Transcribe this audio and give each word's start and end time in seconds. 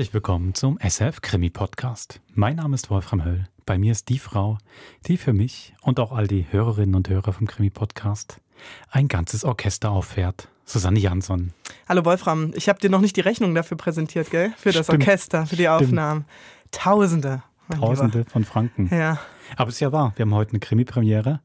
Herzlich 0.00 0.14
willkommen 0.14 0.54
zum 0.54 0.78
SF 0.78 1.20
Krimi 1.20 1.50
Podcast. 1.50 2.22
Mein 2.32 2.56
Name 2.56 2.74
ist 2.74 2.88
Wolfram 2.88 3.22
Höll. 3.22 3.44
Bei 3.66 3.76
mir 3.76 3.92
ist 3.92 4.08
die 4.08 4.18
Frau, 4.18 4.56
die 5.04 5.18
für 5.18 5.34
mich 5.34 5.74
und 5.82 6.00
auch 6.00 6.10
all 6.12 6.26
die 6.26 6.46
Hörerinnen 6.50 6.94
und 6.94 7.10
Hörer 7.10 7.34
vom 7.34 7.46
Krimi 7.46 7.68
Podcast 7.68 8.40
ein 8.90 9.08
ganzes 9.08 9.44
Orchester 9.44 9.90
auffährt. 9.90 10.48
Susanne 10.64 10.98
Jansson. 10.98 11.52
Hallo 11.86 12.02
Wolfram, 12.06 12.52
ich 12.54 12.70
habe 12.70 12.78
dir 12.78 12.88
noch 12.88 13.02
nicht 13.02 13.14
die 13.14 13.20
Rechnung 13.20 13.54
dafür 13.54 13.76
präsentiert, 13.76 14.30
gell? 14.30 14.54
Für 14.56 14.72
das 14.72 14.86
Stimmt. 14.86 15.02
Orchester, 15.02 15.44
für 15.44 15.56
die 15.56 15.68
Aufnahmen. 15.68 16.24
Tausende. 16.70 17.42
Tausende 17.70 18.20
Lieber. 18.20 18.30
von 18.30 18.46
Franken. 18.46 18.88
Ja. 18.90 19.18
Aber 19.56 19.68
es 19.68 19.74
ist 19.74 19.80
ja 19.80 19.92
wahr, 19.92 20.14
wir 20.16 20.22
haben 20.22 20.32
heute 20.32 20.52
eine 20.52 20.60
Krimi-Premiere. 20.60 21.42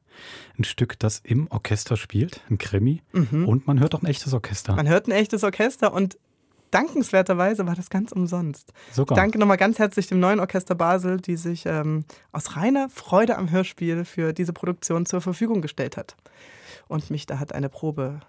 Ein 0.58 0.64
Stück, 0.64 0.98
das 0.98 1.20
im 1.20 1.52
Orchester 1.52 1.98
spielt, 1.98 2.40
ein 2.50 2.58
Krimi. 2.58 3.02
Und 3.12 3.68
man 3.68 3.82
hört 3.82 3.96
auch 3.96 4.02
ein 4.02 4.06
echtes 4.06 4.34
Orchester. 4.34 4.72
Mhm. 4.72 4.78
Man 4.78 4.88
hört 4.88 5.08
ein 5.08 5.12
echtes 5.12 5.44
Orchester 5.44 5.92
und 5.92 6.18
dankenswerterweise 6.76 7.66
war 7.66 7.76
das 7.76 7.90
ganz 7.90 8.12
umsonst. 8.12 8.74
Sogar. 8.92 9.16
Danke 9.16 9.40
nochmal 9.40 9.58
ganz 9.58 9.80
herzlich 9.80 10.08
dem 10.08 10.20
neuen 10.20 10.40
Orchester 10.40 10.76
Basel, 10.76 11.22
die 11.22 11.38
sich 11.38 11.66
ähm, 11.66 12.04
aus 12.34 12.58
reiner 12.58 12.90
Freude 12.90 13.38
am 13.38 13.50
Hörspiel 13.50 14.04
für 14.04 14.34
diese 14.34 14.52
Produktion 14.52 15.06
zur 15.06 15.22
Verfügung 15.22 15.62
gestellt 15.62 15.96
hat. 15.96 16.16
Und 16.88 17.10
mich 17.10 17.26
da 17.26 17.40
hat 17.40 17.54
eine 17.54 17.70
Probe 17.70 18.20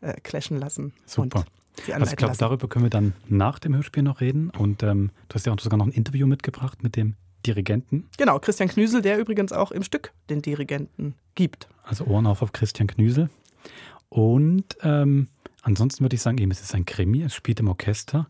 äh, 0.00 0.14
clashen 0.22 0.58
lassen. 0.58 0.94
Super. 1.04 1.44
Also 1.92 2.10
ich 2.10 2.16
glaube, 2.16 2.36
darüber 2.38 2.68
können 2.68 2.86
wir 2.86 2.90
dann 2.90 3.12
nach 3.28 3.58
dem 3.58 3.74
Hörspiel 3.74 4.02
noch 4.02 4.20
reden. 4.20 4.50
Und 4.50 4.82
ähm, 4.82 5.10
du 5.28 5.34
hast 5.34 5.44
ja 5.44 5.52
auch 5.52 5.58
sogar 5.58 5.76
noch 5.76 5.86
ein 5.86 5.92
Interview 5.92 6.26
mitgebracht 6.26 6.82
mit 6.82 6.96
dem 6.96 7.16
Dirigenten. 7.44 8.08
Genau, 8.16 8.38
Christian 8.38 8.68
Knüsel, 8.68 9.02
der 9.02 9.18
übrigens 9.18 9.52
auch 9.52 9.70
im 9.70 9.82
Stück 9.82 10.12
den 10.30 10.40
Dirigenten 10.40 11.14
gibt. 11.34 11.68
Also 11.82 12.06
Ohren 12.06 12.26
auf 12.26 12.40
auf 12.40 12.52
Christian 12.52 12.86
Knüsel. 12.86 13.28
Und 14.08 14.78
ähm, 14.82 15.28
ansonsten 15.64 16.04
würde 16.04 16.14
ich 16.14 16.22
sagen, 16.22 16.38
eben, 16.38 16.50
es 16.50 16.60
ist 16.60 16.74
ein 16.74 16.84
Krimi, 16.84 17.22
es 17.22 17.34
spielt 17.34 17.60
im 17.60 17.68
Orchester. 17.68 18.28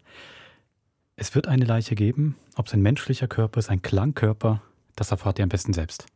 Es 1.16 1.34
wird 1.34 1.46
eine 1.46 1.64
Leiche 1.64 1.94
geben. 1.94 2.36
Ob 2.56 2.66
es 2.66 2.74
ein 2.74 2.82
menschlicher 2.82 3.28
Körper 3.28 3.60
ist, 3.60 3.68
ein 3.68 3.82
Klangkörper, 3.82 4.62
das 4.96 5.10
erfahrt 5.10 5.38
ihr 5.38 5.42
am 5.42 5.48
besten 5.48 5.72
selbst. 5.72 6.06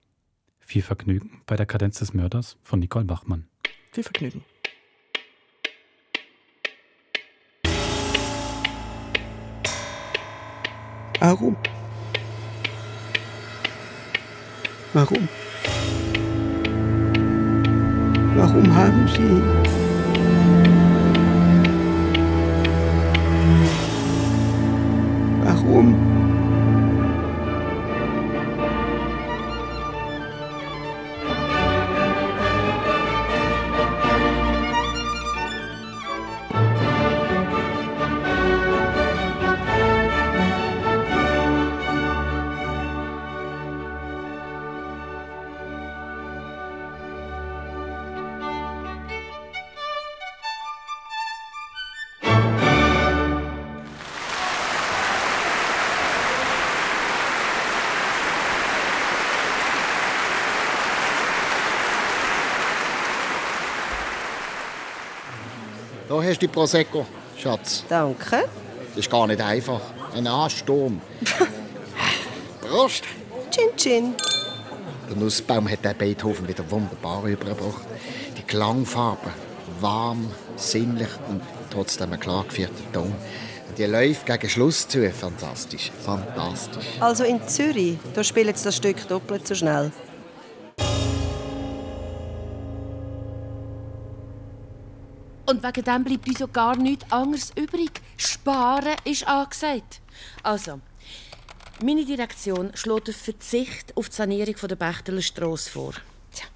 Viel 0.61 0.83
Vergnügen 0.83 1.43
bei 1.47 1.57
der 1.57 1.67
Kadenz 1.67 1.99
des 1.99 2.15
Mörders 2.15 2.57
von 2.63 2.79
Nicole 2.79 3.05
Bachmann. 3.05 3.47
Viel 3.93 4.05
Vergnügen. 4.05 4.45
Warum? 11.21 11.57
Warum? 14.93 15.29
Warum 18.37 18.75
haben 18.75 19.09
Sie 19.09 19.23
ihn? 19.23 19.88
Warum? 25.69 26.18
Hast 66.29 66.43
du 66.43 66.49
Prosecco, 66.49 67.07
Schatz. 67.37 67.85
Danke. 67.89 68.45
Das 68.91 68.99
ist 68.99 69.11
gar 69.11 69.27
nicht 69.27 69.41
einfach. 69.41 69.81
Ein 70.15 70.27
Ansturm. 70.27 71.01
Prost! 72.61 73.05
Chin 73.51 73.77
Chin. 73.77 74.15
Der 75.09 75.17
Nussbaum 75.17 75.69
hat 75.71 75.85
den 75.85 75.97
Beethoven 75.97 76.47
wieder 76.47 76.71
wunderbar 76.71 77.25
übergebracht. 77.25 77.87
Die 78.37 78.43
Klangfarben, 78.43 79.33
warm, 79.81 80.31
sinnlich 80.57 81.09
und 81.29 81.41
trotzdem 81.71 82.13
ein 82.13 82.21
klar 82.21 82.45
geführter 82.45 82.93
Ton. 82.93 83.15
Die 83.77 83.85
läuft 83.85 84.27
gegen 84.27 84.49
Schluss 84.49 84.87
zu. 84.87 85.11
Fantastisch, 85.11 85.91
fantastisch. 86.05 86.87
Also 87.01 87.25
in 87.25 87.47
Zürich, 87.47 87.97
da 88.15 88.25
spielt 88.25 88.65
das 88.65 88.77
Stück 88.77 89.07
doppelt 89.09 89.47
so 89.47 89.55
schnell. 89.55 89.93
Und 95.49 95.63
wegen 95.63 95.83
dem 95.83 96.05
bleibt 96.05 96.29
uns 96.29 96.41
ja 96.41 96.47
gar 96.47 96.77
nichts 96.77 97.11
anderes 97.11 97.53
übrig. 97.57 98.03
Sparen 98.19 98.97
ist 99.05 99.27
angesagt. 99.27 100.03
Also, 100.43 100.79
meine 101.83 102.05
Direktion 102.05 102.71
schlägt 102.75 103.09
einen 103.09 103.17
Verzicht 103.17 103.97
auf 103.97 104.11
die 104.11 104.15
Sanierung 104.15 104.55
der 104.69 104.77
Bechteler 104.77 105.23
Strasse 105.23 105.71
vor. 105.71 105.95
Tja. 106.33 106.47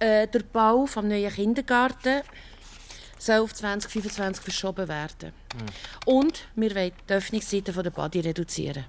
Äh, 0.00 0.26
der 0.26 0.40
Bau 0.40 0.84
des 0.84 0.96
neuen 0.96 1.32
Kindergarten 1.32 2.22
soll 3.18 3.38
auf 3.38 3.54
2025 3.54 4.42
verschoben 4.42 4.88
werden. 4.88 5.32
Und 6.04 6.48
wir 6.56 6.74
wollen 6.74 6.92
die 7.08 7.12
Öffnungszeiten 7.12 7.72
der 7.84 7.90
Badi 7.90 8.18
reduzieren. 8.18 8.84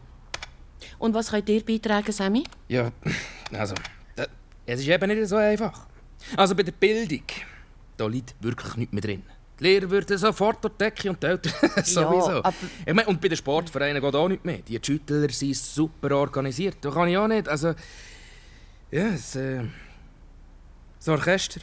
Und 0.98 1.14
was 1.14 1.30
könnt 1.30 1.50
ihr 1.50 1.64
beitragen, 1.64 2.12
Sammy? 2.12 2.46
Ja, 2.68 2.92
also, 3.52 3.76
es 4.66 4.80
ist 4.80 4.88
eben 4.88 5.08
nicht 5.08 5.28
so 5.28 5.36
einfach. 5.36 5.86
Also 6.36 6.56
bei 6.56 6.64
der 6.64 6.72
Bildung, 6.72 7.22
da 7.98 8.08
liegt 8.08 8.36
wirklich 8.42 8.76
nichts 8.76 8.94
mehr 8.94 9.02
drin. 9.02 9.24
Die 9.60 9.64
Lehrer 9.66 9.90
würden 9.90 10.18
sofort 10.18 10.64
durch 10.64 10.74
die 10.74 10.84
Decke 10.84 11.10
und 11.12 11.22
die 11.22 11.28
Eltern 11.28 11.54
sowieso. 11.84 12.44
aber- 12.44 12.54
ich 12.86 12.94
mein, 12.94 13.06
und 13.06 13.22
bei 13.22 13.28
den 13.28 13.38
Sportvereinen 13.38 14.02
geht 14.02 14.16
auch 14.16 14.28
nichts 14.28 14.44
mehr. 14.44 14.60
Die 14.60 14.80
Schüttler 14.84 15.30
sind 15.30 15.56
super 15.56 16.16
organisiert. 16.18 16.78
Da 16.82 16.90
kann 16.92 17.08
ich 17.08 17.18
auch 17.18 17.28
nicht. 17.28 17.48
Also, 17.48 17.74
ja, 18.92 19.10
das, 19.12 19.36
äh, 19.36 19.62
das 20.98 21.08
Orchester. 21.10 21.62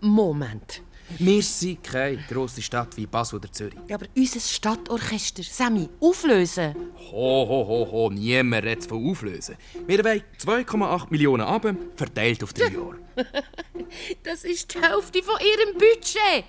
Moment. 0.00 0.82
Wir 1.18 1.42
sind 1.42 1.82
keine 1.82 2.16
grosse 2.28 2.60
Stadt 2.62 2.96
wie 2.96 3.06
Basel 3.06 3.36
oder 3.36 3.50
Zürich. 3.52 3.78
Ja, 3.88 3.96
aber 3.96 4.06
unser 4.16 4.40
Stadtorchester, 4.40 5.42
Sammy, 5.42 5.88
auflösen. 6.00 6.74
Ho, 7.10 7.46
ho, 7.48 7.66
ho, 7.68 7.88
ho, 7.90 8.10
niemand 8.10 8.64
redet 8.64 8.86
von 8.86 9.10
auflösen. 9.10 9.56
Wir 9.86 10.02
wollen 10.04 10.22
2,8 10.38 11.06
Millionen 11.10 11.42
Abend 11.42 11.78
verteilt 11.98 12.42
auf 12.42 12.52
drei 12.52 12.68
Jahre. 12.68 12.96
Das 14.22 14.44
ist 14.44 14.74
die 14.74 14.80
Hälfte 14.80 15.22
von 15.22 15.36
ihrem 15.40 15.74
Budget. 15.74 16.44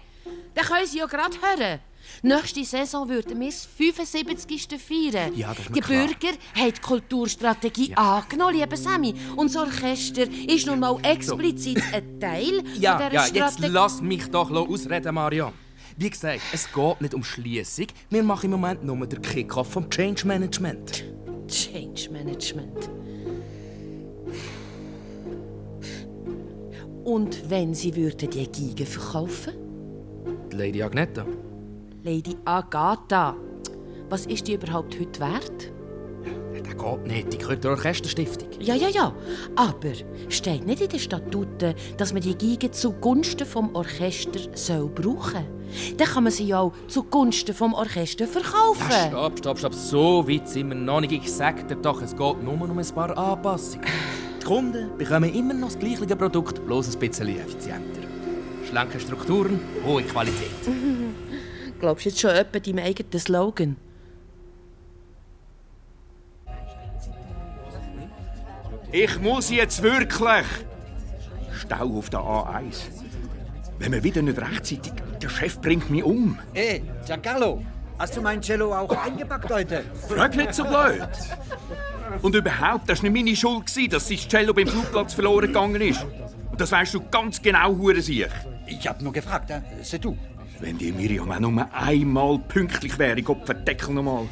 Dann 0.55 0.65
können 0.65 0.87
sie 0.87 0.99
ja 0.99 1.05
gerade 1.05 1.35
hören. 1.41 1.79
Nächste 2.21 2.63
Saison 2.63 3.07
würden 3.09 3.39
wir 3.39 3.47
das 3.47 3.65
75. 3.77 4.67
feiern. 4.79 5.35
Ja, 5.35 5.49
das 5.53 5.65
ist 5.65 5.75
die 5.75 5.79
klar. 5.79 6.07
Bürger 6.07 6.37
haben 6.55 6.73
die 6.73 6.81
Kulturstrategie 6.81 7.95
angenommen, 7.95 8.55
lieber 8.55 8.77
Sammy. 8.77 9.13
Und 9.35 9.53
das 9.53 9.61
Orchester 9.61 10.23
ist 10.47 10.65
nun 10.65 10.79
mal 10.79 10.97
explizit 11.03 11.81
ein 11.91 12.19
Teil 12.19 12.63
Ja, 12.79 12.97
dieser 12.97 13.13
ja, 13.13 13.25
jetzt 13.25 13.53
Strategie. 13.55 13.67
lass 13.67 14.01
mich 14.01 14.27
doch 14.29 14.49
ausreden, 14.51 15.13
Marianne. 15.15 15.53
Wie 15.97 16.09
gesagt, 16.09 16.41
es 16.51 16.71
geht 16.71 17.01
nicht 17.01 17.13
um 17.13 17.23
Schließung. 17.23 17.87
Wir 18.09 18.23
machen 18.23 18.45
im 18.45 18.51
Moment 18.51 18.83
nur 18.83 19.05
den 19.07 19.21
Kick-Off 19.21 19.71
vom 19.71 19.89
Change 19.89 20.27
Management. 20.27 21.05
Change 21.47 22.09
Management. 22.11 22.89
Und 27.05 27.51
wenn 27.51 27.75
sie 27.75 27.95
würden 27.95 28.31
die 28.31 28.47
Giga 28.47 28.83
verkaufen? 28.83 29.53
Die 30.51 30.55
Lady 30.57 30.81
Agneta. 30.81 31.23
Lady 32.03 32.35
Agatha, 32.45 33.35
was 34.09 34.25
ist 34.25 34.47
die 34.47 34.55
überhaupt 34.55 34.99
heute 34.99 35.19
wert? 35.19 35.71
Ja, 36.55 36.61
der 36.61 36.73
geht 36.73 37.07
nicht, 37.07 37.33
die 37.33 37.37
gehört 37.37 37.63
der 37.63 37.71
Orchesterstiftung. 37.71 38.49
Ja, 38.59 38.73
ja, 38.73 38.89
ja. 38.89 39.13
Aber 39.55 39.91
steht 40.29 40.65
nicht 40.65 40.81
in 40.81 40.89
den 40.89 40.99
Statuten, 40.99 41.75
dass 41.97 42.11
man 42.11 42.23
die 42.23 42.35
Geige 42.35 42.71
zugunsten 42.71 43.45
vom 43.45 43.75
Orchester 43.75 44.39
soll 44.55 44.89
brauchen 44.89 45.45
Dann 45.97 46.07
kann 46.07 46.23
man 46.23 46.33
sie 46.33 46.47
ja 46.47 46.61
auch 46.61 46.73
zugunsten 46.87 47.53
vom 47.53 47.75
Orchester 47.75 48.25
verkaufen. 48.25 48.89
Ja, 48.89 49.09
stopp, 49.09 49.37
stopp, 49.37 49.59
stopp. 49.59 49.73
So 49.75 50.27
weit 50.27 50.49
sind 50.49 50.69
wir 50.69 50.75
noch 50.75 51.01
nicht. 51.01 51.11
Ich 51.11 51.31
sag 51.31 51.67
dir 51.67 51.75
doch, 51.75 52.01
es 52.01 52.15
geht 52.15 52.43
nur 52.43 52.53
um 52.53 52.79
ein 52.79 52.87
paar 52.95 53.15
Anpassungen. 53.15 53.85
Die 54.45 54.51
Kunden 54.51 54.95
bekommen 54.95 55.33
immer 55.33 55.55
noch 55.55 55.69
das 55.69 55.79
gleiche 55.79 56.15
Produkt, 56.15 56.63
bloß 56.67 56.93
ein 56.93 56.99
bisschen 56.99 57.29
effizienter. 57.29 58.01
Schlanke 58.69 58.99
Strukturen, 58.99 59.59
hohe 59.83 60.03
Qualität. 60.03 60.51
Glaubst 61.79 62.05
du 62.05 62.09
jetzt 62.09 62.19
schon 62.19 62.29
etwa 62.29 62.59
deinem 62.59 62.85
eigenen 62.85 63.19
Slogan? 63.19 63.75
Ich 68.91 69.19
muss 69.19 69.49
jetzt 69.49 69.81
wirklich. 69.81 70.45
Stau 71.51 71.97
auf 71.97 72.11
der 72.11 72.19
A1. 72.19 72.81
Wenn 73.79 73.93
wir 73.93 74.03
wieder 74.03 74.21
nicht 74.21 74.37
rechtzeitig. 74.37 74.93
Der 75.23 75.29
Chef 75.29 75.59
bringt 75.59 75.89
mich 75.89 76.03
um. 76.03 76.37
Hey, 76.53 76.83
Giancarlo, 77.07 77.63
Hast 77.97 78.17
du 78.17 78.21
mein 78.21 78.41
Cello 78.41 78.73
auch 78.73 78.91
eingepackt 78.91 79.49
heute? 79.49 79.83
Frag 80.09 80.35
nicht 80.35 80.53
so 80.53 80.63
blöd. 80.65 81.07
Und 82.21 82.35
überhaupt, 82.35 82.89
das 82.89 83.01
war 83.01 83.09
nicht 83.09 83.23
meine 83.25 83.35
Schuld, 83.35 83.65
gewesen, 83.67 83.89
dass 83.89 84.07
sein 84.07 84.17
Cello 84.17 84.53
beim 84.53 84.67
Flugplatz 84.67 85.13
verloren 85.13 85.47
gegangen 85.47 85.81
ist. 85.81 86.05
Und 86.51 86.59
das 86.61 86.71
weißt 86.71 86.93
du 86.93 87.01
ganz 87.09 87.41
genau, 87.41 87.75
Hurensiech. 87.75 88.31
Ich 88.67 88.87
hab 88.87 89.01
nur 89.01 89.13
gefragt, 89.13 89.49
äh, 89.51 89.61
c'est 89.83 89.99
du. 89.99 90.17
Wenn 90.59 90.77
die 90.77 90.91
Miriam 90.91 91.31
auch 91.31 91.39
nur 91.39 91.67
einmal 91.73 92.39
pünktlich 92.39 92.97
wäre, 92.97 93.21
Gott 93.21 93.45
verdeckel 93.45 93.93
nochmal. 93.93 94.27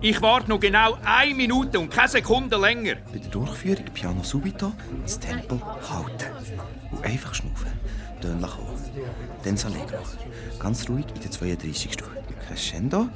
Ich 0.00 0.20
warte 0.20 0.50
noch 0.50 0.58
genau 0.58 0.98
eine 1.04 1.34
Minute 1.34 1.78
und 1.78 1.88
keine 1.88 2.08
Sekunde 2.08 2.56
länger. 2.56 2.96
Bei 3.12 3.18
der 3.18 3.30
Durchführung 3.30 3.84
Piano 3.94 4.22
subito 4.24 4.72
das 5.02 5.20
Tempo 5.20 5.60
halten. 5.88 6.26
Und 6.90 7.04
einfach 7.04 7.32
schnaufen. 7.32 7.70
Töne 8.20 8.46
kommen. 8.46 8.78
Dann 9.44 9.54
das 9.54 9.64
Allegro. 9.64 9.98
Ganz 10.58 10.88
ruhig 10.88 11.06
in 11.14 11.20
der 11.20 11.30
32. 11.30 11.92
Stufe. 11.92 12.10
Crescendo, 12.46 13.08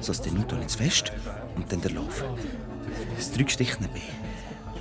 Sostenuto 0.00 0.56
ins 0.56 0.74
Fest 0.74 1.12
und 1.54 1.70
dann 1.70 1.80
der 1.80 1.92
Lauf. 1.92 2.24
Das 3.16 3.32
Drückstichne 3.32 3.88
B. 3.88 4.00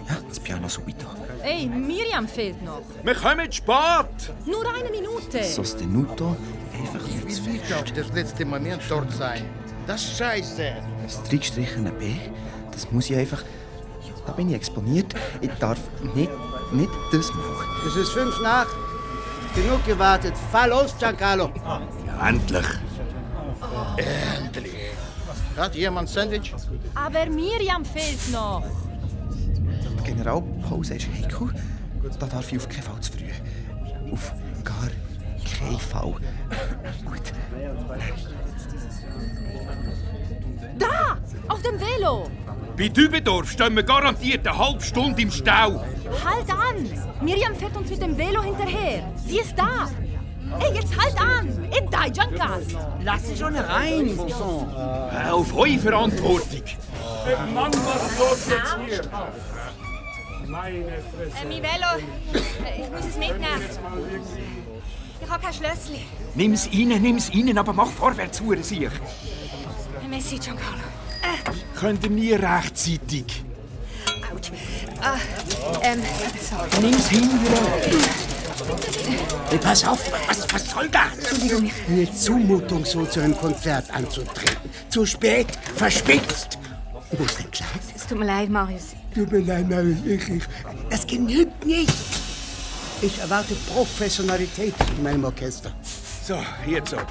Ja, 0.09 0.17
das 0.27 0.39
Piano 0.39 0.67
subito. 0.69 1.05
Ey, 1.43 1.67
Miriam 1.67 2.27
fehlt 2.27 2.61
noch. 2.63 2.81
Wir 3.03 3.15
kommen 3.15 3.51
spät! 3.51 4.33
Nur 4.45 4.65
eine 4.73 4.89
Minute. 4.89 5.43
Sostenuto 5.43 6.35
einfach 6.73 7.01
Nicht 7.25 7.39
Fest. 7.39 7.73
auf 7.73 7.91
das 7.91 8.13
letzte 8.13 8.45
Moment 8.45 8.81
dort 8.89 9.11
sein. 9.11 9.43
Das 9.85 10.03
ist 10.03 10.17
scheiße. 10.17 10.73
Das 11.03 11.23
Drückstrichene 11.23 11.91
B, 11.91 12.15
das 12.71 12.91
muss 12.91 13.09
ich 13.09 13.17
einfach... 13.17 13.43
Da 14.25 14.33
bin 14.33 14.49
ich 14.49 14.55
exponiert. 14.55 15.13
Ich 15.39 15.51
darf 15.59 15.79
nicht, 16.13 16.31
nicht 16.73 16.91
das 17.13 17.29
machen. 17.33 17.67
Es 17.87 17.95
ist 17.95 18.09
fünf 18.09 18.37
nach. 18.41 18.67
Genug 19.55 19.85
gewartet. 19.85 20.33
Fall 20.51 20.69
los, 20.69 20.93
Giancarlo. 20.99 21.49
Ja, 22.05 22.27
endlich. 22.27 22.65
Endlich. 23.95 24.73
Hat 25.57 25.75
jemand 25.75 26.07
Sandwich? 26.07 26.53
Aber 26.93 27.25
Miriam 27.25 27.83
fehlt 27.83 28.31
noch. 28.31 28.63
Die 29.99 30.03
Generalpause 30.03 30.95
ist 30.95 31.07
heikel. 31.07 31.49
Da 32.19 32.27
darf 32.27 32.51
ich 32.51 32.59
auf 32.59 32.69
keinen 32.69 32.83
Fall 32.83 33.01
zu 33.01 33.11
früh. 33.13 34.11
Auf 34.11 34.33
gar 34.63 34.89
keinen 35.59 35.79
Fall. 35.79 36.13
Gut. 37.05 37.33
Da! 40.77 41.17
Auf 41.47 41.61
dem 41.63 41.79
Velo! 41.79 42.29
Bei 42.77 42.87
Dübendorf 42.89 43.51
stehen 43.51 43.75
wir 43.75 43.83
garantiert 43.83 44.47
eine 44.47 44.57
halbe 44.57 44.83
Stunde 44.83 45.21
im 45.23 45.31
Stau. 45.31 45.83
Halt 46.23 46.49
an! 46.51 46.87
Miriam 47.21 47.55
fährt 47.55 47.75
uns 47.75 47.89
mit 47.89 48.01
dem 48.01 48.15
Velo 48.15 48.43
hinterher. 48.43 49.11
Sie 49.25 49.39
ist 49.39 49.57
da! 49.57 49.89
Ey, 50.59 50.75
jetzt 50.75 50.95
halt 50.95 51.19
an! 51.19 51.47
In 51.71 51.89
dein 51.89 52.11
Giancarlo! 52.11 52.65
Lass 53.03 53.27
sie 53.27 53.37
schon 53.37 53.55
rein, 53.55 54.15
Bonson. 54.15 54.73
Auf 55.31 55.55
eure 55.55 55.77
Verantwortung. 55.79 56.63
Mann, 57.53 57.71
was 57.73 58.19
los 58.19 58.47
jetzt 58.49 58.77
hier? 58.85 59.01
Äh, 60.43 60.45
mein 60.47 60.85
Velo. 61.63 61.91
Äh, 62.33 62.81
ich 62.81 62.89
muss 62.89 63.05
es 63.05 63.17
mitnehmen. 63.17 63.61
Ich 65.21 65.29
habe 65.29 65.43
kein 65.43 65.53
Schlössli. 65.53 66.05
Nimm's 66.35 66.67
rein, 66.67 67.01
nimm's 67.01 67.31
rein, 67.33 67.57
aber 67.57 67.73
mach 67.73 67.87
vorwärts, 67.89 68.41
Hurensiech. 68.41 68.91
Messi, 70.09 70.37
Giancarlo. 70.37 70.83
Könnt 71.75 72.03
ihr 72.03 72.09
nie 72.09 72.33
rechtzeitig. 72.33 73.43
Autsch. 74.33 74.51
Ah, 75.01 75.17
ähm. 75.83 76.01
Nimm's 76.81 77.07
hin, 77.07 77.29
Hey, 79.49 79.57
pass 79.59 79.85
auf, 79.85 79.99
was, 80.27 80.45
was 80.51 80.69
soll 80.69 80.89
das? 80.89 81.17
Entschuldigung. 81.17 81.71
Eine 81.87 82.13
Zumutung, 82.13 82.83
so 82.83 83.05
zu 83.05 83.21
einem 83.21 83.37
Konzert 83.37 83.89
anzutreten. 83.93 84.69
Zu 84.89 85.05
spät, 85.05 85.47
verspitzt. 85.75 86.57
Wo 87.11 87.23
ist 87.23 87.39
dein 87.39 87.51
Kleid? 87.51 87.69
Es 87.95 88.05
tut 88.05 88.19
mir 88.19 88.25
leid, 88.25 88.49
Marius. 88.49 88.95
Tut 89.13 89.31
mir 89.31 89.39
leid, 89.39 89.69
Marius, 89.69 89.97
ich, 90.05 90.29
ich. 90.29 90.43
Das 90.89 91.07
genügt 91.07 91.65
nicht. 91.65 91.93
Ich 93.01 93.19
erwarte 93.19 93.55
Professionalität 93.73 94.73
in 94.97 95.03
meinem 95.03 95.23
Orchester. 95.23 95.71
So, 96.25 96.39
jetzt 96.65 96.93
aber. 96.93 97.07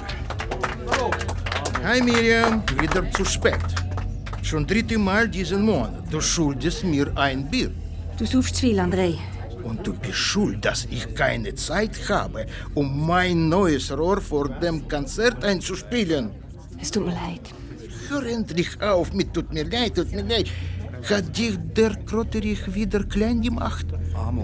Hi 1.83 2.01
Miriam, 2.01 2.61
wieder 2.79 3.09
zu 3.11 3.25
spät. 3.25 3.55
Schon 4.47 4.65
dritte 4.65 4.97
Mal 4.97 5.27
diesen 5.27 5.65
Monat. 5.65 6.03
Du 6.09 6.21
schuldest 6.21 6.85
mir 6.85 7.11
ein 7.17 7.49
Bier. 7.49 7.69
Du 8.17 8.25
suchst 8.25 8.61
viel, 8.61 8.79
André. 8.79 9.17
Und 9.61 9.85
du 9.85 9.93
bist 9.93 10.15
schuld, 10.15 10.63
dass 10.63 10.87
ich 10.89 11.13
keine 11.13 11.53
Zeit 11.55 11.97
habe, 12.07 12.45
um 12.73 13.05
mein 13.05 13.49
neues 13.49 13.91
Rohr 13.91 14.21
vor 14.21 14.47
dem 14.47 14.87
Konzert 14.87 15.43
einzuspielen. 15.43 16.29
Es 16.81 16.91
tut 16.91 17.05
mir 17.07 17.11
leid. 17.11 17.41
Hör 18.07 18.25
endlich 18.25 18.81
auf 18.81 19.11
mit 19.11 19.33
tut 19.33 19.51
mir 19.51 19.65
leid, 19.65 19.95
tut 19.95 20.13
mir 20.13 20.23
leid. 20.23 20.47
Hat 21.09 21.37
dich 21.37 21.57
der 21.75 21.93
Krotterich 22.05 22.73
wieder 22.73 23.03
klein 23.03 23.41
gemacht? 23.41 23.87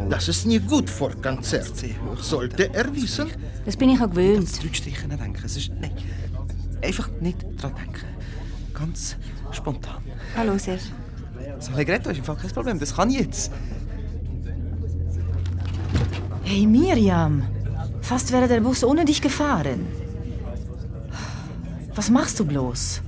Das 0.09 0.27
ist 0.27 0.45
nicht 0.45 0.67
gut 0.67 0.89
vor 0.89 1.13
Konzert. 1.21 1.71
Sollte 2.17 2.73
er 2.73 2.93
wissen? 2.93 3.27
Das 3.65 3.77
bin 3.77 3.89
ich 3.91 4.01
auch 4.01 4.09
gewöhnt. 4.09 4.49
Das 4.49 4.59
Drückstrichene 4.59 5.15
denken. 5.15 5.43
Es 5.45 5.55
ist... 5.55 5.71
Nein. 5.79 5.91
Einfach 6.81 7.09
nicht 7.21 7.37
dran 7.55 7.73
denken. 7.75 8.07
Ganz 8.73 9.15
spontan. 9.53 10.01
Hallo, 10.35 10.57
Serge. 10.57 10.83
Das 11.55 11.69
Allegretto 11.69 12.09
ist 12.09 12.17
im 12.17 12.23
Fall 12.23 12.35
kein 12.35 12.51
Problem. 12.51 12.79
Das 12.79 12.95
kann 12.95 13.09
ich 13.09 13.19
jetzt. 13.19 13.51
Hey 16.43 16.65
Miriam, 16.65 17.43
fast 18.01 18.31
wäre 18.31 18.47
der 18.47 18.59
Bus 18.59 18.83
ohne 18.83 19.05
dich 19.05 19.21
gefahren. 19.21 19.87
Was 21.95 22.09
machst 22.09 22.39
du 22.39 22.45
bloß? 22.45 23.01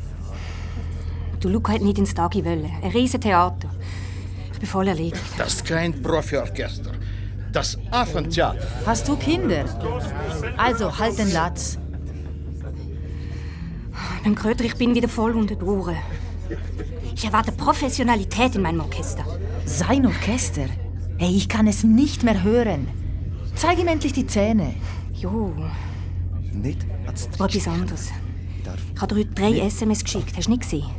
Du 1.40 1.50
Luca 1.50 1.74
hat 1.74 1.82
nicht 1.82 1.98
ins 1.98 2.14
Tagi 2.14 2.46
wollen. 2.46 2.72
Ein 2.82 2.92
riesen 2.92 3.20
Theater. 3.20 3.70
Ich 4.54 4.60
bin 4.60 4.68
voll 4.70 4.88
erledigt. 4.88 5.22
Das 5.38 5.56
ist 5.56 5.66
kein 5.66 6.02
Profiorchester. 6.02 6.92
Das 7.52 7.78
Affentheater. 7.92 8.60
Hast 8.86 9.08
du 9.08 9.16
Kinder? 9.16 9.66
Also, 10.58 10.98
halt 10.98 11.18
den 11.18 11.32
Latz. 11.34 11.78
Beim 14.24 14.36
Kröter, 14.36 14.64
ich 14.64 14.76
bin 14.76 14.96
wieder 14.96 15.08
voll 15.08 15.36
unter 15.36 15.56
der 15.56 15.68
Uhr. 15.68 15.96
Ich 17.14 17.26
erwarte 17.26 17.52
Professionalität 17.52 18.56
in 18.56 18.62
meinem 18.62 18.82
Orchester. 18.82 19.26
Sein 19.66 20.06
Orchester? 20.06 20.66
Hey, 21.18 21.36
ich 21.36 21.48
kann 21.50 21.68
es 21.68 21.84
nicht 21.84 22.24
mehr 22.24 22.44
hören. 22.44 22.88
Zeig 23.56 23.80
ihm 23.80 23.88
endlich 23.88 24.14
die 24.14 24.28
Zähne. 24.28 24.74
Jo, 25.14 25.54
Nicht 26.52 26.86
etwas 27.08 27.68
anderes. 27.68 28.12
Ich 28.96 29.02
habe 29.02 29.16
dir 29.16 29.22
heute 29.22 29.34
drei 29.34 29.60
SMS 29.60 30.04
geschickt. 30.04 30.36
Hast 30.36 30.48
du 30.48 30.52
nicht 30.52 30.64
gesehen? 30.64 30.90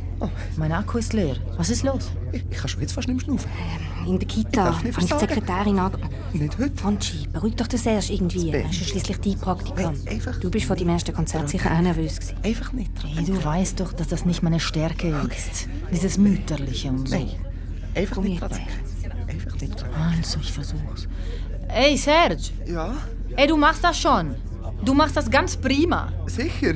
Mein 0.57 0.71
Akku 0.71 0.97
ist 0.97 1.13
leer. 1.13 1.35
Was 1.57 1.69
ist 1.69 1.83
los? 1.83 2.11
Ich, 2.31 2.43
ich 2.49 2.57
kann 2.57 2.67
schon 2.67 2.81
jetzt 2.81 2.93
fast 2.93 3.07
nicht 3.07 3.17
mehr 3.17 3.37
schnaufen. 3.37 3.51
In 4.07 4.17
der 4.17 4.27
Kita 4.27 4.65
darf 4.65 4.83
nicht 4.83 4.95
habe 4.95 5.05
ich 5.05 5.13
die. 5.13 5.19
Sekretärin 5.19 5.79
an... 5.79 5.91
Nicht 6.39 6.57
heute. 6.57 6.71
Franchi, 6.75 7.27
beruhig 7.31 7.55
doch 7.55 7.67
den 7.67 7.79
Serge 7.79 8.13
irgendwie. 8.13 8.51
Er 8.51 8.69
ist 8.69 8.79
ja 8.79 8.85
schliesslich 8.87 9.17
dein 9.19 9.39
Praktikant. 9.39 9.97
Hey, 10.05 10.19
Du 10.41 10.49
bist 10.51 10.65
vor 10.65 10.75
deinem 10.75 10.89
ersten 10.89 11.13
Konzert 11.13 11.49
sicher 11.49 11.71
auch 11.75 11.81
nervös 11.81 12.19
gewesen. 12.19 12.35
Einfach 12.43 12.73
nicht 12.73 12.91
Hey, 13.03 13.25
du 13.25 13.43
weißt 13.43 13.79
doch, 13.79 13.93
dass 13.93 14.07
das 14.07 14.25
nicht 14.25 14.43
meine 14.43 14.59
Stärke 14.59 15.07
ist. 15.35 15.67
Dieses 15.91 16.17
Mütterliche 16.17 16.89
und 16.89 17.07
so. 17.09 17.15
Nein. 17.15 17.29
Einfach 17.95 18.15
Komm 18.15 18.25
nicht 18.25 18.41
dran. 18.41 18.51
Einfach 19.27 19.61
nicht 19.61 19.81
dran 19.81 19.89
Also, 20.17 20.39
ich 20.41 20.51
versuch's. 20.51 21.07
Ey, 21.69 21.97
Serge! 21.97 22.43
Ja, 22.65 22.93
Ey, 23.35 23.47
du 23.47 23.57
machst 23.57 23.83
das 23.83 23.99
schon. 23.99 24.35
Du 24.83 24.93
machst 24.93 25.17
das 25.17 25.29
ganz 25.29 25.55
prima. 25.57 26.11
sicher. 26.27 26.75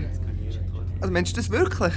Also 0.99 1.13
meinst 1.13 1.31
du 1.35 1.41
das 1.41 1.49
wirklich? 1.49 1.93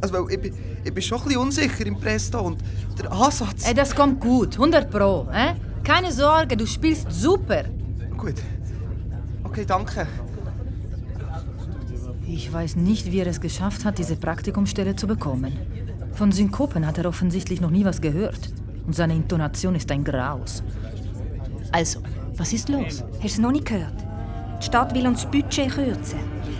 Also, 0.00 0.28
ich, 0.28 0.40
bin- 0.40 0.54
ich 0.84 0.92
bin 0.92 1.02
schon 1.02 1.18
ein 1.18 1.24
bisschen 1.24 1.40
unsicher 1.40 1.86
im 1.86 1.98
Presto 1.98 2.40
und 2.40 2.58
der 2.98 3.10
Ansatz... 3.12 3.66
Ey, 3.66 3.74
das 3.74 3.94
kommt 3.94 4.20
gut. 4.20 4.54
100 4.54 4.90
Pro. 4.90 5.26
Eh? 5.32 5.54
Keine 5.86 6.10
Sorge, 6.10 6.56
du 6.56 6.66
spielst 6.66 7.12
super. 7.12 7.62
Gut. 8.16 8.34
Okay, 9.44 9.64
danke. 9.64 10.08
Ich 12.26 12.52
weiß 12.52 12.74
nicht, 12.74 13.12
wie 13.12 13.20
er 13.20 13.28
es 13.28 13.40
geschafft 13.40 13.84
hat, 13.84 13.98
diese 13.98 14.16
Praktikumsstelle 14.16 14.96
zu 14.96 15.06
bekommen. 15.06 15.56
Von 16.12 16.32
Synkopen 16.32 16.84
hat 16.88 16.98
er 16.98 17.06
offensichtlich 17.06 17.60
noch 17.60 17.70
nie 17.70 17.84
was 17.84 18.00
gehört. 18.00 18.52
Und 18.84 18.96
seine 18.96 19.14
Intonation 19.14 19.76
ist 19.76 19.88
ein 19.92 20.02
Graus. 20.02 20.64
Also, 21.70 22.00
was 22.36 22.52
ist 22.52 22.68
los? 22.68 23.04
Hast 23.04 23.22
du 23.22 23.26
es 23.26 23.38
noch 23.38 23.52
nicht 23.52 23.66
gehört? 23.66 23.94
Die 24.60 24.66
Stadt 24.66 24.92
will 24.92 25.06
uns 25.06 25.22
das 25.22 25.30
Budget 25.30 25.70
kürzen. 25.70 26.18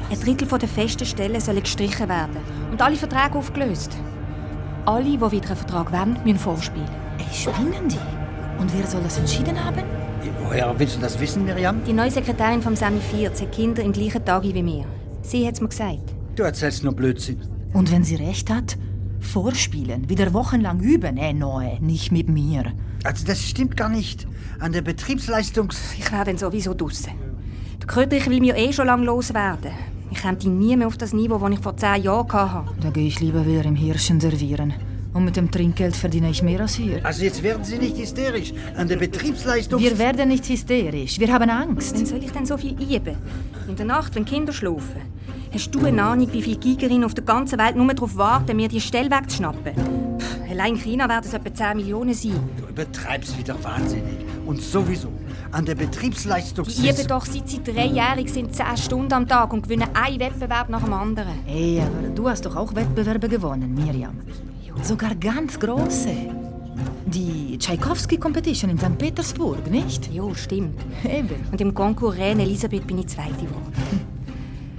Ein 0.09 0.21
Drittel 0.21 0.47
von 0.47 0.61
der 0.61 0.69
festen 0.69 1.05
Stellen 1.05 1.41
soll 1.41 1.61
gestrichen 1.61 2.09
werden. 2.09 2.37
Und 2.71 2.81
alle 2.81 2.95
Verträge 2.95 3.35
aufgelöst. 3.35 3.91
Alle, 4.85 5.03
die 5.03 5.21
wieder 5.21 5.49
einen 5.49 5.57
Vertrag 5.57 5.91
wollen, 5.91 6.17
müssen 6.25 6.39
vorspielen. 6.39 6.89
Ey, 7.19 7.35
spinnen 7.35 7.89
die? 7.89 8.16
Und 8.59 8.73
wer 8.77 8.87
soll 8.87 9.03
das 9.03 9.19
entschieden 9.19 9.63
haben? 9.63 9.83
Woher 10.43 10.79
willst 10.79 10.97
du 10.97 11.01
das 11.01 11.19
wissen, 11.21 11.45
Miriam? 11.45 11.83
Die 11.85 11.93
neue 11.93 12.11
Sekretärin 12.11 12.63
vom 12.63 12.77
Sami 12.77 13.01
14 13.01 13.47
hat 13.47 13.55
Kinder 13.55 13.83
im 13.83 13.93
gleichen 13.93 14.25
Tag 14.25 14.43
wie 14.43 14.63
mir. 14.63 14.85
Sie 15.23 15.47
hat 15.47 15.55
es 15.55 15.61
mir 15.61 15.69
gesagt. 15.69 16.15
Du 16.37 16.43
erzählst 16.43 16.85
nur 16.85 16.95
Blödsinn. 16.95 17.41
Und 17.73 17.91
wenn 17.93 18.05
sie 18.05 18.17
recht 18.17 18.51
hat? 18.51 18.77
Vorspielen, 19.21 20.09
wieder 20.09 20.33
wochenlang 20.33 20.81
üben. 20.81 21.17
Ey, 21.17 21.35
nein, 21.35 21.79
nicht 21.81 22.13
mit 22.13 22.29
mir. 22.29 22.73
Also 23.05 23.27
das 23.27 23.43
stimmt 23.43 23.77
gar 23.77 23.89
nicht. 23.89 24.27
An 24.61 24.73
der 24.73 24.83
Betriebsleistungs... 24.83 25.95
Ich 25.99 26.11
wäre 26.11 26.25
dann 26.25 26.39
sowieso 26.39 26.75
draussen. 26.75 27.13
Der 27.81 27.87
Kröterich 27.87 28.29
will 28.29 28.41
mir 28.41 28.57
eh 28.57 28.73
schon 28.73 28.87
lange 28.87 29.05
loswerden. 29.05 29.73
Ich 30.11 30.23
käme 30.23 30.39
nie 30.55 30.77
mehr 30.77 30.87
auf 30.87 30.97
das 30.97 31.13
Niveau, 31.13 31.39
das 31.39 31.51
ich 31.51 31.59
vor 31.59 31.77
zehn 31.77 32.03
Jahren 32.03 32.33
hatte. 32.33 32.71
Da 32.81 32.91
gehe 32.91 33.07
ich 33.07 33.21
lieber 33.21 33.45
wieder 33.47 33.65
im 33.65 33.77
Hirschen 33.77 34.21
servieren. 34.21 34.75
Und 35.17 35.25
mit 35.25 35.35
dem 35.35 35.51
Trinkgeld 35.51 35.97
verdiene 35.97 36.29
ich 36.29 36.43
mehr 36.43 36.61
als 36.61 36.75
hier. 36.75 37.01
Also 37.03 37.25
jetzt 37.25 37.43
werden 37.43 37.65
Sie 37.65 37.79
nicht 37.79 37.97
hysterisch. 37.97 38.53
An 38.77 38.87
der 38.87 38.97
Betriebsleistung... 38.97 39.81
Wir 39.81 39.99
werden 39.99 40.29
nicht 40.29 40.47
hysterisch. 40.47 41.19
Wir 41.19 41.33
haben 41.33 41.49
Angst. 41.49 41.97
Wann 41.97 42.05
soll 42.05 42.23
ich 42.23 42.33
denn 42.33 42.45
so 42.45 42.59
viel 42.59 42.73
üben? 42.73 43.17
In 43.67 43.77
der 43.77 43.87
Nacht, 43.87 44.15
wenn 44.15 44.27
Kinder 44.27 44.53
schlafen? 44.53 45.01
Hast 45.55 45.75
du 45.75 45.87
eine 45.87 46.03
Ahnung, 46.03 46.31
wie 46.33 46.43
viele 46.43 46.59
Gigerinnen 46.59 47.05
auf 47.05 47.15
der 47.15 47.25
ganzen 47.25 47.59
Welt 47.59 47.77
nur 47.77 47.87
darauf 47.95 48.15
warten, 48.19 48.57
mir 48.57 48.69
die 48.69 48.79
Stelle 48.79 49.11
wegzuschnappen? 49.11 50.19
Pff, 50.19 50.51
Allein 50.51 50.75
in 50.75 50.81
China 50.81 51.09
werden 51.09 51.25
es 51.27 51.33
etwa 51.33 51.55
10 51.55 51.79
Millionen 51.79 52.13
sein. 52.13 52.39
Du 52.59 52.67
übertreibst 52.69 53.39
wieder 53.39 53.57
wahnsinnig. 53.65 54.19
Und 54.45 54.61
sowieso, 54.61 55.09
an 55.51 55.65
der 55.65 55.77
Betriebsleistung... 55.77 56.67
Die 56.67 56.91
üben 56.91 57.07
doch 57.09 57.25
seit 57.25 57.49
sie 57.49 57.63
dreijährig 57.65 58.31
sind 58.31 58.55
10 58.55 58.77
Stunden 58.77 59.15
am 59.15 59.27
Tag 59.27 59.51
und 59.55 59.63
gewinnen 59.63 59.89
einen 59.95 60.21
Wettbewerb 60.21 60.69
nach 60.69 60.85
dem 60.85 60.93
anderen. 60.93 61.39
Hey, 61.47 61.81
aber 61.81 62.09
du 62.09 62.29
hast 62.29 62.45
doch 62.45 62.55
auch 62.55 62.75
Wettbewerbe 62.75 63.31
gewonnen, 63.31 63.75
Miriam. 63.75 64.21
Sogar 64.83 65.15
ganz 65.15 65.59
große. 65.59 66.11
Die 67.07 67.57
Tchaikovsky 67.59 68.17
Competition 68.19 68.71
in 68.71 68.79
St. 68.79 68.99
Petersburg, 68.99 69.71
nicht? 69.71 70.13
Ja, 70.13 70.35
stimmt. 70.35 70.79
Eben. 71.05 71.37
Und 71.51 71.61
im 71.61 71.75
Concours 71.75 72.19
Reine 72.19 72.43
Elisabeth 72.43 72.87
bin 72.87 72.99
ich 72.99 73.09
Zweite 73.09 73.35
geworden. 73.35 73.73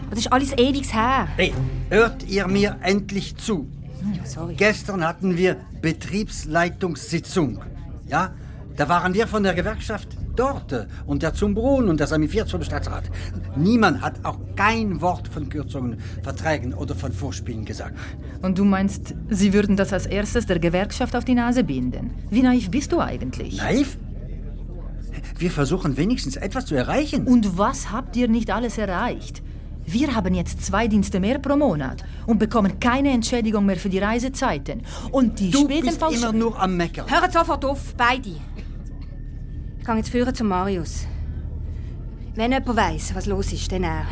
Aber 0.06 0.12
das 0.12 0.20
ist 0.20 0.32
alles 0.32 0.54
ewig 0.58 0.94
her. 0.94 1.28
Hey, 1.36 1.54
hört 1.90 2.24
ihr 2.28 2.48
mir 2.48 2.78
endlich 2.82 3.36
zu? 3.36 3.68
Ja, 4.14 4.26
sorry. 4.26 4.56
Gestern 4.56 5.06
hatten 5.06 5.38
wir 5.38 5.58
Betriebsleitungssitzung. 5.82 7.60
Ja, 8.08 8.32
da 8.76 8.88
waren 8.88 9.14
wir 9.14 9.28
von 9.28 9.44
der 9.44 9.54
Gewerkschaft 9.54 10.10
dort 10.40 10.72
äh, 10.72 10.86
und 11.06 11.24
der 11.24 11.34
Zumbron 11.34 11.90
und 11.90 12.00
der 12.00 12.08
Samifiert 12.08 12.50
vom 12.50 12.64
Stadtrat. 12.64 13.04
Niemand 13.56 14.02
hat 14.02 14.24
auch 14.24 14.40
kein 14.56 15.02
Wort 15.02 15.28
von 15.28 15.50
Kürzungen, 15.50 15.98
Verträgen 16.24 16.74
oder 16.74 16.96
von 16.96 17.12
Vorspielen 17.12 17.66
gesagt. 17.66 17.96
Und 18.42 18.58
du 18.58 18.66
meinst, 18.66 19.14
sie 19.30 19.54
würden 19.54 19.76
das 19.76 19.94
als 19.94 20.06
erstes 20.06 20.46
der 20.46 20.60
Gewerkschaft 20.60 21.16
auf 21.16 21.26
die 21.26 21.36
Nase 21.36 21.64
binden? 21.64 22.12
Wie 22.30 22.42
naiv 22.44 22.70
bist 22.72 22.92
du 22.92 23.00
eigentlich? 23.00 23.58
Naiv? 23.58 23.98
Wir 25.40 25.52
versuchen 25.52 25.98
wenigstens 25.98 26.36
etwas 26.36 26.66
zu 26.66 26.76
erreichen. 26.76 27.28
Und 27.28 27.58
was 27.58 27.92
habt 27.92 28.16
ihr 28.16 28.28
nicht 28.28 28.50
alles 28.52 28.78
erreicht? 28.78 29.44
Wir 29.86 30.14
haben 30.16 30.34
jetzt 30.34 30.66
zwei 30.66 30.88
Dienste 30.88 31.20
mehr 31.20 31.40
pro 31.40 31.56
Monat 31.56 32.04
und 32.26 32.40
bekommen 32.40 32.80
keine 32.80 33.12
Entschädigung 33.12 33.66
mehr 33.66 33.78
für 33.78 33.88
die 33.90 34.00
Reisezeiten. 34.00 34.82
Und 35.12 35.40
die 35.40 35.50
Du 35.52 35.66
bist 35.68 35.84
Spätenfalls- 36.02 36.18
immer 36.18 36.34
nur 36.34 36.60
am 36.62 36.76
Meckern. 36.76 37.10
Hört 37.10 37.32
sofort 37.32 37.64
auf, 37.64 37.94
beide. 37.96 38.32
Ich 39.88 39.90
gehe 39.90 40.00
jetzt 40.00 40.10
führen 40.10 40.36
zu 40.36 40.44
Marius. 40.44 41.08
Wenn 42.36 42.52
jemand 42.52 42.76
weiss, 42.76 43.16
was 43.16 43.26
los 43.26 43.54
ist, 43.54 43.72
dann 43.72 43.84
er. 43.84 44.06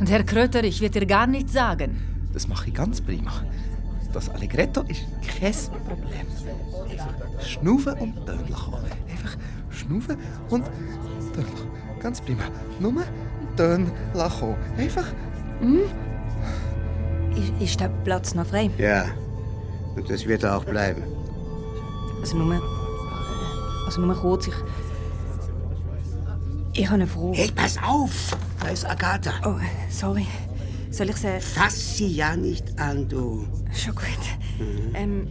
Und 0.00 0.10
Herr 0.10 0.24
Kröterich 0.24 0.80
wird 0.80 0.96
dir 0.96 1.06
gar 1.06 1.28
nichts 1.28 1.52
sagen. 1.52 2.02
Das 2.32 2.48
mache 2.48 2.66
ich 2.66 2.74
ganz 2.74 3.00
prima. 3.00 3.30
Das 4.12 4.28
Allegretto 4.28 4.80
ist 4.88 5.06
kein 5.38 5.52
Problem. 5.84 6.26
Einfach 6.90 7.46
schnaufen 7.46 7.92
und 7.92 8.26
Tönen. 8.26 8.42
Einfach 9.08 9.36
schnaufen 9.70 10.16
und 10.50 10.64
Tönen 11.32 11.46
Ganz 12.00 12.20
prima. 12.20 12.42
Nur 12.80 13.04
Tönen. 13.56 13.92
Einfach. 14.76 15.06
Hm? 15.60 15.82
Ist, 17.36 17.62
ist 17.62 17.80
der 17.80 17.88
Platz 18.02 18.34
noch 18.34 18.46
frei? 18.46 18.68
Ja, 18.78 19.04
und 19.94 20.10
das 20.10 20.26
wird 20.26 20.42
er 20.42 20.56
auch 20.56 20.64
bleiben. 20.64 21.04
Also 22.20 22.36
nur... 22.36 22.60
Also 23.86 24.00
nur 24.00 24.16
kurz, 24.16 24.48
ich... 24.48 24.54
Ich 26.78 26.86
habe 26.86 26.94
eine 26.94 27.08
Frage. 27.08 27.36
Hey, 27.36 27.50
pass 27.52 27.76
auf! 27.82 28.36
Da 28.60 28.68
ist 28.68 28.88
Agatha. 28.88 29.32
Oh, 29.44 29.56
sorry. 29.90 30.28
Soll 30.90 31.10
ich 31.10 31.16
sie... 31.16 31.40
Fass 31.40 31.96
sie 31.96 32.06
ja 32.06 32.36
nicht 32.36 32.78
an, 32.78 33.08
du. 33.08 33.48
Schon 33.74 33.96
gut. 33.96 34.04
Ähm, 34.94 35.26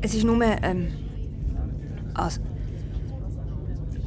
es 0.00 0.14
ist 0.14 0.24
nur... 0.24 0.42
Ähm, 0.42 0.88
also, 2.14 2.40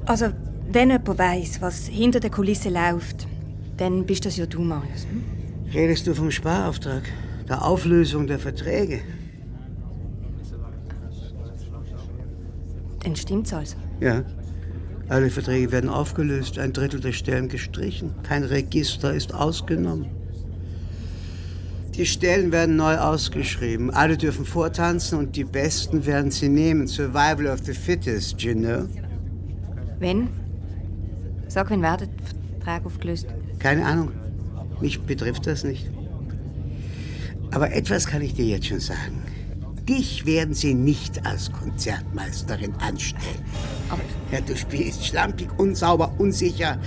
also, 0.07 0.29
wenn 0.71 0.89
jemand 0.89 1.19
weiss, 1.19 1.61
was 1.61 1.85
hinter 1.85 2.19
der 2.19 2.31
Kulisse 2.31 2.69
läuft, 2.69 3.27
dann 3.77 4.03
bist 4.07 4.25
das 4.25 4.35
ja 4.35 4.47
du, 4.47 4.61
Marius. 4.61 5.03
hm? 5.03 5.23
Redest 5.71 6.07
du 6.07 6.15
vom 6.15 6.31
Sparauftrag? 6.31 7.03
Der 7.47 7.63
Auflösung 7.63 8.25
der 8.25 8.39
Verträge? 8.39 9.01
Dann 13.03 13.15
stimmt's 13.15 13.53
also. 13.53 13.77
Ja. 13.99 14.23
Alle 15.09 15.31
Verträge 15.31 15.71
werden 15.71 15.89
aufgelöst, 15.89 16.59
ein 16.59 16.71
Drittel 16.71 16.99
der 16.99 17.13
Stellen 17.13 17.49
gestrichen. 17.49 18.13
Kein 18.21 18.43
Register 18.43 19.11
ist 19.13 19.33
ausgenommen. 19.33 20.05
Die 21.95 22.05
Stellen 22.05 22.51
werden 22.51 22.75
neu 22.75 22.95
ausgeschrieben. 22.95 23.89
Alle 23.89 24.17
dürfen 24.17 24.45
vortanzen 24.45 25.17
und 25.17 25.35
die 25.35 25.43
Besten 25.43 26.05
werden 26.05 26.29
sie 26.29 26.47
nehmen. 26.47 26.87
Survival 26.87 27.47
of 27.47 27.59
the 27.65 27.73
fittest, 27.73 28.41
you 28.41 28.53
know? 28.53 28.85
Wenn? 29.99 30.29
Sag, 31.47 31.71
wenn 31.71 31.81
werden 31.81 32.07
die 32.07 32.61
Verträge 32.63 32.85
aufgelöst? 32.85 33.27
Keine 33.57 33.85
Ahnung. 33.85 34.11
Mich 34.79 35.01
betrifft 35.01 35.47
das 35.47 35.63
nicht. 35.63 35.89
Aber 37.51 37.73
etwas 37.73 38.05
kann 38.05 38.21
ich 38.21 38.35
dir 38.35 38.45
jetzt 38.45 38.67
schon 38.67 38.79
sagen. 38.79 39.18
Dich 39.89 40.23
werden 40.27 40.53
sie 40.53 40.75
nicht 40.75 41.25
als 41.25 41.51
Konzertmeisterin 41.51 42.75
anstellen. 42.75 43.43
Ja, 44.31 44.39
du 44.39 44.55
spielst 44.55 45.03
schlampig, 45.03 45.49
unsauber, 45.57 46.13
unsicher. 46.19 46.77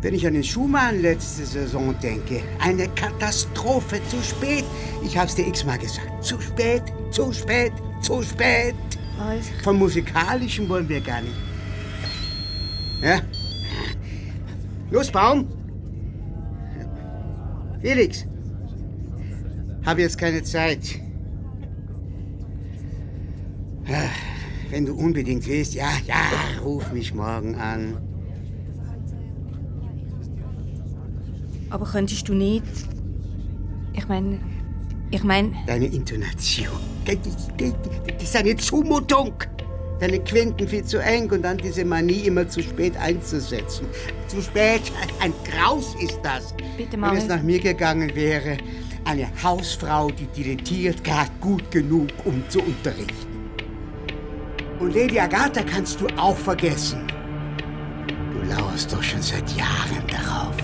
Wenn 0.00 0.14
ich 0.14 0.26
an 0.26 0.32
den 0.32 0.42
Schumann 0.42 1.02
letzte 1.02 1.44
Saison 1.44 1.94
denke, 2.02 2.40
eine 2.58 2.88
Katastrophe, 2.88 4.00
zu 4.08 4.22
spät. 4.22 4.64
Ich 5.04 5.18
hab's 5.18 5.34
dir 5.34 5.46
x-mal 5.46 5.76
gesagt. 5.76 6.24
Zu 6.24 6.40
spät, 6.40 6.82
zu 7.10 7.30
spät, 7.30 7.72
zu 8.00 8.22
spät. 8.22 8.74
Vom 9.62 9.76
Musikalischen 9.76 10.66
wollen 10.66 10.88
wir 10.88 11.02
gar 11.02 11.20
nicht. 11.20 11.36
Ja? 13.02 13.20
Los, 14.90 15.10
Baum! 15.10 15.46
Felix! 17.82 18.24
Hab 19.84 19.98
jetzt 19.98 20.16
keine 20.16 20.42
Zeit. 20.42 21.00
Wenn 24.70 24.86
du 24.86 24.94
unbedingt 24.94 25.46
willst, 25.46 25.74
ja, 25.74 25.90
ja, 26.06 26.22
ruf 26.62 26.92
mich 26.92 27.12
morgen 27.12 27.56
an. 27.56 27.96
Aber 31.70 31.86
könntest 31.86 32.28
du 32.28 32.34
nicht... 32.34 32.64
Ich 33.92 34.06
meine... 34.08 34.38
Ich 35.10 35.24
meine... 35.24 35.52
Deine 35.66 35.86
Intonation. 35.86 36.68
Das 37.04 38.22
ist 38.22 38.36
eine 38.36 38.56
Zumutung. 38.56 39.32
Deine 39.98 40.20
Quinten 40.20 40.66
viel 40.68 40.84
zu 40.84 40.98
eng 40.98 41.30
und 41.30 41.42
dann 41.42 41.58
diese 41.58 41.84
Manie, 41.84 42.26
immer 42.26 42.48
zu 42.48 42.62
spät 42.62 42.96
einzusetzen. 42.96 43.86
Zu 44.28 44.40
spät, 44.40 44.82
ein 45.20 45.32
Graus 45.44 45.94
ist 46.00 46.18
das. 46.22 46.54
Bitte, 46.76 46.92
Wenn 46.92 47.00
Marius. 47.00 47.24
es 47.24 47.28
nach 47.28 47.42
mir 47.42 47.58
gegangen 47.58 48.14
wäre, 48.14 48.56
eine 49.04 49.28
Hausfrau, 49.42 50.10
die 50.10 50.26
dilettiert 50.26 51.02
gerade 51.04 51.30
gut 51.40 51.70
genug, 51.70 52.08
um 52.24 52.42
zu 52.48 52.60
unterrichten. 52.60 53.29
Und 54.80 54.94
Lady 54.94 55.20
Agatha 55.20 55.62
kannst 55.62 56.00
du 56.00 56.06
auch 56.16 56.36
vergessen. 56.36 57.06
Du 58.32 58.48
lauerst 58.48 58.90
doch 58.90 59.02
schon 59.02 59.20
seit 59.20 59.48
Jahren 59.50 60.02
darauf, 60.08 60.56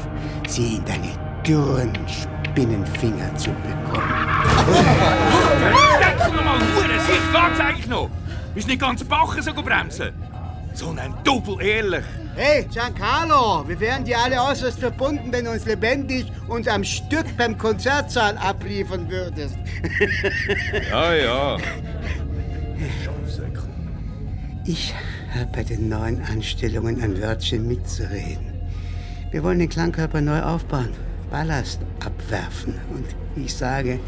sie 0.49 0.77
in 0.77 0.85
deine 0.87 1.13
dürren 1.47 1.93
Spinnenfinger 2.09 3.37
zu 3.37 3.51
bekommen. 3.51 4.09
Denk 6.01 6.35
noch 6.35 6.45
mal 6.45 6.57
Ruhe, 6.57 6.87
ich 6.97 7.07
geht's 7.07 7.61
eigentlich 7.61 7.87
noch. 7.89 8.09
Bist 8.55 8.69
nicht 8.69 8.81
ganz 8.81 9.05
bachen 9.05 9.43
so 9.43 9.53
bremsen. 9.53 10.15
So 10.73 10.89
ein 10.91 11.15
Doppel 11.23 11.61
ehrlich. 11.61 12.05
Hey, 12.35 12.65
Giancarlo, 12.65 13.69
wir 13.69 13.81
wären 13.81 14.05
dir 14.05 14.19
alle 14.19 14.43
äußerst 14.43 14.79
verbunden, 14.79 15.31
wenn 15.31 15.45
du 15.45 15.51
uns 15.51 15.67
lebendig 15.67 16.33
und 16.49 16.69
am 16.69 16.85
Stück 16.85 17.37
beim 17.37 17.57
Konzertsaal 17.57 18.37
abliefern 18.39 19.11
würdest. 19.11 19.57
Ja, 20.91 21.15
ja. 21.15 21.57
Ich 24.69 24.93
habe 25.33 25.47
bei 25.53 25.63
den 25.63 25.89
neuen 25.89 26.21
Anstellungen 26.23 27.01
ein 27.01 27.23
Wörtchen 27.23 27.69
mitzureden. 27.69 28.53
Wir 29.31 29.45
wollen 29.45 29.61
den 29.61 29.69
Klangkörper 29.69 30.21
neu 30.21 30.43
aufbauen, 30.43 30.89
Ballast 31.31 31.81
abwerfen. 32.05 32.75
Und 32.91 33.07
ich 33.41 33.55
sage, 33.55 34.01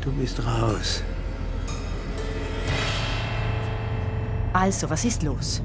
du 0.00 0.10
bist 0.12 0.44
raus. 0.44 1.04
Also, 4.52 4.90
was 4.90 5.04
ist 5.04 5.22
los? 5.22 5.62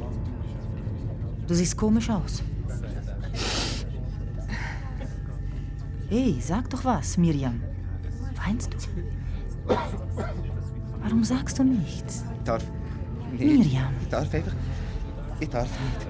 Du 1.47 1.55
siehst 1.55 1.75
komisch 1.75 2.11
aus. 2.11 2.43
Hey, 6.07 6.37
sag 6.39 6.69
doch 6.69 6.85
was, 6.85 7.17
Miriam. 7.17 7.63
Weinst 8.45 8.71
du? 8.71 8.77
Warum 11.01 11.23
sagst 11.23 11.57
du 11.57 11.63
nichts? 11.63 12.23
Ich 12.43 12.84
Miriam. 13.31 13.93
Ich 14.01 14.09
darf 14.09 14.33
einfach. 14.33 14.53
Ich 15.39 15.49
darf 15.49 15.67
nicht. 15.67 16.07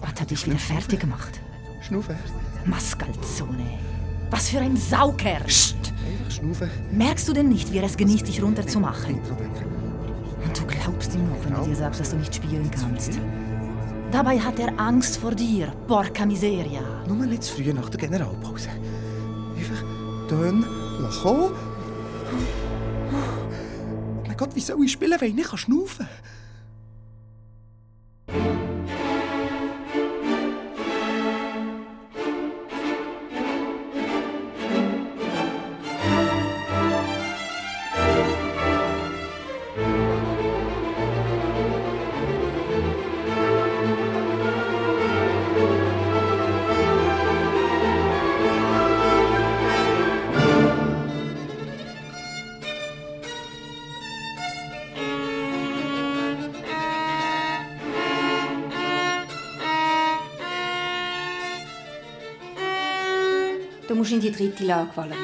Was 0.00 0.20
hat 0.20 0.30
dich 0.30 0.46
wieder 0.46 0.58
fertig 0.58 1.00
gemacht? 1.00 1.40
Schnaufen. 1.80 2.16
Maskalzone. 2.64 3.78
Was 4.30 4.48
für 4.48 4.60
ein 4.60 4.76
Saukerl. 4.76 5.42
Einfach 5.42 6.30
schnaufen. 6.30 6.70
Merkst 6.92 7.28
du 7.28 7.32
denn 7.32 7.48
nicht, 7.48 7.72
wie 7.72 7.78
er 7.78 7.84
es 7.84 7.96
genießt, 7.96 8.26
dich 8.26 8.42
runterzumachen? 8.42 9.14
Und 9.14 10.58
du 10.58 10.66
glaubst 10.66 11.14
ihm 11.14 11.28
noch, 11.28 11.44
wenn 11.44 11.54
er 11.54 11.64
dir 11.64 11.76
sagt, 11.76 11.98
dass 12.00 12.10
du 12.10 12.16
nicht 12.16 12.34
spielen 12.34 12.70
kannst. 12.70 13.18
Dabei 14.12 14.38
hat 14.38 14.58
er 14.58 14.78
Angst 14.78 15.18
vor 15.18 15.34
dir, 15.34 15.72
porca 15.88 16.24
miseria. 16.24 16.82
Nur 17.08 17.26
nicht 17.26 17.42
zu 17.42 17.54
früh 17.54 17.72
nach 17.72 17.88
der 17.88 18.00
Generalpause. 18.00 18.70
Einfach 19.56 19.84
Töne 20.28 20.64
lassen. 21.00 21.52
Gott, 24.36 24.54
wie 24.54 24.60
soll 24.60 24.84
ich 24.84 24.92
spielen, 24.92 25.18
wenn 25.18 25.30
ich 25.30 25.34
nicht 25.34 25.58
schnaufen 25.58 26.06
die 64.26 64.32
dritte 64.32 64.64
Lage 64.64 64.90
wollen. 64.96 65.14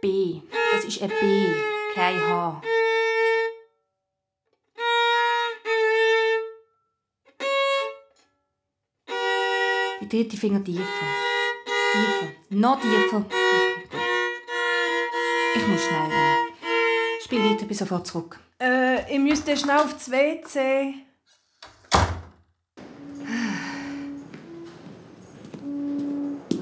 B. 0.00 0.40
Das 0.72 0.84
ist 0.86 1.02
ein 1.02 1.10
B, 1.20 1.48
kein 1.94 2.18
H. 2.20 2.62
Die 10.00 10.08
dritte 10.08 10.36
Finger 10.36 10.64
tiefer. 10.64 10.82
Tiefer. 11.92 12.32
Noch 12.50 12.80
tiefer. 12.80 13.45
Ich 15.56 15.66
muss 15.66 15.82
schnell. 15.84 16.10
ähm, 16.10 17.22
Spiel 17.24 17.50
weiter, 17.50 17.64
bis 17.66 17.78
sofort 17.78 18.06
zurück. 18.06 18.38
Äh, 18.60 19.12
ich 19.12 19.18
müsste 19.18 19.56
schnell 19.56 19.78
aufs 19.78 20.10
WC. 20.10 20.94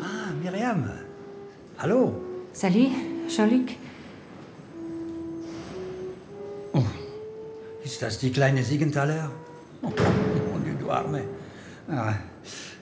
Ah, 0.01 0.33
Miriam. 0.43 0.89
Hallo. 1.79 2.15
Salut, 2.53 2.93
Jean-Luc. 3.29 3.71
Ist 7.85 8.01
das 8.01 8.19
die 8.19 8.33
kleine 8.33 8.63
Siegenthaler? 8.63 9.31
Oh, 9.83 9.89
oh, 9.89 10.81
du 10.81 10.91
Arme. 10.91 11.23
Ah, 11.89 12.15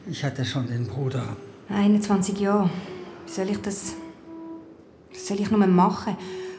ich 0.08 0.22
hatte 0.22 0.44
schon 0.44 0.66
den 0.68 0.86
Bruder. 0.86 1.36
21 1.68 2.38
Jahre. 2.38 2.70
Wie 3.26 3.30
soll 3.32 3.50
ich 3.50 3.60
das. 3.60 3.94
Was 5.12 5.26
soll 5.26 5.40
ich 5.40 5.50
nur 5.50 5.66
machen? 5.66 6.16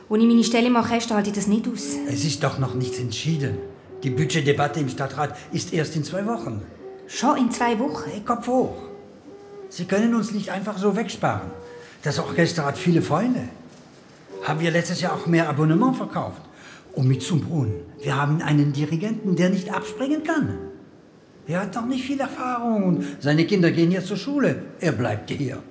Ohne 0.09 0.25
meine 0.25 0.43
Stelle 0.43 0.73
Orchester 0.75 1.15
halte 1.15 1.29
ich 1.29 1.35
das 1.35 1.47
nicht 1.47 1.67
aus. 1.67 1.97
Es 2.07 2.23
ist 2.23 2.43
doch 2.43 2.59
noch 2.59 2.75
nichts 2.75 2.99
entschieden. 2.99 3.57
Die 4.03 4.09
Budgetdebatte 4.09 4.79
im 4.79 4.89
Stadtrat 4.89 5.35
ist 5.51 5.73
erst 5.73 5.95
in 5.95 6.03
zwei 6.03 6.25
Wochen. 6.25 6.61
Schon 7.07 7.37
in 7.37 7.51
zwei 7.51 7.79
Wochen? 7.79 8.09
Hey, 8.09 8.21
Kopf 8.21 8.47
hoch. 8.47 8.75
Sie 9.69 9.85
können 9.85 10.13
uns 10.13 10.31
nicht 10.31 10.49
einfach 10.49 10.77
so 10.77 10.95
wegsparen. 10.95 11.49
Das 12.03 12.19
Orchester 12.19 12.65
hat 12.65 12.77
viele 12.77 13.01
Freunde. 13.01 13.47
Haben 14.43 14.59
wir 14.59 14.71
letztes 14.71 15.01
Jahr 15.01 15.13
auch 15.13 15.25
mehr 15.25 15.49
Abonnement 15.49 15.95
verkauft. 15.95 16.41
Und 16.93 17.07
mit 17.07 17.23
zum 17.23 17.41
Brunnen. 17.41 17.81
Wir 18.01 18.15
haben 18.15 18.41
einen 18.41 18.71
Dirigenten, 18.71 19.35
der 19.35 19.49
nicht 19.49 19.73
abspringen 19.73 20.23
kann. 20.23 20.59
Er 21.47 21.61
hat 21.61 21.73
noch 21.73 21.85
nicht 21.85 22.05
viel 22.05 22.19
Erfahrung 22.19 22.83
und 22.83 23.05
seine 23.19 23.45
Kinder 23.45 23.71
gehen 23.71 23.91
jetzt 23.91 24.07
zur 24.07 24.17
Schule. 24.17 24.63
Er 24.79 24.91
bleibt 24.91 25.31
hier. 25.31 25.63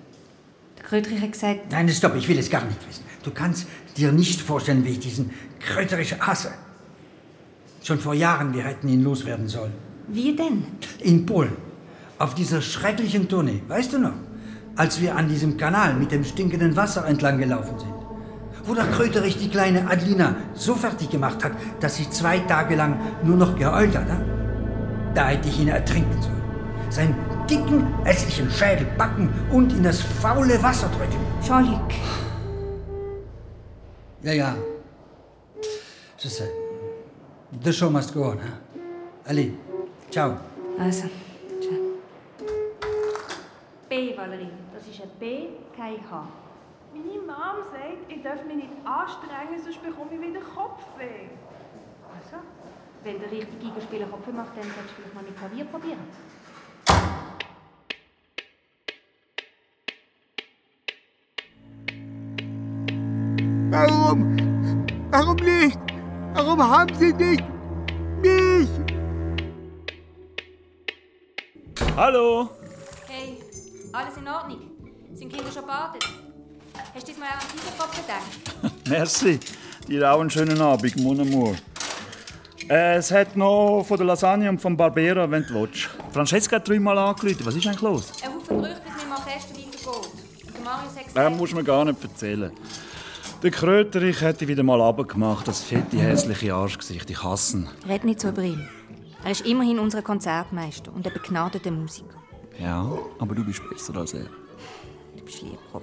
Krötrich 0.93 1.23
hat 1.23 1.33
gesagt, 1.33 1.61
Nein, 1.71 1.89
stopp, 1.89 2.15
ich 2.17 2.29
will 2.29 2.39
es 2.39 2.51
gar 2.51 2.67
nicht 2.67 2.87
wissen. 2.87 3.05
Du 3.23 3.31
kannst 3.31 3.67
dir 3.97 4.13
nicht 4.13 4.43
vorstellen, 4.43 4.85
wie 4.85 4.91
ich 4.91 4.99
diesen 4.99 5.31
Kröterich 5.59 6.21
hasse. 6.21 6.51
Schon 7.83 7.99
vor 7.99 8.13
Jahren, 8.13 8.53
wir 8.53 8.65
hätten 8.65 8.89
ihn 8.89 9.03
loswerden 9.03 9.49
sollen. 9.49 9.73
wie 10.09 10.37
denn? 10.37 10.67
In 10.99 11.25
Polen. 11.25 11.57
Auf 12.19 12.35
dieser 12.35 12.61
schrecklichen 12.61 13.27
Tournee. 13.27 13.63
Weißt 13.69 13.95
du 13.95 14.01
noch? 14.01 14.13
Als 14.77 15.01
wir 15.01 15.17
an 15.17 15.31
diesem 15.31 15.57
Kanal 15.57 15.95
mit 15.95 16.13
dem 16.13 16.25
stinkenden 16.25 16.77
Wasser 16.77 17.07
entlang 17.07 17.39
gelaufen 17.39 17.79
sind. 17.79 17.95
Wo 18.65 18.75
der 18.75 18.85
Kröterich 18.89 19.39
die 19.39 19.49
kleine 19.49 19.91
Adelina 19.91 20.37
so 20.53 20.75
fertig 20.75 21.09
gemacht 21.09 21.43
hat, 21.43 21.53
dass 21.81 21.97
sie 21.97 22.11
zwei 22.11 22.41
Tage 22.41 22.77
lang 22.77 23.01
nur 23.25 23.39
noch 23.39 23.57
geheult 23.57 23.97
hat. 23.97 24.09
Ne? 24.09 25.13
Da 25.15 25.29
hätte 25.29 25.49
ich 25.49 25.59
ihn 25.59 25.69
ertrinken 25.69 26.21
sollen. 26.21 26.43
Seinen 26.91 27.15
dicken, 27.53 28.05
hässlichen 28.05 28.51
Schädel 28.51 28.87
backen 28.97 29.29
und 29.53 29.73
in 29.73 29.83
das 29.83 30.01
faule 30.01 30.63
Wasser 30.63 30.89
drücken. 30.89 31.21
Jean-Luc. 31.43 31.91
Ja, 34.23 34.33
ja. 34.33 34.55
Sais. 36.17 36.43
The 37.63 37.73
show 37.73 37.91
must 37.91 38.15
go 38.15 38.31
on. 38.31 38.39
Hein? 38.39 38.53
Allez, 39.27 39.51
ciao. 40.11 40.37
Also, 40.79 41.09
ciao. 41.61 41.79
B, 43.89 44.17
Valerie. 44.17 44.49
Das 44.73 44.87
ist 44.87 45.03
ein 45.03 45.11
B, 45.19 45.49
kein 45.77 45.99
H. 46.11 46.29
Meine 46.95 47.21
Mom 47.27 47.59
sagt, 47.71 48.09
ich 48.09 48.23
darf 48.23 48.45
mich 48.47 48.57
nicht 48.57 48.73
anstrengen, 48.85 49.61
sonst 49.63 49.83
bekomme 49.83 50.11
ich 50.15 50.21
wieder 50.21 50.41
Kopfweh. 50.41 51.29
Also, 52.15 52.37
wenn 53.03 53.19
der 53.21 53.31
richtige 53.31 53.67
Geigenspieler 53.67 54.07
Kopf 54.07 54.27
macht, 54.33 54.57
dann 54.57 54.65
solltest 54.65 54.91
du 54.91 54.95
vielleicht 54.97 55.15
mal 55.15 55.25
mit 55.25 55.37
Klavier 55.37 55.65
probieren. 55.67 56.01
Warum? 63.73 64.37
Warum 65.11 65.37
nicht? 65.37 65.79
Warum 66.35 66.63
haben 66.63 66.95
Sie 66.95 67.11
nicht 67.15 67.43
mich? 68.21 68.69
Hallo? 71.97 72.51
Hey, 73.09 73.39
alles 73.95 74.17
in 74.19 74.29
Ordnung? 74.29 74.59
Sind 75.15 75.33
Kinder 75.33 75.51
schon 75.51 75.67
badet? 75.67 76.05
Hast 76.95 77.09
du 77.09 77.13
diesmal 77.13 77.29
auch 77.31 77.33
an 77.33 77.49
diesen 77.55 77.79
Kopf 77.79 77.97
gedacht? 77.97 78.89
Merci. 78.91 79.41
Dir 79.89 80.13
auch 80.13 80.21
einen 80.21 80.29
schönen 80.29 80.61
Abend, 80.61 80.95
mon 80.99 81.21
amour. 81.21 81.55
Äh, 82.69 82.97
es 82.97 83.11
hat 83.11 83.35
noch 83.37 83.85
von 83.89 83.97
der 83.97 84.05
Lasagne 84.07 84.51
und 84.51 84.61
vom 84.61 84.77
Barbera, 84.77 85.31
wenn 85.31 85.47
du 85.47 85.55
willst. 85.55 85.89
Francesca 86.13 86.57
hat 86.57 86.69
dreimal 86.69 86.99
angerufen. 86.99 87.47
Was 87.47 87.57
ist 87.57 87.67
eigentlich 87.67 87.81
los? 87.81 88.13
Ein 88.23 88.35
Haufen 88.35 88.59
Gerüchte, 88.59 88.83
dass 88.85 88.95
mit 88.97 89.03
dem 89.03 89.13
Orchester 89.13 89.55
weitergeht. 89.57 90.13
Der 90.55 90.61
Marius 90.63 90.91
hat 90.91 90.97
Das 90.99 91.07
gesagt... 91.07 91.37
musst 91.39 91.53
du 91.53 91.57
mir 91.57 91.65
gar 91.65 91.85
nicht 91.87 92.03
erzählen. 92.05 92.53
Der 93.43 93.51
Kröterich 93.51 94.21
hätte 94.21 94.47
wieder 94.47 94.63
mal 94.63 94.81
runtergemacht. 94.81 95.49
Das 95.49 95.65
fette, 95.65 95.99
hässliche 95.99 96.55
Arschgesicht. 96.55 97.11
Ich 97.11 97.25
hasse 97.25 97.57
ihn. 97.57 97.69
Red 97.89 98.05
nicht 98.05 98.21
so 98.21 98.29
über 98.29 98.43
ihn. 98.43 98.69
Er 99.25 99.33
ist 99.33 99.45
immerhin 99.45 99.81
unser 99.81 100.01
Konzertmeister 100.01 100.93
und 100.95 101.05
ein 101.05 101.13
begnadeter 101.13 101.73
Musiker. 101.73 102.23
Ja, 102.61 102.89
aber 103.19 103.35
du 103.35 103.45
bist 103.45 103.61
besser 103.69 103.97
als 103.97 104.15
er. 104.15 104.27
Du 105.17 105.25
bist 105.25 105.43
lieb, 105.43 105.59
Rob. 105.75 105.83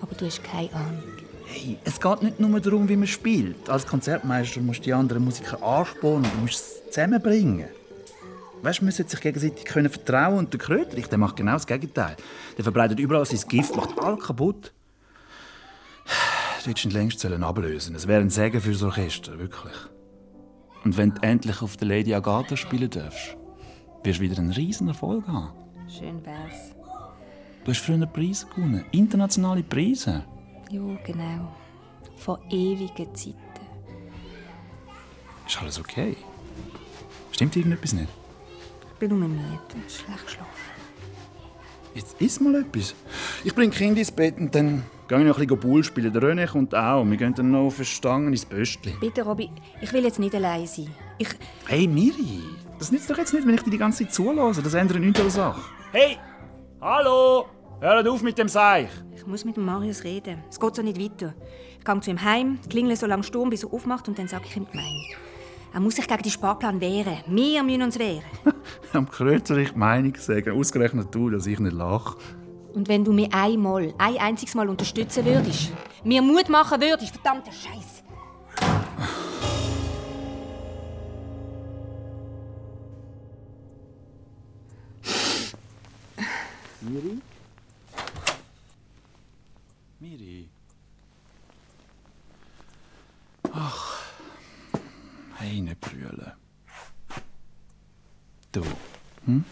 Aber 0.00 0.14
du 0.14 0.24
hast 0.24 0.42
keine 0.42 0.72
Ahnung. 0.72 1.02
Hey, 1.44 1.76
es 1.84 2.00
geht 2.00 2.22
nicht 2.22 2.40
nur 2.40 2.60
darum, 2.60 2.88
wie 2.88 2.96
man 2.96 3.08
spielt. 3.08 3.68
Als 3.68 3.86
Konzertmeister 3.86 4.62
musst 4.62 4.80
du 4.80 4.84
die 4.84 4.94
anderen 4.94 5.22
Musiker 5.22 5.62
anspornen. 5.62 6.30
Du 6.32 6.40
musst 6.40 6.60
es 6.60 6.86
zusammenbringen. 6.86 7.68
Weißt 8.62 8.80
du, 8.80 8.84
man 8.84 8.92
sollte 8.92 9.10
sich 9.10 9.20
gegenseitig 9.20 9.66
können 9.66 9.90
vertrauen 9.90 10.38
und 10.38 10.52
der 10.52 10.60
Kröterich, 10.60 11.08
der 11.08 11.18
macht 11.18 11.36
genau 11.36 11.52
das 11.52 11.66
Gegenteil. 11.66 12.16
Der 12.56 12.64
verbreitet 12.64 12.98
überall 13.00 13.26
sein 13.26 13.40
Gift, 13.48 13.76
macht 13.76 13.98
alles 13.98 14.20
kaputt. 14.20 14.72
Ihn 16.66 16.90
längst 16.90 17.20
sollen 17.20 17.42
ablösen 17.42 17.94
Es 17.94 18.06
wäre 18.06 18.20
ein 18.20 18.28
Segen 18.28 18.60
für 18.60 18.72
das 18.72 18.82
Orchester, 18.82 19.38
wirklich. 19.38 19.74
Und 20.84 20.96
wenn 20.96 21.14
du 21.14 21.22
endlich 21.22 21.62
auf 21.62 21.76
der 21.76 21.88
Lady 21.88 22.14
Agatha 22.14 22.56
spielen 22.56 22.90
darfst, 22.90 23.36
wirst 24.02 24.18
du 24.18 24.22
wieder 24.22 24.38
einen 24.38 24.52
riesen 24.52 24.88
Erfolg 24.88 25.26
haben. 25.26 25.52
Schön 25.88 26.24
wär's. 26.24 26.74
Du 27.64 27.70
hast 27.70 27.80
früher 27.80 28.04
Preise 28.06 28.46
gewonnen, 28.46 28.84
internationale 28.90 29.62
Preise. 29.62 30.24
Ja, 30.70 30.80
genau. 31.04 31.54
Vor 32.16 32.40
ewigen 32.50 33.14
Zeiten. 33.14 33.36
Ist 35.46 35.60
alles 35.60 35.80
okay? 35.80 36.16
Stimmt 37.32 37.56
irgendetwas 37.56 37.92
nicht? 37.92 38.08
Ich 38.92 38.98
bin 38.98 39.18
nur 39.18 39.28
müde 39.28 39.58
und 39.74 39.90
schlecht 39.90 40.26
geschlafen. 40.26 40.50
Jetzt 41.94 42.20
iss 42.20 42.38
mal 42.40 42.54
etwas. 42.54 42.94
Ich 43.44 43.54
bring 43.54 43.70
Kind 43.70 43.98
ins 43.98 44.10
Bett 44.10 44.36
und 44.38 44.54
dann 44.54 44.84
Gehen 45.10 45.26
noch 45.26 45.40
ein 45.40 45.44
bisschen 45.48 45.58
Bull 45.58 45.82
spielen. 45.82 46.12
Der 46.12 46.22
René 46.22 46.46
kommt 46.46 46.72
auch. 46.72 47.04
Wir 47.04 47.16
gehen 47.16 47.34
dann 47.34 47.50
noch 47.50 47.66
auf 47.66 47.78
eine 47.78 47.84
Stange 47.84 48.28
ins 48.28 48.44
Böstli. 48.44 48.94
Bitte, 49.00 49.22
Robby, 49.22 49.50
ich 49.80 49.92
will 49.92 50.04
jetzt 50.04 50.20
nicht 50.20 50.32
allein 50.36 50.68
sein. 50.68 50.86
Ich... 51.18 51.26
Hey, 51.66 51.88
Miri, 51.88 52.44
das 52.78 52.92
nützt 52.92 53.10
doch 53.10 53.18
jetzt 53.18 53.34
nicht, 53.34 53.44
wenn 53.44 53.56
ich 53.56 53.62
dir 53.62 53.72
die 53.72 53.78
ganze 53.78 54.04
Zeit 54.04 54.14
zulasse. 54.14 54.62
Das 54.62 54.72
ändert 54.74 55.00
nichts 55.00 55.18
an 55.18 55.26
der 55.26 55.32
Sache. 55.32 55.62
Hey! 55.90 56.16
Hallo! 56.80 57.46
Hört 57.80 58.06
auf 58.06 58.22
mit 58.22 58.38
dem 58.38 58.46
Seich! 58.46 58.88
Ich 59.16 59.26
muss 59.26 59.44
mit 59.44 59.56
dem 59.56 59.64
Marius 59.64 60.04
reden. 60.04 60.44
Es 60.48 60.60
geht 60.60 60.76
so 60.76 60.82
nicht 60.82 61.00
weiter. 61.00 61.34
Ich 61.80 61.84
gehe 61.84 62.00
zu 62.00 62.10
ihm 62.12 62.22
heim, 62.22 62.60
klingle 62.70 62.94
so 62.94 63.06
lange 63.06 63.24
Sturm, 63.24 63.50
bis 63.50 63.64
er 63.64 63.72
aufmacht 63.72 64.06
und 64.06 64.16
dann 64.16 64.28
sage 64.28 64.44
ich 64.46 64.56
ihm 64.56 64.68
die 64.72 64.76
Meinung. 64.76 65.06
Er 65.74 65.80
muss 65.80 65.96
sich 65.96 66.06
gegen 66.06 66.22
den 66.22 66.30
Sparplan 66.30 66.80
wehren. 66.80 67.18
Wir 67.26 67.64
müssen 67.64 67.82
uns 67.82 67.98
wehren. 67.98 68.22
Am 68.92 69.10
Kreuzer 69.10 69.56
ich 69.56 69.72
die 69.72 69.78
Meinung 69.78 70.14
sagen. 70.14 70.56
Ausgerechnet 70.56 71.12
du, 71.12 71.30
dass 71.30 71.48
ich 71.48 71.58
nicht 71.58 71.72
lache. 71.72 72.16
Und 72.74 72.88
wenn 72.88 73.04
du 73.04 73.12
mich 73.12 73.32
einmal, 73.32 73.92
ein 73.98 74.18
einziges 74.18 74.54
Mal 74.54 74.68
unterstützen 74.68 75.24
würdest, 75.24 75.72
mir 76.04 76.22
Mut 76.22 76.48
machen 76.48 76.80
würdest, 76.80 77.14
verdammter 77.14 77.52
Scheiß. 77.52 78.02
Miri? 86.80 87.20
Miri? 89.98 90.48
Ach, 93.52 94.02
hey, 95.36 95.60
nicht 95.60 95.80
brüllen. 95.80 96.32
Du, 98.52 98.64
hm? 99.26 99.44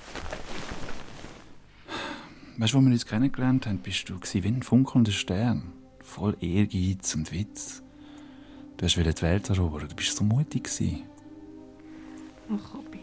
Weißt 2.59 2.75
du, 2.75 2.79
wo 2.79 2.83
wir 2.83 2.91
uns 2.91 3.07
kennengelernt 3.07 3.69
haben, 3.69 3.79
bist 3.79 4.09
du 4.09 4.17
wie 4.19 4.49
ein 4.49 4.65
funkelnder 4.65 5.13
Stern. 5.13 5.73
Voll 6.01 6.37
Ehrgeiz 6.41 7.15
und 7.15 7.33
Witz. 7.33 7.85
Du 8.77 8.85
hast 8.85 8.97
die 8.97 9.05
Welt 9.05 9.49
erobern, 9.49 9.87
du 9.89 9.95
bist 9.95 10.17
so 10.17 10.25
mutig. 10.25 10.65
gewesen. 10.65 11.05
Ach, 12.51 12.75
Robby. 12.75 12.99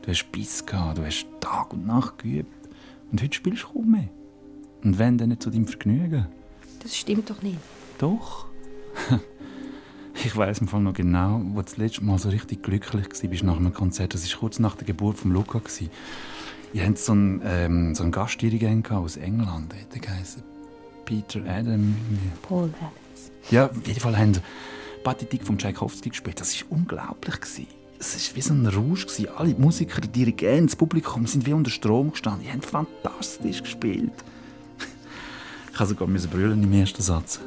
Du 0.00 0.10
hast 0.10 0.32
Biss 0.32 0.64
gehabt, 0.64 0.96
du 0.96 1.04
hast 1.04 1.26
Tag 1.38 1.74
und 1.74 1.86
Nacht 1.86 2.18
geübt. 2.18 2.70
Und 3.12 3.22
heute 3.22 3.34
spielst 3.34 3.64
du 3.64 3.74
kaum 3.74 3.90
mehr. 3.90 4.08
Und 4.82 4.98
wenn, 4.98 5.18
dann 5.18 5.28
nicht 5.28 5.42
zu 5.42 5.50
deinem 5.50 5.66
Vergnügen. 5.66 6.26
Das 6.82 6.96
stimmt 6.96 7.28
doch 7.28 7.42
nicht. 7.42 7.58
Doch. 7.98 8.46
ich 10.14 10.34
weiß 10.34 10.60
im 10.60 10.68
Fall 10.68 10.80
noch 10.80 10.94
genau, 10.94 11.42
wo 11.44 11.56
du 11.56 11.62
das 11.62 11.76
letzte 11.76 12.02
Mal 12.04 12.18
so 12.18 12.30
richtig 12.30 12.62
glücklich 12.62 13.06
warst 13.10 13.42
nach 13.42 13.58
einem 13.58 13.74
Konzert. 13.74 14.14
Das 14.14 14.30
war 14.32 14.40
kurz 14.40 14.58
nach 14.58 14.76
der 14.76 14.86
Geburt 14.86 15.18
von 15.18 15.30
Luca. 15.30 15.60
Ihr 16.74 16.84
habt 16.84 16.98
so 16.98 17.12
einen, 17.12 17.40
ähm, 17.44 17.94
so 17.94 18.02
einen 18.02 18.10
Gastdirigent 18.10 18.90
aus 18.90 19.16
England. 19.16 19.72
Der 19.94 20.00
geheißen? 20.00 20.42
Peter 21.04 21.40
Adam. 21.46 21.96
Paul 22.42 22.64
Adams. 22.78 23.30
Ja, 23.50 23.66
auf 23.66 23.86
jeden 23.86 24.00
Fall 24.00 24.18
haben 24.18 24.34
sie 24.34 24.40
Pathetik 25.04 25.44
von 25.44 25.56
Tchaikovsky 25.56 26.08
gespielt. 26.08 26.40
Das 26.40 26.60
war 26.60 26.72
unglaublich. 26.72 27.40
gewesen. 27.40 27.68
Es 28.00 28.28
war 28.28 28.36
wie 28.36 28.40
so 28.40 28.54
ein 28.54 28.66
Rausch. 28.66 29.06
gewesen. 29.06 29.28
Alle 29.36 29.54
Musiker, 29.54 30.00
die 30.00 30.08
Dirigenten, 30.08 30.66
das 30.66 30.74
Publikum 30.74 31.28
sind 31.28 31.46
wie 31.46 31.52
unter 31.52 31.70
Strom 31.70 32.10
gestanden. 32.10 32.42
Die 32.44 32.50
haben 32.50 32.62
fantastisch 32.62 33.62
gespielt. 33.62 34.12
Ich 35.72 35.80
musste 35.80 35.96
sogar 35.96 36.08
brüllen 36.30 36.62
im 36.62 36.72
ersten 36.72 37.02
Satz. 37.02 37.40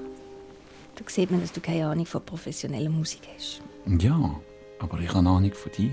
Da 0.96 1.04
sieht 1.08 1.32
man, 1.32 1.40
dass 1.40 1.54
du 1.54 1.62
keine 1.62 1.88
Ahnung 1.88 2.06
von 2.06 2.22
professioneller 2.26 2.90
Musik 2.90 3.22
hast. 3.34 3.62
Ja, 4.00 4.36
aber 4.80 5.00
ich 5.00 5.14
habe 5.14 5.30
Ahnung 5.30 5.54
von 5.54 5.72
dir. 5.72 5.92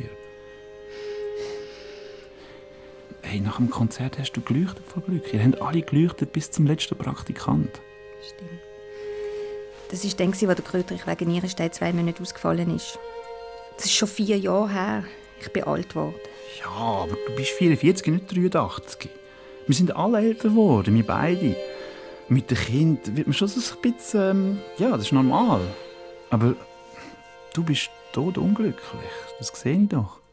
Hey, 3.26 3.40
nach 3.40 3.56
dem 3.56 3.70
Konzert 3.70 4.18
hast 4.18 4.32
du 4.32 4.42
geleuchtet 4.42 4.84
vor 4.86 5.02
Glück. 5.02 5.32
Ihr 5.32 5.42
habt 5.42 5.60
alle 5.60 5.80
geleuchtet 5.80 6.32
bis 6.32 6.50
zum 6.50 6.66
letzten 6.66 6.96
Praktikant. 6.96 7.80
Stimmt. 8.22 8.60
Das 9.90 10.04
war 10.04 10.10
dann, 10.18 10.28
als 10.28 10.38
der 10.38 10.54
Kröterich 10.56 11.06
wegen 11.06 11.30
Nierenstein 11.30 11.72
zwei 11.72 11.92
Monate 11.92 12.22
ausgefallen 12.22 12.74
ist. 12.76 12.98
Das 13.76 13.86
ist 13.86 13.94
schon 13.94 14.08
vier 14.08 14.38
Jahre 14.38 14.72
her. 14.72 15.04
Ich 15.40 15.50
bin 15.52 15.64
alt 15.64 15.88
geworden. 15.88 16.14
Ja, 16.60 16.70
aber 16.70 17.16
du 17.26 17.34
bist 17.34 17.50
44, 17.52 18.06
nicht 18.08 18.36
83. 18.36 19.08
Wir 19.66 19.74
sind 19.74 19.96
alle 19.96 20.18
älter 20.18 20.50
geworden, 20.50 20.94
wir 20.94 21.06
beide. 21.06 21.56
Mit 22.28 22.50
dem 22.50 22.58
Kind 22.58 23.16
wird 23.16 23.26
man 23.26 23.34
schon 23.34 23.48
so 23.48 23.74
ein 23.74 23.80
bisschen... 23.80 24.30
Ähm, 24.30 24.58
ja, 24.78 24.90
das 24.90 25.06
ist 25.06 25.12
normal. 25.12 25.62
Aber 26.30 26.54
du 27.54 27.64
bist 27.64 27.88
tot 28.12 28.36
unglücklich. 28.36 29.10
Das 29.38 29.48
sehe 29.48 29.80
ich 29.80 29.88
doch. 29.88 30.23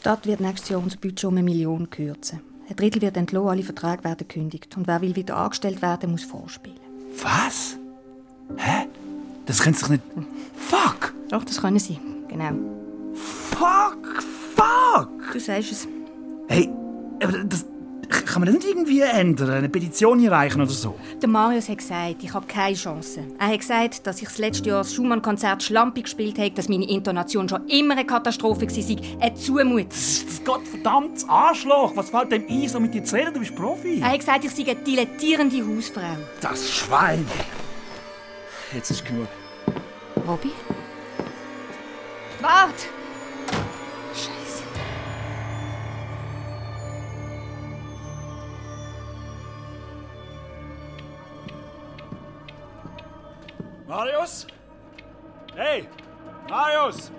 Die 0.00 0.04
Stadt 0.04 0.26
wird 0.26 0.40
nächstes 0.40 0.70
Jahr 0.70 0.82
unser 0.82 0.96
Budget 0.96 1.24
um 1.26 1.34
eine 1.34 1.42
Million 1.42 1.90
kürzen. 1.90 2.40
Ein 2.70 2.74
Drittel 2.76 3.02
wird 3.02 3.18
entlassen, 3.18 3.48
alle 3.50 3.62
Verträge 3.62 4.02
werden 4.02 4.26
gekündigt. 4.26 4.74
Und 4.78 4.86
wer 4.86 5.02
will 5.02 5.14
wieder 5.14 5.36
angestellt 5.36 5.82
werden, 5.82 6.12
muss 6.12 6.24
vorspielen. 6.24 6.80
Was? 7.22 7.76
Hä? 8.56 8.86
Das 9.44 9.60
können 9.60 9.74
sie 9.74 9.82
doch 9.82 9.90
nicht... 9.90 10.02
Fuck! 10.56 11.12
Doch, 11.28 11.44
das 11.44 11.60
können 11.60 11.78
sie. 11.78 11.98
Genau. 12.28 12.52
Fuck! 13.12 14.22
Fuck! 14.56 15.32
Du 15.34 15.38
sagst 15.38 15.70
es. 15.70 15.88
Hey, 16.48 16.70
aber 17.22 17.44
das... 17.44 17.66
Kann 18.10 18.42
man 18.42 18.46
das 18.46 18.56
nicht 18.56 18.68
irgendwie 18.68 19.00
ändern? 19.00 19.50
Eine 19.50 19.68
Petition 19.68 20.20
einreichen 20.20 20.60
oder 20.60 20.70
so? 20.70 20.96
Der 21.22 21.28
Marius 21.28 21.68
hat 21.68 21.78
gesagt, 21.78 22.16
ich 22.22 22.34
habe 22.34 22.46
keine 22.46 22.74
Chance. 22.74 23.22
Er 23.38 23.48
hat 23.48 23.60
gesagt, 23.60 24.06
dass 24.06 24.20
ich 24.20 24.28
das 24.28 24.38
letzte 24.38 24.68
Jahr 24.68 24.78
das 24.78 24.92
Schumann-Konzert 24.94 25.62
schlampig 25.62 26.04
gespielt 26.04 26.38
habe, 26.38 26.50
dass 26.50 26.68
meine 26.68 26.88
Intonation 26.88 27.48
schon 27.48 27.66
immer 27.68 27.94
eine 27.94 28.04
Katastrophe 28.04 28.62
war. 28.62 29.20
Eine 29.20 29.34
Zumutung. 29.34 29.86
Gottverdammtes 30.44 31.28
Arschloch! 31.28 31.92
Was 31.94 32.10
fällt 32.10 32.32
dem 32.32 32.46
ein, 32.48 32.68
so 32.68 32.80
mit 32.80 32.94
dir 32.94 33.04
zu 33.04 33.14
reden? 33.14 33.34
Du 33.34 33.40
bist 33.40 33.54
Profi. 33.54 34.00
Er 34.00 34.12
hat 34.12 34.18
gesagt, 34.20 34.44
ich 34.44 34.50
sei 34.50 34.62
eine 34.62 34.76
dilettierende 34.76 35.64
Hausfrau. 35.66 36.16
Das 36.40 36.70
Schwein! 36.70 37.24
Jetzt 38.74 38.90
ist 38.90 39.04
genug. 39.04 39.28
Robby? 40.26 40.52
Wart! 42.40 42.88
Marius? 53.90 54.46
Hey! 55.56 55.88
Marius! 56.48 57.10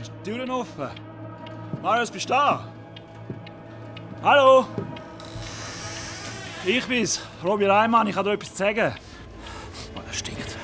Ist 0.00 0.10
die 0.10 0.30
Türen 0.30 0.50
offen? 0.50 0.90
Marius, 1.80 2.10
bist 2.10 2.28
du 2.28 2.34
da? 2.34 2.64
Hallo? 4.20 4.66
Ich 6.64 6.84
bin's, 6.86 7.20
Robby 7.44 7.66
Reimann. 7.66 8.08
Ich 8.08 8.16
habe 8.16 8.30
dir 8.30 8.34
etwas 8.34 8.58
sagen. 8.58 8.92
Oh, 9.94 10.00
das 10.04 10.16
stinkt. 10.16 10.56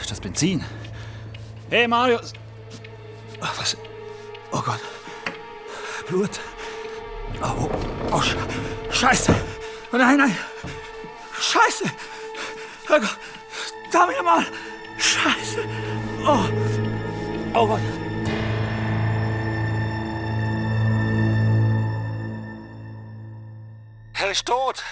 Ist 0.00 0.10
das 0.10 0.20
Benzin? 0.22 0.64
Hey, 1.68 1.86
Marius! 1.86 2.32
Ach, 3.42 3.58
was? 3.58 3.76
Oh 4.52 4.62
Gott. 4.62 4.80
Blut. 6.08 6.40
Oh, 7.42 7.68
oh, 7.68 7.70
oh 8.10 8.20
Sch 8.22 8.36
Scheiße! 8.90 9.34
Oh 9.92 9.98
nein, 9.98 10.16
nein! 10.16 10.34
Scheiße! 11.38 11.84
Oh 12.88 13.00
Gott! 13.00 13.18
Da 13.90 14.08
wieder 14.08 14.22
mal! 14.22 14.46
Scheiße! 14.98 15.64
Oh! 16.26 16.44
Oh 17.54 17.66
Gott! 17.66 17.80
Er 24.14 24.30
ist 24.30 24.46
tot! 24.46 24.82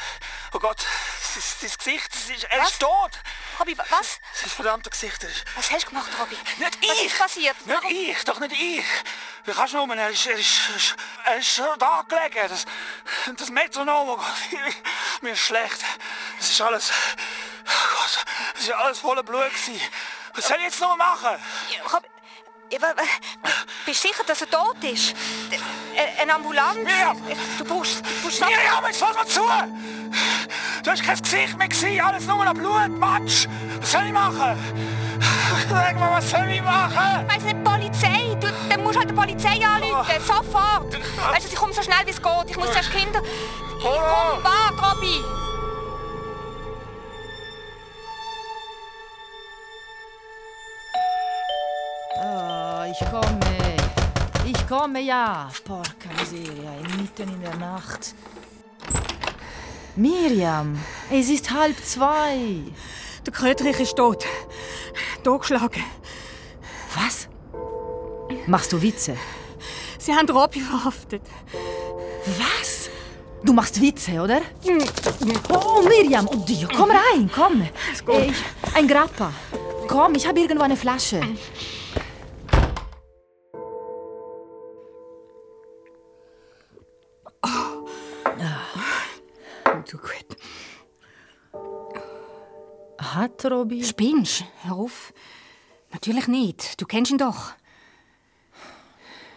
Oh 0.53 0.59
Gott! 0.59 0.81
Sein 0.81 1.71
Gesicht, 1.77 2.15
das 2.15 2.31
ist, 2.31 2.45
er 2.45 2.63
ist 2.63 2.79
tot! 2.79 3.11
Robby, 3.59 3.77
was? 3.77 4.21
Sein 4.33 4.51
verdammter 4.51 4.91
Gesicht 4.91 5.23
ist... 5.25 5.45
Was 5.57 5.71
hast 5.71 5.87
du 5.87 5.89
gemacht, 5.89 6.11
Robby? 6.21 6.37
Nicht 6.59 6.79
Was 6.81 6.97
ich! 6.97 7.07
ist 7.07 7.19
passiert? 7.19 7.67
Nicht 7.67 7.85
ich, 7.91 8.25
doch 8.25 8.39
nicht 8.39 8.53
ich! 8.53 8.85
Wie 9.45 9.53
kannst 9.53 9.75
du 9.75 9.85
nur? 9.85 9.97
Er 9.97 10.11
ist, 10.11 10.27
er 10.27 10.39
ist, 10.39 10.97
er 11.25 11.37
ist 11.39 11.63
da 11.79 12.05
gelegen. 12.09 12.49
Das, 12.49 12.67
das 13.37 13.51
Metronom, 13.51 14.09
oh 14.11 14.17
Gott, 14.17 14.27
mir 15.23 15.33
ist 15.33 15.41
schlecht. 15.41 15.85
Es 16.39 16.51
ist 16.51 16.61
alles... 16.61 16.93
Oh 17.66 17.96
Gott, 17.96 18.24
es 18.57 18.62
ist 18.64 18.72
alles 18.72 18.98
voller 18.98 19.22
Blut 19.22 19.48
gewesen. 19.50 19.81
Was 20.35 20.48
soll 20.48 20.57
ich 20.59 20.64
jetzt 20.64 20.81
noch 20.81 20.96
machen? 20.96 21.38
Ja, 22.70 22.81
wa- 22.83 22.94
bist 23.87 24.03
du 24.05 24.09
sicher, 24.09 24.24
dass 24.24 24.40
er 24.40 24.50
tot 24.50 24.83
ist? 24.83 25.14
Äh, 25.94 26.22
Eine 26.22 26.35
Ambulanz? 26.35 26.77
Miriam! 26.77 27.20
Du 27.59 27.64
brauchst... 27.64 28.00
Du 28.00 28.22
brauchst 28.22 28.40
Miriam, 28.40 28.85
jetzt 28.87 28.98
fass 29.00 29.14
mal 29.14 29.27
zu! 29.27 29.42
Du 30.83 30.90
hast 30.90 31.03
kein 31.05 31.20
Gesicht 31.22 31.57
mehr 31.57 31.68
gesehen, 31.68 32.05
alles 32.05 32.24
nur 32.27 32.44
noch 32.44 32.55
Blut, 32.55 32.88
Matsch! 32.98 33.46
Was 33.81 33.92
soll 33.92 34.07
ich 34.07 34.12
machen? 34.12 34.59
Sag 35.70 35.98
mal, 36.00 36.12
was 36.16 36.31
soll 36.31 36.48
ich 36.50 36.62
machen? 36.62 37.29
Weiss 37.29 37.42
nicht, 37.44 37.62
Polizei! 37.62 38.35
Du, 38.40 38.48
dann 38.68 38.83
musst 38.83 38.96
du 38.96 39.00
halt 39.00 39.11
die 39.11 39.14
Polizei 39.14 39.64
anrufen, 39.64 40.20
sofort! 40.27 40.92
Weißt 41.33 41.44
du, 41.46 41.48
ich 41.53 41.55
komme 41.57 41.72
so 41.72 41.83
schnell 41.83 42.05
wie 42.07 42.11
es 42.11 42.20
geht. 42.20 42.50
Ich 42.50 42.57
muss 42.57 42.72
zuerst 42.72 42.90
Kinder... 42.90 43.20
Ich 43.22 43.83
komm, 43.83 44.42
warte, 44.42 44.83
Robby! 44.83 45.22
Ah, 52.27 52.87
ich 52.91 52.99
komme. 53.11 53.77
Ich 54.47 54.67
komme 54.67 55.01
ja. 55.03 55.51
Porca 55.63 56.09
miseria, 56.19 56.71
mitten 56.97 57.29
in 57.35 57.41
der 57.43 57.55
Nacht. 57.57 58.15
Miriam, 59.95 60.79
es 61.11 61.29
ist 61.29 61.51
halb 61.51 61.77
zwei. 61.85 62.63
Der 63.27 63.33
Kröterich 63.33 63.79
ist 63.79 63.97
tot. 63.97 64.25
Totgeschlagen. 65.23 65.85
Was? 66.97 67.29
Machst 68.47 68.73
du 68.73 68.81
Witze? 68.81 69.19
Sie 69.99 70.15
haben 70.15 70.29
Robby 70.31 70.61
verhaftet. 70.61 71.23
Was? 72.39 72.89
Du 73.43 73.53
machst 73.53 73.79
Witze, 73.83 74.19
oder? 74.23 74.41
Oh, 75.53 75.83
Miriam, 75.83 76.27
oh 76.33 76.37
Dio, 76.37 76.69
komm 76.75 76.91
rein, 76.91 77.31
komm. 77.35 77.61
Äh, 77.61 78.29
Ich, 78.29 78.37
ein 78.75 78.89
Grappa. 78.89 79.31
Komm, 79.87 80.15
ich 80.15 80.27
habe 80.27 80.41
irgendwo 80.41 80.65
eine 80.65 80.77
Flasche. 80.77 81.21
Hat 93.14 93.44
Robby... 93.44 93.85
Spinnst? 93.85 94.44
Hör 94.62 94.74
auf. 94.74 95.14
Natürlich 95.92 96.27
nicht. 96.27 96.81
Du 96.81 96.87
kennst 96.87 97.12
ihn 97.12 97.18
doch. 97.18 97.53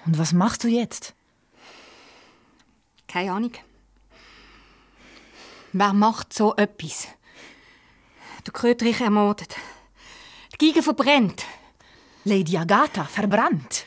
Und 0.05 0.17
was 0.17 0.33
machst 0.33 0.63
du 0.63 0.67
jetzt? 0.67 1.13
Keine 3.07 3.33
Ahnung. 3.33 3.51
Wer 5.73 5.93
macht 5.93 6.33
so 6.33 6.55
etwas? 6.55 7.07
Der 8.45 8.53
Kröterich 8.53 9.01
ermordet. 9.01 9.55
Die 10.53 10.57
Giga 10.57 10.81
verbrennt. 10.81 11.45
Lady 12.23 12.57
Agatha 12.57 13.03
verbrannt. 13.03 13.85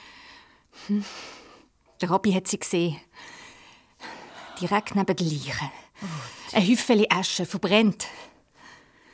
Hm. 0.86 1.04
Der 2.00 2.10
Robby 2.10 2.32
hat 2.32 2.46
sie 2.46 2.58
gesehen. 2.58 3.00
Direkt 4.60 4.94
neben 4.94 5.16
der 5.16 5.26
Leiche. 5.26 5.70
Ein 6.52 6.68
Häufchen 6.68 7.06
Asche 7.10 7.44
verbrennt. 7.44 8.06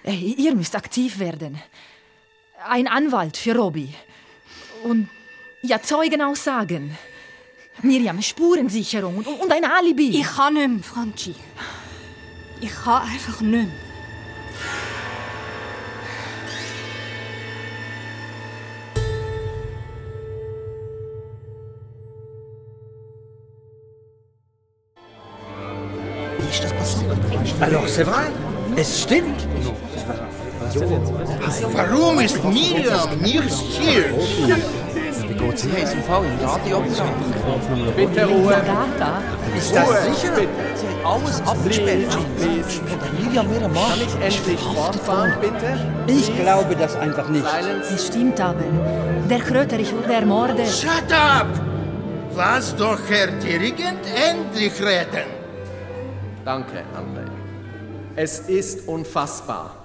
Ihr 0.06 0.54
müsst 0.54 0.76
aktiv 0.76 1.18
werden. 1.18 1.60
Ein 2.68 2.86
Anwalt 2.86 3.36
für 3.36 3.56
Robby. 3.56 3.92
Und 4.84 5.08
ja, 5.62 5.82
Zeugenaussagen. 5.82 6.96
Miriam, 7.82 8.22
Spurensicherung 8.22 9.16
und, 9.16 9.26
und 9.26 9.52
ein 9.52 9.64
Alibi. 9.64 10.20
Ich 10.20 10.26
kann 10.26 10.54
nicht 10.54 10.68
mehr, 10.68 10.82
Franchi. 10.82 11.34
Ich 12.60 12.72
kann 12.72 13.02
einfach 13.02 13.40
nicht 13.40 13.50
mehr. 13.50 13.66
Wie 26.38 26.48
ist 26.48 26.64
das 26.64 26.72
passiert? 26.72 27.16
Alors, 27.60 27.88
c'est 27.88 28.04
vrai. 28.04 28.30
Es 28.76 29.02
stimmt. 29.02 29.46
Warum 31.72 32.20
ist 32.20 32.42
Miriam 32.44 33.10
nicht 33.20 33.50
hier? 33.50 34.04
Wie 35.28 35.34
geht 35.34 35.58
sie 35.58 35.72
heiß 35.72 35.94
im 35.94 36.02
Fall 36.02 36.24
im 36.24 36.46
Radio 36.46 36.82
Bitte 37.96 38.26
Ruhe. 38.26 38.56
Ist 39.56 39.74
das 39.74 40.04
sicher? 40.04 40.32
Sie 40.74 40.86
hat 40.86 41.04
alles 41.04 41.40
abgesperrt. 41.46 42.16
Und 42.16 43.24
Miriam, 43.24 43.46
ihr 43.52 43.68
Mann, 43.68 43.74
Kann 43.74 44.00
ich 44.00 44.14
endlich 44.14 44.60
fortfahren, 44.60 45.32
bitte? 45.40 45.78
Ich 46.06 46.36
glaube 46.36 46.76
das 46.76 46.94
einfach 46.96 47.28
nicht. 47.28 47.44
Es 47.94 48.06
stimmt 48.08 48.40
aber. 48.40 48.64
Der 49.30 49.40
Kröterich 49.40 49.92
wurde 49.94 50.14
ermordet. 50.14 50.68
Shut 50.68 51.12
up! 51.12 51.48
Lass 52.36 52.76
doch 52.76 52.98
Herr 53.08 53.28
Dirigent 53.28 54.00
endlich 54.30 54.78
reden. 54.80 55.26
Danke, 56.44 56.82
André. 56.94 57.24
Es 58.14 58.40
ist 58.40 58.86
unfassbar. 58.86 59.75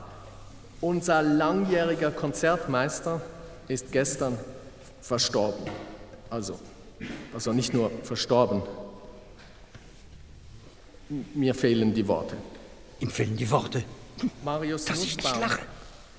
Unser 0.81 1.21
langjähriger 1.21 2.11
Konzertmeister 2.11 3.21
ist 3.67 3.91
gestern 3.91 4.37
verstorben. 5.01 5.65
Also, 6.29 6.59
also 7.33 7.53
nicht 7.53 7.73
nur 7.73 7.91
verstorben. 8.03 8.63
Mir 11.33 11.53
fehlen 11.53 11.93
die 11.93 12.07
Worte. 12.07 12.35
Ihm 12.99 13.09
fehlen 13.09 13.37
die 13.37 13.49
Worte. 13.49 13.83
Marius 14.43 14.85
Das 14.85 14.99
ist 14.99 15.17
nicht 15.17 15.23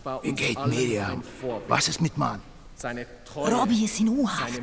war 0.04 0.22
Wie 0.22 0.32
geht 0.32 0.58
Vorbild. 1.40 1.70
Was 1.70 1.88
ist 1.88 2.00
mit 2.00 2.16
Mann? 2.18 2.40
Seine 2.76 3.06
Treue, 3.24 3.54
Robby 3.54 3.84
ist 3.84 4.00
in 4.00 4.08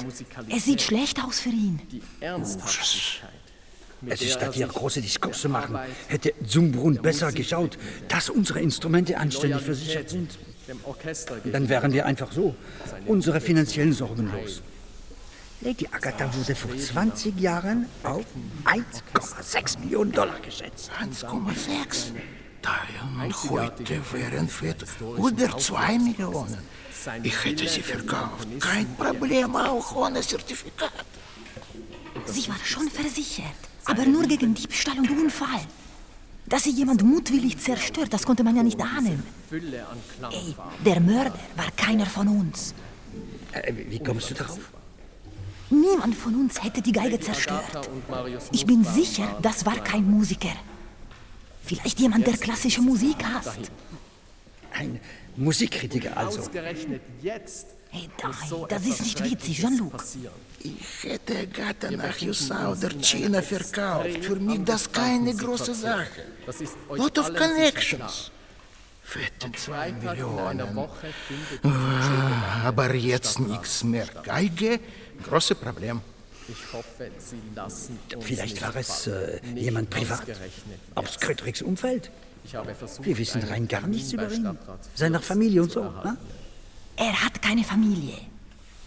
Musikalität, 0.04 0.58
Es 0.58 0.66
sieht 0.66 0.82
schlecht 0.82 1.24
aus 1.24 1.40
für 1.40 1.50
ihn. 1.50 1.80
die 1.92 2.02
Ernsthaftigkeit. 2.20 3.30
Es 4.08 4.22
ist 4.22 4.34
statt 4.34 4.54
hier 4.54 4.68
große 4.68 5.02
Diskurs 5.02 5.42
der 5.42 5.42
zu 5.42 5.50
machen, 5.50 5.76
Arbeit, 5.76 5.90
hätte 6.08 6.34
Zumbrunn 6.46 6.96
der 6.96 7.02
besser 7.02 7.32
geschaut, 7.32 7.78
dass 8.08 8.30
unsere 8.30 8.62
Instrumente 8.62 9.18
anständig 9.18 9.62
versichert 9.62 10.10
sind. 10.10 10.38
Dann 11.52 11.68
wären 11.68 11.92
wir 11.94 12.06
einfach 12.06 12.32
so 12.32 12.56
unsere 13.08 13.42
finanziellen 13.42 13.94
Sorgen 13.94 14.32
los. 14.32 14.62
Lady 15.62 15.88
Agatha 15.92 16.34
wurde 16.34 16.56
vor 16.56 16.76
20 16.78 17.38
Jahren 17.40 17.88
auf 18.04 18.24
1,6 18.64 19.80
Millionen 19.80 20.12
Dollar 20.12 20.40
geschätzt. 20.40 20.90
1,6. 21.02 22.14
Und 23.26 23.50
heute 23.50 24.02
wären 24.14 24.50
wir 24.62 24.76
unter 25.18 25.58
2 25.58 26.00
Millionen. 26.00 26.58
Ich 27.24 27.46
hätte 27.46 27.68
sie 27.68 27.82
verkauft. 27.82 28.48
Kein 28.60 28.96
Problem, 28.96 29.56
auch 29.56 29.96
ohne 29.96 30.22
Zertifikat. 30.22 30.92
Sie 32.26 32.48
war 32.48 32.60
schon 32.64 32.90
versichert, 32.90 33.69
aber 33.90 34.06
nur 34.06 34.24
gegen 34.24 34.54
Diebstahl 34.54 34.98
und 35.00 35.10
Unfall. 35.10 35.62
Dass 36.48 36.64
sie 36.64 36.72
jemand 36.72 37.04
mutwillig 37.04 37.58
zerstört, 37.60 38.14
das 38.14 38.24
konnte 38.24 38.44
man 38.44 38.56
ja 38.56 38.64
nicht 38.64 38.80
ahnen. 38.82 39.24
Klangfarben. 39.50 40.84
Der 40.86 41.00
Mörder 41.00 41.34
war 41.56 41.72
keiner 41.76 42.06
von 42.06 42.28
uns. 42.28 42.74
Äh, 43.52 43.74
wie 43.88 44.00
kommst 44.00 44.32
du 44.32 44.36
darauf? 44.36 44.60
Niemand 45.70 46.16
von 46.16 46.34
uns 46.36 46.64
hätte 46.64 46.82
die 46.82 46.92
Geige 46.92 47.20
zerstört. 47.20 47.90
Ich 48.52 48.66
bin 48.66 48.84
sicher, 48.84 49.38
das 49.42 49.66
war 49.66 49.76
kein 49.76 50.10
Musiker. 50.10 50.56
Vielleicht 51.64 52.00
jemand, 52.00 52.26
der 52.26 52.38
klassische 52.38 52.82
Musik 52.82 53.18
hasst. 53.24 53.72
Ein 54.74 55.00
Musikkritiker 55.36 56.18
also. 56.18 56.40
Ausgerechnet 56.40 57.02
jetzt. 57.22 57.68
Hey, 57.92 58.10
das 58.68 58.86
ist 58.86 59.02
nicht 59.02 59.24
witzig, 59.24 59.60
Jean-Luc. 59.60 60.04
Ich 60.62 61.04
hätte 61.04 61.38
Agatha 61.38 61.92
nach 61.92 62.22
USA 62.22 62.72
oder 62.72 62.90
China 63.02 63.42
verkauft. 63.42 64.24
Für 64.24 64.36
mich 64.36 64.64
das 64.66 64.92
keine 64.92 65.34
große 65.34 65.74
Sache. 65.74 66.26
Lot 66.90 67.18
of 67.18 67.34
connections. 67.34 68.32
Fette 69.04 69.46
Am 69.46 69.54
2 69.54 69.72
Freitag 69.74 70.18
in 70.20 70.40
einer 70.40 70.66
Millionen. 70.66 70.90
Ah, 71.64 72.68
Aber 72.68 72.94
jetzt 72.94 73.40
nichts 73.40 73.84
mehr. 73.84 74.06
Geige, 74.24 74.80
große 75.24 75.56
Problem. 75.56 76.02
Ich 76.48 76.74
hoffe, 76.74 77.10
Sie 77.18 77.42
lassen 77.56 77.98
uns 78.16 78.26
Vielleicht 78.26 78.62
war 78.62 78.76
es 78.76 79.08
äh, 79.08 79.40
jemand 79.56 79.90
privat. 79.90 80.24
Aus. 80.96 81.20
Kröterichs 81.20 81.62
Umfeld. 81.62 82.12
Ich 82.44 82.56
habe 82.56 82.74
versucht, 82.74 83.06
Wir 83.06 83.18
wissen 83.18 83.44
rein 83.44 83.68
gar 83.68 83.86
nichts 83.88 84.14
über 84.14 84.32
ihn. 84.32 84.58
Seiner 84.96 85.20
Fürth 85.20 85.28
Familie 85.28 85.64
und 85.64 85.72
so. 85.72 85.84
Ne? 85.84 86.18
Er 86.96 87.24
hat 87.24 87.42
keine 87.42 87.64
Familie. 87.64 88.18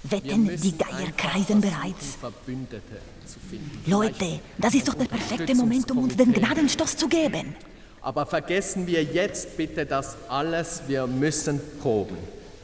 Wetten, 0.04 0.48
die 0.60 0.76
Geier 0.76 1.12
kreisen 1.16 1.60
bereits. 1.60 2.16
versuchen, 2.16 2.20
Verbündete 2.20 2.98
zu 3.24 3.38
finden. 3.48 3.90
Leute, 3.90 4.40
das 4.58 4.74
ist 4.74 4.88
doch 4.88 4.94
der 4.94 5.04
perfekte 5.04 5.54
Moment, 5.54 5.90
um 5.90 5.98
uns 5.98 6.16
den 6.16 6.32
Gnadenstoß 6.32 6.96
zu 6.96 7.08
geben. 7.08 7.54
Aber 8.00 8.26
vergessen 8.26 8.86
wir 8.86 9.04
jetzt 9.04 9.56
bitte 9.56 9.86
das 9.86 10.16
alles, 10.28 10.82
wir 10.88 11.06
müssen 11.06 11.60
proben. 11.80 12.16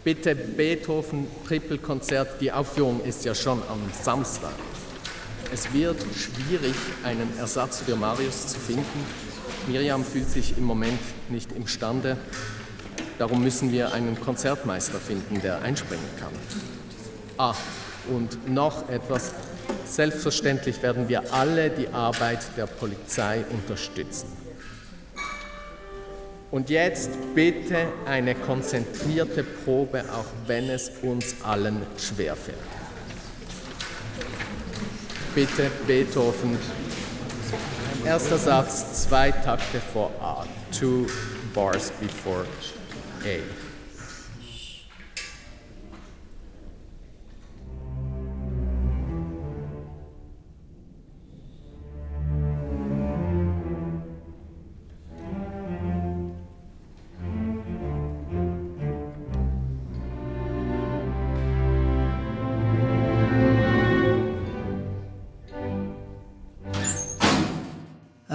Bitte 0.03 0.35
Beethoven 0.35 1.29
Trippelkonzert, 1.47 2.41
die 2.41 2.51
Aufführung 2.51 3.05
ist 3.05 3.25
ja 3.25 3.35
schon 3.35 3.63
am 3.69 3.81
Samstag. 4.03 4.55
Es 5.53 5.73
wird 5.73 6.01
schwierig, 6.15 6.75
einen 7.05 7.39
Ersatz 7.39 7.81
für 7.81 7.95
Marius 7.95 8.49
zu 8.49 8.59
finden. 8.59 9.07
Miriam 9.69 10.05
fühlt 10.05 10.29
sich 10.29 10.59
im 10.59 10.65
Moment 10.65 11.01
nicht 11.29 11.53
imstande. 11.53 12.17
Darum 13.19 13.43
müssen 13.43 13.73
wir 13.73 13.93
einen 13.93 14.21
Konzertmeister 14.21 14.99
finden, 14.99 15.41
der 15.41 15.63
einspringen 15.63 16.05
kann. 16.19 16.33
Ah, 17.39 17.55
und 18.09 18.49
noch 18.53 18.89
etwas. 18.89 19.33
Selbstverständlich 19.87 20.83
werden 20.83 21.09
wir 21.09 21.33
alle 21.33 21.71
die 21.71 21.87
Arbeit 21.89 22.41
der 22.57 22.67
Polizei 22.67 23.45
unterstützen. 23.51 24.27
Und 26.51 26.69
jetzt 26.69 27.11
bitte 27.37 27.87
eine 28.07 28.35
konzentrierte 28.35 29.45
Probe, 29.45 30.03
auch 30.13 30.25
wenn 30.49 30.69
es 30.69 30.91
uns 31.03 31.37
allen 31.45 31.83
schwerfällt. 31.97 32.57
Bitte 35.35 35.71
Beethoven. 35.87 36.59
Erster 38.05 38.39
Satz, 38.39 39.05
zwei 39.05 39.31
Takte 39.31 39.81
vor 39.93 40.11
A, 40.21 40.45
two 40.77 41.07
bars 41.55 41.93
before 42.01 42.47
A. 43.25 43.68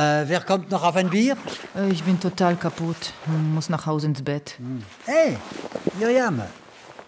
Äh, 0.03 0.27
wer 0.27 0.41
kommt 0.41 0.69
noch 0.71 0.83
auf 0.83 0.95
ein 0.95 1.09
Bier? 1.09 1.37
Äh, 1.75 1.89
Ich 1.91 2.03
bin 2.03 2.19
total 2.19 2.55
kaputt. 2.57 3.13
Muss 3.55 3.69
nach 3.69 3.85
Hause 3.85 4.07
ins 4.07 4.21
Bett. 4.21 4.57
Hey, 5.05 5.37
Miriam. 5.99 6.41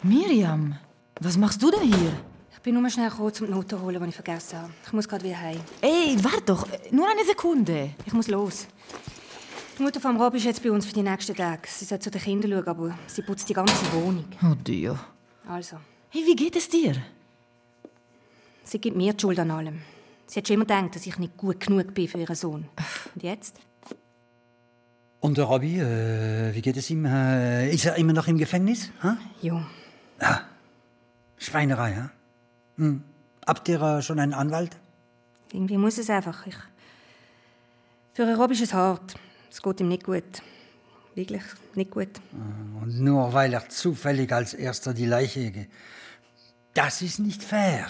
Miriam, 0.04 0.76
was 1.20 1.36
machst 1.38 1.62
du 1.62 1.72
denn 1.72 1.82
hier? 1.82 2.14
Ich 2.54 2.60
bin 2.62 2.80
nur 2.80 2.90
schnell 2.90 3.10
gekommen, 3.10 3.32
um 3.40 3.46
die 3.48 3.52
Noten 3.52 3.70
zu 3.70 3.82
holen, 3.82 4.02
die 4.04 4.10
ich 4.10 4.16
vergessen 4.16 4.60
habe. 4.60 4.72
Ich 4.86 4.94
muss 4.94 5.08
gerade 5.08 5.24
wieder 5.26 5.40
heim. 5.40 5.60
Ey, 5.82 6.16
warte 6.24 6.42
doch. 6.46 6.68
Nur 6.92 7.08
eine 7.10 7.24
Sekunde. 7.26 7.92
Ich 8.06 8.14
muss 8.14 8.28
los. 8.28 8.68
Die 9.78 9.84
Mutter 9.84 10.00
von 10.00 10.16
Rob 10.22 10.34
ist 10.36 10.46
jetzt 10.46 10.64
bei 10.64 10.72
uns 10.72 10.86
für 10.86 10.94
die 10.94 11.04
nächsten 11.04 11.36
Tage. 11.36 11.64
Sie 11.68 11.86
soll 11.86 12.00
zu 12.00 12.10
den 12.10 12.22
Kindern 12.22 12.52
schauen, 12.52 12.68
aber 12.68 12.98
sie 13.08 13.22
putzt 13.24 13.50
die 13.50 13.54
ganze 13.54 13.92
Wohnung. 13.94 14.26
Oh 14.44 14.56
Dio. 14.56 14.98
Also, 15.50 15.78
Hey, 16.10 16.24
wie 16.26 16.36
geht 16.36 16.56
es 16.56 16.70
dir? 16.70 16.96
sie 18.64 18.80
gibt 18.80 18.96
mir 18.96 19.14
die 19.14 19.20
Schuld 19.22 19.38
an 19.40 19.52
allem. 19.52 19.82
Sie 20.28 20.40
hat 20.40 20.48
schon 20.48 20.56
immer 20.56 20.66
gedacht, 20.66 20.96
dass 20.96 21.06
ich 21.06 21.18
nicht 21.20 21.38
gut 21.38 21.60
genug 21.60 21.94
bin 21.94 22.08
für 22.08 22.18
ihren 22.18 22.36
Sohn. 22.36 22.68
Und 23.14 23.24
jetzt? 23.24 23.58
Und 25.20 25.38
der 25.38 25.46
Robby, 25.46 25.80
äh, 25.80 26.54
wie 26.54 26.62
geht 26.62 26.78
es 26.78 26.90
ihm? 26.90 27.06
Äh, 27.06 27.70
ist 27.72 27.86
er 27.86 27.96
immer 27.96 28.14
noch 28.14 28.28
im 28.28 28.38
Gefängnis? 28.38 28.92
Ha? 29.02 29.18
Jo. 29.42 29.62
Schweinerei, 31.38 31.92
ja? 31.92 32.10
Hm. 32.78 33.04
Habt 33.46 33.68
ihr 33.70 33.82
äh, 33.82 34.02
schon 34.02 34.20
einen 34.20 34.34
Anwalt? 34.34 34.78
Irgendwie 35.52 35.78
muss 35.78 35.98
es 35.98 36.10
einfach. 36.10 36.46
Ich... 36.48 36.56
Für 38.14 38.24
einen 38.24 38.36
Rob 38.40 38.52
ist 38.52 38.62
es 38.62 38.74
hart. 38.74 39.16
Es 39.52 39.62
geht 39.62 39.80
ihm 39.80 39.90
nicht 39.90 40.04
gut. 40.04 40.24
Wirklich 41.14 41.44
nicht 41.76 41.92
gut. 41.92 42.10
Und 42.82 43.00
nur 43.00 43.32
weil 43.34 43.54
er 43.54 43.68
zufällig 43.70 44.32
als 44.32 44.54
erster 44.54 44.94
die 44.94 45.06
Leiche... 45.06 45.52
ge- 45.52 45.68
Das 46.74 47.02
ist 47.02 47.20
nicht 47.20 47.44
fair. 47.44 47.88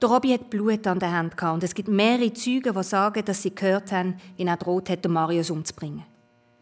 Der 0.00 0.10
Robby 0.10 0.30
hat 0.32 0.50
Blut 0.50 0.86
an 0.86 0.98
der 0.98 1.12
Hand 1.12 1.36
gehabt 1.36 1.54
und 1.54 1.64
es 1.64 1.74
gibt 1.74 1.88
mehrere 1.88 2.32
Zeugen, 2.32 2.74
die 2.74 2.82
sagen, 2.82 3.24
dass 3.24 3.42
sie 3.42 3.54
gehört 3.54 3.92
haben, 3.92 4.16
wie 4.36 4.44
er 4.44 4.56
droht 4.56 4.90
hätte, 4.90 5.08
Marius 5.08 5.50
umzubringen. 5.50 6.04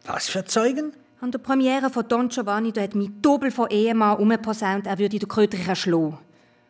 Was 0.05 0.29
für 0.29 0.45
Zeugen? 0.45 0.93
An 1.19 1.31
der 1.31 1.39
Premiere 1.39 1.89
von 1.89 2.07
Don 2.07 2.29
Giovanni 2.29 2.71
da 2.71 2.81
hat 2.81 2.95
mein 2.95 3.21
Doppel 3.21 3.51
von 3.51 3.69
Ehemann 3.69 4.17
umgeposaunt, 4.17 4.87
er 4.87 4.97
würde 4.97 5.19
den 5.19 5.27
Kröterich 5.27 5.67
erschlagen. 5.67 6.17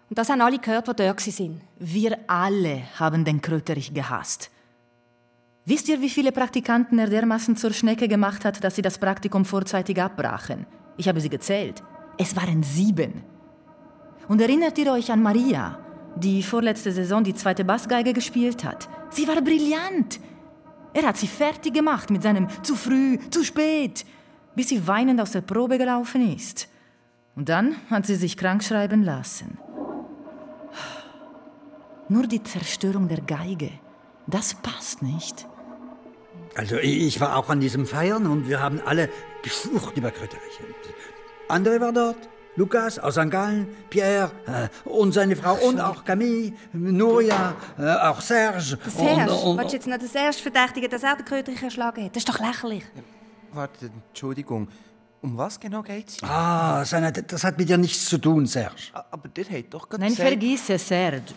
Und 0.09 0.17
das 0.17 0.29
haben 0.29 0.41
alle 0.41 0.57
gehört, 0.57 0.87
die 0.87 0.93
dort 0.95 1.39
waren. 1.39 1.61
Wir 1.77 2.17
alle 2.27 2.83
haben 2.97 3.25
den 3.25 3.41
Kröterich 3.41 3.93
gehasst. 3.93 4.49
Wisst 5.65 5.89
ihr, 5.89 5.99
wie 5.99 6.09
viele 6.09 6.31
Praktikanten 6.31 6.99
er 6.99 7.09
dermaßen 7.09 7.57
zur 7.57 7.73
Schnecke 7.73 8.07
gemacht 8.07 8.45
hat, 8.45 8.63
dass 8.63 8.75
sie 8.75 8.83
das 8.83 8.99
Praktikum 8.99 9.45
vorzeitig 9.45 9.99
abbrachen? 9.99 10.67
Ich 10.97 11.07
habe 11.07 11.19
sie 11.19 11.29
gezählt. 11.29 11.81
Es 12.17 12.35
waren 12.35 12.61
sieben. 12.61 13.23
Und 14.27 14.41
erinnert 14.41 14.77
ihr 14.77 14.91
euch 14.91 15.11
an 15.11 15.23
Maria, 15.23 15.79
die 16.15 16.43
vorletzte 16.43 16.91
Saison 16.91 17.23
die 17.23 17.33
zweite 17.33 17.65
Bassgeige 17.65 18.13
gespielt 18.13 18.63
hat? 18.63 18.89
Sie 19.09 19.27
war 19.27 19.41
brillant. 19.41 20.19
Er 20.93 21.03
hat 21.07 21.17
sie 21.17 21.27
fertig 21.27 21.73
gemacht 21.73 22.09
mit 22.09 22.23
seinem 22.23 22.47
zu 22.63 22.75
früh, 22.75 23.19
zu 23.29 23.43
spät, 23.43 24.05
bis 24.55 24.69
sie 24.69 24.87
weinend 24.87 25.19
aus 25.19 25.31
der 25.31 25.41
Probe 25.41 25.77
gelaufen 25.77 26.33
ist. 26.33 26.69
Und 27.35 27.49
dann 27.49 27.75
hat 27.89 28.05
sie 28.05 28.15
sich 28.15 28.37
krank 28.37 28.63
schreiben 28.63 29.03
lassen. 29.03 29.57
Nur 32.07 32.27
die 32.27 32.43
Zerstörung 32.43 33.07
der 33.07 33.21
Geige, 33.21 33.71
das 34.27 34.53
passt 34.53 35.01
nicht. 35.01 35.47
Also 36.55 36.77
ich 36.77 37.19
war 37.19 37.35
auch 37.35 37.49
an 37.49 37.59
diesem 37.59 37.85
Feiern 37.85 38.27
und 38.27 38.47
wir 38.47 38.61
haben 38.61 38.79
alle 38.85 39.09
geflucht 39.43 39.97
über 39.97 40.11
Kröterich. 40.11 40.59
André 41.49 41.81
war 41.81 41.91
dort, 41.91 42.29
Lukas 42.57 42.99
aus 42.99 43.15
St. 43.15 43.29
Gallen, 43.29 43.67
Pierre 43.89 44.31
äh, 44.47 44.89
und 44.89 45.13
seine 45.13 45.35
Frau 45.35 45.55
und 45.55 45.79
auch 45.79 46.05
Camille, 46.05 46.53
Nuria, 46.71 47.53
äh, 47.77 47.83
auch 47.83 48.21
Serge. 48.21 48.77
Der 48.77 48.91
Serge, 48.91 49.33
und, 49.33 49.43
und, 49.43 49.57
willst 49.57 49.71
du 49.71 49.75
jetzt 49.75 49.87
noch 49.87 49.97
den 49.97 50.07
Serge 50.07 50.37
verdächtigen, 50.37 50.89
dass 50.89 51.03
er 51.03 51.17
den 51.17 51.25
Kröterich 51.25 51.61
erschlagen 51.61 52.05
hat? 52.05 52.15
Das 52.15 52.21
ist 52.21 52.29
doch 52.29 52.39
lächerlich. 52.39 52.83
Warte, 53.51 53.89
Entschuldigung. 54.09 54.69
Um 55.21 55.35
was 55.37 55.59
genau 55.59 55.81
geht's 55.81 56.17
hier? 56.19 56.29
Ah, 56.29 56.85
seine, 56.85 57.11
das 57.11 57.43
hat 57.43 57.57
mit 57.57 57.67
dir 57.67 57.77
nichts 57.77 58.05
zu 58.05 58.17
tun, 58.19 58.45
Serge. 58.45 58.75
Aber 58.93 59.27
der 59.27 59.45
hat 59.45 59.65
doch 59.71 59.89
gerade 59.89 60.03
Nein, 60.03 60.11
gesagt... 60.11 60.29
vergiss 60.29 60.69
es, 60.69 60.87
Serge. 60.87 61.33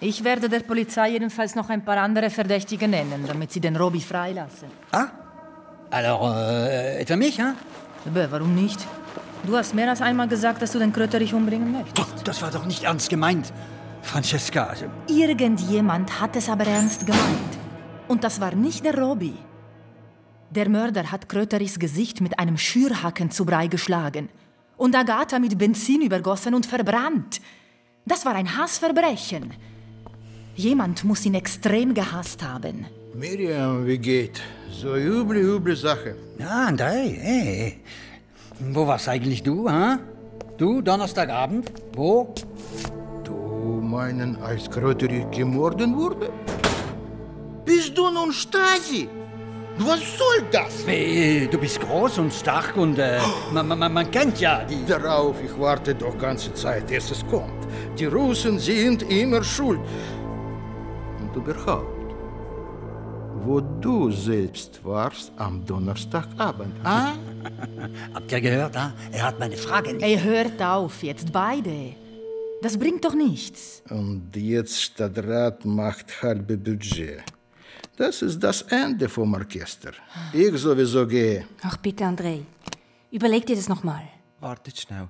Ich 0.00 0.22
werde 0.24 0.48
der 0.48 0.60
Polizei 0.60 1.10
jedenfalls 1.10 1.54
noch 1.54 1.70
ein 1.70 1.84
paar 1.84 1.98
andere 1.98 2.28
Verdächtige 2.28 2.88
nennen, 2.88 3.24
damit 3.26 3.52
sie 3.52 3.60
den 3.60 3.76
Robby 3.76 4.00
freilassen. 4.00 4.68
Alors, 5.90 6.36
äh, 6.36 7.00
etwa 7.00 7.16
mich, 7.16 7.40
hein? 7.40 7.54
Aber 8.04 8.30
warum 8.32 8.54
nicht? 8.54 8.84
Du 9.46 9.56
hast 9.56 9.74
mehr 9.74 9.90
als 9.90 10.00
einmal 10.00 10.28
gesagt, 10.28 10.62
dass 10.62 10.72
du 10.72 10.78
den 10.78 10.92
Kröterich 10.92 11.34
umbringen 11.34 11.70
möchtest. 11.72 12.26
Das 12.26 12.40
war 12.40 12.50
doch 12.50 12.64
nicht 12.64 12.84
ernst 12.84 13.10
gemeint, 13.10 13.52
Francesca. 14.02 14.64
Also, 14.64 14.86
Irgendjemand 15.08 16.18
hat 16.20 16.34
es 16.36 16.48
aber 16.48 16.66
ernst 16.66 17.06
gemeint. 17.06 17.58
Und 18.08 18.24
das 18.24 18.40
war 18.40 18.54
nicht 18.54 18.84
der 18.84 18.98
Robby. 18.98 19.34
Der 20.50 20.68
Mörder 20.68 21.10
hat 21.10 21.28
Kröterichs 21.28 21.78
Gesicht 21.78 22.20
mit 22.20 22.38
einem 22.38 22.56
Schürhaken 22.56 23.30
zu 23.30 23.44
Brei 23.44 23.66
geschlagen 23.66 24.28
und 24.76 24.94
Agatha 24.94 25.38
mit 25.38 25.58
Benzin 25.58 26.00
übergossen 26.02 26.54
und 26.54 26.64
verbrannt. 26.64 27.40
Das 28.06 28.24
war 28.24 28.34
ein 28.34 28.56
Hassverbrechen. 28.56 29.52
Jemand 30.56 31.04
muss 31.04 31.26
ihn 31.26 31.34
extrem 31.34 31.92
gehasst 31.94 32.42
haben. 32.42 32.86
Miriam, 33.14 33.86
wie 33.86 33.98
geht? 33.98 34.40
So 34.70 34.96
üble, 34.96 35.38
üble 35.38 35.76
Sache. 35.76 36.14
Ja, 36.38 36.68
André, 36.68 37.16
hey. 37.18 37.80
Wo 38.60 38.86
warst 38.86 39.08
eigentlich 39.08 39.42
du, 39.42 39.68
ha? 39.68 39.98
Du, 40.56 40.80
Donnerstagabend? 40.80 41.72
Wo? 41.96 42.32
Du 43.24 43.34
meinen, 43.82 44.40
als 44.42 44.70
Kröterich 44.70 45.28
gemorden 45.30 45.96
wurde? 45.96 46.30
Bist 47.64 47.98
du 47.98 48.10
nun 48.10 48.32
Stasi? 48.32 49.08
Was 49.78 49.98
soll 50.16 50.44
das? 50.52 50.86
Hey, 50.86 51.48
du 51.50 51.58
bist 51.58 51.80
groß 51.80 52.18
und 52.18 52.32
stark 52.32 52.76
und 52.76 52.96
äh, 52.96 53.18
man, 53.52 53.66
man, 53.66 53.92
man 53.92 54.08
kennt 54.08 54.38
ja 54.38 54.62
die... 54.64 54.86
Darauf, 54.86 55.42
ich 55.42 55.58
warte 55.58 55.96
doch 55.96 56.16
ganze 56.16 56.54
Zeit, 56.54 56.88
erst 56.92 57.10
es 57.10 57.26
kommt. 57.26 57.66
Die 57.98 58.04
Russen 58.04 58.60
sind 58.60 59.02
immer 59.10 59.42
schuld. 59.42 59.80
Und 61.20 61.34
überhaupt, 61.34 61.93
wo 63.44 63.60
du 63.60 64.10
selbst 64.10 64.82
warst 64.84 65.30
am 65.36 65.64
Donnerstagabend, 65.66 66.74
ah? 66.82 67.12
Habt 68.14 68.32
ihr 68.32 68.40
gehört, 68.40 68.76
ha? 68.76 68.92
Er 69.12 69.22
hat 69.24 69.38
meine 69.38 69.56
Frage 69.56 69.92
nicht... 69.92 70.02
Ey, 70.02 70.18
hört 70.18 70.62
auf, 70.62 71.02
jetzt 71.02 71.30
beide. 71.30 71.94
Das 72.62 72.78
bringt 72.78 73.04
doch 73.04 73.14
nichts. 73.14 73.82
Und 73.90 74.34
jetzt 74.34 74.80
Stadtrat 74.80 75.64
macht 75.66 76.22
halbe 76.22 76.56
Budget. 76.56 77.22
Das 77.96 78.22
ist 78.22 78.40
das 78.40 78.62
Ende 78.62 79.08
vom 79.08 79.34
Orchester. 79.34 79.92
Ich 80.32 80.56
sowieso 80.58 81.06
gehe. 81.06 81.46
Ach 81.62 81.76
bitte, 81.76 82.04
André. 82.04 82.40
Überleg 83.10 83.44
dir 83.44 83.56
das 83.56 83.68
nochmal. 83.68 84.04
Wartet 84.40 84.80
schnell. 84.80 85.08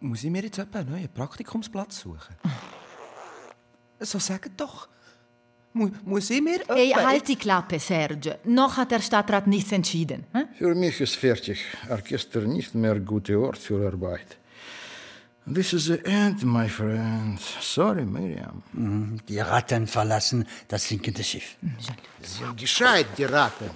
Muss 0.00 0.24
ich 0.24 0.30
mir 0.30 0.42
jetzt 0.42 0.58
etwa 0.58 0.80
einen 0.80 0.90
neuen 0.90 1.08
Praktikumsplatz 1.08 2.00
suchen? 2.00 2.34
So 4.00 4.18
sagt 4.18 4.60
doch. 4.60 4.88
Mu 5.76 5.90
muss 6.04 6.30
ich 6.30 6.40
mir 6.40 6.60
Ey, 6.68 6.92
etwa- 6.92 7.02
halt 7.08 7.26
die 7.28 7.36
Klappe, 7.36 7.78
Serge. 7.80 8.38
Noch 8.44 8.76
hat 8.76 8.90
der 8.92 9.00
Stadtrat 9.02 9.46
nichts 9.48 9.72
entschieden. 9.72 10.24
hm? 10.32 10.44
Für 10.56 10.74
mich 10.74 11.00
ist 11.00 11.16
fertig. 11.16 11.58
Orchester 11.90 12.40
nicht 12.42 12.74
mehr 12.74 12.98
guter 13.00 13.38
Ort 13.40 13.58
für 13.58 13.84
Arbeit. 13.86 14.38
This 15.52 15.72
is 15.74 15.84
the 15.86 15.98
end, 16.04 16.42
my 16.44 16.68
friend. 16.68 17.38
Sorry, 17.60 18.04
Miriam. 18.06 18.62
Mhm, 18.72 19.18
Die 19.28 19.40
Ratten 19.40 19.86
verlassen 19.86 20.46
das 20.68 20.88
sinkende 20.88 21.22
Schiff. 21.24 21.56
Sind 22.22 22.56
gescheit, 22.56 23.06
die 23.18 23.24
Ratten. 23.24 23.68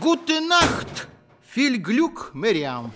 Gute 0.00 0.34
Nacht. 0.46 1.08
Viel 1.42 1.80
Glück, 1.80 2.30
Miriam. 2.34 2.92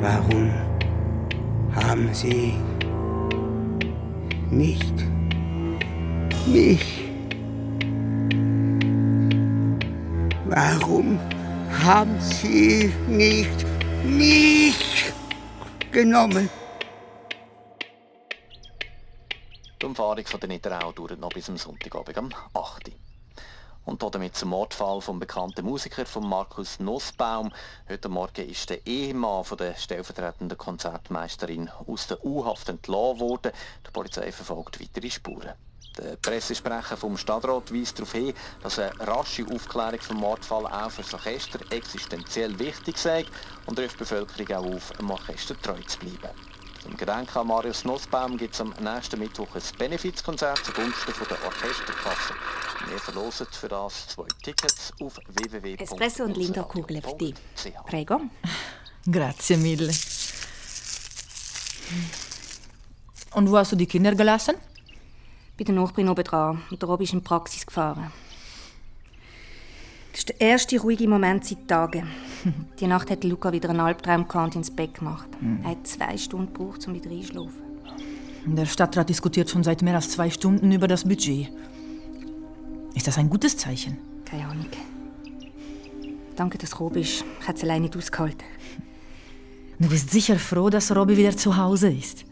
Warum 0.00 0.50
haben 1.74 2.14
Sie 2.14 2.54
nicht 4.50 4.94
mich? 6.46 7.04
Warum 10.46 11.20
haben 11.84 12.18
Sie 12.18 12.90
nicht 13.08 13.66
mich 14.02 15.12
genommen? 15.92 16.48
Die 19.82 19.84
Umfahrung 19.84 20.24
von 20.24 20.40
der 20.40 20.48
Niederau 20.48 20.92
dauert 20.92 21.20
noch 21.20 21.28
bis 21.28 21.50
am 21.50 21.58
Sonntagabend 21.58 22.16
am 22.16 22.30
8. 22.54 22.90
Und 23.84 24.02
damit 24.02 24.36
zum 24.36 24.50
Mordfall 24.50 25.00
vom 25.00 25.18
bekannten 25.18 25.64
Musiker 25.64 26.04
von 26.04 26.28
Markus 26.28 26.78
Nussbaum. 26.78 27.50
Heute 27.88 28.08
Morgen 28.08 28.48
ist 28.48 28.68
der 28.70 28.86
Ehemann 28.86 29.44
von 29.44 29.56
der 29.58 29.74
stellvertretenden 29.74 30.58
Konzertmeisterin 30.58 31.70
aus 31.86 32.06
der 32.06 32.24
U-Haft 32.24 32.68
entlassen 32.68 33.20
worden. 33.20 33.52
Die 33.86 33.90
Polizei 33.90 34.30
verfolgt 34.32 34.80
weitere 34.80 35.10
Spuren. 35.10 35.54
Der 35.98 36.16
Pressesprecher 36.16 36.96
vom 36.96 37.16
Stadtrat 37.16 37.74
weist 37.74 37.98
darauf 37.98 38.12
hin, 38.12 38.34
dass 38.62 38.78
eine 38.78 38.92
rasche 39.00 39.44
Aufklärung 39.46 40.00
vom 40.00 40.18
Mordfall 40.18 40.66
auch 40.66 40.90
für 40.90 41.02
das 41.02 41.14
Orchester 41.14 41.58
existenziell 41.70 42.58
wichtig 42.58 42.96
sei 42.96 43.24
und 43.66 43.78
ruft 43.78 43.94
die 43.94 43.98
Bevölkerung 43.98 44.56
auch 44.56 44.76
auf, 44.76 44.92
dem 44.92 45.10
Orchester 45.10 45.60
treu 45.60 45.80
zu 45.86 45.98
bleiben. 45.98 46.49
Im 46.86 46.96
Gedenken 46.96 47.38
an 47.38 47.46
Marius 47.46 47.84
Nussbaum 47.84 48.38
gibt 48.38 48.54
es 48.54 48.60
am 48.60 48.74
nächsten 48.80 49.18
Mittwoch 49.18 49.54
ein 49.54 49.62
Benefizkonzert 49.78 50.64
zugunsten 50.64 51.12
von 51.12 51.26
der 51.28 51.44
Orchesterkasse. 51.44 52.34
Wir 52.88 52.98
verlosen 52.98 53.46
für 53.50 53.68
das 53.68 54.08
zwei 54.08 54.26
Tickets 54.42 54.92
auf 55.00 55.18
www. 55.28 55.74
Espresso 55.74 56.24
und 56.24 56.36
Lindor-Kugeln 56.36 57.02
für 57.02 57.14
dich. 57.14 57.34
Prego. 57.86 58.22
Grazie 59.10 59.56
mille. 59.56 59.92
Und 63.32 63.50
wo 63.50 63.58
hast 63.58 63.72
du 63.72 63.76
die 63.76 63.86
Kinder 63.86 64.14
gelassen? 64.14 64.54
Bei 65.58 65.64
der 65.64 65.74
Nachbarin 65.74 66.08
oben 66.08 66.24
dran. 66.24 66.62
Und 66.70 66.80
der 66.80 66.88
Rob 66.88 67.02
ist 67.02 67.12
in 67.12 67.20
die 67.20 67.24
Praxis 67.24 67.66
gefahren. 67.66 68.10
Das 70.12 70.20
ist 70.20 70.28
der 70.28 70.40
erste 70.40 70.80
ruhige 70.80 71.08
Moment 71.08 71.44
seit 71.44 71.68
Tagen. 71.68 72.08
Die 72.80 72.86
Nacht 72.86 73.10
hat 73.10 73.24
Luca 73.24 73.52
wieder 73.52 73.70
einen 73.70 73.80
Albtraum 73.80 74.26
gehabt 74.26 74.46
und 74.46 74.56
ins 74.56 74.70
Bett 74.70 74.94
gemacht. 74.94 75.28
Hm. 75.40 75.60
Er 75.62 75.70
hat 75.70 75.86
zwei 75.86 76.16
Stunden 76.16 76.52
gebraucht, 76.52 76.86
um 76.86 76.94
wieder 76.94 77.10
einzuschlafen. 77.10 77.70
Der 78.46 78.66
Stadtrat 78.66 79.08
diskutiert 79.08 79.50
schon 79.50 79.62
seit 79.62 79.82
mehr 79.82 79.94
als 79.94 80.10
zwei 80.10 80.30
Stunden 80.30 80.72
über 80.72 80.88
das 80.88 81.04
Budget. 81.04 81.50
Ist 82.94 83.06
das 83.06 83.18
ein 83.18 83.28
gutes 83.28 83.56
Zeichen? 83.56 83.98
Keine 84.24 84.46
Ahnung. 84.46 84.66
Danke, 86.36 86.56
dass 86.58 86.70
du 86.70 86.76
gekommen 86.76 86.94
bist. 86.94 87.24
Ich 87.40 87.48
hätte 87.48 87.58
es 87.58 87.64
alleine 87.64 87.82
nicht 87.82 87.96
ausgehalten. 87.96 88.44
Du 89.78 89.88
bist 89.88 90.10
sicher 90.10 90.38
froh, 90.38 90.70
dass 90.70 90.94
Robby 90.94 91.16
wieder 91.16 91.36
zu 91.36 91.56
Hause 91.56 91.90
ist. 91.90 92.24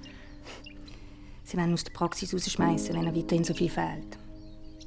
Sie 1.45 1.57
werden 1.57 1.73
aus 1.73 1.85
der 1.85 1.93
Praxis 1.93 2.35
rausschmeißen, 2.35 2.95
wenn 2.95 3.07
er 3.07 3.17
weiterhin 3.17 3.45
so 3.45 3.55
viel 3.55 3.71
fehlt. 3.71 4.19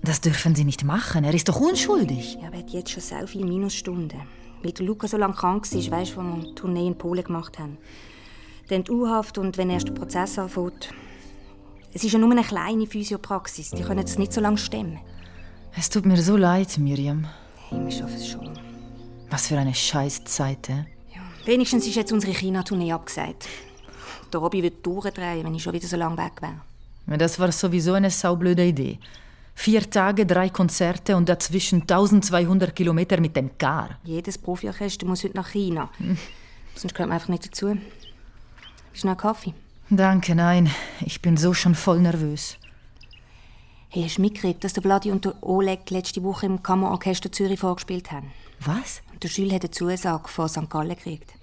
Das 0.03 0.21
dürfen 0.21 0.55
sie 0.55 0.63
nicht 0.63 0.83
machen. 0.83 1.23
Er 1.23 1.33
ist 1.33 1.47
doch 1.47 1.59
unschuldig. 1.59 2.37
Ja, 2.41 2.47
aber 2.47 2.57
er 2.57 2.63
hat 2.63 2.69
jetzt 2.71 2.91
schon 2.91 3.03
so 3.03 3.27
viele 3.27 3.45
Minusstunden. 3.45 4.19
Weil 4.63 4.71
der 4.71 4.85
Luca 4.85 5.07
so 5.07 5.17
lange 5.17 5.33
krank 5.33 5.71
war, 5.71 5.91
weißt 5.99 6.11
du, 6.11 6.15
wo 6.17 6.21
wir 6.21 6.33
eine 6.33 6.55
Tournee 6.55 6.87
in 6.87 6.97
Polen 6.97 7.23
gemacht 7.23 7.59
haben. 7.59 7.77
Dann 8.69 8.83
die 8.83 8.91
U-Haft 8.91 9.37
und 9.37 9.57
wenn 9.57 9.69
erst 9.69 9.87
der 9.87 9.93
Prozess 9.93 10.39
anfängt. 10.39 10.89
Es 11.93 12.03
ist 12.03 12.13
ja 12.13 12.19
nur 12.19 12.31
eine 12.31 12.43
kleine 12.43 12.87
Physiopraxis. 12.87 13.71
Die 13.71 13.83
können 13.83 14.05
es 14.05 14.17
nicht 14.17 14.33
so 14.33 14.39
lange 14.41 14.57
stemmen. 14.57 14.99
Es 15.75 15.89
tut 15.89 16.05
mir 16.05 16.21
so 16.21 16.37
leid, 16.37 16.77
Miriam. 16.77 17.27
Hey, 17.69 17.83
wir 17.83 17.91
schaffen 17.91 18.15
es 18.15 18.27
schon. 18.27 18.59
Was 19.29 19.47
für 19.47 19.57
eine 19.57 19.73
Scheißzeit, 19.73 20.69
eh? 20.69 20.85
Wenigstens 21.45 21.87
ist 21.87 21.95
jetzt 21.95 22.11
unsere 22.11 22.33
China-Tournee 22.33 22.91
abgesagt. 22.91 23.47
Der 24.31 24.39
Robby 24.39 24.61
wird 24.61 24.85
durchdrehen, 24.85 25.43
wenn 25.43 25.55
ich 25.55 25.63
schon 25.63 25.73
wieder 25.73 25.87
so 25.87 25.97
lange 25.97 26.17
weg 26.17 26.33
wäre. 26.41 26.61
Ja, 27.07 27.17
Das 27.17 27.39
war 27.39 27.51
sowieso 27.51 27.93
eine 27.93 28.09
saublöde 28.09 28.63
Idee. 28.65 28.99
Vier 29.63 29.87
Tage, 29.87 30.25
drei 30.25 30.49
Konzerte 30.49 31.15
und 31.15 31.29
dazwischen 31.29 31.81
1200 31.81 32.75
Kilometer 32.75 33.21
mit 33.21 33.35
dem 33.35 33.59
Car. 33.59 33.99
Jedes 34.03 34.39
Profiorchester 34.39 35.05
muss 35.05 35.23
heute 35.23 35.37
nach 35.37 35.49
China. 35.49 35.91
Sonst 36.75 36.95
gehört 36.95 37.09
man 37.09 37.17
einfach 37.17 37.29
nicht 37.29 37.45
dazu. 37.45 37.77
Ist 38.91 39.05
noch 39.05 39.11
ein 39.11 39.17
Kaffee? 39.17 39.53
Danke, 39.91 40.33
nein. 40.33 40.71
Ich 41.05 41.21
bin 41.21 41.37
so 41.37 41.53
schon 41.53 41.75
voll 41.75 41.99
nervös. 41.99 42.57
Hey, 43.89 44.01
hast 44.01 44.17
du 44.17 44.21
mitgekriegt, 44.23 44.63
dass 44.63 44.73
der 44.73 44.81
Vladi 44.81 45.11
und 45.11 45.25
der 45.25 45.35
Oleg 45.43 45.87
letzte 45.91 46.23
Woche 46.23 46.47
im 46.47 46.63
Kammerorchester 46.63 47.31
Zürich 47.31 47.59
vorgespielt 47.59 48.11
haben? 48.11 48.31
Was? 48.61 49.03
Und 49.13 49.21
der 49.21 49.29
Jules 49.29 49.53
hat 49.53 49.61
eine 49.61 49.69
Zusage 49.69 50.27
von 50.27 50.49
St. 50.49 50.71
Gallen 50.71 50.95
gekriegt. 50.95 51.33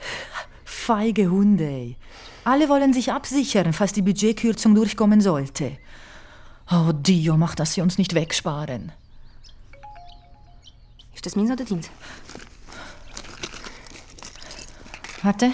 Feige 0.64 1.31
Hunde. 1.31 1.95
Alle 2.43 2.69
wollen 2.69 2.93
sich 2.93 3.12
absichern, 3.12 3.73
falls 3.73 3.93
die 3.93 4.03
Budgetkürzung 4.03 4.75
durchkommen 4.75 5.21
sollte. 5.21 5.79
Oh, 6.71 6.93
Dio, 6.93 7.37
mach, 7.37 7.55
dass 7.55 7.75
sie 7.75 7.81
uns 7.81 7.97
nicht 7.97 8.14
wegsparen. 8.14 8.93
Ist 11.14 11.25
das 11.25 11.35
meins 11.35 11.51
oder 11.51 11.64
deins? 11.64 11.91
Warte. 15.23 15.53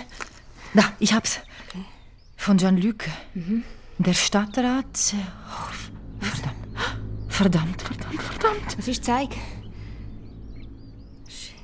Da, 0.75 0.93
ich 0.99 1.13
hab's. 1.15 1.41
Von 2.37 2.59
Jean-Luc. 2.59 3.05
Der 3.99 4.13
Stadtrat. 4.13 5.15
Oh, 5.15 6.25
verdammt. 6.25 6.55
Verdammt, 7.29 7.83
verdammt, 7.83 8.23
verdammt. 8.23 8.79
Was 8.79 8.89
ist 8.89 9.05
Zeig? 9.05 9.37
Ich 11.27 11.55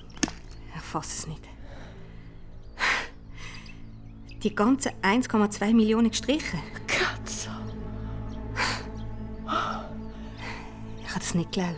fasse 0.80 1.18
es 1.18 1.26
nicht. 1.26 1.42
Die 4.42 4.54
ganzen 4.54 4.92
1,2 5.02 5.74
Millionen 5.74 6.10
gestrichen. 6.10 6.60
Ich 11.30 11.34
kann 11.34 11.42
das 11.42 11.52
nicht 11.52 11.52
glauben. 11.52 11.76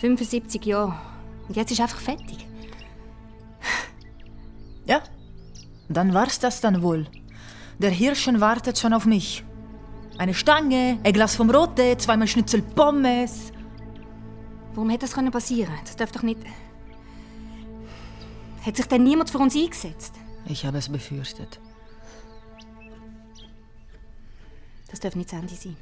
75 0.00 0.64
Jahre. 0.64 0.94
Und 1.48 1.56
jetzt 1.56 1.72
ist 1.72 1.80
einfach 1.80 2.00
fertig. 2.00 2.46
Ja, 4.86 5.02
dann 5.88 6.14
war's 6.14 6.38
das 6.38 6.60
dann 6.60 6.82
wohl. 6.82 7.06
Der 7.78 7.90
Hirschen 7.90 8.40
wartet 8.40 8.78
schon 8.78 8.92
auf 8.92 9.06
mich. 9.06 9.42
Eine 10.18 10.34
Stange, 10.34 11.00
ein 11.02 11.12
Glas 11.12 11.34
vom 11.34 11.50
Rote, 11.50 11.96
zweimal 11.96 12.28
Schnitzel 12.28 12.62
Pommes. 12.62 13.50
Warum 14.74 14.90
hätte 14.90 15.06
das 15.06 15.14
können 15.14 15.32
passieren? 15.32 15.74
Das 15.84 15.96
darf 15.96 16.12
doch 16.12 16.22
nicht. 16.22 16.40
Hat 18.64 18.76
sich 18.76 18.86
denn 18.86 19.02
niemand 19.02 19.30
für 19.30 19.38
uns 19.38 19.56
eingesetzt? 19.56 20.14
Ich 20.46 20.64
habe 20.64 20.78
es 20.78 20.88
befürchtet. 20.88 21.58
Das 24.90 25.00
darf 25.00 25.16
nicht 25.16 25.32
das 25.32 25.40
Ende 25.40 25.54
sein. 25.54 25.76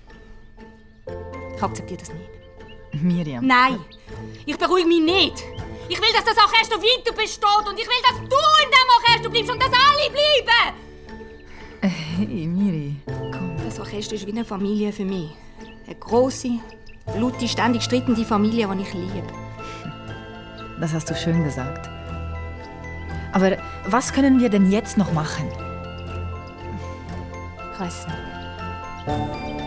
Ich 1.62 1.68
akzeptiere 1.68 2.00
das 2.00 2.08
nicht. 2.12 3.04
Miriam. 3.04 3.46
Nein! 3.46 3.78
Ich 4.44 4.58
beruhige 4.58 4.88
mich 4.88 5.00
nicht! 5.00 5.44
Ich 5.88 5.96
will, 5.96 6.08
dass 6.12 6.24
das 6.24 6.36
Orchester 6.36 6.76
weiter 6.76 7.12
besteht 7.12 7.68
und 7.68 7.78
ich 7.78 7.86
will, 7.86 8.02
dass 8.02 8.18
du 8.18 8.24
in 8.24 8.70
dem 8.72 8.88
Orchester 8.98 9.30
bleibst 9.30 9.50
und 9.52 9.62
dass 9.62 9.70
alle 9.70 10.10
bleiben! 10.10 10.74
Hey, 11.80 12.46
Miri. 12.48 12.96
Das 13.64 13.78
Orchester 13.78 14.16
ist 14.16 14.26
wie 14.26 14.32
eine 14.32 14.44
Familie 14.44 14.92
für 14.92 15.04
mich. 15.04 15.30
Eine 15.86 15.94
große, 15.94 16.58
laute, 17.16 17.46
ständig 17.46 17.84
streitende 17.84 18.24
Familie, 18.24 18.68
die 18.74 18.82
ich 18.82 18.92
liebe. 18.92 19.22
Das 20.80 20.92
hast 20.92 21.08
du 21.10 21.14
schön 21.14 21.44
gesagt. 21.44 21.88
Aber 23.32 23.56
was 23.86 24.12
können 24.12 24.40
wir 24.40 24.48
denn 24.48 24.68
jetzt 24.68 24.98
noch 24.98 25.12
machen? 25.12 25.48
Ich 27.72 27.80
weiß 27.80 28.06
nicht. 28.08 29.61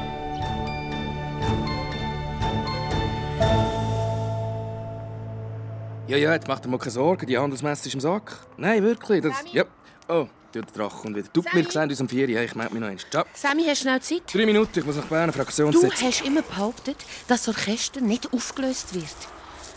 Ja, 6.08 6.18
ja, 6.18 6.34
jetzt 6.34 6.48
macht 6.48 6.64
dir 6.64 6.70
mal 6.70 6.78
keine 6.78 6.92
Sorgen, 6.92 7.26
die 7.26 7.38
Handelsmesse 7.38 7.88
ist 7.88 7.96
im 7.96 8.00
Sack. 8.00 8.40
Nein, 8.58 8.84
wirklich. 8.84 9.24
Das, 9.24 9.34
ja. 9.52 9.64
Oh, 10.08 10.28
der 10.54 10.62
Drache 10.62 11.02
kommt 11.02 11.16
wieder. 11.16 11.28
Du, 11.34 11.44
wir 11.52 11.72
sehen 11.72 11.90
uns 11.90 12.00
um 12.00 12.08
vier 12.08 12.30
Uhr. 12.30 12.42
Ich 12.42 12.54
melde 12.54 12.74
mich 12.74 12.82
noch 12.82 12.90
eins. 12.90 13.06
Ciao. 13.10 13.26
Sammy, 13.34 13.64
hast 13.64 13.82
du 13.82 13.90
schnell 13.90 14.02
Zeit? 14.02 14.22
Drei 14.32 14.46
Minuten, 14.46 14.80
ich 14.80 14.86
muss 14.86 14.98
nach 14.98 15.06
Bern 15.06 15.32
Fraktion 15.34 15.72
Du 15.72 15.80
setzen. 15.80 16.06
hast 16.06 16.22
immer 16.24 16.44
behauptet, 16.44 16.98
dass 17.28 17.46
das 17.46 17.56
Orchester 17.56 18.02
nicht 18.02 18.32
aufgelöst 18.32 18.94
wird. 18.94 19.06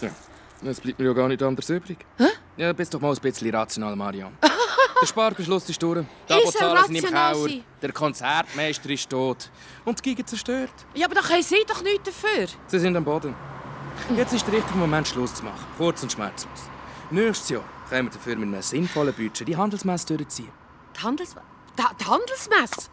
Ja, 0.03 0.71
es 0.71 0.81
bleibt 0.81 0.99
mir 0.99 1.07
ja 1.07 1.13
gar 1.15 1.29
nicht 1.29 1.43
anders 1.43 1.71
übrig. 1.71 1.99
Ja, 2.59 2.73
bist 2.75 2.93
doch 2.93 3.01
mal 3.01 3.13
ein 3.15 3.21
bisschen 3.23 3.55
rational, 3.55 3.97
Marian. 3.97 4.37
Der 5.01 5.07
Sparbeschluss 5.07 5.69
ist 5.71 5.81
durch. 5.83 6.05
Die 6.29 6.33
Abozahlen 6.33 6.85
sind 6.87 6.97
im 6.97 7.09
sein. 7.09 7.65
Der 7.81 7.93
Konzertmeister 7.93 8.91
ist 8.91 9.09
tot. 9.09 9.49
Und 9.85 10.05
die 10.05 10.11
Giga 10.15 10.27
zerstört. 10.27 10.73
Ja, 10.95 11.07
aber 11.07 11.15
da 11.15 11.21
können 11.23 11.43
sie 11.43 11.65
doch 11.67 11.83
nichts 11.83 12.03
dafür. 12.05 12.49
Sie 12.67 12.79
sind 12.81 12.97
am 12.97 13.05
Boden. 13.05 13.35
Jetzt 14.17 14.33
ist 14.33 14.47
der 14.47 14.55
richtige 14.55 14.79
Moment, 14.79 15.07
Schluss 15.09 15.35
zu 15.35 15.45
machen. 15.45 15.65
Kurz 15.77 16.03
und 16.03 16.13
schmerzlos. 16.13 16.71
Nächstes 17.11 17.51
Jahr 17.51 17.65
können 17.89 18.09
wir 18.09 18.13
dafür 18.13 18.37
mit 18.37 18.49
einem 18.49 18.63
sinnvollen 18.63 19.15
Budget 19.15 19.47
die 19.47 19.57
Handelsmesse 19.57 20.17
durchziehen. 20.17 20.51
Die, 20.97 21.03
Handels 21.03 21.35
da, 21.77 21.91
die 21.99 22.05
Handelsmesse? 22.05 22.91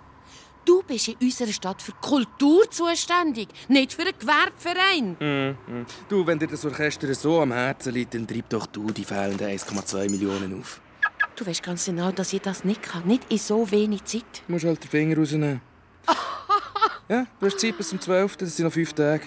Du 0.66 0.82
bist 0.82 1.08
in 1.08 1.16
unserer 1.22 1.52
Stadt 1.52 1.82
für 1.82 1.92
Kultur 1.94 2.70
zuständig, 2.72 3.50
nicht 3.68 3.94
für 3.94 4.02
einen 4.02 4.18
Gewerbeverein. 4.18 5.18
Mhm. 5.68 5.86
Du, 6.10 6.26
wenn 6.26 6.40
dir 6.40 6.48
das 6.48 6.66
Orchester 6.66 7.14
so 7.14 7.42
am 7.42 7.52
Herzen 7.52 7.94
liegt, 7.94 8.16
dann 8.16 8.26
treib 8.26 8.50
doch 8.50 8.66
du 8.66 8.90
die 8.90 9.06
fehlenden 9.06 9.48
1,2 9.48 10.10
Millionen 10.10 10.60
auf. 10.60 10.82
Du 11.36 11.46
weißt 11.46 11.62
ganz 11.62 11.86
genau, 11.86 12.12
dass 12.12 12.34
ich 12.34 12.42
das 12.42 12.64
nicht 12.64 12.82
kann. 12.82 13.06
Nicht 13.06 13.32
in 13.32 13.38
so 13.38 13.70
wenig 13.70 14.06
Zeit. 14.06 14.44
Du 14.48 14.54
musst 14.54 14.66
halt 14.66 14.84
den 14.84 14.90
Finger 14.90 15.18
rausnehmen. 15.18 15.62
ja, 17.10 17.28
du 17.40 17.46
hast 17.46 17.60
Zeit 17.60 17.78
bis 17.78 17.90
zum 17.90 18.00
12. 18.00 18.38
Das 18.38 18.56
sind 18.56 18.66
noch 18.66 18.74
fünf 18.74 18.94
Tage. 18.94 19.24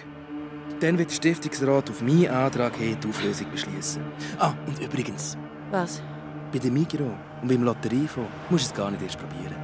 Dann 0.81 0.97
wird 0.97 1.11
der 1.11 1.17
Stiftungsrat 1.17 1.91
auf 1.91 2.03
meinen 2.03 2.29
Antrag 2.29 2.77
hin 2.77 2.97
die 3.03 3.09
Auflösung 3.09 3.51
beschließen. 3.51 4.01
Ah, 4.39 4.55
und 4.67 4.79
übrigens, 4.79 5.37
Was? 5.73 6.01
bei 6.53 6.59
dem 6.59 6.75
Migros 6.75 7.13
und 7.43 7.49
beim 7.49 7.65
Lotteriefonds 7.65 8.31
musst 8.49 8.67
du 8.67 8.71
es 8.71 8.75
gar 8.77 8.91
nicht 8.91 9.03
erst 9.03 9.19
probieren. 9.19 9.57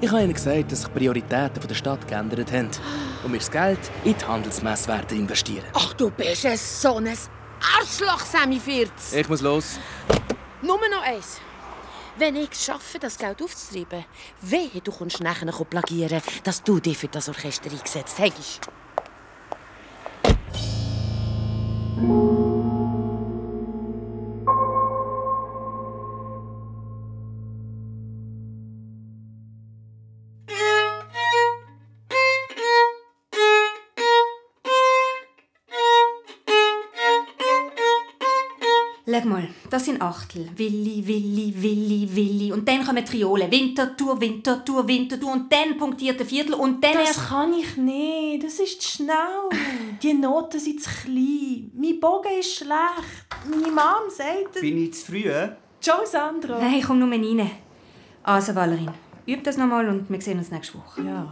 Ich 0.00 0.10
habe 0.10 0.22
ihnen 0.22 0.34
gesagt, 0.34 0.72
dass 0.72 0.80
sich 0.80 0.88
die 0.88 0.98
Prioritäten 0.98 1.68
der 1.68 1.74
Stadt 1.74 2.08
geändert 2.08 2.50
haben 2.52 2.70
und 3.22 3.32
wir 3.32 3.38
das 3.38 3.50
Geld 3.50 3.78
in 4.04 4.16
die 4.16 4.24
Handelsmesse 4.24 4.88
werden 4.88 5.18
investieren. 5.18 5.64
Ach, 5.74 5.92
du 5.94 6.10
bist 6.10 6.44
ein 6.44 6.56
so 6.56 6.96
ein 6.96 7.06
Arschloch, 7.06 8.20
Sammy 8.20 8.58
Firz. 8.58 9.12
Ich 9.12 9.28
muss 9.28 9.42
los. 9.42 9.78
Nur 10.60 10.76
noch 10.88 11.02
eins. 11.02 11.40
Wenn 12.18 12.36
ich 12.36 12.50
es 12.50 12.64
schaffe, 12.64 12.98
das 12.98 13.16
Geld 13.16 13.40
aufzutreiben, 13.40 14.04
wehe, 14.40 14.80
du 14.82 14.90
kommst 14.90 15.20
nachher 15.20 15.50
plagieren, 15.64 16.20
dass 16.42 16.62
du 16.62 16.80
dich 16.80 16.98
für 16.98 17.08
das 17.08 17.28
Orchester 17.28 17.70
eingesetzt 17.70 18.18
hast. 18.18 18.60
Das 39.82 39.86
sind 39.86 40.00
Achtel. 40.00 40.48
Willi, 40.56 41.04
Willi, 41.04 41.52
Willi, 41.56 42.08
Willi. 42.14 42.52
Und 42.52 42.68
dann 42.68 42.84
kommen 42.84 43.04
Triolen. 43.04 43.50
Wintertour, 43.50 44.20
Wintertour, 44.20 44.86
Wintertour. 44.86 45.32
Und 45.32 45.52
dann 45.52 45.76
punktierte 45.76 46.24
Viertel. 46.24 46.54
Und 46.54 46.84
dann 46.84 46.92
Das 46.92 47.16
erst... 47.16 47.28
kann 47.28 47.52
ich 47.52 47.76
nicht. 47.76 48.44
Das 48.44 48.60
ist 48.60 48.80
zu 48.80 48.88
schnell. 48.88 49.48
Die 50.00 50.14
Noten 50.14 50.60
sind 50.60 50.80
zu 50.80 50.88
klein. 50.88 51.72
Mein 51.74 51.98
Bogen 51.98 52.38
ist 52.38 52.54
schlecht. 52.54 53.26
Meine 53.50 53.72
Mom 53.72 54.08
sagt... 54.08 54.60
Bin 54.60 54.84
ich 54.84 54.94
zu 54.94 55.06
früh? 55.06 55.32
Ciao, 55.80 56.06
Sandra. 56.06 56.60
Nein, 56.60 56.82
komm 56.86 57.00
nur 57.00 57.10
rein. 57.10 57.50
Also, 58.22 58.54
Valerin, 58.54 58.90
üb 59.26 59.42
das 59.42 59.56
nochmal 59.56 59.88
und 59.88 60.08
wir 60.08 60.20
sehen 60.20 60.38
uns 60.38 60.52
nächste 60.52 60.78
Woche. 60.78 61.02
Ja. 61.02 61.26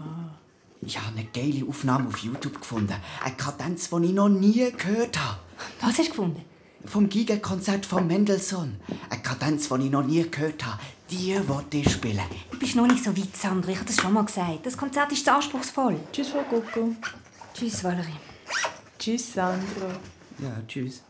Ich 0.82 0.98
habe 0.98 1.16
eine 1.16 1.28
geile 1.32 1.64
Aufnahme 1.68 2.09
auf 2.09 2.18
YouTube 2.18 2.59
gefunden. 2.59 2.96
Eine 3.24 3.36
Kadenz, 3.36 3.90
die 3.90 4.07
ich 4.07 4.12
noch 4.12 4.28
nie 4.28 4.72
gehört 4.72 5.16
habe. 5.20 5.38
Was 5.80 5.98
hast 5.98 6.09
du 6.09 6.11
gefunden? 6.11 6.49
Vom 6.85 7.09
Giga-Konzert 7.09 7.87
von 7.87 8.07
Mendelssohn. 8.07 8.81
Eine 9.11 9.22
Kadenz, 9.22 9.68
die 9.68 9.85
ich 9.85 9.91
noch 9.91 10.03
nie 10.03 10.28
gehört 10.28 10.64
habe. 10.64 10.81
Die 11.11 11.37
wollte 11.49 11.78
ich 11.78 11.91
spielen. 11.91 12.22
Du 12.51 12.59
bist 12.59 12.76
noch 12.76 12.87
nicht 12.87 13.05
so 13.05 13.16
weit, 13.16 13.37
Sandra. 13.37 13.70
Ich 13.70 13.76
habe 13.78 13.87
das 13.87 13.97
schon 13.97 14.12
mal 14.12 14.24
gesagt. 14.24 14.64
Das 14.64 14.76
Konzert 14.76 15.12
ist 15.12 15.24
zu 15.24 15.33
anspruchsvoll. 15.33 16.01
Tschüss, 16.12 16.28
Frau 16.28 16.43
Coco. 16.43 16.95
Tschüss, 17.53 17.85
Valerie. 17.85 18.16
Tschüss, 18.99 19.35
Sandra. 19.35 19.99
Ja, 20.39 20.62
tschüss. 20.66 21.03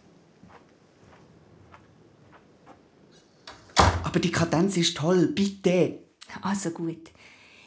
Aber 4.03 4.19
die 4.19 4.33
Kadenz 4.33 4.77
ist 4.77 4.97
toll, 4.97 5.29
bitte. 5.29 5.99
Also 6.43 6.71
gut. 6.71 7.11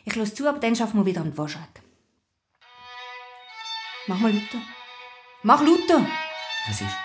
Ich 0.06 0.16
los 0.16 0.34
zu, 0.34 0.47
aber 0.47 0.60
dann 0.60 0.76
schaffen 0.76 0.99
wir 0.99 1.06
wieder 1.06 1.22
am 1.22 1.38
Waschrad. 1.38 1.82
Mach 4.08 4.20
mal 4.20 4.34
lauter. 4.34 4.62
Mach 5.43 5.62
lauter! 5.62 6.06
Was 6.68 6.82
ist? 6.82 7.03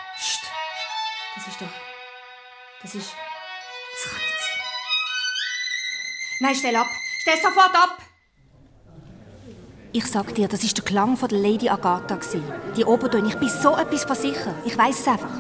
Das 1.39 1.47
ist 1.47 1.61
doch... 1.61 1.69
Das 2.83 2.95
ist... 2.97 3.13
Das 3.95 4.11
kann 4.11 4.19
nicht 4.19 4.39
sein. 4.41 4.59
Nein, 6.41 6.55
stell 6.57 6.75
ab. 6.75 6.89
Stell 7.21 7.37
sofort 7.37 7.75
ab! 7.77 7.99
Ich 9.93 10.05
sag 10.07 10.35
dir, 10.35 10.49
das 10.49 10.65
ist 10.65 10.77
der 10.77 10.85
Klang 10.85 11.17
von 11.17 11.29
der 11.29 11.39
Lady 11.39 11.69
Agatha. 11.69 12.19
Die 12.77 12.85
Obertöne. 12.85 13.29
Ich 13.29 13.37
bin 13.37 13.49
so 13.49 13.77
etwas 13.77 14.03
von 14.03 14.17
sicher. 14.17 14.53
Ich 14.65 14.77
weiß 14.77 14.99
es 14.99 15.07
einfach. 15.07 15.31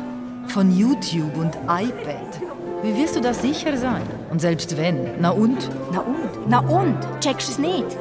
Von 0.46 0.70
YouTube 0.76 1.36
und 1.36 1.57
iPad. 1.66 2.42
Wie 2.82 2.96
wirst 2.96 3.16
du 3.16 3.20
da 3.20 3.34
sicher 3.34 3.76
sein? 3.76 4.09
Und 4.30 4.40
selbst 4.40 4.76
wenn, 4.76 5.20
na 5.20 5.30
und? 5.30 5.68
Na 5.90 5.99
und? 5.99 6.49
Na 6.49 6.61
und? 6.61 6.96
Checkst 7.20 7.49
du 7.49 7.53
es 7.55 7.59
nicht? 7.59 7.96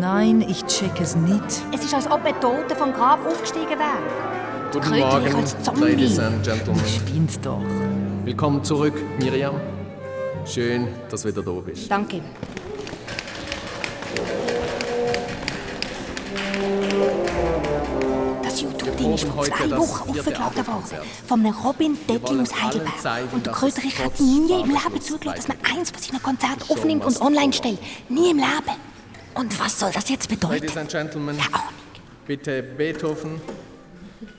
Nein, 0.00 0.40
ich 0.40 0.64
check 0.64 0.98
es 1.02 1.14
nicht. 1.14 1.62
Es 1.70 1.84
ist, 1.84 1.92
als 1.92 2.10
ob 2.10 2.24
ein 2.24 2.40
Toter 2.40 2.76
vom 2.76 2.94
Grab 2.94 3.26
aufgestiegen 3.26 3.78
wäre. 3.78 4.45
Guten 4.72 4.80
Krötlich 4.84 5.04
Morgen, 5.04 5.34
als 5.36 5.62
Zombie. 5.62 5.80
Ladies 5.90 6.18
and 6.18 6.42
Gentlemen. 6.44 6.82
Spinnst 6.86 7.44
doch. 7.44 7.60
Willkommen 8.24 8.62
zurück, 8.64 8.94
Miriam. 9.20 9.54
Schön, 10.44 10.88
dass 11.08 11.22
du 11.22 11.28
wieder 11.28 11.42
da 11.42 11.52
bist. 11.60 11.90
Danke. 11.90 12.20
Das 18.42 18.60
YouTube-Ding 18.60 19.14
ist 19.14 19.24
vor 19.24 19.44
zwei 19.44 19.70
Wochen 19.76 20.10
aufgeladen 20.10 20.66
worden. 20.66 20.82
Von 21.26 21.40
einem 21.40 21.54
Robin 21.54 21.96
wollen 22.06 22.40
aus 22.40 22.62
Heidelberg. 22.62 22.98
zeigen, 23.00 23.28
Und 23.32 23.46
der 23.46 23.52
Kröterich 23.52 23.98
hat 24.02 24.18
nie 24.20 24.60
im 24.60 24.70
Leben 24.70 25.00
zugelassen, 25.00 25.36
dass 25.38 25.48
man 25.48 25.78
eins 25.78 25.90
von 25.90 26.00
seinen 26.02 26.22
Konzerten 26.22 26.62
aufnimmt 26.68 27.04
und 27.04 27.20
online 27.20 27.52
stellt. 27.52 27.78
Nie 28.08 28.30
im 28.30 28.38
Leben. 28.38 28.76
Und 29.34 29.58
was 29.60 29.78
soll 29.78 29.90
das 29.92 30.08
jetzt 30.08 30.28
bedeuten? 30.28 30.54
Ladies 30.54 30.76
and 30.76 30.90
Gentlemen, 30.90 31.36
bitte 32.26 32.62
Beethoven. 32.62 33.40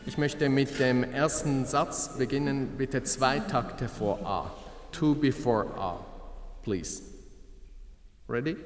Ich 0.06 0.18
möchte 0.18 0.50
mit 0.50 0.80
dem 0.80 1.04
ersten 1.04 1.66
Satz 1.66 2.18
beginnen. 2.18 2.78
Bitte 2.78 3.04
zwei 3.04 3.40
Takte 3.40 3.88
vor 3.88 4.26
A. 4.26 4.52
Two 4.92 5.16
before 5.16 5.68
A. 5.78 6.00
Please. 6.64 7.02
Ready? 8.28 8.58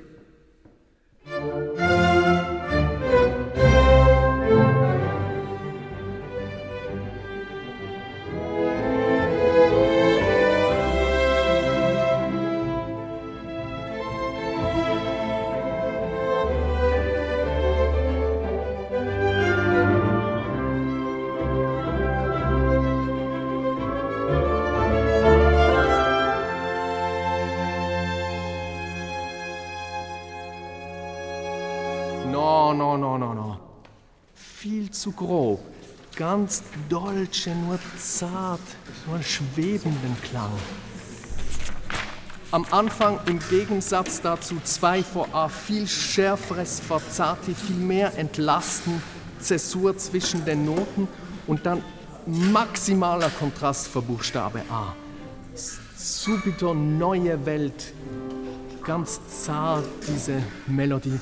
Zu 35.01 35.11
grob. 35.11 35.59
Ganz 36.15 36.61
dolce, 36.87 37.55
nur 37.55 37.79
zart, 37.97 38.59
nur 39.07 39.15
einen 39.15 39.23
schwebenden 39.23 40.15
Klang. 40.21 40.51
Am 42.51 42.65
Anfang 42.69 43.19
im 43.25 43.39
Gegensatz 43.49 44.21
dazu 44.21 44.57
2 44.63 45.01
vor 45.03 45.27
A 45.33 45.47
viel 45.47 45.87
schärferes 45.87 46.81
Forzati, 46.81 47.55
viel 47.55 47.77
mehr 47.77 48.15
Entlasten, 48.17 49.01
Zäsur 49.39 49.97
zwischen 49.97 50.45
den 50.45 50.65
Noten 50.65 51.07
und 51.47 51.65
dann 51.65 51.81
maximaler 52.27 53.31
Kontrast 53.39 53.87
für 53.87 54.03
Buchstabe 54.03 54.61
A. 54.69 54.93
Subito 55.95 56.75
neue 56.75 57.43
Welt, 57.45 57.93
ganz 58.83 59.19
zart 59.43 59.85
diese 60.07 60.43
Melodie. 60.67 61.19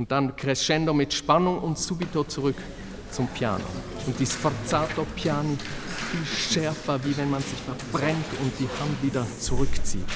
Und 0.00 0.10
dann 0.10 0.34
crescendo 0.34 0.94
mit 0.94 1.12
Spannung 1.12 1.58
und 1.58 1.76
subito 1.76 2.24
zurück 2.24 2.56
zum 3.10 3.26
Piano. 3.26 3.66
Und 4.06 4.18
die 4.18 4.24
Sforzato 4.24 5.04
Piani 5.14 5.58
viel 6.10 6.24
schärfer, 6.24 6.98
wie 7.04 7.14
wenn 7.18 7.28
man 7.28 7.42
sich 7.42 7.58
verbrennt 7.58 8.24
und 8.42 8.50
die 8.58 8.64
Hand 8.80 9.02
wieder 9.02 9.26
zurückzieht. 9.38 10.06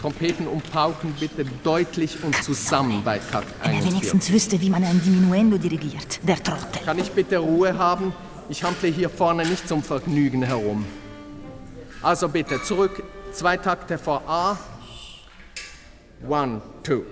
Trompeten 0.00 0.46
und 0.46 0.70
Pauken 0.70 1.14
bitte 1.18 1.44
deutlich 1.64 2.22
und 2.22 2.40
zusammen 2.44 3.02
bei 3.02 3.18
Takt 3.18 3.52
Wenn 3.64 3.72
er 3.72 3.78
41. 3.78 3.90
wenigstens 3.90 4.32
wüsste, 4.32 4.60
wie 4.60 4.70
man 4.70 4.84
ein 4.84 5.02
Diminuendo 5.02 5.58
dirigiert. 5.58 6.20
Der 6.22 6.40
Trottel. 6.40 6.82
Kann 6.84 7.00
ich 7.00 7.10
bitte 7.10 7.38
Ruhe 7.38 7.76
haben? 7.76 8.12
Ich 8.48 8.62
handle 8.62 8.88
hier 8.88 9.10
vorne 9.10 9.44
nicht 9.44 9.66
zum 9.66 9.82
Vergnügen 9.82 10.44
herum. 10.44 10.86
Also 12.02 12.28
bitte 12.28 12.62
zurück, 12.62 13.02
zwei 13.32 13.56
Takte 13.56 13.98
vor 13.98 14.22
A. 14.28 14.56
One, 16.28 16.62
two. 16.84 17.02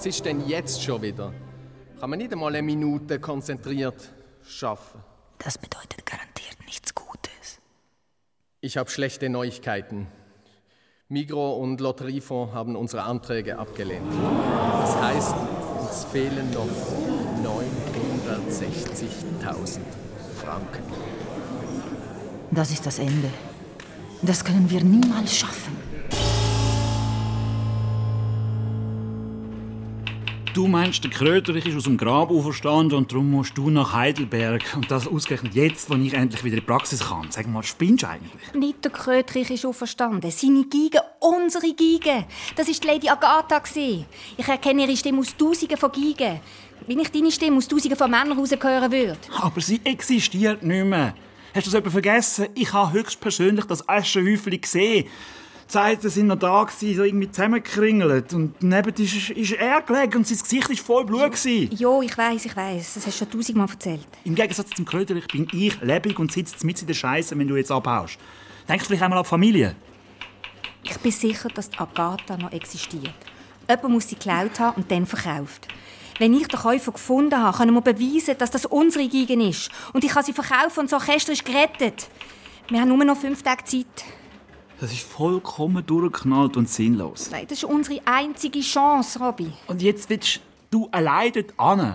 Was 0.00 0.06
ist 0.06 0.24
denn 0.24 0.46
jetzt 0.46 0.82
schon 0.82 1.02
wieder? 1.02 1.30
Kann 1.98 2.08
man 2.08 2.18
nicht 2.18 2.32
einmal 2.32 2.48
eine 2.48 2.62
Minute 2.62 3.20
konzentriert 3.20 4.10
schaffen? 4.42 5.02
Das 5.38 5.58
bedeutet 5.58 6.06
garantiert. 6.06 6.29
Ich 8.62 8.76
habe 8.76 8.90
schlechte 8.90 9.30
Neuigkeiten. 9.30 10.06
Migro 11.08 11.54
und 11.54 11.80
Lotteriefonds 11.80 12.52
haben 12.52 12.76
unsere 12.76 13.04
Anträge 13.04 13.58
abgelehnt. 13.58 14.12
Das 14.82 15.00
heißt, 15.00 15.34
uns 15.80 16.04
fehlen 16.04 16.50
noch 16.50 16.68
960.000 17.42 19.80
Franken. 20.36 20.82
Das 22.50 22.70
ist 22.70 22.84
das 22.84 22.98
Ende. 22.98 23.30
Das 24.20 24.44
können 24.44 24.68
wir 24.68 24.84
niemals 24.84 25.38
schaffen. 25.38 25.74
Du 30.52 30.66
meinst, 30.66 31.04
der 31.04 31.12
Kröterich 31.12 31.64
ist 31.66 31.76
aus 31.76 31.84
dem 31.84 31.96
Grab 31.96 32.30
auferstanden 32.30 32.98
und 32.98 33.12
darum 33.12 33.30
musst 33.30 33.56
du 33.56 33.70
nach 33.70 33.92
Heidelberg. 33.92 34.62
Und 34.74 34.90
das 34.90 35.06
ausgerechnet 35.06 35.54
jetzt, 35.54 35.88
wo 35.88 35.94
ich 35.94 36.12
endlich 36.12 36.42
wieder 36.42 36.56
in 36.56 36.60
die 36.60 36.66
Praxis 36.66 37.08
kann. 37.08 37.28
Sag 37.30 37.46
mal, 37.46 37.62
spinnst 37.62 38.02
du 38.02 38.08
eigentlich? 38.08 38.52
Nicht 38.54 38.84
der 38.84 38.90
Kröterich 38.90 39.48
ist 39.48 39.64
auferstanden. 39.64 40.28
Seine 40.32 40.64
Geige, 40.64 41.02
unsere 41.20 41.72
Geige. 41.72 42.24
Das 42.56 42.68
ist 42.68 42.82
die 42.82 42.88
Lady 42.88 43.08
Agatha. 43.08 43.62
Ich 43.74 44.48
erkenne 44.48 44.82
ihre 44.82 44.96
Stimme 44.96 45.20
aus 45.20 45.36
Tausenden 45.36 45.76
von 45.76 45.92
Geigen. 45.92 46.40
Wie 46.86 47.00
ich 47.00 47.10
deine 47.12 47.30
Stimme 47.30 47.58
aus 47.58 47.68
Tausenden 47.68 47.96
von 47.96 48.10
Männern 48.10 48.36
hören 48.36 48.92
würde. 48.92 49.18
Aber 49.40 49.60
sie 49.60 49.80
existiert 49.84 50.64
nicht 50.64 50.84
mehr. 50.84 51.14
Hast 51.54 51.66
du 51.66 51.70
das 51.70 51.78
etwa 51.80 51.90
vergessen? 51.90 52.48
Ich 52.56 52.72
habe 52.72 52.92
höchstpersönlich 52.92 53.66
das 53.66 53.88
Aschenhäufchen 53.88 54.60
gesehen. 54.60 55.06
Zeiten 55.70 56.10
sind 56.10 56.26
noch 56.26 56.38
da 56.38 56.64
gewesen, 56.64 56.96
so 56.96 57.04
irgendwie 57.04 57.30
zusammengekringelt. 57.30 58.32
Und 58.34 58.62
neben 58.62 58.94
ist, 58.94 59.30
ist 59.30 59.52
er 59.52 59.80
gelegen 59.82 60.18
und 60.18 60.26
sein 60.26 60.38
Gesicht 60.38 60.68
war 60.68 60.76
voll 60.76 61.04
Blut. 61.04 61.32
Gewesen. 61.32 61.74
Jo, 61.76 62.02
ich 62.02 62.16
weiß, 62.16 62.44
ich 62.44 62.56
weiß. 62.56 62.94
Das 62.94 63.06
hast 63.06 63.20
du 63.20 63.24
schon 63.24 63.30
tausendmal 63.30 63.68
erzählt. 63.68 64.06
Im 64.24 64.34
Gegensatz 64.34 64.70
zum 64.70 64.84
Kröderich 64.84 65.26
bin 65.28 65.46
ich 65.52 65.80
lebendig 65.80 66.18
und 66.18 66.32
sitze 66.32 66.66
mit 66.66 66.80
in 66.80 66.86
der 66.86 66.94
Scheiße, 66.94 67.38
wenn 67.38 67.48
du 67.48 67.56
jetzt 67.56 67.70
abhaust. 67.70 68.18
Denkst 68.68 68.84
du 68.84 68.88
vielleicht 68.88 69.02
einmal 69.02 69.18
an 69.18 69.24
die 69.24 69.28
Familie? 69.28 69.76
Ich 70.82 70.98
bin 70.98 71.12
sicher, 71.12 71.48
dass 71.48 71.70
die 71.70 71.78
Agatha 71.78 72.36
noch 72.36 72.52
existiert. 72.52 73.14
Jemand 73.68 73.88
muss 73.90 74.08
sie 74.08 74.16
geklaut 74.16 74.58
haben 74.58 74.82
und 74.82 74.90
dann 74.90 75.06
verkauft. 75.06 75.68
Wenn 76.18 76.34
ich 76.34 76.48
den 76.48 76.58
Käufer 76.58 76.92
gefunden 76.92 77.38
habe, 77.38 77.56
können 77.56 77.74
wir 77.74 77.80
beweisen, 77.80 78.36
dass 78.36 78.50
das 78.50 78.66
unsere 78.66 79.08
Gigen 79.08 79.40
ist. 79.40 79.70
Und 79.92 80.04
ich 80.04 80.10
kann 80.10 80.24
sie 80.24 80.32
verkaufen 80.32 80.80
und 80.80 80.92
das 80.92 81.00
Orchester 81.00 81.32
ist 81.32 81.44
gerettet. 81.44 82.08
Wir 82.68 82.80
haben 82.80 82.88
nur 82.88 83.04
noch 83.04 83.16
fünf 83.16 83.42
Tage 83.42 83.64
Zeit. 83.64 84.04
Das 84.80 84.92
ist 84.92 85.02
vollkommen 85.02 85.84
durchgeknallt 85.84 86.56
und 86.56 86.66
sinnlos. 86.66 87.30
Nein, 87.30 87.44
das 87.46 87.58
ist 87.58 87.64
unsere 87.64 88.00
einzige 88.06 88.60
Chance, 88.60 89.18
Robby. 89.18 89.52
Und 89.66 89.82
jetzt 89.82 90.08
willst 90.08 90.40
du 90.70 90.88
allein 90.90 91.32
dort 91.32 91.78
hin? 91.78 91.94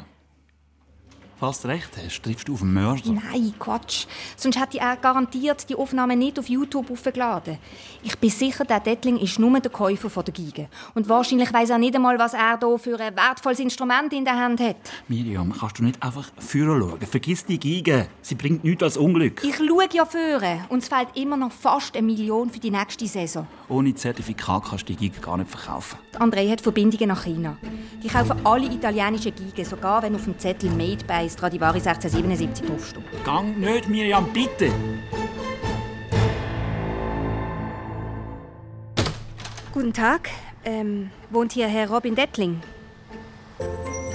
Falls 1.38 1.62
du 1.62 1.68
recht 1.68 1.90
hast, 1.98 2.24
triffst 2.24 2.48
du 2.48 2.54
auf 2.54 2.62
einen 2.62 2.74
Mörder. 2.74 3.12
Nein, 3.12 3.54
Quatsch. 3.60 4.06
Sonst 4.38 4.58
hätte 4.58 4.80
er 4.80 4.96
garantiert 4.96 5.70
die 5.70 5.76
Aufnahme 5.76 6.16
nicht 6.16 6.40
auf 6.40 6.48
YouTube 6.48 6.90
aufgeladen. 6.90 7.58
Ich 8.04 8.18
bin 8.18 8.30
sicher, 8.30 8.64
der 8.64 8.80
Dettling 8.80 9.18
ist 9.18 9.38
nur 9.38 9.60
der 9.60 9.70
Käufer 9.70 10.10
von 10.10 10.24
der 10.24 10.34
Geige. 10.34 10.70
Und 10.94 11.10
wahrscheinlich 11.10 11.52
weiß 11.52 11.72
er 11.72 11.78
nicht 11.78 11.94
einmal, 11.94 12.18
was 12.18 12.34
er 12.34 12.58
hier 12.58 12.80
für 12.80 12.98
ein 13.02 13.18
wertvolles 13.18 13.60
Instrument 13.60 14.14
in 14.14 14.24
der 14.24 14.38
Hand 14.38 14.62
hat. 14.62 14.78
Miriam, 15.10 15.52
kannst 15.52 15.80
du 15.80 15.84
nicht 15.84 16.02
einfach 16.02 16.32
führen 16.38 16.80
schauen? 16.80 17.02
Vergiss 17.02 17.44
die 17.44 17.60
Geige. 17.60 18.08
Sie 18.22 18.36
bringt 18.36 18.64
nichts 18.64 18.84
als 18.84 18.96
Unglück. 18.96 19.44
Ich 19.44 19.58
schaue 19.58 19.90
ja 19.92 20.06
führen. 20.06 20.62
Und 20.70 20.84
es 20.84 20.88
fehlt 20.88 21.10
immer 21.16 21.36
noch 21.36 21.52
fast 21.52 21.98
eine 21.98 22.06
Million 22.06 22.50
für 22.50 22.60
die 22.60 22.72
nächste 22.72 23.08
Saison. 23.08 23.46
Ohne 23.68 23.94
Zertifikat 23.94 24.64
kannst 24.70 24.88
du 24.88 24.94
die 24.94 25.10
Geige 25.10 25.20
gar 25.20 25.36
nicht 25.36 25.50
verkaufen. 25.50 26.00
André 26.18 26.50
hat 26.50 26.62
Verbindungen 26.62 27.10
nach 27.10 27.26
China. 27.26 27.58
Die 28.02 28.08
kaufen 28.08 28.40
alle 28.46 28.68
italienischen 28.68 29.34
Geigen, 29.36 29.66
sogar 29.66 30.02
wenn 30.02 30.16
auf 30.16 30.24
dem 30.24 30.40
Zettel 30.40 30.70
«Made 30.70 31.04
by 31.06 31.25
Stradivari 31.30 31.80
1677» 31.80 32.66
draufsteht. 32.66 33.04
Gang 33.24 33.58
nicht, 33.58 33.90
Miriam, 33.90 34.26
bitte! 34.32 34.72
Guten 39.72 39.94
Tag. 39.94 40.30
Ähm, 40.64 41.12
wohnt 41.30 41.52
hier 41.52 41.68
Herr 41.68 41.90
Robin 41.90 42.16
Dettling? 42.16 42.62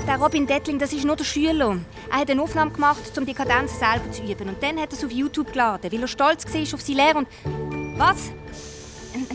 Der 0.07 0.19
Robin 0.19 0.47
Dettling, 0.47 0.79
das 0.79 0.93
ist 0.93 1.05
nur 1.05 1.17
der 1.17 1.25
Schüler. 1.25 1.77
Er 2.11 2.19
hat 2.19 2.31
eine 2.31 2.43
Aufnahme 2.43 2.71
gemacht, 2.71 3.17
um 3.17 3.27
die 3.27 3.35
Kadenz 3.35 3.79
selber 3.79 4.11
zu 4.11 4.23
üben. 4.23 4.49
Und 4.49 4.63
dann 4.63 4.81
hat 4.81 4.91
er 4.93 4.99
es 4.99 5.05
auf 5.05 5.13
YouTube 5.13 5.53
geladen, 5.53 5.93
weil 5.93 6.01
er 6.01 6.09
stolz 6.09 6.45
war 6.47 6.75
auf 6.75 6.81
seine 6.81 7.03
Lehre 7.03 7.19
und... 7.19 7.29
Was? 7.99 8.33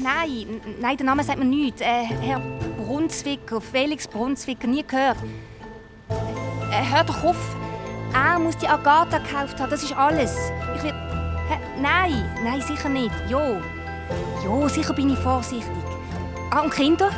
Nein, 0.01 0.61
nein, 0.81 0.97
der 0.97 1.05
Name 1.05 1.23
sagt 1.23 1.39
mir 1.39 1.45
nichts. 1.45 1.81
Äh, 1.81 2.03
Herr 2.03 2.41
Brunswicker, 2.77 3.61
Felix 3.61 4.07
Brunswicker, 4.07 4.67
nie 4.67 4.83
gehört. 4.83 5.17
Äh, 6.71 6.93
hör 6.93 7.03
doch 7.03 7.23
auf. 7.23 7.55
Er 8.15 8.39
muss 8.39 8.55
die 8.57 8.67
Agatha 8.67 9.17
gekauft 9.17 9.59
haben, 9.59 9.69
das 9.69 9.83
ist 9.83 9.91
alles. 9.91 10.37
Ich 10.77 10.83
will... 10.83 10.93
Hä? 11.49 11.59
Nein, 11.81 12.23
nein, 12.45 12.61
sicher 12.61 12.87
nicht. 12.87 13.13
Jo. 13.29 13.61
Jo, 14.41 14.69
sicher 14.69 14.93
bin 14.93 15.09
ich 15.09 15.19
vorsichtig. 15.19 15.83
Ah, 16.49 16.61
und 16.61 16.71
Kinder? 16.71 17.09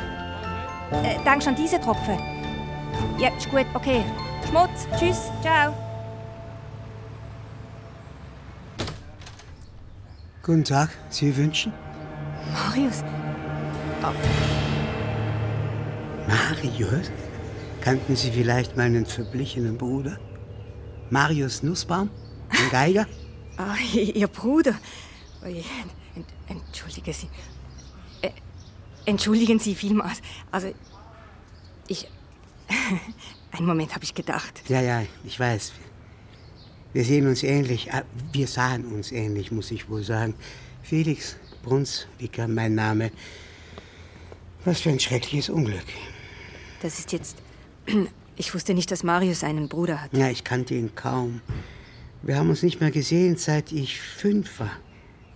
Äh, 0.92 1.24
denkst 1.24 1.46
du 1.46 1.52
an 1.52 1.56
diese 1.56 1.80
Tropfen? 1.80 2.18
Ja, 3.20 3.30
ist 3.38 3.48
gut, 3.52 3.68
okay. 3.76 4.04
Schmutz, 4.50 4.88
tschüss, 4.98 5.30
ciao. 5.44 5.76
Guten 10.42 10.64
Tag, 10.64 10.90
Sie 11.10 11.36
wünschen? 11.38 11.74
Marius. 12.54 13.04
Marius? 16.28 17.12
Kannten 17.82 18.16
Sie 18.16 18.32
vielleicht 18.32 18.76
meinen 18.78 19.06
verblichenen 19.06 19.78
Bruder? 19.78 20.18
Marius 21.10 21.64
Nussbaum? 21.64 22.10
Ein 22.50 22.70
Geiger? 22.72 23.08
Ah, 23.60 23.74
Ihr 23.92 24.28
Bruder. 24.28 24.76
Ui, 25.44 25.64
ent, 26.16 26.28
entschuldigen 26.48 27.12
Sie. 27.12 27.28
Äh, 28.22 28.30
entschuldigen 29.06 29.58
Sie 29.58 29.74
vielmals. 29.74 30.22
Also, 30.52 30.72
ich. 31.88 32.08
Einen 33.52 33.66
Moment 33.66 33.96
habe 33.96 34.04
ich 34.04 34.14
gedacht. 34.14 34.62
Ja, 34.68 34.80
ja, 34.82 35.02
ich 35.24 35.40
weiß. 35.40 35.72
Wir 36.94 37.04
sehen 37.04 37.26
uns 37.26 37.42
ähnlich. 37.42 37.92
Ah, 37.92 38.04
Wir 38.32 38.46
sahen 38.46 38.86
uns 38.86 39.12
ähnlich, 39.12 39.52
muss 39.52 39.72
ich 39.72 39.90
wohl 39.90 40.04
sagen. 40.04 40.36
Felix 40.84 41.38
Brunswicker, 41.64 42.48
mein 42.48 42.76
Name. 42.76 43.10
Was 44.66 44.82
für 44.82 44.92
ein 44.92 45.00
schreckliches 45.00 45.50
Unglück. 45.50 45.86
Das 46.84 47.00
ist 47.00 47.12
jetzt. 47.12 47.38
Ich 48.40 48.54
wusste 48.54 48.76
nicht, 48.76 48.92
dass 48.92 49.04
Marius 49.04 49.44
einen 49.44 49.68
Bruder 49.68 50.02
hat. 50.02 50.14
Ja, 50.14 50.30
ich 50.30 50.44
kannte 50.44 50.76
ihn 50.76 50.94
kaum. 50.94 51.42
Wir 52.22 52.38
haben 52.38 52.50
uns 52.50 52.62
nicht 52.62 52.80
mehr 52.80 52.92
gesehen, 52.92 53.36
seit 53.36 53.72
ich 53.72 54.00
fünf 54.00 54.60
war. 54.60 54.72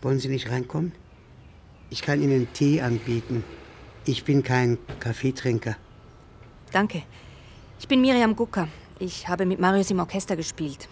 Wollen 0.04 0.20
Sie 0.20 0.28
nicht 0.30 0.52
reinkommen? 0.52 0.91
Ich 1.89 2.04
kann 2.04 2.22
Ihnen 2.22 2.47
Tee 2.54 2.80
anbieten. 2.82 3.43
Ich 4.06 4.24
bin 4.24 4.43
kein 4.43 4.78
Kaffeetrinker. 4.99 5.76
Danke. 6.72 7.02
Ich 7.80 7.88
bin 7.88 8.02
Miriam 8.02 8.36
Gucker. 8.36 8.68
Ich 8.99 9.28
habe 9.28 9.45
mit 9.47 9.60
Marius 9.60 9.89
im 9.89 9.99
Orchester 9.99 10.36
gespielt. 10.36 10.88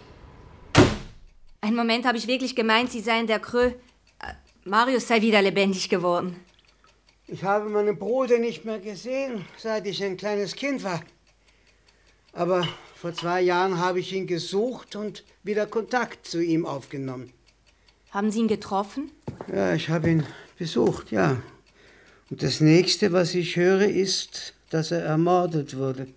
Einen 1.62 1.76
Moment 1.76 2.05
habe 2.07 2.18
ich 2.18 2.26
wirklich 2.26 2.55
gemeint, 2.55 2.91
Sie 2.91 3.01
seien 3.01 3.28
der 3.28 3.39
Krö. 3.39 3.68
Äh, 3.68 3.74
Marius 4.66 5.07
sei 5.07 5.22
wieder 5.22 5.41
lebendig 5.43 5.89
geworden. 5.89 6.36
Ich 7.28 7.43
habe 7.43 7.70
meinen 7.70 7.97
Bruder 7.99 8.39
nicht 8.39 8.66
mehr 8.66 8.80
gesehen, 8.80 9.45
seit 9.57 9.86
ich 9.86 10.03
ein 10.03 10.18
kleines 10.18 10.55
Kind 10.55 10.84
war. 10.84 11.01
Aber 12.34 12.67
vor 12.95 13.13
zwei 13.13 13.41
Jahren 13.41 13.77
habe 13.77 13.99
ich 13.99 14.13
ihn 14.13 14.27
gesucht 14.27 14.95
und 14.95 15.23
wieder 15.43 15.65
Kontakt 15.67 16.27
zu 16.27 16.41
ihm 16.41 16.65
aufgenommen. 16.65 17.32
Haben 18.11 18.32
Sie 18.32 18.39
ihn 18.39 18.47
getroffen? 18.47 19.11
Ja, 19.53 19.73
ich 19.73 19.89
habe 19.89 20.09
ihn 20.09 20.25
besucht, 20.57 21.11
ja. 21.11 21.41
Und 22.30 22.43
das 22.43 22.59
nächste, 22.59 23.11
was 23.11 23.34
ich 23.34 23.55
höre, 23.55 23.88
ist, 23.88 24.53
dass 24.69 24.91
er 24.91 25.01
ermordet 25.01 25.77
wurde. 25.77 26.07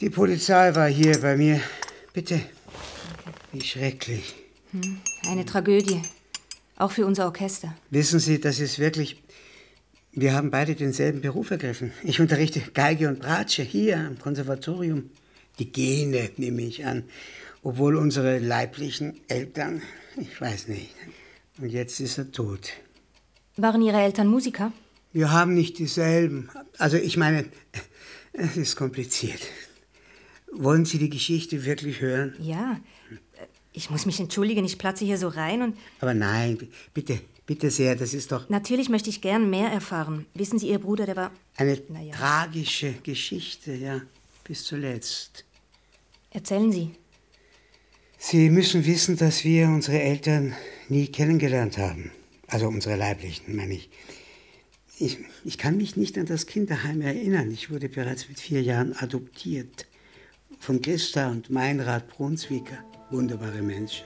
Die 0.00 0.10
Polizei 0.10 0.74
war 0.74 0.88
hier 0.88 1.20
bei 1.20 1.36
mir. 1.36 1.60
Bitte. 2.12 2.40
Wie 3.52 3.60
schrecklich. 3.60 4.34
Hm, 4.72 5.00
eine 5.28 5.44
Tragödie. 5.44 6.02
Auch 6.76 6.92
für 6.92 7.04
unser 7.04 7.26
Orchester. 7.26 7.74
Wissen 7.90 8.20
Sie, 8.20 8.40
das 8.40 8.60
ist 8.60 8.78
wirklich. 8.78 9.20
Wir 10.12 10.32
haben 10.32 10.50
beide 10.50 10.74
denselben 10.74 11.20
Beruf 11.20 11.50
ergriffen. 11.50 11.92
Ich 12.02 12.20
unterrichte 12.20 12.60
Geige 12.72 13.08
und 13.08 13.20
Bratsche 13.20 13.62
hier 13.62 13.98
am 13.98 14.18
Konservatorium. 14.18 15.10
Die 15.58 15.70
Gene, 15.70 16.30
nehme 16.36 16.62
ich 16.62 16.84
an. 16.86 17.04
Obwohl 17.62 17.96
unsere 17.96 18.38
leiblichen 18.38 19.20
Eltern, 19.28 19.82
ich 20.16 20.40
weiß 20.40 20.68
nicht. 20.68 20.94
Und 21.58 21.68
jetzt 21.68 22.00
ist 22.00 22.18
er 22.18 22.30
tot. 22.32 22.72
Waren 23.56 23.82
Ihre 23.82 24.00
Eltern 24.00 24.28
Musiker? 24.28 24.72
Wir 25.12 25.32
haben 25.32 25.54
nicht 25.54 25.78
dieselben. 25.78 26.48
Also 26.78 26.96
ich 26.96 27.16
meine, 27.16 27.44
es 28.32 28.56
ist 28.56 28.76
kompliziert. 28.76 29.40
Wollen 30.52 30.84
Sie 30.84 30.98
die 30.98 31.10
Geschichte 31.10 31.64
wirklich 31.64 32.00
hören? 32.00 32.34
Ja. 32.40 32.80
Ich 33.72 33.90
muss 33.90 34.06
mich 34.06 34.20
entschuldigen, 34.20 34.64
ich 34.64 34.78
platze 34.78 35.04
hier 35.04 35.18
so 35.18 35.28
rein 35.28 35.62
und. 35.62 35.76
Aber 36.00 36.14
nein, 36.14 36.58
bitte, 36.94 37.20
bitte 37.48 37.70
sehr, 37.70 37.96
das 37.96 38.12
ist 38.14 38.30
doch 38.30 38.48
Natürlich 38.50 38.88
möchte 38.90 39.08
ich 39.10 39.20
gern 39.22 39.50
mehr 39.50 39.70
erfahren. 39.70 40.26
Wissen 40.34 40.58
Sie, 40.60 40.68
Ihr 40.68 40.78
Bruder, 40.78 41.06
der 41.06 41.16
war. 41.16 41.32
eine 41.56 41.80
Naja. 41.88 42.14
tragische 42.14 42.92
Geschichte, 43.02 43.72
ja, 43.74 44.02
bis 44.44 44.64
zuletzt. 44.64 45.44
Erzählen 46.30 46.70
Sie. 46.70 46.90
Sie 48.18 48.50
müssen 48.50 48.84
wissen, 48.84 49.16
dass 49.16 49.44
wir 49.44 49.66
unsere 49.68 50.00
Eltern 50.00 50.54
nie 50.88 51.06
kennengelernt 51.08 51.78
haben. 51.78 52.12
Also 52.48 52.68
unsere 52.68 52.96
leiblichen, 52.96 53.56
meine 53.56 53.74
ich. 53.74 53.88
ich. 54.98 55.18
Ich 55.44 55.56
kann 55.56 55.76
mich 55.78 55.96
nicht 55.96 56.18
an 56.18 56.26
das 56.26 56.46
Kinderheim 56.46 57.00
erinnern. 57.00 57.50
Ich 57.50 57.70
wurde 57.70 57.88
bereits 57.88 58.28
mit 58.28 58.38
vier 58.40 58.62
Jahren 58.62 58.92
adoptiert. 58.96 59.86
Von 60.60 60.82
Christa 60.82 61.30
und 61.30 61.48
Meinrad 61.50 62.08
Brunswicker. 62.08 62.78
Wunderbare 63.10 63.62
Menschen. 63.62 64.04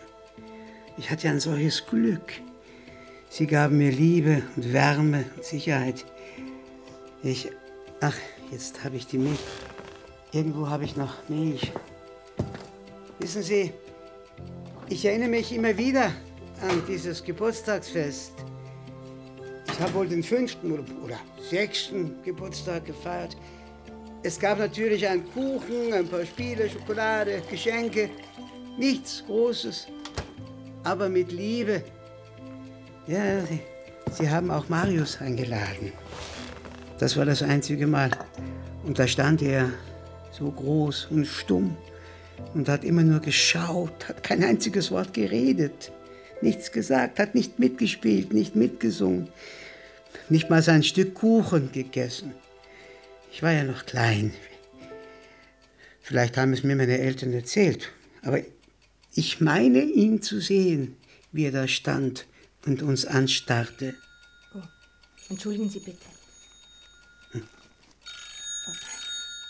Ich 0.98 1.10
hatte 1.10 1.28
ein 1.28 1.40
solches 1.40 1.84
Glück. 1.86 2.34
Sie 3.32 3.46
gaben 3.46 3.78
mir 3.78 3.90
Liebe 3.90 4.42
und 4.56 4.74
Wärme 4.74 5.24
und 5.34 5.42
Sicherheit. 5.42 6.04
Ich. 7.22 7.48
Ach, 8.02 8.14
jetzt 8.50 8.84
habe 8.84 8.96
ich 8.96 9.06
die 9.06 9.16
Milch. 9.16 9.38
Irgendwo 10.32 10.68
habe 10.68 10.84
ich 10.84 10.98
noch 10.98 11.14
Milch. 11.30 11.72
Wissen 13.20 13.42
Sie, 13.42 13.72
ich 14.90 15.06
erinnere 15.06 15.30
mich 15.30 15.50
immer 15.50 15.78
wieder 15.78 16.12
an 16.60 16.82
dieses 16.86 17.24
Geburtstagsfest. 17.24 18.32
Ich 19.66 19.80
habe 19.80 19.94
wohl 19.94 20.08
den 20.08 20.22
fünften 20.22 20.70
oder, 20.70 21.16
sechsten 21.40 22.22
Geburtstag 22.22 22.84
gefeiert. 22.84 23.34
Es 24.22 24.38
gab 24.38 24.58
natürlich 24.58 25.08
einen 25.08 25.24
Kuchen, 25.32 25.94
ein 25.94 26.06
paar 26.06 26.26
Spiele, 26.26 26.68
Schokolade, 26.68 27.42
Geschenke. 27.50 28.10
Nichts 28.76 29.24
Großes, 29.26 29.86
aber 30.84 31.08
mit 31.08 31.32
Liebe. 31.32 31.82
Ja, 33.08 33.44
Sie, 33.46 33.58
Sie 34.12 34.30
haben 34.30 34.50
auch 34.52 34.68
Marius 34.68 35.20
eingeladen. 35.20 35.92
Das 37.00 37.16
war 37.16 37.24
das 37.24 37.42
einzige 37.42 37.88
Mal. 37.88 38.10
Und 38.84 38.98
da 38.98 39.08
stand 39.08 39.42
er, 39.42 39.70
so 40.30 40.48
groß 40.48 41.08
und 41.10 41.26
stumm, 41.26 41.76
und 42.54 42.68
hat 42.68 42.84
immer 42.84 43.02
nur 43.02 43.18
geschaut, 43.18 44.08
hat 44.08 44.22
kein 44.22 44.44
einziges 44.44 44.92
Wort 44.92 45.14
geredet, 45.14 45.90
nichts 46.42 46.70
gesagt, 46.70 47.18
hat 47.18 47.34
nicht 47.34 47.58
mitgespielt, 47.58 48.32
nicht 48.32 48.54
mitgesungen, 48.54 49.28
nicht 50.28 50.48
mal 50.48 50.62
sein 50.62 50.84
Stück 50.84 51.14
Kuchen 51.14 51.72
gegessen. 51.72 52.34
Ich 53.32 53.42
war 53.42 53.52
ja 53.52 53.64
noch 53.64 53.84
klein. 53.84 54.32
Vielleicht 56.00 56.36
haben 56.36 56.52
es 56.52 56.62
mir 56.62 56.76
meine 56.76 56.98
Eltern 56.98 57.32
erzählt, 57.32 57.90
aber 58.22 58.40
ich 59.14 59.40
meine 59.40 59.82
ihn 59.82 60.22
zu 60.22 60.40
sehen, 60.40 60.96
wie 61.32 61.46
er 61.46 61.52
da 61.52 61.66
stand 61.66 62.26
und 62.66 62.82
uns 62.82 63.04
anstarrte. 63.04 63.94
Entschuldigen 65.28 65.70
Sie 65.70 65.80
bitte. 65.80 66.06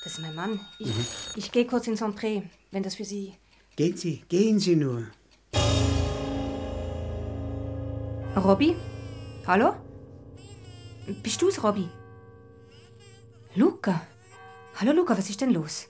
Das 0.04 0.14
ist 0.14 0.20
mein 0.20 0.34
Mann. 0.34 0.60
Ich, 0.78 0.88
Mhm. 0.88 1.06
ich 1.36 1.52
gehe 1.52 1.66
kurz 1.66 1.86
ins 1.86 2.00
Entree, 2.00 2.42
wenn 2.70 2.82
das 2.82 2.96
für 2.96 3.04
Sie. 3.04 3.34
Gehen 3.76 3.96
Sie, 3.96 4.22
gehen 4.28 4.58
Sie 4.58 4.76
nur. 4.76 5.06
Robby? 8.36 8.76
Hallo? 9.46 9.76
Bist 11.22 11.40
du's, 11.42 11.62
Robby? 11.62 11.88
Luca? 13.54 14.06
Hallo, 14.80 14.92
Luca, 14.92 15.16
was 15.16 15.28
ist 15.30 15.40
denn 15.40 15.50
los? 15.52 15.86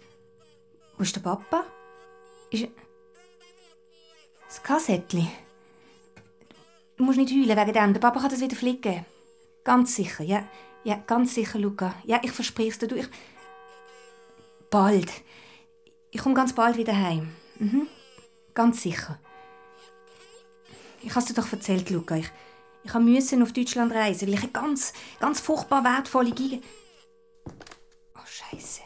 Wo 0.97 1.03
ist 1.05 1.15
der 1.17 1.21
Papa? 1.21 1.65
Ist. 2.51 2.69
Das 4.49 4.63
Kassettli. 4.63 5.27
Du 7.03 7.07
musst 7.07 7.19
nicht 7.19 7.33
heulen 7.33 7.59
wegen 7.59 7.73
dem. 7.73 7.93
Der 7.95 8.01
Papa 8.01 8.21
kann 8.21 8.31
das 8.31 8.41
wieder 8.41 8.55
flicken. 8.55 9.05
Ganz 9.65 9.97
sicher, 9.97 10.23
ja. 10.23 10.45
Ja, 10.85 10.95
ganz 11.05 11.35
sicher, 11.35 11.59
Luca. 11.59 11.97
Ja, 12.05 12.21
ich 12.23 12.31
versprich's 12.31 12.79
dir. 12.79 12.87
Du, 12.87 12.95
ich. 12.95 13.09
Bald. 14.71 15.11
Ich 16.13 16.21
komme 16.21 16.37
ganz 16.37 16.53
bald 16.53 16.77
wieder 16.77 16.97
heim. 16.97 17.35
Mhm. 17.59 17.89
Ganz 18.55 18.83
sicher. 18.83 19.19
Ich 21.03 21.13
habe 21.13 21.27
dir 21.27 21.35
doch 21.35 21.53
erzählt, 21.53 21.91
Luca. 21.91 22.15
Ich, 22.15 22.31
ich 22.85 22.95
musste 22.95 23.43
auf 23.43 23.53
Deutschland 23.53 23.93
reisen, 23.93 24.29
weil 24.29 24.35
ich 24.35 24.43
eine 24.45 24.53
ganz, 24.53 24.93
ganz 25.19 25.41
furchtbar 25.41 25.83
wertvolle 25.83 26.31
Geige. 26.31 26.61
Oh, 28.15 28.25
Scheiße. 28.25 28.83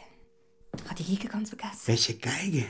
Ich 0.75 0.83
habe 0.85 0.95
die 0.95 1.15
Geige 1.15 1.27
ganz 1.27 1.49
vergessen. 1.49 1.81
Welche 1.85 2.17
Geige? 2.17 2.65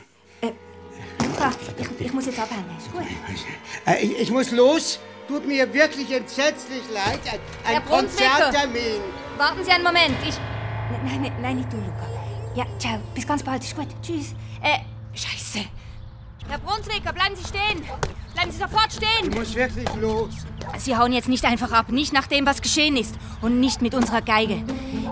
Ich, 1.78 2.06
ich 2.06 2.12
muss 2.12 2.26
jetzt 2.26 2.38
abhängen. 2.38 2.64
Ist 2.76 2.92
gut. 2.92 3.02
Äh, 3.86 4.04
ich, 4.04 4.18
ich 4.20 4.30
muss 4.30 4.50
los. 4.50 4.98
Tut 5.28 5.46
mir 5.46 5.72
wirklich 5.72 6.10
entsetzlich 6.12 6.82
leid. 6.92 7.20
Ein, 7.66 7.76
ein 7.76 7.82
Brunswicker. 7.82 8.30
Konzerttermin. 8.30 9.00
Warten 9.36 9.64
Sie 9.64 9.70
einen 9.70 9.84
Moment. 9.84 10.16
Ich. 10.26 10.36
Nein, 10.90 11.00
nein, 11.04 11.22
nein, 11.22 11.32
nein, 11.40 11.56
nicht 11.56 11.72
du, 11.72 11.76
Luca. 11.76 12.06
Ja, 12.54 12.64
ciao. 12.78 12.98
Bis 13.14 13.26
ganz 13.26 13.42
bald. 13.42 13.62
Ist 13.62 13.76
gut. 13.76 13.88
Tschüss. 14.02 14.34
Äh, 14.62 14.78
Scheiße. 15.14 15.66
Herr 16.48 16.58
Brunswicker, 16.58 17.12
bleiben 17.12 17.36
Sie 17.36 17.46
stehen. 17.46 17.84
Bleiben 18.34 18.50
Sie 18.50 18.58
sofort 18.58 18.90
stehen. 18.90 19.30
Ich 19.30 19.34
muss 19.36 19.54
wirklich 19.54 19.88
los. 20.00 20.30
Sie 20.78 20.96
hauen 20.96 21.12
jetzt 21.12 21.28
nicht 21.28 21.44
einfach 21.44 21.72
ab. 21.72 21.90
Nicht 21.90 22.12
nach 22.12 22.26
dem, 22.26 22.46
was 22.46 22.62
geschehen 22.62 22.96
ist. 22.96 23.16
Und 23.42 23.60
nicht 23.60 23.82
mit 23.82 23.94
unserer 23.94 24.22
Geige. 24.22 24.62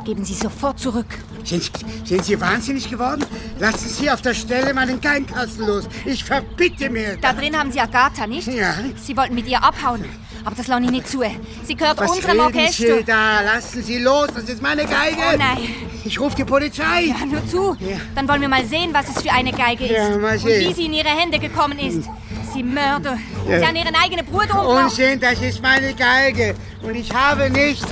Geben 0.05 0.25
Sie 0.25 0.35
sofort 0.35 0.79
zurück. 0.79 1.07
Sind, 1.45 1.71
sind 2.05 2.25
Sie 2.25 2.41
wahnsinnig 2.41 2.89
geworden? 2.89 3.25
Lassen 3.59 3.89
Sie 3.89 4.11
auf 4.11 4.23
der 4.23 4.35
Stelle 4.35 4.73
meinen 4.73 5.01
Geinkasten 5.01 5.67
los. 5.67 5.89
Ich 6.05 6.25
verbitte 6.25 6.89
mir. 6.89 7.17
Da 7.19 7.33
drin 7.33 7.59
haben 7.59 7.71
Sie 7.71 7.81
Agatha, 7.81 8.27
nicht? 8.27 8.49
Ja. 8.49 8.75
Sie 8.97 9.17
wollten 9.17 9.35
mit 9.35 9.47
ihr 9.47 9.63
abhauen. 9.63 10.05
Aber 10.47 10.55
das 10.55 10.69
lasse 10.69 10.85
ich 10.85 10.91
nicht 10.93 11.09
zu. 11.09 11.25
Sie 11.65 11.75
gehört 11.75 11.99
Was 11.99 12.09
unserem 12.09 12.39
reden 12.39 12.57
Orchester. 12.57 12.99
Sie 12.99 13.05
da? 13.05 13.41
Lassen 13.41 13.83
Sie 13.83 13.99
los. 13.99 14.29
Das 14.33 14.45
ist 14.45 14.63
meine 14.63 14.85
Geige. 14.85 15.17
Oh 15.35 15.37
nein. 15.37 15.59
Ich 16.05 16.21
rufe 16.21 16.37
die 16.37 16.45
Polizei. 16.45 17.07
Ja, 17.07 17.27
nur 17.27 17.45
zu. 17.49 17.77
Dann 18.15 18.29
wollen 18.29 18.43
wir 18.43 18.49
mal 18.49 18.65
sehen, 18.65 18.91
was 18.93 19.09
es 19.09 19.23
für 19.23 19.33
eine 19.33 19.51
Geige 19.51 19.87
ist. 19.87 19.91
Ja, 19.91 20.17
mal 20.17 20.35
und 20.35 20.39
sehen. 20.39 20.71
wie 20.71 20.73
sie 20.73 20.87
in 20.87 20.93
ihre 20.93 21.09
Hände 21.09 21.41
gekommen 21.41 21.81
ist. 21.81 22.09
Sie 22.55 22.63
Mörder. 22.63 23.19
Ja. 23.49 23.59
Sie 23.59 23.67
haben 23.67 23.75
ihren 23.75 23.97
eigenen 23.97 24.25
Bruder 24.25 24.61
umgebracht. 24.61 24.85
Unsinn, 24.85 25.19
das 25.19 25.43
ist 25.43 25.61
meine 25.61 25.93
Geige. 25.95 26.55
Und 26.81 26.95
ich 26.95 27.13
habe 27.13 27.51
nicht. 27.51 27.85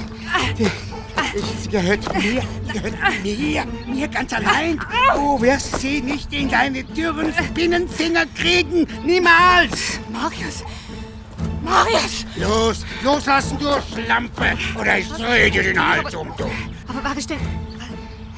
Die, 0.56 0.70
sie 1.60 1.68
gehört 1.68 2.04
mir. 2.14 2.40
Sie 2.72 2.72
gehört 2.72 2.94
mir. 3.24 3.64
Mir 3.92 4.06
ganz 4.06 4.32
allein. 4.32 4.78
Du 5.12 5.42
wirst 5.42 5.80
sie 5.80 6.00
nicht 6.00 6.32
in 6.32 6.48
deine 6.48 6.84
dürren 6.84 7.34
Spinnenfinger 7.34 8.26
kriegen. 8.36 8.86
Niemals. 9.04 9.98
Marius. 10.12 10.62
Marius! 11.64 12.26
Los, 12.36 12.84
loslassen, 13.02 13.58
du 13.58 13.66
Schlampe. 13.92 14.56
Oder 14.78 14.98
ich 14.98 15.08
drehe 15.08 15.50
dir 15.50 15.62
den 15.62 15.84
Hals 15.84 16.14
um, 16.14 16.32
du. 16.36 16.44
Aber 16.88 17.16
ist 17.16 17.30
denn... 17.30 17.38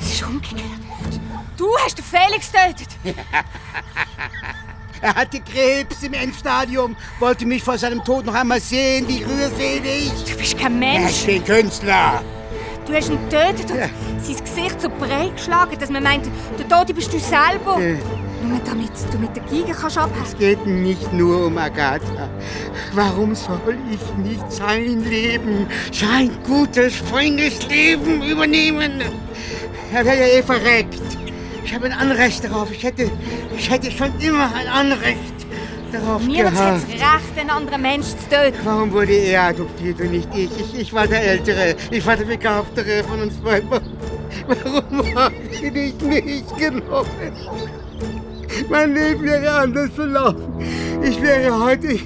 Es 0.00 0.12
ist 0.12 0.22
umgekehrt. 0.22 0.62
Du 1.56 1.66
hast 1.84 1.98
den 1.98 2.04
Felix 2.04 2.52
getötet. 2.52 2.88
Er 5.02 5.14
hatte 5.14 5.40
Krebs 5.40 6.02
im 6.02 6.14
Endstadium, 6.14 6.96
wollte 7.20 7.44
mich 7.44 7.62
vor 7.62 7.76
seinem 7.76 8.02
Tod 8.02 8.24
noch 8.24 8.34
einmal 8.34 8.60
sehen, 8.60 9.06
wie 9.06 9.22
rührselig. 9.22 10.10
Du 10.26 10.36
bist 10.36 10.58
kein 10.58 10.78
Mensch. 10.78 11.26
Ich 11.26 11.26
bin 11.26 11.44
Künstler. 11.44 12.22
Du 12.86 12.94
hast 12.94 13.10
ihn 13.10 13.18
getötet 13.28 13.70
und 13.70 14.24
sein 14.24 14.44
Gesicht 14.44 14.80
so 14.80 14.88
breit 14.88 15.36
geschlagen, 15.36 15.78
dass 15.78 15.90
man 15.90 16.02
meint, 16.02 16.26
der 16.58 16.68
Tote 16.68 16.94
bist 16.94 17.12
du 17.12 17.18
selber. 17.18 17.78
Äh. 17.78 17.98
Nur 18.42 18.60
damit 18.64 18.90
du 19.12 19.18
mit 19.18 19.34
der 19.34 19.42
Geige 19.44 19.72
kannst 19.72 19.98
abhängen. 19.98 20.24
Es 20.24 20.36
geht 20.38 20.66
nicht 20.66 21.12
nur 21.12 21.46
um 21.46 21.58
Agatha. 21.58 22.28
Warum 22.92 23.34
soll 23.34 23.76
ich 23.90 24.24
nicht 24.24 24.52
sein 24.52 25.02
Leben, 25.04 25.66
sein 25.92 26.30
gutes, 26.46 26.94
feines 26.96 27.66
Leben 27.68 28.22
übernehmen? 28.22 29.02
Er 29.92 30.04
wäre 30.04 30.18
ja 30.18 30.38
eh 30.38 30.42
verreckt. 30.42 31.00
Ich 31.64 31.74
habe 31.74 31.86
ein 31.86 31.92
Anrecht 31.92 32.44
darauf. 32.44 32.70
Ich 32.70 32.82
hätte, 32.84 33.10
ich 33.56 33.70
hätte 33.70 33.90
schon 33.90 34.12
immer 34.20 34.50
ein 34.54 34.68
Anrecht 34.68 35.18
darauf 35.92 36.22
Niemand 36.22 36.56
hat 36.56 36.80
gehabt. 36.80 36.82
das 36.82 37.00
Recht, 37.00 37.38
einen 37.40 37.50
anderen 37.50 37.82
Menschen 37.82 38.18
zu 38.18 38.28
töten. 38.28 38.58
Warum 38.64 38.92
wurde 38.92 39.12
er 39.12 39.42
adoptiert 39.44 40.00
und 40.00 40.10
nicht 40.12 40.28
ich? 40.34 40.50
Ich, 40.60 40.80
ich 40.80 40.92
war 40.92 41.06
der 41.06 41.22
Ältere. 41.22 41.74
Ich 41.90 42.04
war 42.04 42.16
der 42.16 42.24
Begabtere 42.24 43.02
von 43.04 43.22
uns 43.22 43.34
beiden. 43.36 43.70
Warum 44.46 45.14
habe 45.14 45.34
ich 45.50 45.72
nicht 45.72 46.02
mich 46.02 46.44
genommen? 46.56 47.06
Mein 48.68 48.94
Leben 48.94 49.22
wäre 49.22 49.50
anders 49.52 49.90
verlaufen. 49.94 50.54
Ich 51.02 51.20
wäre 51.20 51.58
heute. 51.62 51.92
Ich, 51.92 52.04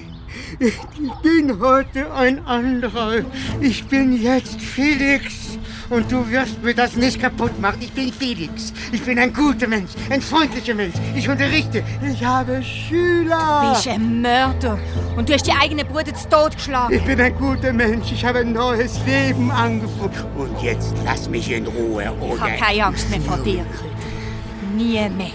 ich 0.58 1.12
bin 1.22 1.58
heute 1.60 2.12
ein 2.12 2.44
anderer. 2.46 3.24
Ich 3.60 3.86
bin 3.86 4.20
jetzt 4.20 4.60
Felix. 4.60 5.58
Und 5.88 6.12
du 6.12 6.28
wirst 6.30 6.62
mir 6.62 6.72
das 6.72 6.94
nicht 6.94 7.20
kaputt 7.20 7.58
machen. 7.60 7.78
Ich 7.80 7.92
bin 7.92 8.12
Felix. 8.12 8.72
Ich 8.92 9.02
bin 9.02 9.18
ein 9.18 9.32
guter 9.32 9.66
Mensch, 9.66 9.90
ein 10.08 10.20
freundlicher 10.22 10.74
Mensch. 10.74 10.94
Ich 11.16 11.28
unterrichte. 11.28 11.82
Ich 12.08 12.24
habe 12.24 12.62
Schüler. 12.62 13.62
Du 13.64 13.70
bist 13.72 13.88
ein 13.88 14.22
Mörder. 14.22 14.78
Und 15.16 15.28
du 15.28 15.32
hast 15.34 15.46
die 15.48 15.52
eigene 15.52 15.84
Bruder 15.84 16.14
zu 16.14 16.28
Tod 16.28 16.54
geschlagen. 16.54 16.94
Ich 16.94 17.02
bin 17.02 17.20
ein 17.20 17.34
guter 17.36 17.72
Mensch. 17.72 18.12
Ich 18.12 18.24
habe 18.24 18.38
ein 18.40 18.52
neues 18.52 19.00
Leben 19.04 19.50
angefangen. 19.50 20.12
Und 20.36 20.62
jetzt 20.62 20.94
lass 21.04 21.28
mich 21.28 21.50
in 21.50 21.66
Ruhe, 21.66 22.04
Ich 22.04 22.22
oder? 22.22 22.40
habe 22.40 22.52
keine 22.56 22.84
Angst 22.86 23.10
mehr 23.10 23.20
vor 23.20 23.38
dir, 23.38 23.64
Krüger. 23.64 24.76
Nie 24.76 25.08
mehr. 25.10 25.32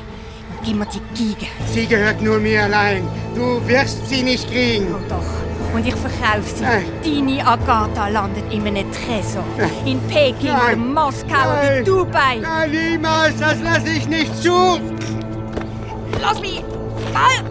Gib 0.65 0.77
mir 0.77 0.87
die 0.87 0.99
Geige. 1.13 1.45
Sie 1.73 1.85
gehört 1.85 2.21
nur 2.21 2.39
mir 2.39 2.63
allein. 2.63 3.07
Du 3.35 3.61
wirst 3.67 4.07
sie 4.09 4.23
nicht 4.23 4.49
kriegen. 4.51 4.87
Oh 4.95 4.99
doch. 5.07 5.75
Und 5.75 5.85
ich 5.85 5.93
verkaufe 5.95 6.41
sie. 6.55 6.63
Deine 7.03 7.45
Agatha 7.45 8.07
landet 8.07 8.51
in 8.51 8.65
einem 8.65 8.91
Tresor. 8.91 9.43
In 9.85 9.99
Peking 10.07 10.53
Nein. 10.53 10.93
Moskau 10.93 11.27
oder 11.27 11.63
Nein. 11.63 11.77
in 11.79 11.85
Dubai. 11.85 12.37
Nein, 12.41 12.71
niemals. 12.71 13.37
Das 13.39 13.61
lasse 13.61 13.89
ich 13.89 14.07
nicht 14.07 14.35
zu. 14.41 14.79
Lass 16.21 16.39
mich! 16.39 16.63
Ah! 17.13 17.43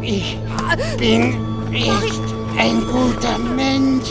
Ich 0.00 0.38
bin 0.96 1.68
nicht 1.70 2.22
ein 2.56 2.80
guter 2.86 3.38
Mensch. 3.38 4.10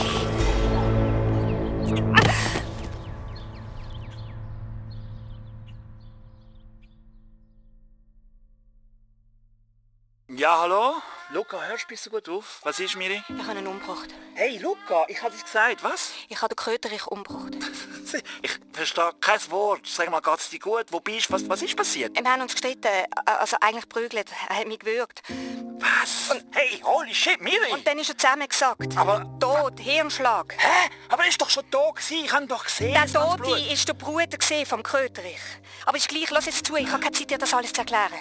Ja, 10.45 10.59
hallo? 10.59 11.01
Luca, 11.31 11.59
hörst 11.59 11.85
du 11.85 11.87
bist 11.87 12.05
du 12.05 12.11
gut 12.11 12.29
auf? 12.29 12.59
Was 12.61 12.79
ist, 12.79 12.95
Miri? 12.95 13.19
Ich 13.27 13.47
habe 13.47 13.57
ihn 13.57 13.65
umgebracht. 13.65 14.13
Hey, 14.35 14.59
Luca, 14.59 15.03
ich 15.07 15.19
habe 15.23 15.33
es 15.33 15.43
gesagt, 15.43 15.83
was? 15.83 16.11
Ich 16.29 16.39
habe 16.39 16.53
den 16.53 16.63
Köterich 16.63 17.07
umgebracht. 17.07 17.55
Ich 18.43 18.51
verstehe 18.71 19.09
kein 19.19 19.39
Wort. 19.49 19.87
Sag 19.87 20.11
mal, 20.11 20.21
geht's 20.21 20.51
dir 20.51 20.59
gut? 20.59 20.85
Wo 20.91 20.99
bist 20.99 21.29
du? 21.29 21.33
Was, 21.33 21.49
was 21.49 21.63
ist 21.63 21.75
passiert? 21.75 22.15
Wir 22.15 22.31
haben 22.31 22.43
uns 22.43 22.51
gestritten, 22.51 22.91
also 23.25 23.57
eigentlich 23.59 23.89
prügelt. 23.89 24.29
Er 24.47 24.57
hat 24.57 24.67
mich 24.67 24.77
gewürgt. 24.77 25.23
Was? 25.80 26.32
Und, 26.32 26.43
hey, 26.51 26.82
holy 26.84 27.13
shit, 27.13 27.41
Miri! 27.41 27.71
Und 27.71 27.86
dann 27.86 27.99
ist 27.99 28.09
er 28.09 28.17
zusammengesackt. 28.17 28.97
Aber... 28.97 29.26
Tot, 29.39 29.80
Hirnschlag. 29.80 30.55
Hä? 30.57 30.89
Aber 31.09 31.23
er 31.23 31.30
ist 31.30 31.41
doch 31.41 31.49
schon 31.49 31.63
da 31.69 31.89
gewesen. 31.91 32.26
Ich 32.26 32.32
habe 32.32 32.47
doch 32.47 32.63
gesehen. 32.63 32.93
Der 32.93 33.05
Tote 33.05 33.59
ist 33.71 33.88
der 33.88 33.93
Bruder 33.93 34.38
gesehen 34.38 34.65
vom 34.65 34.82
Kröterich. 34.82 35.39
Aber 35.86 35.97
ist 35.97 36.07
gleich, 36.07 36.32
lass 36.32 36.45
jetzt 36.45 36.65
zu, 36.65 36.76
ich 36.76 36.88
habe 36.88 36.99
keine 36.99 37.11
Zeit, 37.11 37.30
dir 37.30 37.38
das 37.38 37.53
alles 37.53 37.73
zu 37.73 37.82
erklären. 37.82 38.19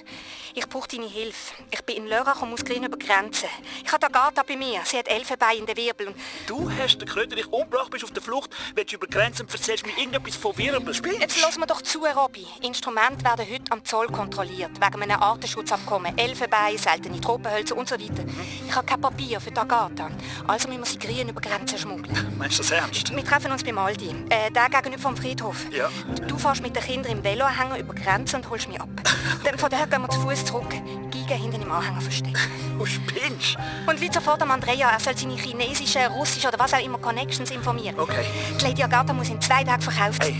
Ich 0.54 0.68
brauche 0.68 0.88
deine 0.88 1.06
Hilfe. 1.06 1.54
Ich 1.70 1.82
bin 1.82 1.96
in 1.96 2.06
Lörrach 2.06 2.42
und 2.42 2.50
muss 2.50 2.64
gleich 2.64 2.78
über 2.78 2.96
die 2.96 3.06
Grenze. 3.06 3.46
Ich 3.84 3.90
habe 3.90 4.06
Agatha 4.06 4.42
bei 4.42 4.56
mir. 4.56 4.82
Sie 4.84 4.98
hat 4.98 5.08
Elfenbein 5.08 5.58
in 5.58 5.66
den 5.66 5.76
Wirbel. 5.76 6.08
Und 6.08 6.16
Du 6.46 6.70
hast 6.70 6.98
den 6.98 7.08
Kröterich 7.08 7.46
umgebracht, 7.50 7.90
bist 7.90 8.04
auf 8.04 8.10
der 8.10 8.22
Flucht, 8.22 8.50
willst 8.74 8.92
über 8.92 9.06
die 9.06 9.14
Grenze 9.14 9.42
und 9.42 9.52
erzählst 9.52 9.86
mir 9.86 9.96
irgendetwas 9.96 10.36
von 10.36 10.56
Wirbel. 10.58 10.92
Spielst 10.92 11.20
Jetzt 11.20 11.40
lass 11.40 11.58
mir 11.58 11.66
doch 11.66 11.80
zu, 11.82 12.04
Robby. 12.04 12.46
Instrumente 12.62 13.24
werden 13.24 13.46
heute 13.50 13.72
am 13.72 13.84
Zoll 13.84 14.08
kontrolliert, 14.08 14.72
wegen 14.78 15.02
einem 15.02 15.22
Artenschutzabkommen. 15.22 16.16
Elfenbein, 16.18 16.76
seltene 16.76 17.20
Tropenhölzer 17.44 17.76
und 17.76 17.88
so 17.88 17.94
weiter. 17.94 18.24
Ich 18.66 18.74
habe 18.74 18.86
kein 18.86 19.00
Papier 19.00 19.40
für 19.40 19.50
die 19.50 19.58
Agatha. 19.58 20.08
Also 20.46 20.68
müssen 20.68 20.80
wir 20.80 20.86
sie 20.86 20.98
grün 20.98 21.28
über 21.28 21.40
die 21.40 21.48
Grenze 21.48 21.78
schmuggeln. 21.78 22.34
Meinst 22.38 22.58
du 22.58 22.62
das 22.62 22.70
ernst? 22.72 23.14
Wir 23.14 23.24
treffen 23.24 23.52
uns 23.52 23.62
beim 23.62 23.78
Aldi. 23.78 24.10
Äh, 24.30 24.50
der 24.50 24.68
gegenüber 24.70 25.02
vom 25.02 25.16
Friedhof. 25.16 25.66
Ja. 25.70 25.88
Du 26.26 26.38
fährst 26.38 26.62
mit 26.62 26.74
den 26.74 26.82
Kindern 26.82 27.12
im 27.12 27.24
Veloanhänger 27.24 27.78
über 27.78 27.94
die 27.94 28.02
Grenze 28.02 28.36
und 28.36 28.48
holst 28.48 28.68
mich 28.68 28.80
ab. 28.80 28.88
Dann 29.44 29.58
von 29.58 29.70
daher 29.70 29.86
gehen 29.86 30.02
wir 30.02 30.08
zu 30.08 30.20
Fuß 30.20 30.44
zurück. 30.46 30.70
Giga 31.10 31.34
hinten 31.34 31.62
im 31.62 31.70
Anhänger 31.70 32.00
verstecken. 32.00 32.34
Du 32.74 32.84
spinnst? 32.86 33.56
Und 33.86 34.00
Leute 34.00 34.14
sofort 34.14 34.42
am 34.42 34.50
Andrea, 34.50 34.90
er 34.90 34.98
soll 34.98 35.16
seine 35.16 35.36
chinesischen, 35.36 36.06
russischen 36.06 36.48
oder 36.48 36.58
was 36.58 36.74
auch 36.74 36.84
immer 36.84 36.98
Connections 36.98 37.52
informieren. 37.52 37.96
Okay. 38.00 38.24
Die 38.60 38.64
Lady 38.64 38.82
Agatha 38.82 39.12
muss 39.12 39.28
in 39.28 39.40
zwei 39.40 39.62
Tagen 39.62 39.80
verkauft 39.80 40.24
Hey, 40.24 40.34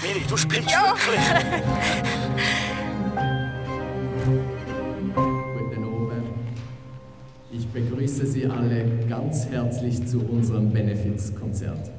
Miri, 0.00 0.24
du 0.28 0.36
spinnst 0.36 0.70
Ja. 0.70 0.94
wirklich. 0.94 1.62
Begrüße 7.72 8.26
Sie 8.26 8.46
alle 8.46 8.84
ganz 9.08 9.46
herzlich 9.46 10.06
zu 10.06 10.20
unserem 10.20 10.70
Benefizkonzert. 10.72 11.90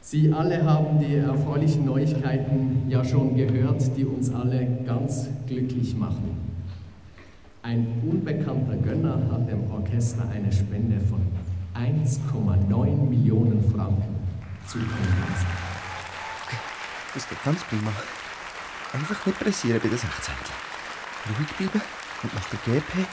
Sie 0.00 0.32
alle 0.32 0.64
haben 0.64 0.98
die 1.00 1.16
erfreulichen 1.16 1.84
Neuigkeiten 1.84 2.84
ja 2.88 3.04
schon 3.04 3.36
gehört, 3.36 3.96
die 3.96 4.04
uns 4.04 4.32
alle 4.32 4.66
ganz 4.86 5.28
glücklich 5.46 5.94
machen. 5.94 6.38
Ein 7.62 7.86
unbekannter 8.10 8.76
Gönner 8.76 9.20
hat 9.30 9.50
dem 9.50 9.70
Orchester 9.70 10.26
eine 10.30 10.50
Spende 10.50 10.98
von 11.00 11.20
1,9 11.74 13.08
Millionen 13.08 13.62
Franken 13.70 14.16
zukommen 14.66 15.14
lassen. 15.28 15.46
Das 17.12 17.28
geht 17.28 17.44
ganz 17.44 17.62
prima. 17.64 17.92
Einfach 18.94 19.26
nicht 19.26 19.38
pressieren 19.38 19.80
bei 19.82 19.88
den 19.88 19.98
16. 19.98 20.34
Ruhig 21.38 21.56
bleiben 21.58 21.82
und 22.22 22.34
nach 22.34 22.48
der 22.48 22.74
GP 22.74 23.06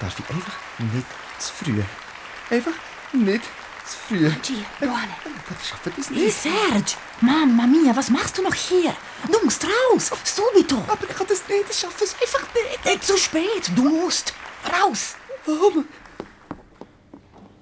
darf 0.00 0.18
ich 0.18 0.30
einfach 0.34 0.56
nicht 0.78 1.06
zu 1.38 1.52
früh. 1.52 1.82
Einfach 2.50 2.72
nicht 3.12 3.44
zu 3.86 3.96
früh. 4.06 4.30
Gio, 4.42 4.58
Luane. 4.80 5.14
Das 5.48 5.68
schaffen 5.68 5.92
das 5.96 6.10
Hey 6.10 6.24
nicht. 6.24 6.36
Serge! 6.36 6.92
Mamma 7.20 7.66
mia, 7.66 7.96
was 7.96 8.10
machst 8.10 8.36
du 8.38 8.42
noch 8.42 8.54
hier? 8.54 8.92
Du 9.30 9.44
musst 9.44 9.64
raus! 9.64 10.10
Subito! 10.24 10.76
Aber 10.86 11.04
ich 11.08 11.16
kann 11.16 11.26
das 11.28 11.42
nicht, 11.48 11.64
ich 11.70 11.76
schaffe 11.78 12.04
es 12.04 12.14
einfach 12.20 12.46
nicht. 12.54 12.84
Nicht 12.84 13.04
zu 13.04 13.16
spät! 13.16 13.70
Du 13.74 13.82
musst! 13.88 14.34
Raus! 14.64 15.16
Warum? 15.46 15.84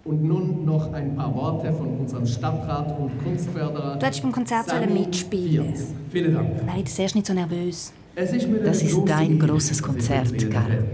Und 0.05 0.23
nun 0.23 0.65
noch 0.65 0.93
ein 0.93 1.17
paar 1.17 1.35
Worte 1.35 1.73
von 1.73 1.99
unserem 1.99 2.27
Stadtrat 2.27 2.97
und 2.99 3.19
Kunstförderer. 3.25 3.97
Du 3.97 4.07
hättest 4.07 4.23
beim 4.23 4.33
Konzert 4.33 4.69
sollen 4.69 4.93
mitspielen. 4.93 5.75
Vielen 6.13 6.35
Dank. 6.35 6.65
Nein, 6.65 6.85
das 6.85 6.99
ist 6.99 7.15
nicht 7.17 7.27
so 7.27 7.33
nervös. 7.33 7.93
Es 8.15 8.33
ist 8.33 8.49
mir 8.49 8.61
Das 8.61 8.83
ist 8.83 8.97
dein 9.05 9.39
großes 9.39 9.83
Konzert, 9.83 10.51
Karl. 10.51 10.85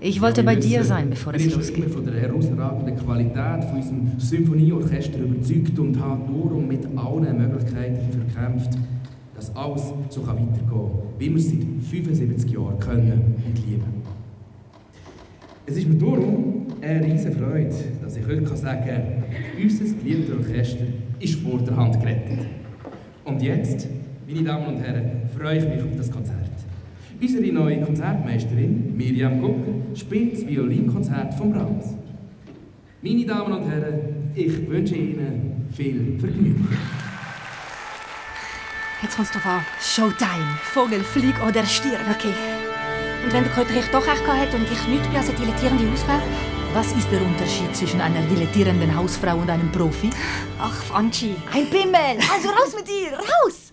Ich 0.00 0.20
wollte 0.20 0.44
bei 0.44 0.54
dir 0.54 0.84
sein, 0.84 1.10
bevor 1.10 1.34
ich 1.34 1.40
es 1.40 1.44
bin 1.46 1.50
schon 1.50 1.60
losgeht. 1.60 1.84
immer 1.84 1.88
von 1.92 2.04
der 2.06 2.14
herausragenden 2.14 2.96
Qualität 2.96 3.64
von 3.64 3.76
unserem 3.78 4.12
Symphonieorchester 4.18 5.18
überzeugt 5.18 5.76
und 5.76 6.00
habe 6.00 6.22
darum 6.24 6.68
mit 6.68 6.86
allen 6.96 7.38
Möglichkeiten 7.38 7.98
verkämpft, 8.12 8.78
dass 9.34 9.54
alles 9.56 9.82
so 10.08 10.24
weitergehen 10.24 10.48
kann, 10.68 10.90
wie 11.18 11.30
wir 11.30 11.36
es 11.36 11.48
seit 11.48 11.58
75 11.90 12.50
Jahren 12.52 12.78
können 12.78 13.34
und 13.44 13.66
lieben. 13.66 13.84
Es 15.66 15.76
ist 15.76 15.88
mir 15.88 15.96
darum 15.96 16.66
eine 16.80 17.04
riesige 17.04 17.32
Freude, 17.32 17.74
dass 18.00 18.16
ich 18.16 18.26
heute 18.26 18.56
sagen 18.56 18.86
kann, 18.86 19.02
unser 19.60 19.84
geliebtes 19.84 20.36
Orchester 20.36 20.84
ist 21.18 21.34
vor 21.40 21.58
der 21.58 21.76
Hand 21.76 22.00
gerettet. 22.00 22.46
Und 23.24 23.42
jetzt, 23.42 23.88
meine 24.28 24.44
Damen 24.44 24.76
und 24.76 24.80
Herren, 24.80 25.22
freue 25.36 25.58
ich 25.58 25.64
mich 25.64 25.82
auf 25.82 25.96
das 25.96 26.10
Konzert. 26.10 26.47
Unsere 27.20 27.52
neue 27.52 27.80
Konzertmeisterin, 27.82 28.96
Miriam 28.96 29.40
Gucker, 29.40 29.96
spielt 29.96 30.34
das 30.34 30.46
Violinkonzert 30.46 31.34
von 31.34 31.52
Brahms. 31.52 31.96
Meine 33.02 33.26
Damen 33.26 33.52
und 33.52 33.68
Herren, 33.68 34.30
ich 34.34 34.68
wünsche 34.68 34.94
Ihnen 34.94 35.66
viel 35.72 36.16
Vergnügen. 36.20 36.68
Jetzt 39.02 39.16
kommt's 39.16 39.32
drauf 39.32 39.46
an. 39.46 39.60
Showtime! 39.80 40.58
Vogel, 40.62 41.00
flieg 41.00 41.34
oder 41.46 41.64
stirb! 41.64 42.00
Okay. 42.10 42.32
Und 43.24 43.32
wenn 43.32 43.44
der 43.44 43.52
Kröterich 43.52 43.86
doch 43.90 44.06
recht 44.06 44.24
gehabt 44.24 44.40
hat 44.40 44.54
und 44.54 44.62
ich 44.62 44.88
nicht 44.88 45.02
bin 45.02 45.16
als 45.16 45.28
eine 45.28 45.38
dilettierende 45.38 45.90
Hausfrau? 45.90 46.20
Was 46.72 46.92
ist 46.92 47.10
der 47.10 47.20
Unterschied 47.22 47.74
zwischen 47.74 48.00
einer 48.00 48.20
dilettierenden 48.22 48.94
Hausfrau 48.94 49.38
und 49.38 49.50
einem 49.50 49.72
Profi? 49.72 50.10
Ach, 50.60 50.82
Franchi. 50.84 51.34
Ein 51.52 51.68
Pimmel! 51.68 52.18
Also 52.32 52.48
raus 52.50 52.74
mit 52.76 52.86
dir! 52.86 53.16
Raus! 53.16 53.67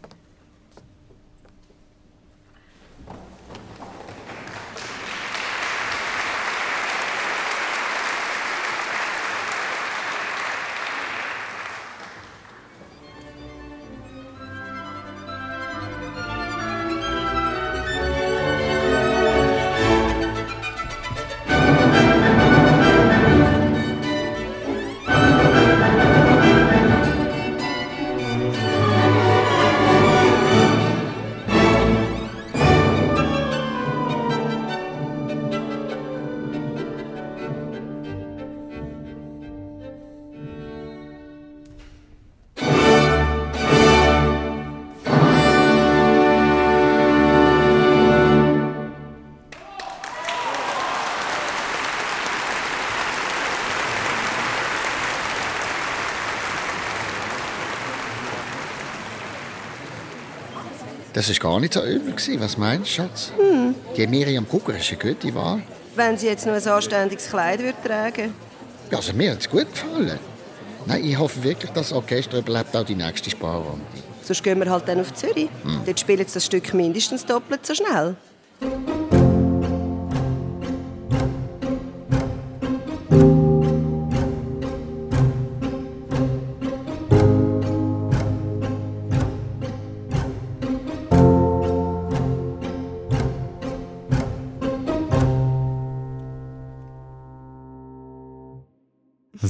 Das 61.16 61.30
war 61.30 61.36
gar 61.51 61.59
nicht 61.61 61.74
so 61.74 61.82
übel. 61.82 62.11
gewesen. 62.11 62.41
Was 62.41 62.57
meinst 62.57 62.89
du, 62.89 62.93
Schatz? 62.95 63.32
Hm. 63.38 63.74
Die 63.95 64.05
Miriam 64.05 64.45
Kugler 64.45 64.78
ist 64.78 64.89
eine 64.89 64.97
gute 64.99 65.34
Wahl. 65.34 65.61
Wenn 65.95 66.18
sie 66.18 66.28
jetzt 66.28 66.45
nur 66.45 66.55
ein 66.55 66.68
anständiges 66.68 67.30
Kleid 67.30 67.61
würde 67.61 67.78
tragen 67.82 68.34
Ja, 68.91 68.97
Also 68.97 69.13
mir 69.13 69.32
hat 69.32 69.39
es 69.39 69.49
gut 69.49 69.72
gefallen. 69.72 70.20
Nein, 70.86 71.05
ich 71.05 71.18
hoffe 71.18 71.41
wirklich, 71.41 71.72
dass 71.72 71.88
das 71.88 71.93
Orchester 71.93 72.39
überlebt 72.39 72.76
auch 72.76 72.84
die 72.84 72.95
nächste 72.95 73.30
Sparrunde. 73.30 73.80
Sonst 74.24 74.43
gehen 74.43 74.59
wir 74.59 74.70
halt 74.70 74.89
dann 74.89 74.99
auf 74.99 75.13
Zürich. 75.13 75.47
Hm. 75.63 75.80
Dort 75.86 75.99
spielen 76.01 76.28
sie 76.28 76.34
das 76.34 76.45
Stück 76.45 76.74
mindestens 76.74 77.26
doppelt 77.26 77.66
so 77.66 77.74
schnell. 77.74 78.18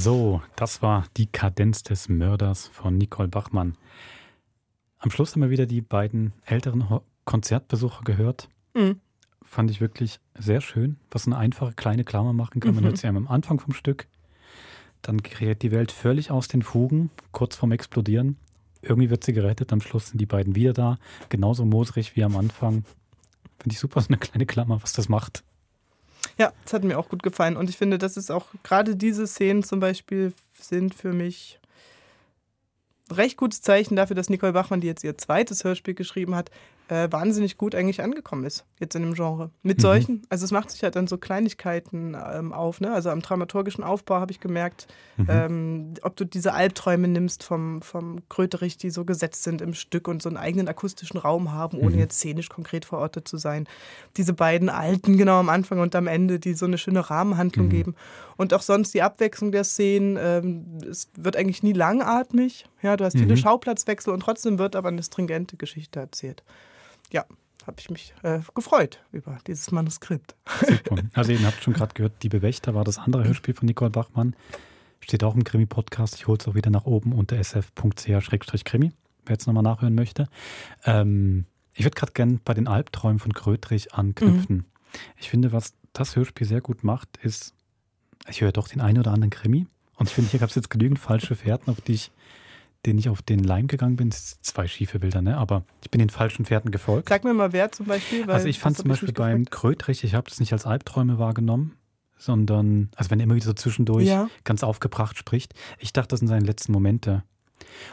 So, 0.06 0.40
das 0.54 0.82
war 0.82 1.08
die 1.16 1.26
Kadenz 1.26 1.82
des 1.82 2.08
Mörders 2.08 2.68
von 2.68 2.96
Nicole 2.96 3.26
Bachmann. 3.26 3.76
Am 5.00 5.10
Schluss 5.10 5.32
haben 5.34 5.42
wir 5.42 5.50
wieder 5.50 5.66
die 5.66 5.80
beiden 5.80 6.32
älteren 6.44 7.00
Konzertbesucher 7.24 8.04
gehört. 8.04 8.48
Mhm. 8.74 9.00
Fand 9.42 9.68
ich 9.72 9.80
wirklich 9.80 10.20
sehr 10.38 10.60
schön, 10.60 11.00
was 11.10 11.26
eine 11.26 11.36
einfache 11.36 11.72
kleine 11.72 12.04
Klammer 12.04 12.32
machen 12.32 12.60
kann. 12.60 12.76
Man 12.76 12.84
Mhm. 12.84 12.86
hört 12.86 12.98
sie 12.98 13.08
am 13.08 13.26
Anfang 13.26 13.58
vom 13.58 13.74
Stück. 13.74 14.06
Dann 15.02 15.24
gerät 15.24 15.62
die 15.62 15.72
Welt 15.72 15.90
völlig 15.90 16.30
aus 16.30 16.46
den 16.46 16.62
Fugen, 16.62 17.10
kurz 17.32 17.56
vorm 17.56 17.72
Explodieren. 17.72 18.36
Irgendwie 18.82 19.10
wird 19.10 19.24
sie 19.24 19.32
gerettet, 19.32 19.72
am 19.72 19.80
Schluss 19.80 20.06
sind 20.10 20.20
die 20.20 20.26
beiden 20.26 20.54
wieder 20.54 20.72
da. 20.72 20.98
Genauso 21.30 21.64
moserig 21.64 22.14
wie 22.14 22.22
am 22.22 22.36
Anfang. 22.36 22.84
Finde 23.58 23.72
ich 23.72 23.80
super, 23.80 24.00
so 24.00 24.06
eine 24.06 24.18
kleine 24.18 24.46
Klammer, 24.46 24.80
was 24.80 24.92
das 24.92 25.08
macht. 25.08 25.42
Ja, 26.38 26.52
das 26.64 26.74
hat 26.74 26.84
mir 26.84 26.98
auch 26.98 27.08
gut 27.08 27.22
gefallen. 27.22 27.56
Und 27.56 27.70
ich 27.70 27.78
finde, 27.78 27.96
das 27.96 28.18
ist 28.18 28.30
auch 28.30 28.46
gerade 28.62 28.94
diese 28.94 29.26
Szenen 29.26 29.62
zum 29.62 29.80
Beispiel 29.80 30.34
sind 30.52 30.94
für 30.94 31.12
mich 31.12 31.58
recht 33.10 33.36
gutes 33.36 33.62
Zeichen 33.62 33.96
dafür, 33.96 34.16
dass 34.16 34.28
Nicole 34.28 34.52
Bachmann, 34.52 34.80
die 34.80 34.86
jetzt 34.86 35.04
ihr 35.04 35.16
zweites 35.16 35.64
Hörspiel 35.64 35.94
geschrieben 35.94 36.34
hat, 36.34 36.50
äh, 36.88 37.08
wahnsinnig 37.10 37.58
gut 37.58 37.74
eigentlich 37.74 38.00
angekommen 38.02 38.44
ist, 38.44 38.64
jetzt 38.78 38.94
in 38.94 39.02
dem 39.02 39.14
Genre. 39.14 39.50
Mit 39.62 39.78
Mhm. 39.78 39.82
solchen, 39.82 40.22
also 40.28 40.44
es 40.44 40.52
macht 40.52 40.70
sich 40.70 40.82
halt 40.84 40.94
dann 40.94 41.08
so 41.08 41.18
Kleinigkeiten 41.18 42.16
ähm, 42.32 42.52
auf, 42.52 42.80
ne? 42.80 42.92
Also 42.92 43.10
am 43.10 43.22
dramaturgischen 43.22 43.82
Aufbau 43.82 44.16
habe 44.20 44.30
ich 44.30 44.38
gemerkt, 44.38 44.86
Mhm. 45.16 45.26
ähm, 45.28 45.94
ob 46.02 46.14
du 46.16 46.24
diese 46.24 46.52
Albträume 46.54 47.08
nimmst 47.08 47.42
vom, 47.42 47.82
vom 47.82 48.20
Kröterich, 48.28 48.76
die 48.78 48.90
so 48.90 49.04
gesetzt 49.04 49.42
sind 49.42 49.62
im 49.62 49.74
Stück 49.74 50.06
und 50.06 50.22
so 50.22 50.28
einen 50.28 50.36
eigenen 50.36 50.68
akustischen 50.68 51.18
Raum 51.18 51.52
haben, 51.52 51.78
ohne 51.78 51.94
Mhm. 51.96 51.98
jetzt 51.98 52.18
szenisch 52.18 52.48
konkret 52.50 52.84
verortet 52.84 53.26
zu 53.26 53.36
sein. 53.36 53.66
Diese 54.16 54.32
beiden 54.32 54.68
Alten, 54.68 55.16
genau 55.16 55.40
am 55.40 55.48
Anfang 55.48 55.80
und 55.80 55.94
am 55.96 56.06
Ende, 56.06 56.38
die 56.38 56.54
so 56.54 56.66
eine 56.66 56.78
schöne 56.78 57.10
Rahmenhandlung 57.10 57.66
Mhm. 57.66 57.70
geben. 57.70 57.94
Und 58.36 58.54
auch 58.54 58.62
sonst 58.62 58.94
die 58.94 59.02
Abwechslung 59.02 59.50
der 59.50 59.64
Szenen, 59.64 60.16
ähm, 60.20 60.78
es 60.88 61.08
wird 61.16 61.36
eigentlich 61.36 61.62
nie 61.64 61.72
langatmig. 61.72 62.66
Ja, 62.82 62.96
du 62.96 63.04
hast 63.04 63.18
viele 63.18 63.32
Mhm. 63.34 63.38
Schauplatzwechsel 63.38 64.12
und 64.12 64.20
trotzdem 64.20 64.58
wird 64.60 64.76
aber 64.76 64.88
eine 64.90 65.02
stringente 65.02 65.56
Geschichte 65.56 65.98
erzählt. 65.98 66.44
Ja, 67.12 67.24
habe 67.66 67.76
ich 67.80 67.90
mich 67.90 68.14
äh, 68.22 68.40
gefreut 68.54 69.02
über 69.12 69.38
dieses 69.46 69.70
Manuskript. 69.72 70.36
Super. 70.60 71.02
Also 71.14 71.32
eben 71.32 71.44
habt 71.44 71.62
schon 71.62 71.74
gerade 71.74 71.94
gehört, 71.94 72.22
Die 72.22 72.28
Bewächter 72.28 72.74
war 72.74 72.84
das 72.84 72.98
andere 72.98 73.24
Hörspiel 73.24 73.54
von 73.54 73.66
Nicole 73.66 73.90
Bachmann. 73.90 74.36
Steht 75.00 75.24
auch 75.24 75.34
im 75.34 75.44
Krimi-Podcast. 75.44 76.14
Ich 76.16 76.26
hole 76.26 76.38
es 76.40 76.48
auch 76.48 76.54
wieder 76.54 76.70
nach 76.70 76.84
oben 76.84 77.12
unter 77.12 77.36
sf.ch-krimi, 77.36 78.92
wer 79.24 79.32
jetzt 79.32 79.46
nochmal 79.46 79.62
nachhören 79.62 79.94
möchte. 79.94 80.28
Ähm, 80.84 81.46
ich 81.74 81.84
würde 81.84 81.94
gerade 81.94 82.12
gerne 82.12 82.40
bei 82.44 82.54
den 82.54 82.68
Albträumen 82.68 83.18
von 83.18 83.32
Krötrich 83.32 83.94
anknüpfen. 83.94 84.64
Ich 85.16 85.28
finde, 85.28 85.52
was 85.52 85.74
das 85.92 86.16
Hörspiel 86.16 86.46
sehr 86.46 86.60
gut 86.60 86.84
macht, 86.84 87.16
ist, 87.18 87.54
ich 88.28 88.40
höre 88.40 88.52
doch 88.52 88.68
den 88.68 88.80
einen 88.80 88.98
oder 88.98 89.12
anderen 89.12 89.30
Krimi. 89.30 89.66
Und 89.96 90.08
ich 90.08 90.14
finde, 90.14 90.30
hier 90.30 90.40
gab 90.40 90.48
es 90.48 90.54
jetzt 90.54 90.70
genügend 90.70 90.98
falsche 90.98 91.34
Fährten, 91.34 91.70
auf 91.70 91.80
die 91.80 91.92
ich, 91.92 92.10
denen 92.86 92.98
ich 92.98 93.08
auf 93.08 93.22
den 93.22 93.40
Leim 93.42 93.66
gegangen 93.66 93.96
bin. 93.96 94.10
Das 94.10 94.30
sind 94.30 94.44
zwei 94.44 94.66
schiefe 94.68 94.98
Bilder, 94.98 95.20
ne? 95.22 95.36
Aber 95.36 95.64
ich 95.82 95.90
bin 95.90 95.98
den 95.98 96.10
falschen 96.10 96.44
Fährten 96.44 96.70
gefolgt. 96.70 97.08
Sag 97.08 97.24
mir 97.24 97.34
mal 97.34 97.52
wer 97.52 97.72
zum 97.72 97.86
Beispiel. 97.86 98.30
Also 98.30 98.46
ich 98.46 98.58
fand 98.58 98.76
zum 98.76 98.88
Beispiel 98.88 99.12
beim 99.12 99.44
Krötrich, 99.46 100.04
ich 100.04 100.14
habe 100.14 100.28
das 100.28 100.40
nicht 100.40 100.52
als 100.52 100.66
Albträume 100.66 101.18
wahrgenommen, 101.18 101.76
sondern, 102.18 102.90
also 102.96 103.10
wenn 103.10 103.20
er 103.20 103.24
immer 103.24 103.34
wieder 103.34 103.46
so 103.46 103.52
zwischendurch 103.52 104.06
Ja. 104.06 104.28
ganz 104.44 104.62
aufgebracht 104.62 105.18
spricht, 105.18 105.54
ich 105.78 105.92
dachte, 105.92 106.08
das 106.08 106.20
sind 106.20 106.28
seine 106.28 106.46
letzten 106.46 106.72
Momente. 106.72 107.22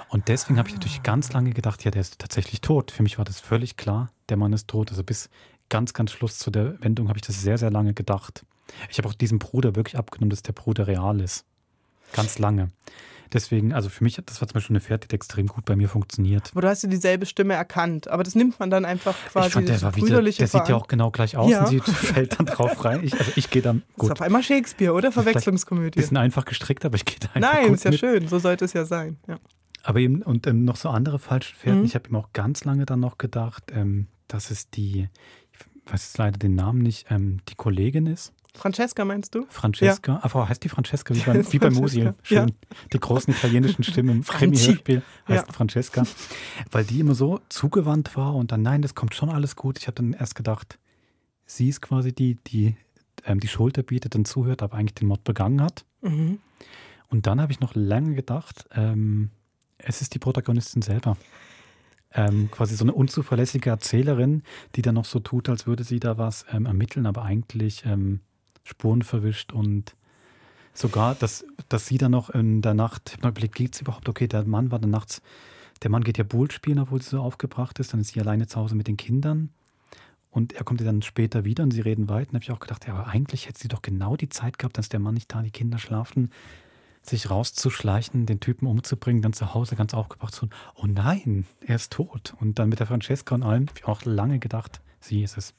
Und 0.10 0.28
deswegen 0.28 0.58
habe 0.60 0.70
ich 0.70 0.76
natürlich 0.76 1.04
ganz 1.04 1.34
lange 1.34 1.52
gedacht, 1.52 1.84
ja, 1.84 1.92
der 1.92 2.02
ist 2.02 2.20
tatsächlich 2.20 2.62
tot. 2.62 2.92
Für 2.92 3.04
mich 3.04 3.18
war 3.18 3.26
das 3.26 3.40
völlig 3.40 3.76
klar, 3.76 4.12
der 4.30 4.38
Mann 4.38 4.54
ist 4.54 4.68
tot. 4.68 4.92
Also 4.92 5.04
bis 5.04 5.30
ganz, 5.70 5.94
ganz 5.94 6.12
Schluss 6.12 6.38
zu 6.38 6.52
der 6.52 6.80
Wendung 6.82 7.10
habe 7.10 7.18
ich 7.18 7.26
das 7.26 7.42
sehr, 7.42 7.58
sehr 7.58 7.72
lange 7.72 7.94
gedacht. 7.94 8.46
Ich 8.90 8.98
habe 8.98 9.10
auch 9.10 9.14
diesem 9.14 9.40
Bruder 9.40 9.76
wirklich 9.76 9.98
abgenommen, 9.98 10.30
dass 10.30 10.44
der 10.44 10.54
Bruder 10.54 10.88
real 10.88 11.20
ist. 11.20 11.46
Ganz 12.14 12.40
lange. 12.40 12.70
Deswegen, 13.32 13.74
also 13.74 13.90
für 13.90 14.04
mich, 14.04 14.20
das 14.26 14.42
war 14.42 14.48
zum 14.48 14.54
Beispiel 14.56 14.74
eine 14.76 14.80
Fährte, 14.82 15.08
die 15.08 15.16
extrem 15.16 15.48
gut 15.48 15.66
bei 15.66 15.76
mir 15.76 15.90
funktioniert. 15.90 16.50
Aber 16.52 16.62
du 16.62 16.68
hast 16.68 16.84
ja 16.84 16.90
dieselbe 16.90 17.26
Stimme 17.26 17.54
erkannt. 17.56 18.08
Aber 18.08 18.24
das 18.24 18.36
nimmt 18.36 18.60
man 18.60 18.70
dann 18.70 18.86
einfach 18.86 19.16
quasi. 19.32 19.48
ich 19.48 19.54
fand, 19.54 19.68
der, 19.68 19.76
das 19.76 19.84
war 19.84 19.96
wieder, 19.96 20.22
der 20.22 20.32
sieht 20.48 20.68
ja 20.68 20.76
auch 20.76 20.88
genau 20.88 21.10
gleich 21.12 21.36
aus 21.38 21.50
Ja. 21.50 21.62
und 21.64 21.70
sieht, 21.70 21.84
fällt 21.84 22.40
dann 22.40 22.46
drauf 22.46 22.84
rein. 22.86 23.04
Ich, 23.04 23.14
also 23.18 23.32
ich 23.36 23.50
gehe 23.50 23.62
dann 23.62 23.80
Das 23.82 23.88
ist 23.90 23.98
gut. 24.00 24.12
auf 24.12 24.22
einmal 24.22 24.44
Shakespeare, 24.44 24.94
oder? 24.94 25.12
Verwechslungskomödie. 25.12 26.00
Bisschen 26.00 26.18
einfach 26.18 26.46
gestrickt, 26.46 26.86
aber 26.86 26.96
ich 26.96 27.06
gehe 27.06 27.18
da 27.20 27.28
einfach 27.34 27.54
Nein, 27.54 27.68
gut 27.68 27.76
ist 27.78 27.84
ja 27.86 27.92
mit. 27.92 28.00
schön. 28.00 28.28
So 28.28 28.40
sollte 28.40 28.66
es 28.66 28.74
ja 28.74 28.86
sein. 28.86 29.18
Ja. 29.28 29.38
Aber 29.84 30.00
eben, 30.00 30.22
und 30.22 30.48
ähm, 30.48 30.64
noch 30.64 30.76
so 30.78 30.90
andere 30.90 31.20
falsche 31.20 31.56
Fährten. 31.56 31.80
Mhm. 31.82 31.86
Ich 31.86 31.96
habe 31.96 32.08
ihm 32.10 32.16
auch 32.16 32.32
ganz 32.34 32.64
lange 32.64 32.86
dann 32.86 33.00
noch 33.02 33.18
gedacht, 33.18 33.64
ähm, 33.76 34.08
dass 34.28 34.50
es 34.52 34.70
die, 34.70 35.10
ich 35.52 35.92
weiß 35.92 36.06
jetzt 36.06 36.18
leider 36.18 36.38
den 36.38 36.56
Namen 36.56 36.80
nicht, 36.82 37.08
ähm, 37.10 37.40
die 37.50 37.56
Kollegin 37.56 38.06
ist. 38.06 38.32
Francesca 38.56 39.04
meinst 39.04 39.34
du? 39.36 39.46
Francesca. 39.50 40.20
Ah, 40.22 40.30
Frau, 40.30 40.48
heißt 40.48 40.64
die 40.64 40.70
Francesca 40.70 41.16
wie 41.16 41.20
beim, 41.22 41.38
wie 41.52 41.58
Francesca, 41.60 41.82
Musil? 41.82 42.14
Schön. 42.22 42.38
ja. 42.38 42.46
Die 42.94 43.00
großen 43.00 43.34
italienischen 43.34 43.84
Stimmen 43.84 44.10
im. 44.18 44.24
Krimi-Hörspiel 44.24 45.02
heißt 45.28 45.48
Ja. 45.48 45.54
Francesca. 45.54 46.04
Weil 46.72 46.84
die 46.86 47.00
immer 47.00 47.16
so 47.16 47.40
zugewandt 47.50 48.16
war 48.16 48.36
und 48.36 48.52
dann, 48.52 48.62
nein, 48.62 48.82
das 48.82 48.94
kommt 48.96 49.16
schon 49.16 49.30
alles 49.30 49.56
gut. 49.56 49.80
Ich 49.80 49.88
habe 49.88 49.96
dann 49.96 50.14
erst 50.14 50.36
gedacht, 50.36 50.78
sie 51.46 51.70
ist 51.70 51.82
quasi 51.82 52.14
die, 52.14 52.36
die 52.48 52.76
ähm, 53.26 53.40
die 53.40 53.48
Schulter 53.48 53.84
bietet 53.84 54.16
und 54.16 54.28
zuhört, 54.28 54.62
aber 54.62 54.78
eigentlich 54.78 54.96
den 54.96 55.08
Mord 55.08 55.24
begangen 55.24 55.62
hat. 55.62 55.86
Mhm. 56.02 56.40
Und 57.10 57.28
dann 57.28 57.42
habe 57.42 57.52
ich 57.52 57.60
noch 57.60 57.74
lange 57.76 58.16
gedacht, 58.16 58.66
ähm, 58.74 59.30
es 59.78 60.02
ist 60.02 60.14
die 60.14 60.20
Protagonistin 60.20 60.82
selber. 60.82 61.18
Ähm, 62.16 62.50
quasi 62.52 62.76
so 62.76 62.84
eine 62.84 62.94
unzuverlässige 62.94 63.72
Erzählerin, 63.72 64.44
die 64.76 64.84
dann 64.84 64.96
noch 64.96 65.06
so 65.06 65.20
tut, 65.20 65.50
als 65.50 65.66
würde 65.66 65.84
sie 65.84 66.00
da 66.00 66.18
was 66.18 66.46
ähm, 66.52 66.68
ermitteln, 66.68 67.08
aber 67.08 67.24
eigentlich 67.24 67.86
ähm, 67.86 68.20
Spuren 68.64 69.02
verwischt 69.02 69.54
und 69.54 69.96
sogar, 70.74 71.16
dass, 71.16 71.46
dass 71.70 71.86
sie 71.86 71.98
dann 71.98 72.12
noch 72.12 72.30
in 72.30 72.62
der 72.62 72.74
Nacht, 72.74 73.10
ich 73.10 73.14
habe 73.14 73.24
noch 73.24 73.32
überlegt, 73.32 73.56
geht 73.56 73.76
es 73.76 73.82
überhaupt? 73.82 74.10
Okay, 74.10 74.28
der 74.28 74.46
Mann 74.46 74.72
war 74.72 74.80
dann 74.80 74.90
nachts, 74.90 75.22
der 75.84 75.92
Mann 75.92 76.04
geht 76.04 76.18
ja 76.18 76.24
Bull 76.24 76.50
spielen, 76.50 76.80
obwohl 76.80 77.02
sie 77.02 77.10
so 77.10 77.22
aufgebracht 77.22 77.80
ist, 77.80 77.94
dann 77.94 78.00
ist 78.00 78.10
sie 78.14 78.22
alleine 78.22 78.48
zu 78.48 78.60
Hause 78.60 78.76
mit 78.76 78.88
den 78.88 78.98
Kindern. 78.98 79.50
Und 80.32 80.54
er 80.54 80.64
kommt 80.64 80.82
ja 80.82 80.88
dann 80.88 81.04
später 81.04 81.46
wieder 81.46 81.64
und 81.64 81.72
sie 81.72 81.82
reden 81.82 82.10
weiter. 82.10 82.32
Und 82.32 82.36
habe 82.36 82.44
ich 82.44 82.52
auch 82.52 82.60
gedacht, 82.60 82.88
ja, 82.88 82.96
aber 82.96 83.08
eigentlich 83.08 83.48
hätte 83.48 83.60
sie 83.60 83.68
doch 83.68 83.84
genau 83.84 84.16
die 84.16 84.30
Zeit 84.30 84.58
gehabt, 84.58 84.78
dass 84.78 84.90
der 84.90 85.00
Mann 85.00 85.14
nicht 85.14 85.32
da, 85.32 85.44
die 85.44 85.52
Kinder 85.52 85.78
schlafen, 85.78 86.32
sich 87.04 87.30
rauszuschleichen, 87.30 88.26
den 88.26 88.40
Typen 88.40 88.66
umzubringen, 88.66 89.22
dann 89.22 89.34
zu 89.34 89.54
Hause 89.54 89.76
ganz 89.76 89.94
aufgebracht 89.94 90.34
zu. 90.34 90.48
Oh 90.76 90.88
nein, 90.88 91.46
er 91.62 91.76
ist 91.76 91.92
tot. 91.92 92.34
Und 92.40 92.58
dann 92.58 92.70
mit 92.70 92.80
der 92.80 92.88
Francesca 92.88 93.36
und 93.36 93.44
allem 93.44 93.68
habe 93.68 93.78
ich 93.78 93.86
auch 93.86 94.06
lange 94.06 94.40
gedacht, 94.40 94.82
sie 95.00 95.22
ist 95.22 95.38
es. 95.38 95.54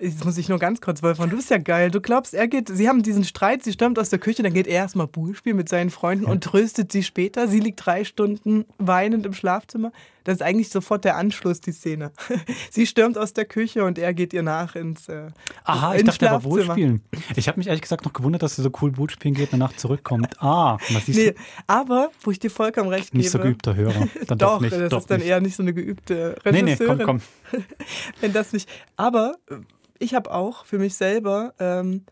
Jetzt 0.00 0.24
muss 0.24 0.36
ich 0.38 0.48
nur 0.48 0.58
ganz 0.58 0.80
kurz, 0.80 1.04
Wolfgang, 1.04 1.30
du 1.30 1.36
bist 1.36 1.50
ja 1.50 1.58
geil. 1.58 1.88
Du 1.88 2.00
glaubst, 2.00 2.34
er 2.34 2.48
geht, 2.48 2.68
sie 2.68 2.88
haben 2.88 3.04
diesen 3.04 3.22
Streit, 3.22 3.62
sie 3.62 3.72
stürmt 3.72 3.96
aus 3.96 4.08
der 4.10 4.18
Küche, 4.18 4.42
dann 4.42 4.52
geht 4.52 4.66
er 4.66 4.74
erstmal 4.74 5.06
Bull 5.06 5.36
spielen 5.36 5.54
mit 5.56 5.68
seinen 5.68 5.90
Freunden 5.90 6.24
und 6.24 6.42
tröstet 6.42 6.90
sie 6.90 7.04
später. 7.04 7.46
Sie 7.46 7.60
liegt 7.60 7.84
drei 7.86 8.02
Stunden 8.04 8.64
weinend 8.78 9.24
im 9.24 9.32
Schlafzimmer. 9.34 9.92
Das 10.24 10.36
ist 10.36 10.42
eigentlich 10.42 10.70
sofort 10.70 11.04
der 11.04 11.16
Anschluss, 11.16 11.60
die 11.60 11.70
Szene. 11.70 12.10
Sie 12.70 12.86
stürmt 12.86 13.18
aus 13.18 13.34
der 13.34 13.44
Küche 13.44 13.84
und 13.84 13.98
er 13.98 14.14
geht 14.14 14.32
ihr 14.32 14.42
nach 14.42 14.74
ins 14.74 15.06
äh, 15.08 15.26
Aha, 15.64 15.94
ich 15.94 16.00
ins 16.00 16.10
dachte 16.12 16.30
aber 16.30 16.40
Schlafzimmer. 16.40 16.72
spielen. 16.72 17.02
Ich 17.36 17.46
habe 17.46 17.58
mich 17.58 17.66
ehrlich 17.66 17.82
gesagt 17.82 18.06
noch 18.06 18.14
gewundert, 18.14 18.42
dass 18.42 18.56
sie 18.56 18.62
so 18.62 18.70
cool 18.80 18.90
Boot 18.90 19.12
spielen 19.12 19.34
geht 19.34 19.52
und 19.52 19.60
danach 19.60 19.76
zurückkommt. 19.76 20.34
Ah, 20.40 20.78
man 20.90 21.02
siehst 21.02 21.18
Nee, 21.18 21.30
du, 21.32 21.40
aber, 21.66 22.10
wo 22.22 22.30
ich 22.30 22.38
dir 22.40 22.50
vollkommen 22.50 22.88
recht 22.88 23.12
nicht 23.14 23.30
so 23.30 23.36
gebe. 23.38 23.50
geübter 23.50 23.76
Hörer. 23.76 24.08
Dann 24.26 24.38
doch, 24.38 24.54
doch, 24.54 24.60
nicht. 24.62 24.72
das 24.72 24.88
doch 24.88 24.98
ist 25.00 25.10
dann 25.10 25.20
nicht. 25.20 25.28
eher 25.28 25.40
nicht 25.42 25.56
so 25.56 25.62
eine 25.62 25.74
geübte 25.74 26.36
Nee, 26.46 26.62
nee, 26.62 26.72
Regisseurin. 26.72 27.04
komm, 27.06 27.20
Wenn 28.20 28.32
das 28.32 28.52
nicht. 28.54 28.68
Aber 28.96 29.33
ich 29.98 30.14
habe 30.14 30.32
auch 30.32 30.64
für 30.66 30.78
mich 30.78 30.94
selber 30.94 31.54
ähm, 31.58 32.02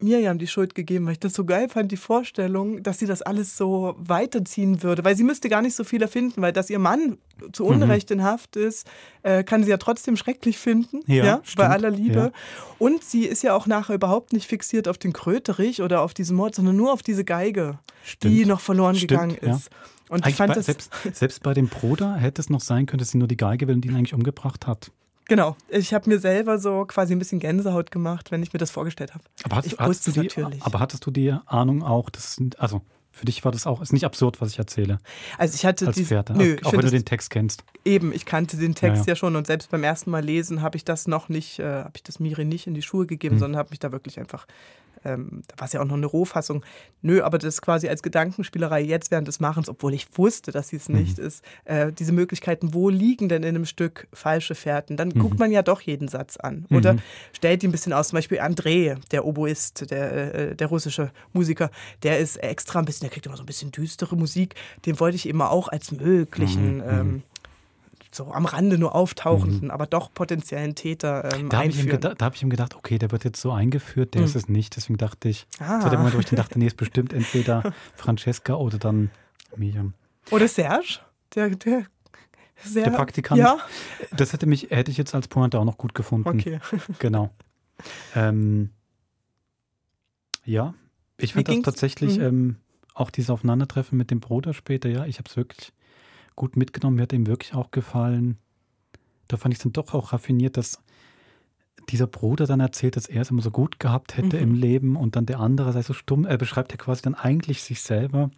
Mirjam 0.00 0.38
die 0.38 0.46
Schuld 0.46 0.76
gegeben, 0.76 1.06
weil 1.06 1.14
ich 1.14 1.18
das 1.18 1.34
so 1.34 1.44
geil 1.44 1.68
fand, 1.68 1.90
die 1.90 1.96
Vorstellung, 1.96 2.84
dass 2.84 3.00
sie 3.00 3.06
das 3.06 3.20
alles 3.20 3.56
so 3.56 3.96
weiterziehen 3.98 4.84
würde. 4.84 5.02
Weil 5.04 5.16
sie 5.16 5.24
müsste 5.24 5.48
gar 5.48 5.60
nicht 5.60 5.74
so 5.74 5.82
viel 5.82 6.00
erfinden, 6.00 6.40
weil 6.40 6.52
dass 6.52 6.70
ihr 6.70 6.78
Mann 6.78 7.18
zu 7.52 7.64
Mhm. 7.64 7.70
Unrecht 7.82 8.10
in 8.12 8.22
Haft 8.22 8.54
ist, 8.54 8.86
äh, 9.24 9.42
kann 9.42 9.64
sie 9.64 9.70
ja 9.70 9.76
trotzdem 9.76 10.16
schrecklich 10.16 10.56
finden. 10.56 11.00
Ja, 11.06 11.38
bei 11.38 11.42
stimmt, 11.44 11.68
aller 11.68 11.90
Liebe. 11.90 12.14
ja. 12.14 12.30
Und 12.78 13.02
sie 13.02 13.24
ist 13.24 13.42
ja 13.42 13.54
auch 13.54 13.66
nachher 13.66 13.96
überhaupt 13.96 14.32
nicht 14.32 14.46
fixiert 14.46 14.86
auf 14.86 14.98
den 14.98 15.12
Kröterich 15.12 15.82
oder 15.82 16.02
auf 16.02 16.14
diesen 16.14 16.36
Mord, 16.36 16.54
sondern 16.54 16.76
nur 16.76 16.92
auf 16.92 17.02
diese 17.02 17.24
Geige, 17.24 17.80
die 18.22 18.46
noch 18.46 18.60
verloren 18.60 18.94
Stimmt, 18.94 19.08
gegangen 19.08 19.36
ja. 19.42 19.56
ist. 19.56 19.70
Und 20.08 20.22
Eigentlich 20.22 20.30
ich 20.30 20.36
fand 20.36 20.48
bei, 20.50 20.54
das. 20.54 20.66
selbst, 20.66 20.92
selbst 21.12 21.42
bei 21.42 21.54
dem 21.54 21.66
Bruder 21.68 22.14
hätte 22.14 22.40
es 22.40 22.48
noch 22.50 22.60
sein 22.60 22.86
können, 22.86 22.98
dass 23.00 23.10
sie 23.10 23.18
nur 23.18 23.28
die 23.28 23.36
Geige 23.36 23.66
will 23.66 23.74
und 23.74 23.84
ihn 23.84 23.94
eigentlich 23.96 24.14
umgebracht 24.14 24.66
hat. 24.66 24.90
Genau, 25.28 25.56
ich 25.68 25.92
habe 25.94 26.08
mir 26.08 26.18
selber 26.18 26.58
so 26.58 26.84
quasi 26.86 27.12
ein 27.14 27.18
bisschen 27.18 27.38
Gänsehaut 27.38 27.90
gemacht, 27.90 28.30
wenn 28.30 28.42
ich 28.42 28.52
mir 28.52 28.58
das 28.58 28.70
vorgestellt 28.70 29.14
habe. 29.14 29.22
Aber, 29.44 29.56
hattest, 29.56 30.06
du 30.06 30.12
die, 30.22 30.30
aber 30.60 30.80
hattest 30.80 31.04
du 31.06 31.10
die 31.10 31.34
Ahnung 31.46 31.82
auch, 31.82 32.08
dass, 32.10 32.38
also 32.58 32.80
für 33.12 33.26
dich 33.26 33.44
war 33.44 33.52
das 33.52 33.66
auch, 33.66 33.80
ist 33.82 33.92
nicht 33.92 34.04
absurd, 34.04 34.40
was 34.40 34.52
ich 34.52 34.58
erzähle. 34.58 34.98
Also 35.36 35.54
ich 35.54 35.66
hatte 35.66 35.86
als 35.86 35.96
diese- 35.96 36.08
Pferde, 36.08 36.34
nö, 36.34 36.56
auch, 36.64 36.72
wenn 36.72 36.80
du 36.80 36.90
den 36.90 37.04
Text 37.04 37.30
kennst. 37.30 37.64
Eben, 37.84 38.12
ich 38.12 38.24
kannte 38.26 38.56
den 38.56 38.74
Text 38.74 39.00
Ja, 39.00 39.06
ja, 39.06 39.12
ja. 39.12 39.16
schon 39.16 39.36
und 39.36 39.46
selbst 39.46 39.70
beim 39.70 39.82
ersten 39.84 40.10
Mal 40.10 40.24
lesen 40.24 40.62
habe 40.62 40.76
ich 40.76 40.84
das 40.84 41.06
noch 41.08 41.28
nicht, 41.28 41.58
äh, 41.58 41.64
habe 41.64 41.92
ich 41.96 42.02
das 42.02 42.20
Miri 42.20 42.44
nicht 42.44 42.66
in 42.66 42.74
die 42.74 42.82
Schuhe 42.82 43.06
gegeben, 43.06 43.34
Hm. 43.34 43.40
sondern 43.40 43.58
habe 43.58 43.70
mich 43.70 43.80
da 43.80 43.92
wirklich 43.92 44.18
einfach, 44.18 44.46
ähm, 45.14 45.42
da 45.48 45.58
war 45.60 45.66
es 45.66 45.72
ja 45.72 45.80
auch 45.80 45.84
noch 45.86 45.96
eine 45.96 46.06
Rohfassung. 46.06 46.64
Nö, 47.02 47.22
aber 47.22 47.38
das 47.38 47.62
quasi 47.62 47.88
als 47.88 48.02
Gedankenspielerei 48.02 48.80
jetzt 48.82 49.10
während 49.10 49.28
des 49.28 49.40
Machens, 49.40 49.68
obwohl 49.68 49.94
ich 49.94 50.06
wusste, 50.18 50.50
dass 50.52 50.68
sie 50.68 50.76
es 50.76 50.88
nicht 50.88 51.18
Mhm. 51.18 51.24
ist, 51.26 51.44
äh, 51.64 51.92
diese 51.92 52.12
Möglichkeiten, 52.12 52.74
wo 52.74 52.88
liegen 52.88 53.28
denn 53.28 53.42
in 53.42 53.50
einem 53.54 53.64
Stück 53.66 54.08
falsche 54.12 54.54
Fährten? 54.54 54.96
Dann 54.96 55.08
Mhm. 55.08 55.18
guckt 55.20 55.38
man 55.38 55.50
ja 55.52 55.62
doch 55.62 55.80
jeden 55.80 56.08
Satz 56.08 56.36
an. 56.36 56.66
Oder 56.70 56.94
Mhm. 56.94 56.98
stellt 57.32 57.62
ihn 57.62 57.68
ein 57.68 57.72
bisschen 57.72 57.92
aus, 57.92 58.08
zum 58.08 58.16
Beispiel 58.16 58.40
André, 58.40 58.96
der 59.10 59.24
Oboist, 59.24 59.90
der, 59.90 60.34
äh, 60.34 60.56
der 60.56 60.66
russische 60.66 61.10
Musiker, 61.32 61.70
der 62.02 62.18
ist 62.18 62.36
extra 62.36 62.78
ein 62.80 62.84
bisschen, 62.84 63.02
der 63.02 63.10
kriegt 63.10 63.26
immer 63.26 63.36
so 63.36 63.42
ein 63.42 63.46
bisschen 63.46 63.70
düstere 63.70 64.16
Musik. 64.16 64.54
Den 64.86 64.98
wollte 65.00 65.16
ich 65.16 65.26
immer 65.28 65.50
auch 65.50 65.68
als 65.68 65.92
möglichen, 65.92 66.78
Mhm, 66.78 66.84
mhm. 66.84 66.90
ähm, 66.90 67.22
so 68.18 68.30
am 68.32 68.44
Rande 68.44 68.76
nur 68.78 68.94
auftauchenden, 68.94 69.70
aber 69.70 69.86
doch 69.86 70.12
potenziellen 70.12 70.74
Täter 70.74 71.32
ähm, 71.34 71.48
Da 71.48 71.58
habe 71.58 71.68
ich, 71.68 71.78
hab 71.78 72.34
ich 72.34 72.42
ihm 72.42 72.50
gedacht, 72.50 72.74
okay, 72.76 72.98
der 72.98 73.10
wird 73.10 73.24
jetzt 73.24 73.40
so 73.40 73.50
eingeführt, 73.52 74.12
der 74.14 74.20
Hm. 74.22 74.28
ist 74.28 74.34
es 74.36 74.48
nicht. 74.48 74.76
Deswegen 74.76 74.98
dachte 74.98 75.28
ich, 75.30 75.46
Ah. 75.58 75.82
war 75.82 75.88
der 75.90 75.98
Moment, 75.98 76.14
wo 76.14 76.18
ich 76.20 76.26
dann 76.26 76.36
dachte, 76.36 76.58
nee, 76.58 76.66
ist 76.66 76.76
bestimmt 76.76 77.12
entweder 77.12 77.72
Francesca 77.96 78.54
oder 78.54 78.78
dann 78.78 79.10
Miriam. 79.56 79.94
Oder 80.30 80.46
Serge, 80.48 80.98
der, 81.34 81.50
der, 81.50 81.86
sehr, 82.64 82.84
Der 82.84 82.90
Praktikant. 82.90 83.38
Ja, 83.40 83.56
Das 84.16 84.32
hätte 84.34 84.46
mich, 84.46 84.68
hätte 84.70 84.90
ich 84.90 84.98
jetzt 84.98 85.14
als 85.14 85.28
Pointe 85.28 85.58
auch 85.58 85.64
noch 85.64 85.78
gut 85.78 85.94
gefunden. 85.94 86.28
Okay. 86.28 86.60
Genau. 86.98 87.30
Ähm, 88.14 88.70
Ja, 90.44 90.74
ich 91.18 91.34
fand 91.34 91.48
das 91.48 91.60
tatsächlich 91.62 92.18
Mhm. 92.18 92.24
ähm, 92.24 92.56
auch 92.94 93.10
dieses 93.10 93.30
Aufeinandertreffen 93.30 93.96
mit 93.96 94.10
dem 94.10 94.20
Bruder 94.20 94.52
später, 94.54 94.88
ja, 94.88 95.04
ich 95.06 95.18
habe 95.18 95.28
es 95.28 95.36
wirklich 95.36 95.72
gut 96.38 96.56
mitgenommen. 96.56 96.96
Mir 96.96 97.02
hat 97.02 97.12
ihm 97.12 97.26
wirklich 97.26 97.52
auch 97.54 97.70
gefallen. 97.70 98.38
Da 99.28 99.36
fand 99.36 99.52
ich 99.52 99.58
es 99.58 99.62
dann 99.64 99.72
doch 99.74 99.92
auch 99.92 100.12
raffiniert, 100.12 100.56
dass 100.56 100.80
dieser 101.90 102.06
Bruder 102.06 102.46
dann 102.46 102.60
erzählt, 102.60 102.96
dass 102.96 103.06
er 103.06 103.22
es 103.22 103.30
immer 103.30 103.42
so 103.42 103.50
gut 103.50 103.78
gehabt 103.80 104.16
hätte 104.16 104.36
Mhm. 104.36 104.42
im 104.42 104.54
Leben 104.54 104.96
und 104.96 105.16
dann 105.16 105.26
der 105.26 105.40
andere 105.40 105.72
sei 105.72 105.82
so 105.82 105.92
stumm. 105.94 106.24
Er 106.26 106.38
beschreibt 106.38 106.70
ja 106.72 106.76
quasi 106.76 107.02
dann 107.02 107.14
eigentlich 107.14 107.62
sich 107.62 107.80
selber, 107.82 108.30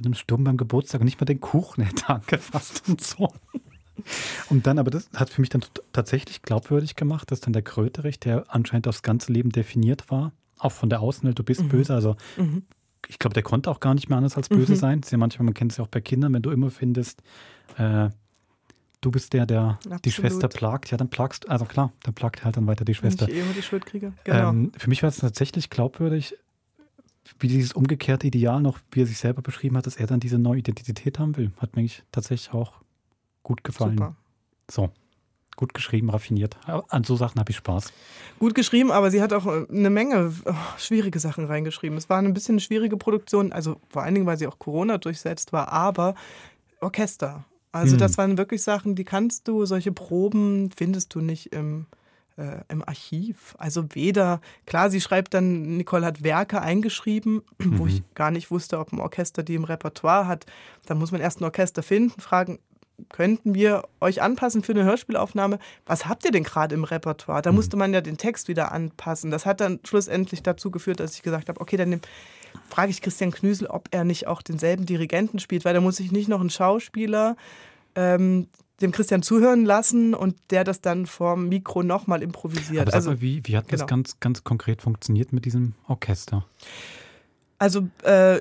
dann 0.00 0.14
stumm 0.14 0.44
beim 0.44 0.56
Geburtstag 0.56 1.00
und 1.00 1.04
nicht 1.06 1.20
mal 1.20 1.24
den 1.26 1.40
Kuchen 1.40 1.84
hätte 1.84 2.08
angefasst 2.08 2.82
und 2.88 3.00
so. 3.02 3.32
Und 4.48 4.66
dann, 4.66 4.78
aber 4.78 4.90
das 4.90 5.08
hat 5.14 5.30
für 5.30 5.40
mich 5.42 5.50
dann 5.50 5.62
tatsächlich 5.92 6.42
glaubwürdig 6.42 6.96
gemacht, 6.96 7.30
dass 7.30 7.40
dann 7.40 7.52
der 7.52 7.62
Kröterich, 7.62 8.18
der 8.20 8.44
anscheinend 8.48 8.88
aufs 8.88 9.02
ganze 9.02 9.32
Leben 9.32 9.50
definiert 9.50 10.10
war, 10.10 10.32
auch 10.58 10.72
von 10.72 10.88
der 10.90 11.00
Außenwelt, 11.00 11.38
du 11.38 11.44
bist 11.44 11.62
Mhm. 11.62 11.68
böse, 11.68 11.94
also 11.94 12.16
Mhm. 12.36 12.62
Ich 13.08 13.18
glaube, 13.18 13.34
der 13.34 13.42
konnte 13.42 13.70
auch 13.70 13.80
gar 13.80 13.94
nicht 13.94 14.08
mehr 14.08 14.16
anders 14.18 14.36
als 14.36 14.48
böse 14.48 14.72
Mhm. 14.72 14.76
sein. 14.76 15.00
Ja 15.10 15.18
manchmal, 15.18 15.44
man 15.44 15.54
kennt 15.54 15.72
es 15.72 15.78
ja 15.78 15.84
auch 15.84 15.88
bei 15.88 16.00
Kindern, 16.00 16.32
wenn 16.34 16.42
du 16.42 16.50
immer 16.50 16.70
findest, 16.70 17.22
äh, 17.76 18.10
du 19.00 19.10
bist 19.10 19.32
der, 19.32 19.46
der 19.46 19.78
die 19.84 19.90
Absolut. 19.92 20.12
Schwester 20.14 20.48
plagt, 20.48 20.90
ja, 20.90 20.96
dann 20.96 21.08
plagst, 21.10 21.48
also 21.48 21.64
klar, 21.64 21.92
dann 22.04 22.14
plagt 22.14 22.44
halt 22.44 22.56
dann 22.56 22.66
weiter 22.66 22.84
die 22.84 22.92
Wenn 22.92 22.94
Schwester. 23.10 23.28
ich 23.28 23.34
eh 23.34 23.40
immer 23.40 23.52
die 23.52 23.62
Schuld 23.62 23.84
kriege. 23.86 24.12
Genau. 24.24 24.50
Ähm, 24.50 24.72
für 24.76 24.88
mich 24.88 25.02
war 25.02 25.08
es 25.08 25.16
tatsächlich 25.16 25.70
glaubwürdig, 25.70 26.34
wie 27.38 27.48
dieses 27.48 27.72
umgekehrte 27.72 28.26
Ideal 28.26 28.60
noch, 28.60 28.78
wie 28.92 29.02
er 29.02 29.06
sich 29.06 29.18
selber 29.18 29.42
beschrieben 29.42 29.76
hat, 29.76 29.86
dass 29.86 29.96
er 29.96 30.06
dann 30.06 30.20
diese 30.20 30.38
neue 30.38 30.58
Identität 30.60 31.18
haben 31.18 31.36
will. 31.36 31.50
Hat 31.58 31.74
mir 31.76 31.88
tatsächlich 32.12 32.52
auch 32.54 32.74
gut 33.42 33.64
gefallen. 33.64 33.96
Super. 33.98 34.16
So, 34.70 34.90
gut 35.56 35.74
geschrieben, 35.74 36.10
raffiniert. 36.10 36.56
An 36.88 37.04
so 37.04 37.16
Sachen 37.16 37.38
habe 37.38 37.50
ich 37.50 37.56
Spaß. 37.56 37.92
Gut 38.38 38.54
geschrieben, 38.54 38.90
aber 38.90 39.10
sie 39.10 39.20
hat 39.22 39.32
auch 39.32 39.46
äh, 39.46 39.66
eine 39.70 39.90
Menge 39.90 40.32
oh, 40.44 40.52
schwierige 40.78 41.18
Sachen 41.18 41.44
reingeschrieben. 41.44 41.96
Es 41.98 42.08
war 42.08 42.18
ein 42.18 42.34
bisschen 42.34 42.54
eine 42.54 42.60
schwierige 42.60 42.96
Produktion, 42.96 43.52
also 43.52 43.76
vor 43.88 44.02
allen 44.02 44.14
Dingen, 44.14 44.26
weil 44.26 44.38
sie 44.38 44.46
auch 44.46 44.58
Corona 44.58 44.98
durchsetzt 44.98 45.52
war, 45.52 45.68
aber 45.72 46.14
Orchester. 46.80 47.44
Also 47.70 47.92
Hm. 47.92 47.98
das 47.98 48.18
waren 48.18 48.38
wirklich 48.38 48.62
Sachen, 48.62 48.94
die 48.94 49.04
kannst 49.04 49.48
du, 49.48 49.64
solche 49.64 49.92
Proben 49.92 50.70
findest 50.76 51.14
du 51.14 51.20
nicht 51.20 51.52
im, 51.52 51.86
äh, 52.36 52.58
im 52.68 52.82
Archiv. 52.86 53.54
Also 53.58 53.84
weder, 53.94 54.40
klar, 54.66 54.90
sie 54.90 55.00
schreibt 55.00 55.32
dann, 55.34 55.76
Nicole 55.78 56.04
hat 56.04 56.22
Werke 56.22 56.60
eingeschrieben, 56.60 57.42
wo 57.58 57.84
Mhm. 57.84 57.88
ich 57.88 58.02
gar 58.14 58.30
nicht 58.30 58.50
wusste, 58.50 58.78
ob 58.78 58.92
ein 58.92 59.00
Orchester 59.00 59.42
die 59.42 59.54
im 59.54 59.64
Repertoire 59.64 60.26
hat. 60.26 60.44
Da 60.86 60.94
muss 60.94 61.12
man 61.12 61.20
erst 61.20 61.40
ein 61.40 61.44
Orchester 61.44 61.82
finden, 61.82 62.20
fragen, 62.20 62.58
könnten 63.08 63.54
wir 63.54 63.84
euch 64.00 64.22
anpassen 64.22 64.62
für 64.62 64.72
eine 64.72 64.84
Hörspielaufnahme? 64.84 65.58
Was 65.86 66.06
habt 66.06 66.24
ihr 66.24 66.30
denn 66.30 66.44
gerade 66.44 66.74
im 66.74 66.84
Repertoire? 66.84 67.42
Da 67.42 67.52
musste 67.52 67.76
man 67.76 67.92
ja 67.92 68.00
den 68.00 68.16
Text 68.16 68.48
wieder 68.48 68.72
anpassen. 68.72 69.30
Das 69.30 69.46
hat 69.46 69.60
dann 69.60 69.80
schlussendlich 69.84 70.42
dazu 70.42 70.70
geführt, 70.70 71.00
dass 71.00 71.14
ich 71.14 71.22
gesagt 71.22 71.48
habe, 71.48 71.60
okay, 71.60 71.76
dann 71.76 72.00
frage 72.68 72.90
ich 72.90 73.00
Christian 73.00 73.30
Knüsel, 73.30 73.66
ob 73.66 73.88
er 73.90 74.04
nicht 74.04 74.26
auch 74.26 74.42
denselben 74.42 74.86
Dirigenten 74.86 75.38
spielt, 75.38 75.64
weil 75.64 75.74
da 75.74 75.80
muss 75.80 76.00
ich 76.00 76.12
nicht 76.12 76.28
noch 76.28 76.40
einen 76.40 76.50
Schauspieler 76.50 77.36
ähm, 77.94 78.48
dem 78.80 78.92
Christian 78.92 79.22
zuhören 79.22 79.64
lassen 79.64 80.14
und 80.14 80.36
der 80.50 80.64
das 80.64 80.80
dann 80.80 81.06
vorm 81.06 81.48
Mikro 81.48 81.82
nochmal 81.82 82.22
improvisiert. 82.22 82.88
Aber 82.88 82.94
also, 82.94 83.10
mal, 83.10 83.20
wie, 83.20 83.42
wie 83.44 83.56
hat 83.56 83.68
genau. 83.68 83.80
das 83.80 83.86
ganz, 83.88 84.20
ganz 84.20 84.44
konkret 84.44 84.82
funktioniert 84.82 85.32
mit 85.32 85.44
diesem 85.44 85.74
Orchester? 85.86 86.44
Also 87.62 87.88
äh, 88.02 88.40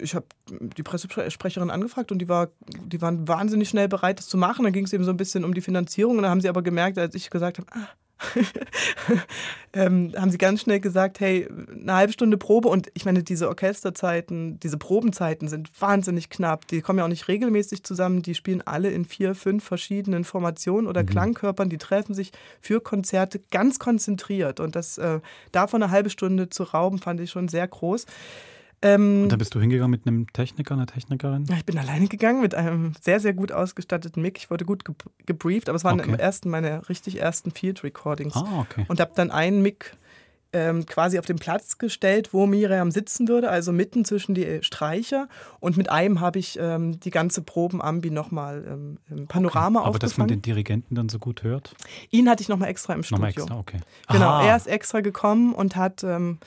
ich 0.00 0.14
habe 0.14 0.24
die 0.48 0.82
Pressesprecherin 0.82 1.68
angefragt 1.68 2.10
und 2.10 2.20
die, 2.20 2.28
war, 2.30 2.48
die 2.66 3.02
waren 3.02 3.28
wahnsinnig 3.28 3.68
schnell 3.68 3.86
bereit, 3.86 4.18
das 4.18 4.28
zu 4.28 4.38
machen. 4.38 4.64
Dann 4.64 4.72
ging 4.72 4.86
es 4.86 4.94
eben 4.94 5.04
so 5.04 5.10
ein 5.10 5.18
bisschen 5.18 5.44
um 5.44 5.52
die 5.52 5.60
Finanzierung 5.60 6.16
und 6.16 6.22
dann 6.22 6.30
haben 6.30 6.40
sie 6.40 6.48
aber 6.48 6.62
gemerkt, 6.62 6.96
als 6.96 7.14
ich 7.14 7.28
gesagt 7.28 7.58
habe, 7.58 7.68
ah, 7.72 7.88
ähm, 9.72 10.12
haben 10.16 10.30
sie 10.30 10.38
ganz 10.38 10.62
schnell 10.62 10.80
gesagt, 10.80 11.20
hey, 11.20 11.48
eine 11.70 11.94
halbe 11.94 12.12
Stunde 12.12 12.36
Probe 12.36 12.68
und 12.68 12.88
ich 12.94 13.04
meine, 13.04 13.22
diese 13.22 13.48
Orchesterzeiten, 13.48 14.58
diese 14.60 14.78
Probenzeiten 14.78 15.48
sind 15.48 15.70
wahnsinnig 15.80 16.30
knapp. 16.30 16.66
Die 16.68 16.80
kommen 16.80 16.98
ja 16.98 17.04
auch 17.04 17.08
nicht 17.08 17.28
regelmäßig 17.28 17.84
zusammen. 17.84 18.22
Die 18.22 18.34
spielen 18.34 18.62
alle 18.64 18.90
in 18.90 19.04
vier, 19.04 19.34
fünf 19.34 19.64
verschiedenen 19.64 20.24
Formationen 20.24 20.86
oder 20.86 21.02
Mhm. 21.02 21.06
Klangkörpern. 21.06 21.68
Die 21.68 21.78
treffen 21.78 22.14
sich 22.14 22.32
für 22.60 22.80
Konzerte 22.80 23.40
ganz 23.50 23.78
konzentriert 23.78 24.60
und 24.60 24.76
das 24.76 24.98
äh, 24.98 25.20
davon 25.52 25.82
eine 25.82 25.92
halbe 25.92 26.10
Stunde 26.10 26.48
zu 26.48 26.62
rauben, 26.62 26.98
fand 26.98 27.20
ich 27.20 27.30
schon 27.30 27.48
sehr 27.48 27.68
groß. 27.68 28.06
Ähm, 28.82 29.22
Und 29.24 29.28
dann 29.30 29.38
bist 29.38 29.54
du 29.54 29.60
hingegangen 29.60 29.90
mit 29.90 30.06
einem 30.06 30.30
Techniker, 30.32 30.74
einer 30.74 30.86
Technikerin? 30.86 31.44
ja, 31.48 31.56
ich 31.56 31.64
bin 31.64 31.78
alleine 31.78 32.08
gegangen 32.08 32.42
mit 32.42 32.54
einem 32.54 32.92
sehr, 33.00 33.20
sehr 33.20 33.32
gut 33.32 33.50
ausgestatteten 33.52 34.22
Mic. 34.22 34.38
Ich 34.38 34.50
wurde 34.50 34.64
gut 34.64 34.84
ge 34.84 34.94
gebrieft, 35.24 35.68
aber 35.68 35.76
es 35.76 35.84
waren 35.84 36.00
Okay. 36.00 36.10
im 36.10 36.18
ersten, 36.18 36.50
meine 36.50 36.88
richtig 36.88 37.20
ersten 37.20 37.50
Field 37.50 37.82
Recordings. 37.84 38.34
Ah, 38.36 38.60
okay. 38.60 38.84
Und 38.88 39.00
habe 39.00 39.12
dann 39.14 39.30
einen 39.30 39.62
Mic 39.62 39.96
ähm, 40.52 40.86
quasi 40.86 41.18
auf 41.18 41.26
den 41.26 41.36
Platz 41.36 41.78
gestellt, 41.78 42.32
wo 42.32 42.46
Miriam 42.46 42.90
sitzen 42.90 43.28
würde, 43.28 43.50
also 43.50 43.72
mitten 43.72 44.04
zwischen 44.04 44.34
die 44.34 44.58
Streicher. 44.62 45.28
Und 45.58 45.76
mit 45.76 45.90
einem 45.90 46.20
habe 46.20 46.38
ich 46.38 46.58
ähm, 46.60 47.00
die 47.00 47.10
ganze 47.10 47.42
Probenambi 47.42 48.10
nochmal 48.10 48.64
ähm, 48.68 48.98
im 49.10 49.26
Panorama 49.26 49.80
Aber 49.80 49.98
dass 49.98 50.16
man 50.18 50.24
aufgefangen. 50.26 50.28
den 50.28 50.42
Dirigenten 50.42 50.94
dann 50.94 51.08
so 51.08 51.18
gut 51.18 51.42
hört? 51.42 51.74
Ihn 52.10 52.28
hatte 52.30 52.42
ich 52.42 52.48
nochmal 52.48 52.68
extra 52.68 52.94
im 52.94 53.02
Studio. 53.02 53.16
Nochmal 53.26 53.30
extra, 53.30 53.58
okay. 53.58 53.78
Genau, 54.12 54.28
Aha. 54.28 54.48
er 54.48 54.56
ist 54.56 54.66
extra 54.68 55.00
gekommen 55.00 55.52
und 55.54 55.76
hat 55.76 56.04
ähm, 56.04 56.38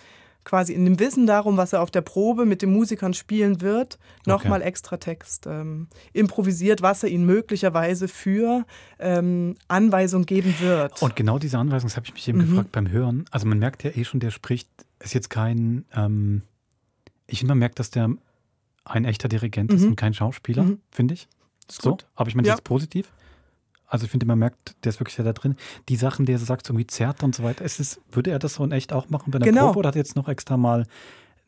quasi 0.45 0.73
in 0.73 0.85
dem 0.85 0.99
Wissen 0.99 1.27
darum, 1.27 1.57
was 1.57 1.73
er 1.73 1.81
auf 1.81 1.91
der 1.91 2.01
Probe 2.01 2.45
mit 2.45 2.61
den 2.61 2.71
Musikern 2.73 3.13
spielen 3.13 3.61
wird, 3.61 3.99
nochmal 4.25 4.61
extra 4.61 4.97
Text 4.97 5.45
ähm, 5.47 5.87
improvisiert, 6.13 6.81
was 6.81 7.03
er 7.03 7.09
ihnen 7.09 7.25
möglicherweise 7.25 8.07
für 8.07 8.65
ähm, 8.97 9.55
Anweisung 9.67 10.25
geben 10.25 10.55
wird. 10.59 11.01
Und 11.01 11.15
genau 11.15 11.37
diese 11.39 11.57
Anweisung, 11.59 11.89
das 11.89 11.97
habe 11.97 12.07
ich 12.07 12.13
mich 12.13 12.27
eben 12.27 12.39
Mhm. 12.39 12.49
gefragt 12.49 12.71
beim 12.71 12.89
Hören. 12.89 13.25
Also 13.31 13.45
man 13.47 13.59
merkt 13.59 13.83
ja 13.83 13.91
eh 13.91 14.03
schon, 14.05 14.19
der 14.19 14.31
spricht, 14.31 14.69
ist 14.99 15.13
jetzt 15.13 15.29
kein, 15.29 15.85
ähm, 15.93 16.41
ich 17.27 17.43
man 17.43 17.57
merkt, 17.59 17.77
dass 17.79 17.91
der 17.91 18.09
ein 18.85 19.05
echter 19.05 19.29
Dirigent 19.29 19.71
ist 19.71 19.83
Mhm. 19.83 19.89
und 19.89 19.95
kein 19.97 20.13
Schauspieler, 20.15 20.63
Mhm. 20.63 20.79
finde 20.89 21.13
ich. 21.13 21.27
Ist 21.69 21.81
so, 21.83 21.91
gut. 21.91 22.07
aber 22.15 22.27
ich 22.29 22.35
meine, 22.35 22.47
Ja. 22.47 22.53
das 22.53 22.59
ist 22.61 22.63
positiv. 22.63 23.11
Also 23.89 24.05
ich 24.05 24.11
finde, 24.11 24.25
man 24.27 24.37
merkt, 24.39 24.75
der 24.83 24.91
ist 24.91 24.99
wirklich 24.99 25.15
sehr 25.15 25.25
da 25.25 25.33
drin. 25.33 25.55
Die 25.89 25.95
Sachen, 25.95 26.25
die 26.25 26.31
er 26.33 26.37
so 26.39 26.45
sagt, 26.45 26.65
so 26.65 26.73
irgendwie 26.73 26.87
zerrt 26.87 27.23
und 27.23 27.35
so 27.35 27.43
weiter, 27.43 27.65
ist 27.65 27.79
es, 27.79 27.99
würde 28.11 28.31
er 28.31 28.39
das 28.39 28.53
so 28.53 28.63
in 28.63 28.71
echt 28.71 28.93
auch 28.93 29.09
machen 29.09 29.31
bei 29.31 29.39
der 29.39 29.47
Genau. 29.51 29.67
Probe 29.67 29.79
oder 29.79 29.87
hat 29.89 29.95
er 29.95 30.01
jetzt 30.01 30.15
noch 30.15 30.29
extra 30.29 30.57
mal 30.57 30.85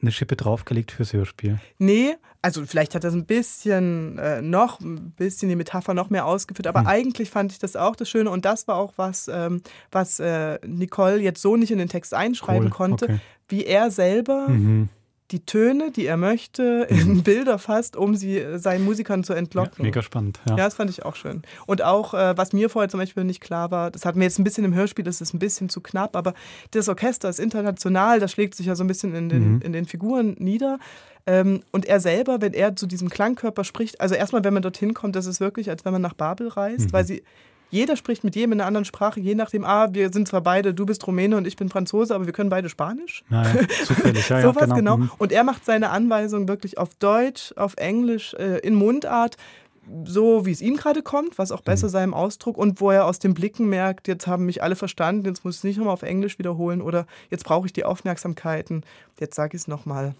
eine 0.01 0.11
Schippe 0.11 0.35
draufgelegt 0.35 0.91
fürs 0.91 1.13
Hörspiel? 1.13 1.59
Nee, 1.77 2.15
also 2.41 2.65
vielleicht 2.65 2.95
hat 2.95 3.03
er 3.03 3.11
ein 3.11 3.27
bisschen 3.27 4.17
äh, 4.17 4.41
noch, 4.41 4.79
ein 4.79 5.11
bisschen 5.11 5.49
die 5.49 5.55
Metapher 5.55 5.93
noch 5.93 6.09
mehr 6.09 6.25
ausgeführt, 6.25 6.65
aber 6.65 6.79
Hm. 6.81 6.87
eigentlich 6.87 7.29
fand 7.29 7.51
ich 7.51 7.59
das 7.59 7.75
auch 7.75 7.95
das 7.95 8.09
Schöne 8.09 8.31
und 8.31 8.43
das 8.43 8.67
war 8.67 8.77
auch 8.77 8.93
was, 8.95 9.27
ähm, 9.31 9.61
was 9.91 10.19
äh, 10.19 10.57
Nicole 10.65 11.19
jetzt 11.21 11.39
so 11.43 11.55
nicht 11.55 11.69
in 11.69 11.77
den 11.77 11.89
Text 11.89 12.15
einschreiben 12.15 12.69
Cool, 12.69 12.71
konnte, 12.71 13.05
okay. 13.05 13.19
wie 13.49 13.63
er 13.65 13.91
selber 13.91 14.47
Mhm. 14.49 14.89
Die 15.31 15.45
Töne, 15.45 15.91
die 15.91 16.05
er 16.05 16.17
möchte, 16.17 16.85
in 16.89 17.23
Bilder 17.23 17.57
fasst, 17.59 17.95
um 17.95 18.15
sie 18.15 18.37
äh, 18.39 18.57
seinen 18.59 18.83
Musikern 18.85 19.23
zu 19.23 19.33
entlocken. 19.33 19.83
Mega 19.83 20.01
spannend, 20.01 20.39
ja. 20.47 20.57
Ja, 20.57 20.65
das 20.65 20.75
fand 20.75 20.89
ich 20.89 21.03
auch 21.05 21.15
schön. 21.15 21.41
Und 21.65 21.81
auch, 21.81 22.13
äh, 22.13 22.37
was 22.37 22.53
mir 22.53 22.69
vorher 22.69 22.89
zum 22.89 22.99
Beispiel 22.99 23.23
nicht 23.23 23.41
klar 23.41 23.71
war, 23.71 23.91
das 23.91 24.05
hatten 24.05 24.19
wir 24.19 24.25
jetzt 24.25 24.39
ein 24.39 24.43
bisschen 24.43 24.65
im 24.65 24.73
Hörspiel, 24.73 25.05
das 25.05 25.21
ist 25.21 25.33
ein 25.33 25.39
bisschen 25.39 25.69
zu 25.69 25.81
knapp, 25.81 26.15
aber 26.15 26.33
das 26.71 26.89
Orchester 26.89 27.29
ist 27.29 27.39
international, 27.39 28.19
das 28.19 28.31
schlägt 28.31 28.55
sich 28.55 28.65
ja 28.65 28.75
so 28.75 28.83
ein 28.83 28.87
bisschen 28.87 29.15
in 29.15 29.29
den, 29.29 29.53
Mhm. 29.55 29.61
in 29.61 29.73
den 29.73 29.85
Figuren 29.85 30.35
nieder. 30.39 30.79
Ähm, 31.27 31.61
und 31.71 31.85
er 31.85 31.99
selber, 31.99 32.41
wenn 32.41 32.53
er 32.53 32.75
zu 32.75 32.87
diesem 32.87 33.09
Klangkörper 33.09 33.63
spricht, 33.63 34.01
also 34.01 34.15
erstmal, 34.15 34.43
wenn 34.43 34.53
man 34.53 34.63
dorthin 34.63 34.93
kommt, 34.93 35.15
das 35.15 35.27
ist 35.27 35.39
wirklich, 35.39 35.69
als 35.69 35.85
wenn 35.85 35.93
man 35.93 36.01
nach 36.01 36.13
Babel 36.13 36.47
reist, 36.47 36.87
Mhm. 36.87 36.93
weil 36.93 37.05
sie. 37.05 37.23
Jeder 37.71 37.95
spricht 37.95 38.23
mit 38.23 38.35
jedem 38.35 38.51
in 38.53 38.59
einer 38.61 38.67
anderen 38.67 38.85
Sprache, 38.85 39.19
je 39.19 39.33
nachdem, 39.33 39.63
ah, 39.65 39.87
wir 39.93 40.11
sind 40.13 40.27
zwar 40.27 40.41
beide, 40.41 40.73
du 40.73 40.85
bist 40.85 41.05
Rumäne 41.07 41.37
und 41.37 41.47
ich 41.47 41.55
bin 41.55 41.69
Franzose, 41.69 42.13
aber 42.13 42.25
wir 42.25 42.33
können 42.33 42.49
beide 42.49 42.69
Spanisch. 42.69 43.23
Naja, 43.29 43.65
zufällig, 43.85 44.27
ja, 44.29 44.37
ja, 44.39 44.43
Sowas, 44.43 44.63
genau. 44.63 44.75
genau. 44.75 44.97
Mhm. 44.97 45.11
Und 45.17 45.31
er 45.31 45.43
macht 45.43 45.65
seine 45.65 45.89
Anweisungen 45.89 46.47
wirklich 46.47 46.77
auf 46.77 46.93
Deutsch, 46.95 47.53
auf 47.55 47.75
Englisch, 47.77 48.33
äh, 48.35 48.59
in 48.59 48.75
Mundart, 48.75 49.37
so 50.05 50.45
wie 50.45 50.51
es 50.51 50.61
ihm 50.61 50.77
gerade 50.77 51.01
kommt, 51.01 51.37
was 51.39 51.51
auch 51.51 51.61
Mhm. 51.61 51.65
besser 51.65 51.89
seinem 51.89 52.13
Ausdruck 52.13 52.57
und 52.57 52.79
wo 52.81 52.91
er 52.91 53.05
aus 53.05 53.19
den 53.19 53.33
Blicken 53.33 53.67
merkt, 53.67 54.07
jetzt 54.07 54.27
haben 54.27 54.45
mich 54.45 54.61
alle 54.61 54.75
verstanden, 54.75 55.25
jetzt 55.25 55.43
muss 55.43 55.55
ich 55.55 55.59
es 55.59 55.63
nicht 55.63 55.77
nochmal 55.77 55.93
auf 55.93 56.03
Englisch 56.03 56.37
wiederholen 56.39 56.81
oder 56.81 57.07
jetzt 57.29 57.45
brauche 57.45 57.65
ich 57.65 57.73
die 57.73 57.83
Aufmerksamkeiten, 57.85 58.83
jetzt 59.19 59.35
sage 59.35 59.55
ich 59.55 59.63
es 59.63 59.67
nochmal. 59.67 60.13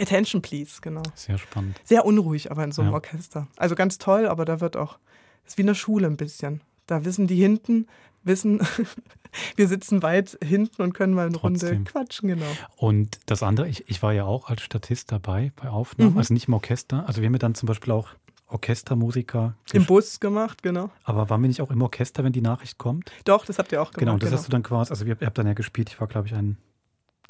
Attention, 0.00 0.42
please, 0.42 0.80
genau. 0.80 1.02
Sehr 1.14 1.38
spannend. 1.38 1.80
Sehr 1.84 2.04
unruhig, 2.04 2.50
aber 2.50 2.64
in 2.64 2.72
so 2.72 2.82
einem 2.82 2.90
Ja. 2.92 2.96
Orchester. 2.96 3.46
Also 3.56 3.74
ganz 3.74 3.98
toll, 3.98 4.26
aber 4.26 4.44
da 4.44 4.60
wird 4.60 4.76
auch, 4.76 4.98
ist 5.46 5.56
wie 5.58 5.62
in 5.62 5.66
der 5.68 5.74
Schule 5.74 6.06
ein 6.06 6.16
bisschen. 6.16 6.60
Da 6.88 7.04
wissen 7.04 7.28
die 7.28 7.36
hinten, 7.36 7.86
wissen, 8.24 8.60
wir 9.56 9.68
sitzen 9.68 10.02
weit 10.02 10.36
hinten 10.42 10.82
und 10.82 10.92
können 10.94 11.14
mal 11.14 11.26
eine 11.28 11.36
Runde 11.36 11.60
Trotzdem. 11.60 11.84
quatschen, 11.84 12.28
genau. 12.30 12.46
Und 12.76 13.20
das 13.26 13.44
andere, 13.44 13.68
ich, 13.68 13.88
ich 13.88 14.02
war 14.02 14.12
ja 14.12 14.24
auch 14.24 14.48
als 14.48 14.62
Statist 14.62 15.12
dabei 15.12 15.52
bei 15.54 15.68
Aufnahmen, 15.68 16.12
Mhm. 16.12 16.18
also 16.18 16.34
nicht 16.34 16.48
im 16.48 16.54
Orchester. 16.54 17.06
Also 17.06 17.20
wir 17.20 17.26
haben 17.26 17.34
ja 17.34 17.38
dann 17.38 17.54
zum 17.54 17.66
Beispiel 17.68 17.92
auch 17.92 18.08
Orchestermusiker. 18.48 19.54
Im 19.72 19.84
Bus 19.86 20.20
gemacht, 20.20 20.62
genau. 20.62 20.90
Aber 21.04 21.28
waren 21.30 21.42
wir 21.42 21.48
nicht 21.48 21.60
auch 21.60 21.70
im 21.70 21.82
Orchester, 21.82 22.24
wenn 22.24 22.32
die 22.32 22.40
Nachricht 22.40 22.78
kommt? 22.78 23.12
Doch, 23.24 23.44
das 23.44 23.58
habt 23.58 23.72
ihr 23.72 23.80
auch 23.82 23.92
Genau, 23.92 24.12
gemacht. 24.12 24.22
das 24.24 24.32
hast 24.32 24.46
du 24.46 24.50
dann 24.50 24.62
quasi, 24.62 24.90
also 24.90 25.04
ihr, 25.04 25.16
habt 25.22 25.38
dann 25.38 25.46
ja 25.46 25.52
gespielt, 25.52 25.90
ich 25.90 26.00
war 26.00 26.06
glaube 26.08 26.26
ich 26.28 26.34
ein, 26.34 26.56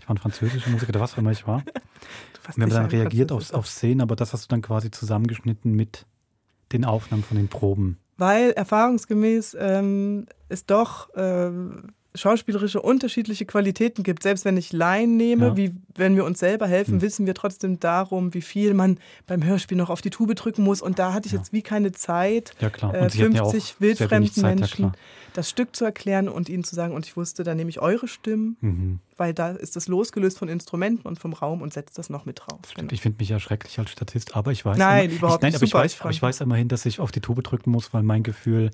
ich 0.01 0.09
war 0.09 0.15
ein 0.15 0.19
französischer 0.19 0.71
Musiker, 0.71 0.91
oder 0.91 1.01
was 1.01 1.15
auch 1.15 1.19
immer 1.19 1.33
ich 1.33 1.47
war. 1.47 1.63
Wir 2.57 2.63
haben 2.63 2.71
dann 2.71 2.87
reagiert 2.87 3.31
auf, 3.31 3.53
auf 3.53 3.67
Szenen, 3.67 4.01
aber 4.01 4.17
das 4.17 4.33
hast 4.33 4.45
du 4.45 4.49
dann 4.49 4.63
quasi 4.63 4.91
zusammengeschnitten 4.91 5.73
mit 5.75 6.07
den 6.73 6.87
Aufnahmen 6.87 7.23
von 7.23 7.37
den 7.37 7.49
Proben. 7.49 7.99
Weil 8.19 8.51
erfahrungsgemäß 8.51 9.57
ähm, 9.59 10.27
es 10.49 10.67
doch 10.67 11.09
ähm, 11.17 11.95
schauspielerische 12.15 12.81
unterschiedliche 12.81 13.45
Qualitäten 13.45 14.03
gibt. 14.03 14.23
Selbst 14.23 14.45
wenn 14.45 14.57
ich 14.57 14.73
Laien 14.73 15.17
nehme, 15.17 15.47
Ja. 15.49 15.57
wie 15.57 15.73
wenn 15.95 16.17
wir 16.17 16.25
uns 16.25 16.39
selber 16.39 16.67
helfen, 16.67 16.95
Hm. 16.95 17.03
wissen 17.03 17.27
wir 17.27 17.35
trotzdem 17.35 17.79
darum, 17.81 18.35
wie 18.35 18.41
viel 18.43 18.75
man 18.75 18.99
beim 19.27 19.45
Hörspiel 19.45 19.77
noch 19.77 19.91
auf 19.91 20.01
die 20.01 20.11
Tube 20.11 20.35
drücken 20.35 20.63
muss. 20.63 20.81
Und 20.83 20.99
da 20.99 21.13
hatte 21.13 21.27
ich 21.27 21.33
jetzt 21.33 21.53
wie 21.53 21.63
keine 21.63 21.93
Zeit, 21.93 22.53
Ja, 22.61 22.71
klar. 22.71 22.95
äh, 22.95 23.03
Und 23.03 23.15
ja 23.15 23.27
auch 23.43 23.51
50 23.53 23.65
sehr 23.65 23.81
wenig 23.81 24.01
wildfremden 24.01 24.33
Zeit, 24.33 24.43
ja, 24.43 24.55
Menschen 24.55 24.93
das 25.35 25.51
Stück 25.51 25.77
zu 25.77 25.85
erklären 25.85 26.29
und 26.29 26.49
ihnen 26.49 26.65
zu 26.65 26.75
sagen, 26.75 26.95
und 26.95 27.07
ich 27.07 27.17
wusste, 27.17 27.45
da 27.45 27.55
nehme 27.55 27.71
ich 27.71 27.79
eure 27.81 28.09
Stimmen, 28.09 28.57
Mhm. 28.61 28.99
weil 29.17 29.35
da 29.35 29.51
ist 29.51 29.77
das 29.77 29.87
losgelöst 29.87 30.39
von 30.39 30.49
Instrumenten 30.49 31.07
und 31.07 31.19
vom 31.21 31.33
Raum 31.35 31.63
und 31.63 31.73
setzt 31.73 31.99
das 31.99 32.11
noch 32.11 32.25
mit 32.25 32.41
drauf. 32.41 32.59
Genau. 32.75 32.89
Ich 32.91 33.03
finde 33.03 33.19
mich 33.21 33.29
ja 33.29 33.39
schrecklich 33.39 33.79
als 33.79 33.91
Statist, 33.91 34.35
aber 34.35 34.51
ich 34.51 34.65
weiß. 34.65 34.79
Nein, 34.79 35.11
immer, 35.11 35.19
überhaupt 35.19 35.39
ich, 35.39 35.43
nein, 35.43 35.49
nicht. 35.53 35.57
aber 35.57 35.65
ich 35.65 35.71
Super, 35.71 35.85
weiß, 35.85 35.93
ich 35.95 36.01
aber 36.01 36.11
ich 36.11 36.23
weiß 36.23 36.41
immerhin, 36.41 36.69
dass 36.69 36.87
ich 36.87 36.99
auf 36.99 37.13
die 37.13 37.21
Tube 37.21 37.43
drücken 37.45 37.71
muss, 37.71 37.93
weil 37.95 38.03
mein 38.03 38.23
Gefühl 38.25 38.71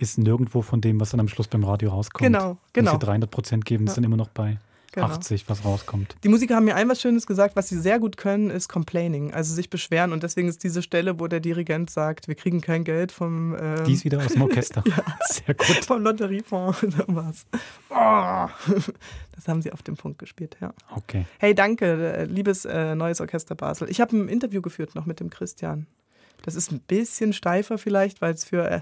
ist 0.00 0.18
nirgendwo 0.18 0.62
von 0.62 0.80
dem, 0.80 0.98
was 1.00 1.10
dann 1.10 1.20
am 1.20 1.28
Schluss 1.28 1.46
beim 1.48 1.62
Radio 1.64 1.90
rauskommt. 1.90 2.24
Genau, 2.24 2.56
genau. 2.72 2.92
Wenn 2.92 3.00
sie 3.00 3.06
300 3.06 3.30
Prozent 3.30 3.64
geben, 3.64 3.86
Ja. 3.86 3.92
sind 3.92 4.04
immer 4.04 4.16
noch 4.16 4.28
bei 4.30 4.58
Genau. 4.92 5.06
80, 5.06 5.48
was 5.48 5.64
rauskommt. 5.64 6.16
Die 6.24 6.28
Musiker 6.28 6.56
haben 6.56 6.64
mir 6.64 6.74
ein 6.74 6.88
was 6.88 7.00
Schönes 7.00 7.24
gesagt, 7.28 7.54
was 7.54 7.68
sie 7.68 7.78
sehr 7.78 8.00
gut 8.00 8.16
können, 8.16 8.50
ist 8.50 8.68
Complaining, 8.68 9.32
also 9.32 9.54
sich 9.54 9.70
beschweren. 9.70 10.12
Und 10.12 10.24
deswegen 10.24 10.48
ist 10.48 10.64
diese 10.64 10.82
Stelle, 10.82 11.20
wo 11.20 11.28
der 11.28 11.38
Dirigent 11.38 11.90
sagt, 11.90 12.26
wir 12.26 12.34
kriegen 12.34 12.60
kein 12.60 12.82
Geld 12.82 13.12
vom... 13.12 13.54
Ähm, 13.56 13.84
Die 13.84 13.92
ist 13.92 14.04
wieder 14.04 14.18
aus 14.18 14.32
dem 14.32 14.42
Orchester. 14.42 14.82
ja, 14.86 15.04
Sehr 15.28 15.54
gut. 15.54 15.84
Vom 15.84 16.02
Lotteriefonds 16.02 16.82
oder 16.82 17.04
was. 17.06 17.46
Oh. 17.90 18.48
Das 19.36 19.48
haben 19.48 19.62
sie 19.62 19.72
auf 19.72 19.82
den 19.82 19.96
Punkt 19.96 20.18
gespielt, 20.18 20.58
ja. 20.60 20.74
Okay. 20.94 21.24
Hey, 21.38 21.54
danke, 21.54 21.86
äh, 22.14 22.24
liebes 22.24 22.66
äh, 22.66 22.94
Neues 22.94 23.20
Orchester 23.22 23.54
Basel. 23.54 23.88
Ich 23.88 23.98
habe 24.00 24.14
ein 24.16 24.28
Interview 24.28 24.60
geführt 24.60 24.94
noch 24.94 25.06
mit 25.06 25.18
dem 25.20 25.30
Christian. 25.30 25.86
Das 26.42 26.54
ist 26.54 26.72
ein 26.72 26.80
bisschen 26.80 27.32
steifer 27.32 27.78
vielleicht, 27.78 28.20
weil 28.20 28.34
es 28.34 28.44
für... 28.44 28.68
Äh, 28.68 28.80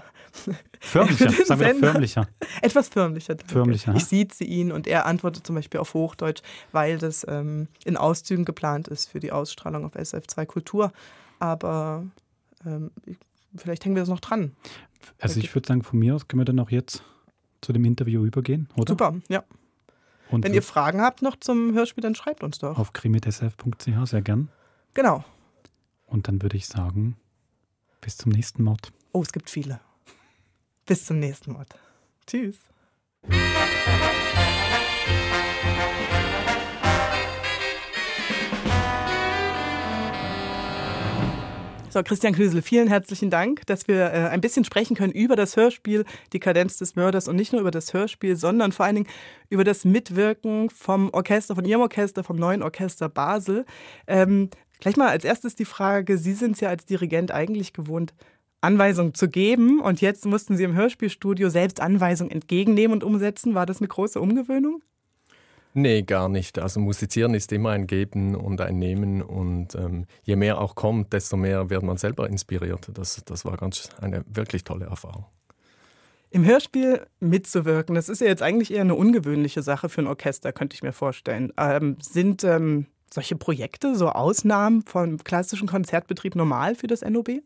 Förmlicher, 0.79 1.29
für 1.31 1.45
sagen 1.45 1.61
wir 1.61 1.75
förmlicher. 1.75 2.27
Etwas 2.61 2.87
förmlicher. 2.89 3.35
Danke. 3.35 3.51
Förmlicher, 3.51 3.95
Ich 3.95 4.05
sieze 4.05 4.43
ihn 4.43 4.71
und 4.71 4.87
er 4.87 5.05
antwortet 5.05 5.45
zum 5.45 5.55
Beispiel 5.55 5.79
auf 5.79 5.93
Hochdeutsch, 5.93 6.41
weil 6.71 6.97
das 6.97 7.25
ähm, 7.27 7.67
in 7.83 7.97
Auszügen 7.97 8.45
geplant 8.45 8.87
ist 8.87 9.09
für 9.09 9.19
die 9.19 9.31
Ausstrahlung 9.31 9.85
auf 9.85 9.95
SF2 9.95 10.45
Kultur. 10.45 10.93
Aber 11.39 12.05
ähm, 12.65 12.91
ich, 13.05 13.17
vielleicht 13.57 13.83
hängen 13.83 13.95
wir 13.95 14.03
das 14.03 14.09
noch 14.09 14.21
dran. 14.21 14.55
Also 15.19 15.39
ich 15.39 15.53
würde 15.53 15.67
sagen, 15.67 15.83
von 15.83 15.99
mir 15.99 16.15
aus 16.15 16.27
können 16.27 16.41
wir 16.41 16.45
dann 16.45 16.59
auch 16.59 16.71
jetzt 16.71 17.03
zu 17.61 17.73
dem 17.73 17.83
Interview 17.85 18.25
übergehen, 18.25 18.69
oder? 18.75 18.91
Super, 18.93 19.15
ja. 19.27 19.43
Und 20.29 20.45
Wenn 20.45 20.53
ihr 20.53 20.61
Fragen 20.61 21.01
habt 21.01 21.21
noch 21.21 21.35
zum 21.37 21.73
Hörspiel, 21.73 22.03
dann 22.03 22.15
schreibt 22.15 22.43
uns 22.43 22.59
doch. 22.59 22.77
auf 22.77 22.93
krimi.sf.ch 22.93 24.05
sehr 24.05 24.21
gern. 24.21 24.49
Genau. 24.93 25.23
Und 26.05 26.27
dann 26.27 26.41
würde 26.41 26.55
ich 26.55 26.67
sagen, 26.67 27.17
bis 28.01 28.17
zum 28.17 28.31
nächsten 28.31 28.63
Mord. 28.63 28.91
Oh, 29.11 29.21
es 29.21 29.31
gibt 29.31 29.49
viele. 29.49 29.79
Bis 30.85 31.05
zum 31.05 31.19
nächsten 31.19 31.53
Mal. 31.53 31.65
Tschüss. 32.25 32.57
So, 41.91 42.03
Christian 42.03 42.33
Knüsel, 42.33 42.61
vielen 42.61 42.87
herzlichen 42.87 43.31
Dank, 43.31 43.65
dass 43.65 43.87
wir 43.87 44.13
äh, 44.13 44.27
ein 44.29 44.41
bisschen 44.41 44.63
sprechen 44.63 44.95
können 44.95 45.11
über 45.11 45.35
das 45.35 45.57
Hörspiel 45.57 46.05
Die 46.33 46.39
Kadenz 46.39 46.77
des 46.77 46.95
Mörders 46.95 47.27
und 47.27 47.35
nicht 47.35 47.51
nur 47.51 47.61
über 47.61 47.71
das 47.71 47.95
Hörspiel, 47.95 48.35
sondern 48.35 48.71
vor 48.71 48.85
allen 48.85 48.93
Dingen 48.93 49.07
über 49.49 49.63
das 49.63 49.85
Mitwirken 49.85 50.69
vom 50.69 51.09
Orchester, 51.13 51.55
von 51.55 51.65
Ihrem 51.65 51.81
Orchester, 51.81 52.23
vom 52.23 52.35
neuen 52.35 52.61
Orchester 52.61 53.09
Basel. 53.09 53.65
Ähm, 54.05 54.51
gleich 54.79 54.97
mal 54.97 55.09
als 55.09 55.23
erstes 55.23 55.55
die 55.55 55.65
Frage, 55.65 56.17
Sie 56.17 56.33
sind 56.33 56.53
es 56.53 56.61
ja 56.61 56.69
als 56.69 56.85
Dirigent 56.85 57.31
eigentlich 57.31 57.73
gewohnt, 57.73 58.13
Anweisungen 58.61 59.13
zu 59.13 59.29
geben 59.29 59.79
und 59.79 60.01
jetzt 60.01 60.25
mussten 60.25 60.57
Sie 60.57 60.63
im 60.63 60.75
Hörspielstudio 60.75 61.49
selbst 61.49 61.79
Anweisungen 61.79 62.31
entgegennehmen 62.31 62.93
und 62.93 63.03
umsetzen. 63.03 63.55
War 63.55 63.65
das 63.65 63.79
eine 63.79 63.87
große 63.87 64.19
Umgewöhnung? 64.19 64.83
Nee, 65.73 66.01
gar 66.01 66.29
nicht. 66.29 66.59
Also 66.59 66.79
musizieren 66.79 67.35
ist 67.35 67.51
immer 67.51 67.69
ein 67.69 67.85
Geben 67.85 68.35
und 68.35 68.59
ein 68.59 68.79
Nehmen 68.79 69.21
und 69.21 69.75
ähm, 69.75 70.07
je 70.23 70.35
mehr 70.35 70.59
auch 70.59 70.75
kommt, 70.75 71.13
desto 71.13 71.37
mehr 71.37 71.69
wird 71.69 71.83
man 71.83 71.97
selber 71.97 72.27
inspiriert. 72.27 72.89
Das, 72.93 73.21
das 73.23 73.45
war 73.45 73.55
ganz 73.55 73.89
eine 74.01 74.23
wirklich 74.27 74.63
tolle 74.63 74.85
Erfahrung. 74.85 75.25
Im 76.31 76.45
Hörspiel 76.45 77.05
mitzuwirken, 77.19 77.95
das 77.95 78.09
ist 78.09 78.21
ja 78.21 78.27
jetzt 78.27 78.41
eigentlich 78.41 78.71
eher 78.71 78.81
eine 78.81 78.95
ungewöhnliche 78.95 79.61
Sache 79.61 79.89
für 79.89 80.01
ein 80.01 80.07
Orchester, 80.07 80.51
könnte 80.51 80.75
ich 80.75 80.83
mir 80.83 80.93
vorstellen. 80.93 81.53
Ähm, 81.57 81.97
sind 82.01 82.43
ähm, 82.43 82.87
solche 83.13 83.35
Projekte, 83.35 83.95
so 83.95 84.09
Ausnahmen 84.09 84.81
vom 84.83 85.17
klassischen 85.23 85.67
Konzertbetrieb 85.67 86.35
normal 86.35 86.75
für 86.75 86.87
das 86.87 87.01
NOB? 87.01 87.41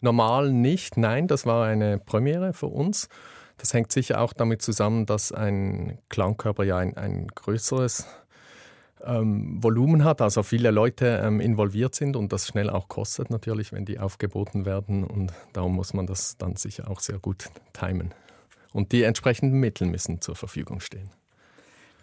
Normal 0.00 0.52
nicht, 0.52 0.96
nein, 0.96 1.28
das 1.28 1.46
war 1.46 1.66
eine 1.66 1.98
Premiere 1.98 2.52
für 2.52 2.66
uns. 2.66 3.08
Das 3.56 3.72
hängt 3.72 3.92
sicher 3.92 4.20
auch 4.20 4.32
damit 4.32 4.62
zusammen, 4.62 5.06
dass 5.06 5.32
ein 5.32 5.98
Klangkörper 6.08 6.64
ja 6.64 6.78
ein, 6.78 6.96
ein 6.96 7.28
größeres 7.28 8.06
ähm, 9.04 9.62
Volumen 9.62 10.04
hat, 10.04 10.20
also 10.20 10.42
viele 10.42 10.70
Leute 10.70 11.20
ähm, 11.22 11.40
involviert 11.40 11.94
sind 11.94 12.16
und 12.16 12.32
das 12.32 12.48
schnell 12.48 12.70
auch 12.70 12.88
kostet 12.88 13.30
natürlich, 13.30 13.72
wenn 13.72 13.84
die 13.84 13.98
aufgeboten 13.98 14.66
werden. 14.66 15.04
Und 15.04 15.32
darum 15.52 15.74
muss 15.74 15.94
man 15.94 16.06
das 16.06 16.36
dann 16.36 16.56
sicher 16.56 16.90
auch 16.90 17.00
sehr 17.00 17.18
gut 17.18 17.50
timen. 17.72 18.12
Und 18.72 18.92
die 18.92 19.02
entsprechenden 19.02 19.60
Mittel 19.60 19.86
müssen 19.86 20.20
zur 20.20 20.34
Verfügung 20.34 20.80
stehen. 20.80 21.10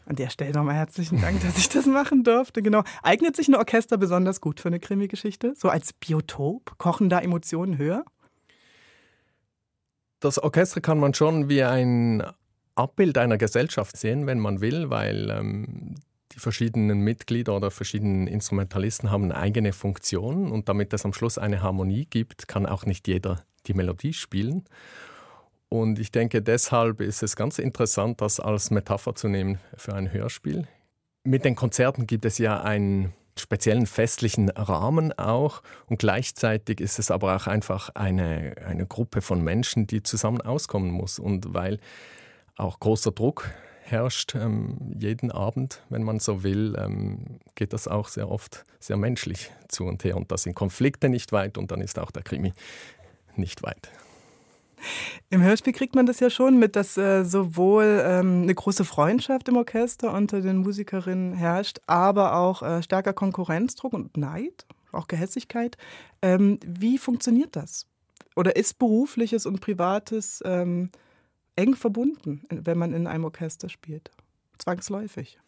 An 0.05 0.15
der 0.15 0.29
Stelle 0.29 0.51
nochmal 0.51 0.75
herzlichen 0.75 1.21
Dank, 1.21 1.41
dass 1.41 1.57
ich 1.57 1.69
das 1.69 1.85
machen 1.85 2.23
durfte. 2.23 2.61
Genau. 2.61 2.83
Eignet 3.03 3.35
sich 3.35 3.47
ein 3.47 3.55
Orchester 3.55 3.97
besonders 3.97 4.41
gut 4.41 4.59
für 4.59 4.69
eine 4.69 4.79
Krimi-Geschichte? 4.79 5.53
So 5.55 5.69
als 5.69 5.93
Biotop? 5.93 6.77
Kochen 6.77 7.09
da 7.09 7.19
Emotionen 7.19 7.77
höher? 7.77 8.03
Das 10.19 10.37
Orchester 10.37 10.81
kann 10.81 10.99
man 10.99 11.13
schon 11.13 11.49
wie 11.49 11.63
ein 11.63 12.23
Abbild 12.75 13.17
einer 13.17 13.37
Gesellschaft 13.37 13.97
sehen, 13.97 14.27
wenn 14.27 14.39
man 14.39 14.61
will, 14.61 14.89
weil 14.89 15.29
ähm, 15.29 15.95
die 16.31 16.39
verschiedenen 16.39 16.99
Mitglieder 16.99 17.55
oder 17.55 17.71
verschiedenen 17.71 18.27
Instrumentalisten 18.27 19.11
haben 19.11 19.25
eine 19.25 19.35
eigene 19.35 19.73
Funktion 19.73 20.51
und 20.51 20.69
damit 20.69 20.93
es 20.93 21.05
am 21.05 21.13
Schluss 21.13 21.37
eine 21.37 21.61
Harmonie 21.61 22.05
gibt, 22.09 22.47
kann 22.47 22.65
auch 22.65 22.85
nicht 22.85 23.07
jeder 23.07 23.43
die 23.67 23.73
Melodie 23.73 24.13
spielen. 24.13 24.63
Und 25.73 25.99
ich 25.99 26.11
denke, 26.11 26.41
deshalb 26.41 26.99
ist 26.99 27.23
es 27.23 27.37
ganz 27.37 27.57
interessant, 27.57 28.19
das 28.19 28.41
als 28.41 28.71
Metapher 28.71 29.15
zu 29.15 29.29
nehmen 29.29 29.57
für 29.77 29.93
ein 29.93 30.11
Hörspiel. 30.11 30.67
Mit 31.23 31.45
den 31.45 31.55
Konzerten 31.55 32.07
gibt 32.07 32.25
es 32.25 32.39
ja 32.39 32.61
einen 32.61 33.13
speziellen 33.39 33.85
festlichen 33.85 34.49
Rahmen 34.49 35.17
auch 35.17 35.63
und 35.87 35.99
gleichzeitig 35.99 36.81
ist 36.81 36.99
es 36.99 37.09
aber 37.09 37.37
auch 37.37 37.47
einfach 37.47 37.87
eine, 37.95 38.55
eine 38.65 38.85
Gruppe 38.85 39.21
von 39.21 39.41
Menschen, 39.41 39.87
die 39.87 40.03
zusammen 40.03 40.41
auskommen 40.41 40.91
muss. 40.91 41.19
Und 41.19 41.53
weil 41.53 41.79
auch 42.57 42.81
großer 42.81 43.13
Druck 43.13 43.49
herrscht 43.81 44.35
ähm, 44.35 44.77
jeden 44.99 45.31
Abend, 45.31 45.83
wenn 45.87 46.03
man 46.03 46.19
so 46.19 46.43
will, 46.43 46.75
ähm, 46.77 47.39
geht 47.55 47.71
das 47.71 47.87
auch 47.87 48.09
sehr 48.09 48.29
oft 48.29 48.65
sehr 48.81 48.97
menschlich 48.97 49.51
zu 49.69 49.85
und 49.85 50.03
her. 50.03 50.17
Und 50.17 50.33
da 50.33 50.37
sind 50.37 50.53
Konflikte 50.53 51.07
nicht 51.07 51.31
weit 51.31 51.57
und 51.57 51.71
dann 51.71 51.79
ist 51.79 51.97
auch 51.97 52.11
der 52.11 52.23
Krimi 52.23 52.51
nicht 53.37 53.63
weit. 53.63 53.89
Im 55.29 55.41
Hörspiel 55.41 55.73
kriegt 55.73 55.95
man 55.95 56.05
das 56.05 56.19
ja 56.19 56.29
schon 56.29 56.57
mit, 56.57 56.75
dass 56.75 56.97
äh, 56.97 57.23
sowohl 57.23 58.03
ähm, 58.05 58.43
eine 58.43 58.55
große 58.55 58.85
Freundschaft 58.85 59.47
im 59.47 59.57
Orchester 59.57 60.13
unter 60.13 60.41
den 60.41 60.57
Musikerinnen 60.57 61.33
herrscht, 61.33 61.79
aber 61.87 62.35
auch 62.35 62.61
äh, 62.61 62.83
stärker 62.83 63.13
Konkurrenzdruck 63.13 63.93
und 63.93 64.17
Neid, 64.17 64.65
auch 64.91 65.07
Gehässigkeit. 65.07 65.77
Ähm, 66.21 66.59
wie 66.65 66.97
funktioniert 66.97 67.55
das? 67.55 67.87
Oder 68.35 68.55
ist 68.55 68.79
berufliches 68.79 69.45
und 69.45 69.59
privates 69.59 70.41
ähm, 70.45 70.89
eng 71.55 71.75
verbunden, 71.75 72.43
wenn 72.49 72.77
man 72.77 72.93
in 72.93 73.07
einem 73.07 73.25
Orchester 73.25 73.69
spielt? 73.69 74.11
Zwangsläufig. 74.57 75.39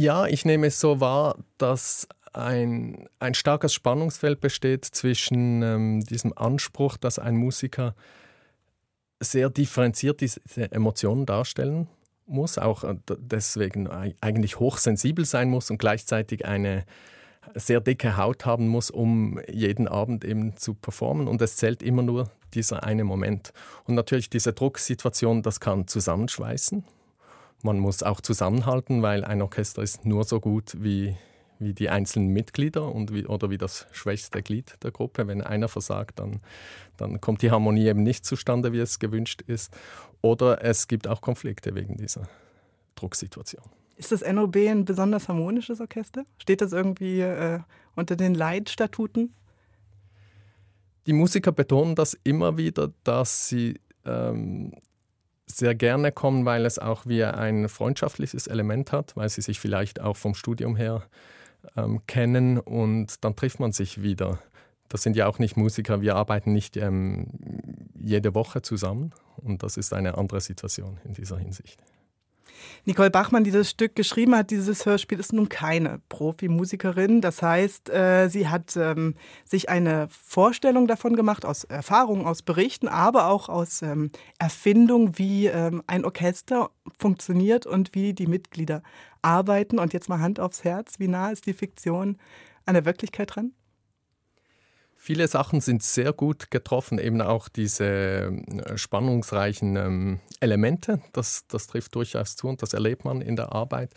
Ja, 0.00 0.26
ich 0.26 0.44
nehme 0.44 0.68
es 0.68 0.78
so 0.78 1.00
wahr, 1.00 1.38
dass 1.58 2.06
ein, 2.38 3.08
ein 3.18 3.34
starkes 3.34 3.74
Spannungsfeld 3.74 4.40
besteht 4.40 4.84
zwischen 4.84 5.62
ähm, 5.62 6.04
diesem 6.04 6.36
Anspruch, 6.36 6.96
dass 6.96 7.18
ein 7.18 7.36
Musiker 7.36 7.94
sehr 9.20 9.50
differenziert 9.50 10.20
diese 10.20 10.40
Emotionen 10.70 11.26
darstellen 11.26 11.88
muss, 12.26 12.58
auch 12.58 12.84
äh, 12.84 12.94
deswegen 13.18 13.88
eigentlich 13.88 14.58
hochsensibel 14.58 15.24
sein 15.24 15.50
muss 15.50 15.70
und 15.70 15.78
gleichzeitig 15.78 16.44
eine 16.44 16.84
sehr 17.54 17.80
dicke 17.80 18.16
Haut 18.16 18.44
haben 18.44 18.68
muss, 18.68 18.90
um 18.90 19.40
jeden 19.48 19.88
Abend 19.88 20.24
eben 20.24 20.56
zu 20.56 20.74
performen. 20.74 21.28
Und 21.28 21.40
es 21.42 21.56
zählt 21.56 21.82
immer 21.82 22.02
nur 22.02 22.30
dieser 22.54 22.84
eine 22.84 23.04
Moment. 23.04 23.52
Und 23.84 23.94
natürlich 23.94 24.30
diese 24.30 24.52
Drucksituation, 24.52 25.42
das 25.42 25.60
kann 25.60 25.86
zusammenschweißen. 25.86 26.84
Man 27.62 27.78
muss 27.78 28.02
auch 28.02 28.20
zusammenhalten, 28.20 29.02
weil 29.02 29.24
ein 29.24 29.42
Orchester 29.42 29.82
ist 29.82 30.04
nur 30.04 30.24
so 30.24 30.40
gut 30.40 30.76
wie, 30.78 31.16
wie 31.58 31.74
die 31.74 31.88
einzelnen 31.88 32.28
Mitglieder 32.28 32.94
und 32.94 33.12
wie, 33.12 33.26
oder 33.26 33.50
wie 33.50 33.58
das 33.58 33.86
schwächste 33.92 34.42
Glied 34.42 34.76
der 34.82 34.90
Gruppe. 34.90 35.26
Wenn 35.26 35.42
einer 35.42 35.68
versagt, 35.68 36.18
dann, 36.18 36.40
dann 36.96 37.20
kommt 37.20 37.42
die 37.42 37.50
Harmonie 37.50 37.86
eben 37.86 38.02
nicht 38.02 38.24
zustande, 38.24 38.72
wie 38.72 38.78
es 38.78 38.98
gewünscht 38.98 39.42
ist. 39.42 39.76
Oder 40.22 40.64
es 40.64 40.88
gibt 40.88 41.08
auch 41.08 41.20
Konflikte 41.20 41.74
wegen 41.74 41.96
dieser 41.96 42.28
Drucksituation. 42.94 43.64
Ist 43.96 44.12
das 44.12 44.22
NOB 44.22 44.56
ein 44.56 44.84
besonders 44.84 45.28
harmonisches 45.28 45.80
Orchester? 45.80 46.24
Steht 46.38 46.60
das 46.60 46.72
irgendwie 46.72 47.20
äh, 47.20 47.60
unter 47.96 48.14
den 48.14 48.34
Leitstatuten? 48.34 49.34
Die 51.06 51.12
Musiker 51.12 51.52
betonen 51.52 51.94
das 51.94 52.14
immer 52.22 52.56
wieder, 52.58 52.92
dass 53.02 53.48
sie 53.48 53.80
ähm, 54.04 54.72
sehr 55.46 55.74
gerne 55.74 56.12
kommen, 56.12 56.44
weil 56.44 56.66
es 56.66 56.78
auch 56.78 57.06
wie 57.06 57.24
ein 57.24 57.68
freundschaftliches 57.68 58.46
Element 58.46 58.92
hat, 58.92 59.16
weil 59.16 59.28
sie 59.28 59.40
sich 59.40 59.58
vielleicht 59.58 60.00
auch 60.00 60.16
vom 60.16 60.34
Studium 60.34 60.76
her 60.76 61.02
ähm, 61.76 62.00
kennen 62.06 62.58
und 62.58 63.24
dann 63.24 63.36
trifft 63.36 63.60
man 63.60 63.72
sich 63.72 64.02
wieder. 64.02 64.38
Das 64.88 65.02
sind 65.02 65.16
ja 65.16 65.26
auch 65.26 65.38
nicht 65.38 65.56
Musiker, 65.56 66.00
wir 66.00 66.16
arbeiten 66.16 66.52
nicht 66.52 66.76
ähm, 66.76 67.26
jede 67.94 68.34
Woche 68.34 68.62
zusammen 68.62 69.12
und 69.36 69.62
das 69.62 69.76
ist 69.76 69.92
eine 69.92 70.16
andere 70.16 70.40
Situation 70.40 70.98
in 71.04 71.14
dieser 71.14 71.38
Hinsicht. 71.38 71.82
Nicole 72.84 73.10
Bachmann, 73.10 73.44
die 73.44 73.50
das 73.50 73.70
Stück 73.70 73.94
geschrieben 73.94 74.34
hat, 74.34 74.50
dieses 74.50 74.86
Hörspiel, 74.86 75.20
ist 75.20 75.32
nun 75.32 75.48
keine 75.48 76.00
Profimusikerin. 76.08 77.20
Das 77.20 77.42
heißt, 77.42 77.90
äh, 77.90 78.28
sie 78.28 78.48
hat 78.48 78.76
ähm, 78.76 79.14
sich 79.44 79.68
eine 79.68 80.08
Vorstellung 80.10 80.86
davon 80.86 81.16
gemacht, 81.16 81.44
aus 81.44 81.64
Erfahrungen, 81.64 82.26
aus 82.26 82.42
Berichten, 82.42 82.88
aber 82.88 83.28
auch 83.28 83.48
aus 83.48 83.82
ähm, 83.82 84.10
Erfindung, 84.38 85.18
wie 85.18 85.46
ähm, 85.46 85.82
ein 85.86 86.04
Orchester 86.04 86.70
funktioniert 86.98 87.66
und 87.66 87.94
wie 87.94 88.14
die 88.14 88.26
Mitglieder 88.26 88.82
arbeiten. 89.22 89.78
Und 89.78 89.92
jetzt 89.92 90.08
mal 90.08 90.20
Hand 90.20 90.40
aufs 90.40 90.64
Herz, 90.64 90.98
wie 90.98 91.08
nah 91.08 91.30
ist 91.30 91.46
die 91.46 91.54
Fiktion 91.54 92.18
an 92.66 92.74
der 92.74 92.84
Wirklichkeit 92.84 93.34
dran? 93.34 93.52
Viele 95.00 95.28
Sachen 95.28 95.60
sind 95.60 95.84
sehr 95.84 96.12
gut 96.12 96.50
getroffen, 96.50 96.98
eben 96.98 97.22
auch 97.22 97.48
diese 97.48 97.84
äh, 97.84 98.76
spannungsreichen 98.76 99.76
ähm, 99.76 100.20
Elemente. 100.40 101.00
Das, 101.12 101.46
das 101.46 101.68
trifft 101.68 101.94
durchaus 101.94 102.34
zu 102.34 102.48
und 102.48 102.62
das 102.62 102.72
erlebt 102.72 103.04
man 103.04 103.22
in 103.22 103.36
der 103.36 103.52
Arbeit. 103.52 103.94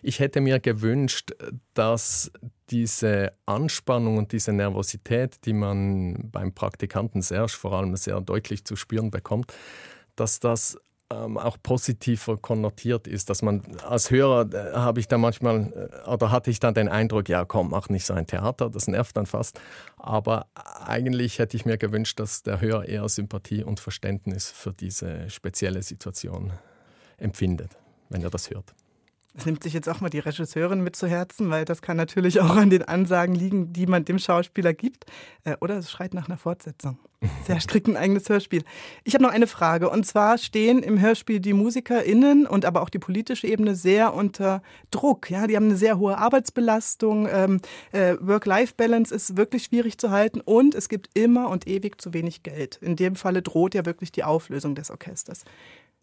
Ich 0.00 0.20
hätte 0.20 0.40
mir 0.40 0.60
gewünscht, 0.60 1.32
dass 1.74 2.30
diese 2.70 3.32
Anspannung 3.46 4.16
und 4.16 4.30
diese 4.30 4.52
Nervosität, 4.52 5.44
die 5.44 5.54
man 5.54 6.30
beim 6.30 6.54
Praktikanten 6.54 7.20
Serge 7.20 7.52
vor 7.52 7.72
allem 7.72 7.96
sehr 7.96 8.20
deutlich 8.20 8.64
zu 8.64 8.76
spüren 8.76 9.10
bekommt, 9.10 9.52
dass 10.14 10.38
das 10.38 10.78
auch 11.08 11.58
positiver 11.62 12.36
konnotiert 12.36 13.06
ist, 13.06 13.30
dass 13.30 13.42
man 13.42 13.62
als 13.86 14.10
Hörer 14.10 14.52
äh, 14.52 14.72
habe 14.74 15.00
ich 15.00 15.08
da 15.08 15.18
manchmal 15.18 15.90
äh, 16.06 16.08
oder 16.08 16.30
hatte 16.30 16.50
ich 16.50 16.60
dann 16.60 16.74
den 16.74 16.88
Eindruck, 16.88 17.28
ja 17.28 17.44
komm, 17.44 17.70
mach 17.70 17.88
nicht 17.88 18.06
so 18.06 18.14
ein 18.14 18.26
Theater, 18.26 18.70
das 18.70 18.88
nervt 18.88 19.16
dann 19.16 19.26
fast. 19.26 19.60
Aber 19.96 20.46
eigentlich 20.54 21.38
hätte 21.38 21.56
ich 21.56 21.66
mir 21.66 21.78
gewünscht, 21.78 22.18
dass 22.20 22.42
der 22.42 22.60
Hörer 22.60 22.86
eher 22.86 23.08
Sympathie 23.08 23.62
und 23.62 23.80
Verständnis 23.80 24.50
für 24.50 24.72
diese 24.72 25.28
spezielle 25.30 25.82
Situation 25.82 26.52
empfindet, 27.18 27.70
wenn 28.08 28.22
er 28.22 28.30
das 28.30 28.50
hört. 28.50 28.74
Das 29.34 29.46
nimmt 29.46 29.64
sich 29.64 29.72
jetzt 29.72 29.88
auch 29.88 30.00
mal 30.00 30.10
die 30.10 30.20
Regisseurin 30.20 30.80
mit 30.80 30.94
zu 30.94 31.08
Herzen, 31.08 31.50
weil 31.50 31.64
das 31.64 31.82
kann 31.82 31.96
natürlich 31.96 32.40
auch 32.40 32.54
an 32.54 32.70
den 32.70 32.84
Ansagen 32.84 33.34
liegen, 33.34 33.72
die 33.72 33.86
man 33.86 34.04
dem 34.04 34.20
Schauspieler 34.20 34.72
gibt. 34.72 35.06
Äh, 35.42 35.56
oder 35.60 35.76
es 35.76 35.90
schreit 35.90 36.14
nach 36.14 36.28
einer 36.28 36.38
Fortsetzung. 36.38 36.98
Sehr 37.46 37.58
strikt 37.58 37.88
ein 37.88 37.96
eigenes 37.96 38.28
Hörspiel. 38.28 38.62
Ich 39.02 39.14
habe 39.14 39.24
noch 39.24 39.32
eine 39.32 39.48
Frage. 39.48 39.90
Und 39.90 40.06
zwar 40.06 40.38
stehen 40.38 40.82
im 40.82 41.00
Hörspiel 41.00 41.40
die 41.40 41.52
MusikerInnen 41.52 42.46
und 42.46 42.64
aber 42.64 42.82
auch 42.82 42.90
die 42.90 42.98
politische 42.98 43.48
Ebene 43.48 43.74
sehr 43.74 44.14
unter 44.14 44.62
Druck. 44.90 45.30
Ja, 45.30 45.46
die 45.48 45.56
haben 45.56 45.66
eine 45.66 45.76
sehr 45.76 45.98
hohe 45.98 46.16
Arbeitsbelastung. 46.16 47.28
Ähm, 47.28 47.60
äh, 47.92 48.16
Work-Life-Balance 48.20 49.12
ist 49.12 49.36
wirklich 49.36 49.64
schwierig 49.64 49.98
zu 49.98 50.10
halten. 50.10 50.42
Und 50.42 50.76
es 50.76 50.88
gibt 50.88 51.10
immer 51.14 51.48
und 51.48 51.66
ewig 51.66 52.00
zu 52.00 52.14
wenig 52.14 52.44
Geld. 52.44 52.78
In 52.80 52.94
dem 52.94 53.16
Falle 53.16 53.42
droht 53.42 53.74
ja 53.74 53.84
wirklich 53.84 54.12
die 54.12 54.22
Auflösung 54.22 54.74
des 54.74 54.90
Orchesters. 54.90 55.44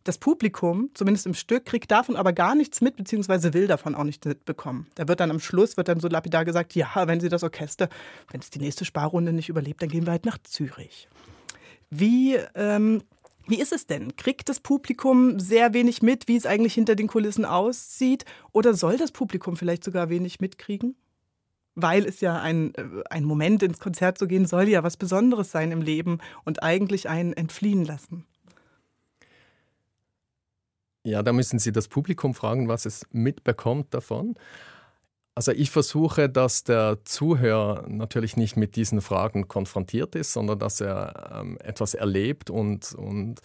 Das 0.03 0.17
Publikum, 0.17 0.89
zumindest 0.95 1.27
im 1.27 1.35
Stück, 1.35 1.65
kriegt 1.65 1.91
davon 1.91 2.15
aber 2.15 2.33
gar 2.33 2.55
nichts 2.55 2.81
mit, 2.81 2.95
beziehungsweise 2.95 3.53
will 3.53 3.67
davon 3.67 3.93
auch 3.93 4.03
nichts 4.03 4.25
mitbekommen. 4.25 4.87
Da 4.95 5.07
wird 5.07 5.19
dann 5.19 5.29
am 5.29 5.39
Schluss, 5.39 5.77
wird 5.77 5.87
dann 5.87 5.99
so 5.99 6.07
lapidar 6.07 6.43
gesagt, 6.43 6.73
ja, 6.73 6.89
wenn 7.07 7.19
Sie 7.19 7.29
das 7.29 7.43
Orchester, 7.43 7.87
wenn 8.31 8.41
es 8.41 8.49
die 8.49 8.59
nächste 8.59 8.83
Sparrunde 8.83 9.31
nicht 9.31 9.49
überlebt, 9.49 9.81
dann 9.81 9.89
gehen 9.89 10.07
wir 10.07 10.11
halt 10.11 10.25
nach 10.25 10.39
Zürich. 10.39 11.07
Wie, 11.91 12.35
ähm, 12.55 13.03
wie 13.47 13.59
ist 13.59 13.73
es 13.73 13.85
denn? 13.85 14.15
Kriegt 14.15 14.49
das 14.49 14.59
Publikum 14.59 15.39
sehr 15.39 15.73
wenig 15.73 16.01
mit, 16.01 16.27
wie 16.27 16.37
es 16.37 16.47
eigentlich 16.47 16.73
hinter 16.73 16.95
den 16.95 17.07
Kulissen 17.07 17.45
aussieht? 17.45 18.25
Oder 18.53 18.73
soll 18.73 18.97
das 18.97 19.11
Publikum 19.11 19.55
vielleicht 19.55 19.83
sogar 19.83 20.09
wenig 20.09 20.39
mitkriegen? 20.39 20.95
Weil 21.75 22.05
es 22.05 22.21
ja 22.21 22.41
ein, 22.41 22.73
äh, 22.73 23.03
ein 23.09 23.23
Moment 23.23 23.61
ins 23.61 23.79
Konzert 23.79 24.17
zu 24.17 24.27
gehen 24.27 24.47
soll 24.47 24.67
ja 24.67 24.83
was 24.83 24.97
Besonderes 24.97 25.51
sein 25.51 25.71
im 25.71 25.81
Leben 25.81 26.19
und 26.43 26.63
eigentlich 26.63 27.07
einen 27.07 27.33
entfliehen 27.33 27.85
lassen. 27.85 28.25
Ja, 31.03 31.23
da 31.23 31.33
müssen 31.33 31.57
Sie 31.59 31.71
das 31.71 31.87
Publikum 31.87 32.33
fragen, 32.33 32.67
was 32.67 32.85
es 32.85 33.05
mitbekommt 33.11 33.93
davon. 33.93 34.35
Also 35.33 35.51
ich 35.51 35.71
versuche, 35.71 36.29
dass 36.29 36.63
der 36.63 36.99
Zuhörer 37.05 37.85
natürlich 37.87 38.37
nicht 38.37 38.57
mit 38.57 38.75
diesen 38.75 39.01
Fragen 39.01 39.47
konfrontiert 39.47 40.13
ist, 40.15 40.33
sondern 40.33 40.59
dass 40.59 40.81
er 40.81 41.39
ähm, 41.39 41.57
etwas 41.61 41.93
erlebt 41.93 42.49
und, 42.49 42.93
und 42.93 43.39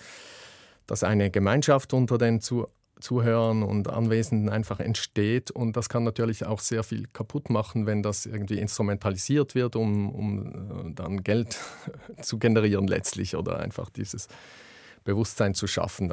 dass 0.87 1.05
eine 1.05 1.31
Gemeinschaft 1.31 1.95
unter 1.95 2.19
den 2.19 2.41
Zu 2.41 2.67
Zuhörern 3.01 3.63
und 3.63 3.89
Anwesenden 3.89 4.49
einfach 4.49 4.81
entsteht. 4.81 5.51
Und 5.51 5.77
das 5.77 5.89
kann 5.89 6.05
natürlich 6.05 6.47
auch 6.47 6.61
sehr 6.61 6.83
viel 6.83 7.07
kaputt 7.13 7.51
machen, 7.51 7.87
wenn 7.87 8.03
das 8.03 8.27
irgendwie 8.27 8.59
instrumentalisiert 8.59 9.55
wird, 9.55 9.77
um, 9.77 10.11
um 10.11 10.47
äh, 10.47 10.95
dann 10.95 11.23
Geld 11.23 11.59
zu 12.23 12.39
generieren 12.39 12.87
letztlich 12.87 13.37
oder 13.37 13.59
einfach 13.59 13.91
dieses 13.91 14.29
Bewusstsein 15.05 15.55
zu 15.55 15.67
schaffen. 15.67 16.11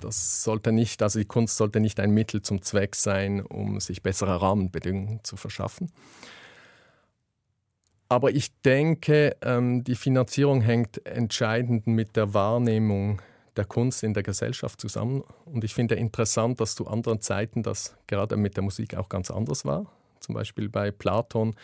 Das 0.00 0.42
sollte 0.42 0.72
nicht, 0.72 1.02
also 1.02 1.18
die 1.18 1.24
Kunst 1.24 1.56
sollte 1.56 1.80
nicht 1.80 2.00
ein 2.00 2.10
Mittel 2.10 2.42
zum 2.42 2.62
Zweck 2.62 2.94
sein, 2.94 3.40
um 3.40 3.80
sich 3.80 4.02
bessere 4.02 4.40
Rahmenbedingungen 4.40 5.20
zu 5.24 5.36
verschaffen. 5.36 5.90
Aber 8.08 8.30
ich 8.30 8.52
denke, 8.62 9.36
ähm, 9.42 9.84
die 9.84 9.94
Finanzierung 9.94 10.62
hängt 10.62 11.06
entscheidend 11.06 11.86
mit 11.86 12.16
der 12.16 12.32
Wahrnehmung 12.32 13.20
der 13.56 13.66
Kunst 13.66 14.02
in 14.02 14.14
der 14.14 14.22
Gesellschaft 14.22 14.80
zusammen. 14.80 15.22
Und 15.44 15.64
ich 15.64 15.74
finde 15.74 15.96
interessant, 15.96 16.60
dass 16.60 16.74
zu 16.74 16.86
anderen 16.86 17.20
Zeiten 17.20 17.62
das 17.62 17.96
gerade 18.06 18.36
mit 18.36 18.56
der 18.56 18.62
Musik 18.62 18.96
auch 18.96 19.08
ganz 19.08 19.30
anders 19.30 19.64
war. 19.64 19.86
Zum 20.20 20.34
Beispiel 20.34 20.68
bei 20.68 20.90
Platon 20.90 21.54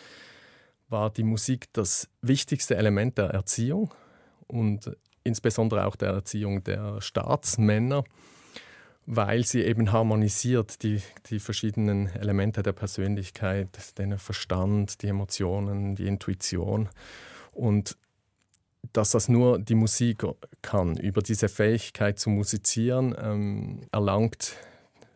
war 0.87 1.09
die 1.09 1.23
Musik 1.23 1.67
das 1.73 2.09
wichtigste 2.21 2.75
Element 2.75 3.17
der 3.17 3.29
Erziehung. 3.29 3.93
Und 4.47 4.95
insbesondere 5.25 5.85
auch 5.85 5.97
der 5.97 6.09
Erziehung 6.09 6.63
der 6.63 7.01
Staatsmänner, 7.01 8.05
weil 9.05 9.43
sie 9.43 9.63
eben 9.63 9.91
harmonisiert 9.91 10.81
die, 10.83 11.01
die 11.29 11.39
verschiedenen 11.39 12.07
Elemente 12.07 12.63
der 12.63 12.71
Persönlichkeit, 12.71 13.97
den 13.97 14.17
Verstand, 14.17 15.01
die 15.01 15.07
Emotionen, 15.07 15.95
die 15.95 16.07
Intuition 16.07 16.89
und 17.51 17.97
dass 18.93 19.11
das 19.11 19.27
nur 19.27 19.59
die 19.59 19.75
Musik 19.75 20.23
kann. 20.61 20.95
Über 20.97 21.21
diese 21.21 21.49
Fähigkeit 21.49 22.19
zu 22.19 22.29
musizieren 22.29 23.15
ähm, 23.19 23.87
erlangt 23.91 24.55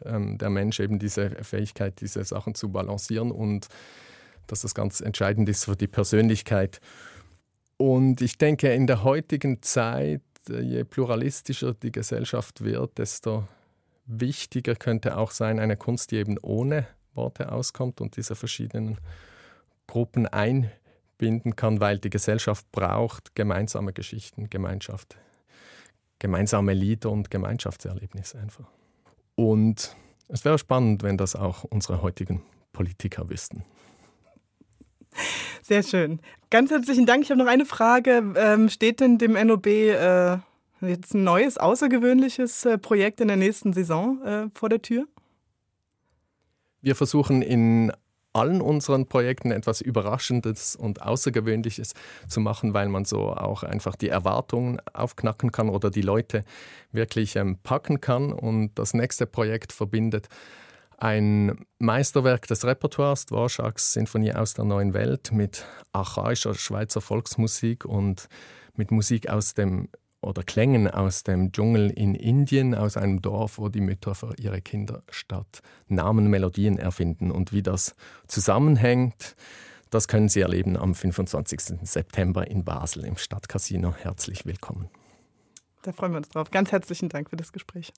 ähm, 0.04 0.38
der 0.38 0.50
Mensch 0.50 0.80
eben 0.80 1.00
diese 1.00 1.30
Fähigkeit, 1.44 2.02
diese 2.02 2.24
Sachen 2.24 2.56
zu 2.56 2.70
balancieren 2.70 3.32
und 3.32 3.68
dass 4.48 4.62
das 4.62 4.74
ganz 4.74 5.02
entscheidend 5.02 5.48
ist 5.50 5.66
für 5.66 5.76
die 5.76 5.88
Persönlichkeit. 5.88 6.82
Und 7.82 8.20
ich 8.20 8.38
denke, 8.38 8.74
in 8.74 8.88
der 8.88 9.06
heutigen 9.06 9.62
Zeit, 9.62 10.22
äh, 10.50 10.60
je 10.60 10.84
pluralistischer 10.84 11.74
die 11.74 11.94
Gesellschaft 11.94 12.62
wird, 12.62 12.98
desto 12.98 13.48
wichtiger 14.06 14.76
könnte 14.76 15.18
auch 15.18 15.32
sein 15.32 15.60
eine 15.60 15.78
Kunst, 15.78 16.12
die 16.12 16.18
eben 16.18 16.38
ohne 16.40 16.88
Worte 17.14 17.54
auskommt 17.54 18.02
und 18.02 18.18
diese 18.18 18.36
verschiedenen 18.36 18.98
Gruppen 19.88 20.28
einbinden 20.28 21.56
kann, 21.56 21.80
weil 21.80 22.00
die 22.00 22.10
Gesellschaft 22.10 22.70
braucht 22.74 23.34
gemeinsame 23.34 23.94
Geschichten, 23.94 24.50
Gemeinschaft, 24.50 25.18
gemeinsame 26.20 26.74
Lieder 26.74 27.12
und 27.12 27.32
Gemeinschaftserlebnisse 27.32 28.40
einfach. 28.40 28.68
Und 29.36 29.96
es 30.28 30.44
wäre 30.44 30.60
spannend, 30.60 31.02
wenn 31.02 31.18
das 31.18 31.34
auch 31.34 31.64
unsere 31.64 32.02
heutigen 32.02 32.42
Politiker 32.74 33.30
wüssten. 33.30 33.64
Sehr 35.62 35.84
schön. 35.84 36.20
Ganz 36.50 36.72
herzlichen 36.72 37.06
Dank. 37.06 37.24
Ich 37.24 37.32
habe 37.32 37.40
noch 37.40 37.50
eine 37.50 37.66
Frage. 37.66 38.34
Ähm, 38.36 38.70
steht 38.70 39.00
denn 39.00 39.18
dem 39.18 39.34
NOB 39.34 39.68
äh, 39.68 40.38
jetzt 40.82 41.14
ein 41.14 41.24
neues, 41.24 41.58
außergewöhnliches 41.58 42.66
äh, 42.66 42.78
Projekt 42.78 43.22
in 43.22 43.28
der 43.28 43.38
nächsten 43.38 43.74
Saison 43.74 44.24
äh, 44.24 44.48
vor 44.54 44.70
der 44.70 44.82
Tür? 44.82 45.06
Wir 46.82 46.96
versuchen 46.96 47.42
in 47.42 47.92
allen 48.34 48.62
unseren 48.62 49.08
Projekten 49.08 49.52
etwas 49.52 49.82
Überraschendes 49.82 50.76
und 50.76 51.02
Außergewöhnliches 51.02 51.94
zu 52.28 52.40
machen, 52.40 52.74
weil 52.74 52.88
man 52.88 53.06
so 53.06 53.34
auch 53.34 53.64
einfach 53.64 53.96
die 53.96 54.10
Erwartungen 54.10 54.80
aufknacken 54.94 55.52
kann 55.52 55.70
oder 55.70 55.90
die 55.90 56.02
Leute 56.02 56.44
wirklich 56.92 57.36
ähm, 57.36 57.58
packen 57.62 58.02
kann. 58.02 58.32
Und 58.32 58.72
das 58.76 58.94
nächste 58.94 59.26
Projekt 59.26 59.74
verbindet 59.74 60.30
ein 61.00 61.66
Meisterwerk 61.80 62.48
des 62.48 62.66
Repertoires, 62.66 63.26
Dvorak's 63.26 63.94
Sinfonie 63.94 64.34
aus 64.34 64.54
der 64.54 64.66
neuen 64.66 64.94
Welt, 64.94 65.32
mit 65.32 65.66
archaischer 65.94 66.54
Schweizer 66.54 67.02
Volksmusik 67.02 67.86
und 67.86 68.28
mit 68.76 68.92
Musik 68.92 69.30
aus 69.30 69.54
dem 69.54 69.90
oder 70.22 70.44
Klängen 70.44 70.90
aus 70.90 71.24
dem 71.24 71.54
Dschungel 71.54 71.90
in 71.92 72.14
Indien, 72.14 72.76
aus 72.76 72.98
einem 72.98 73.22
Dorf, 73.22 73.58
wo 73.58 73.70
die 73.70 73.80
Mütter 73.80 74.16
für 74.16 74.34
ihre 74.38 74.62
Kinder 74.62 75.04
statt 75.10 75.62
Namen 75.88 76.28
Melodien 76.30 76.78
erfinden. 76.78 77.32
Und 77.32 77.54
wie 77.54 77.64
das 77.64 77.96
zusammenhängt, 78.28 79.38
das 79.90 80.10
können 80.10 80.28
Sie 80.28 80.42
erleben 80.42 80.76
am 80.76 80.94
25. 80.94 81.80
September 81.84 82.46
in 82.48 82.66
Basel 82.66 83.06
im 83.06 83.16
Stadtcasino. 83.16 83.94
Herzlich 83.96 84.46
willkommen. 84.46 84.90
Da 85.84 85.94
freuen 85.94 86.12
wir 86.12 86.18
uns 86.18 86.30
drauf. 86.30 86.52
Ganz 86.52 86.74
herzlichen 86.74 87.08
Dank 87.08 87.30
für 87.30 87.38
das 87.38 87.54
Gespräch. 87.54 87.94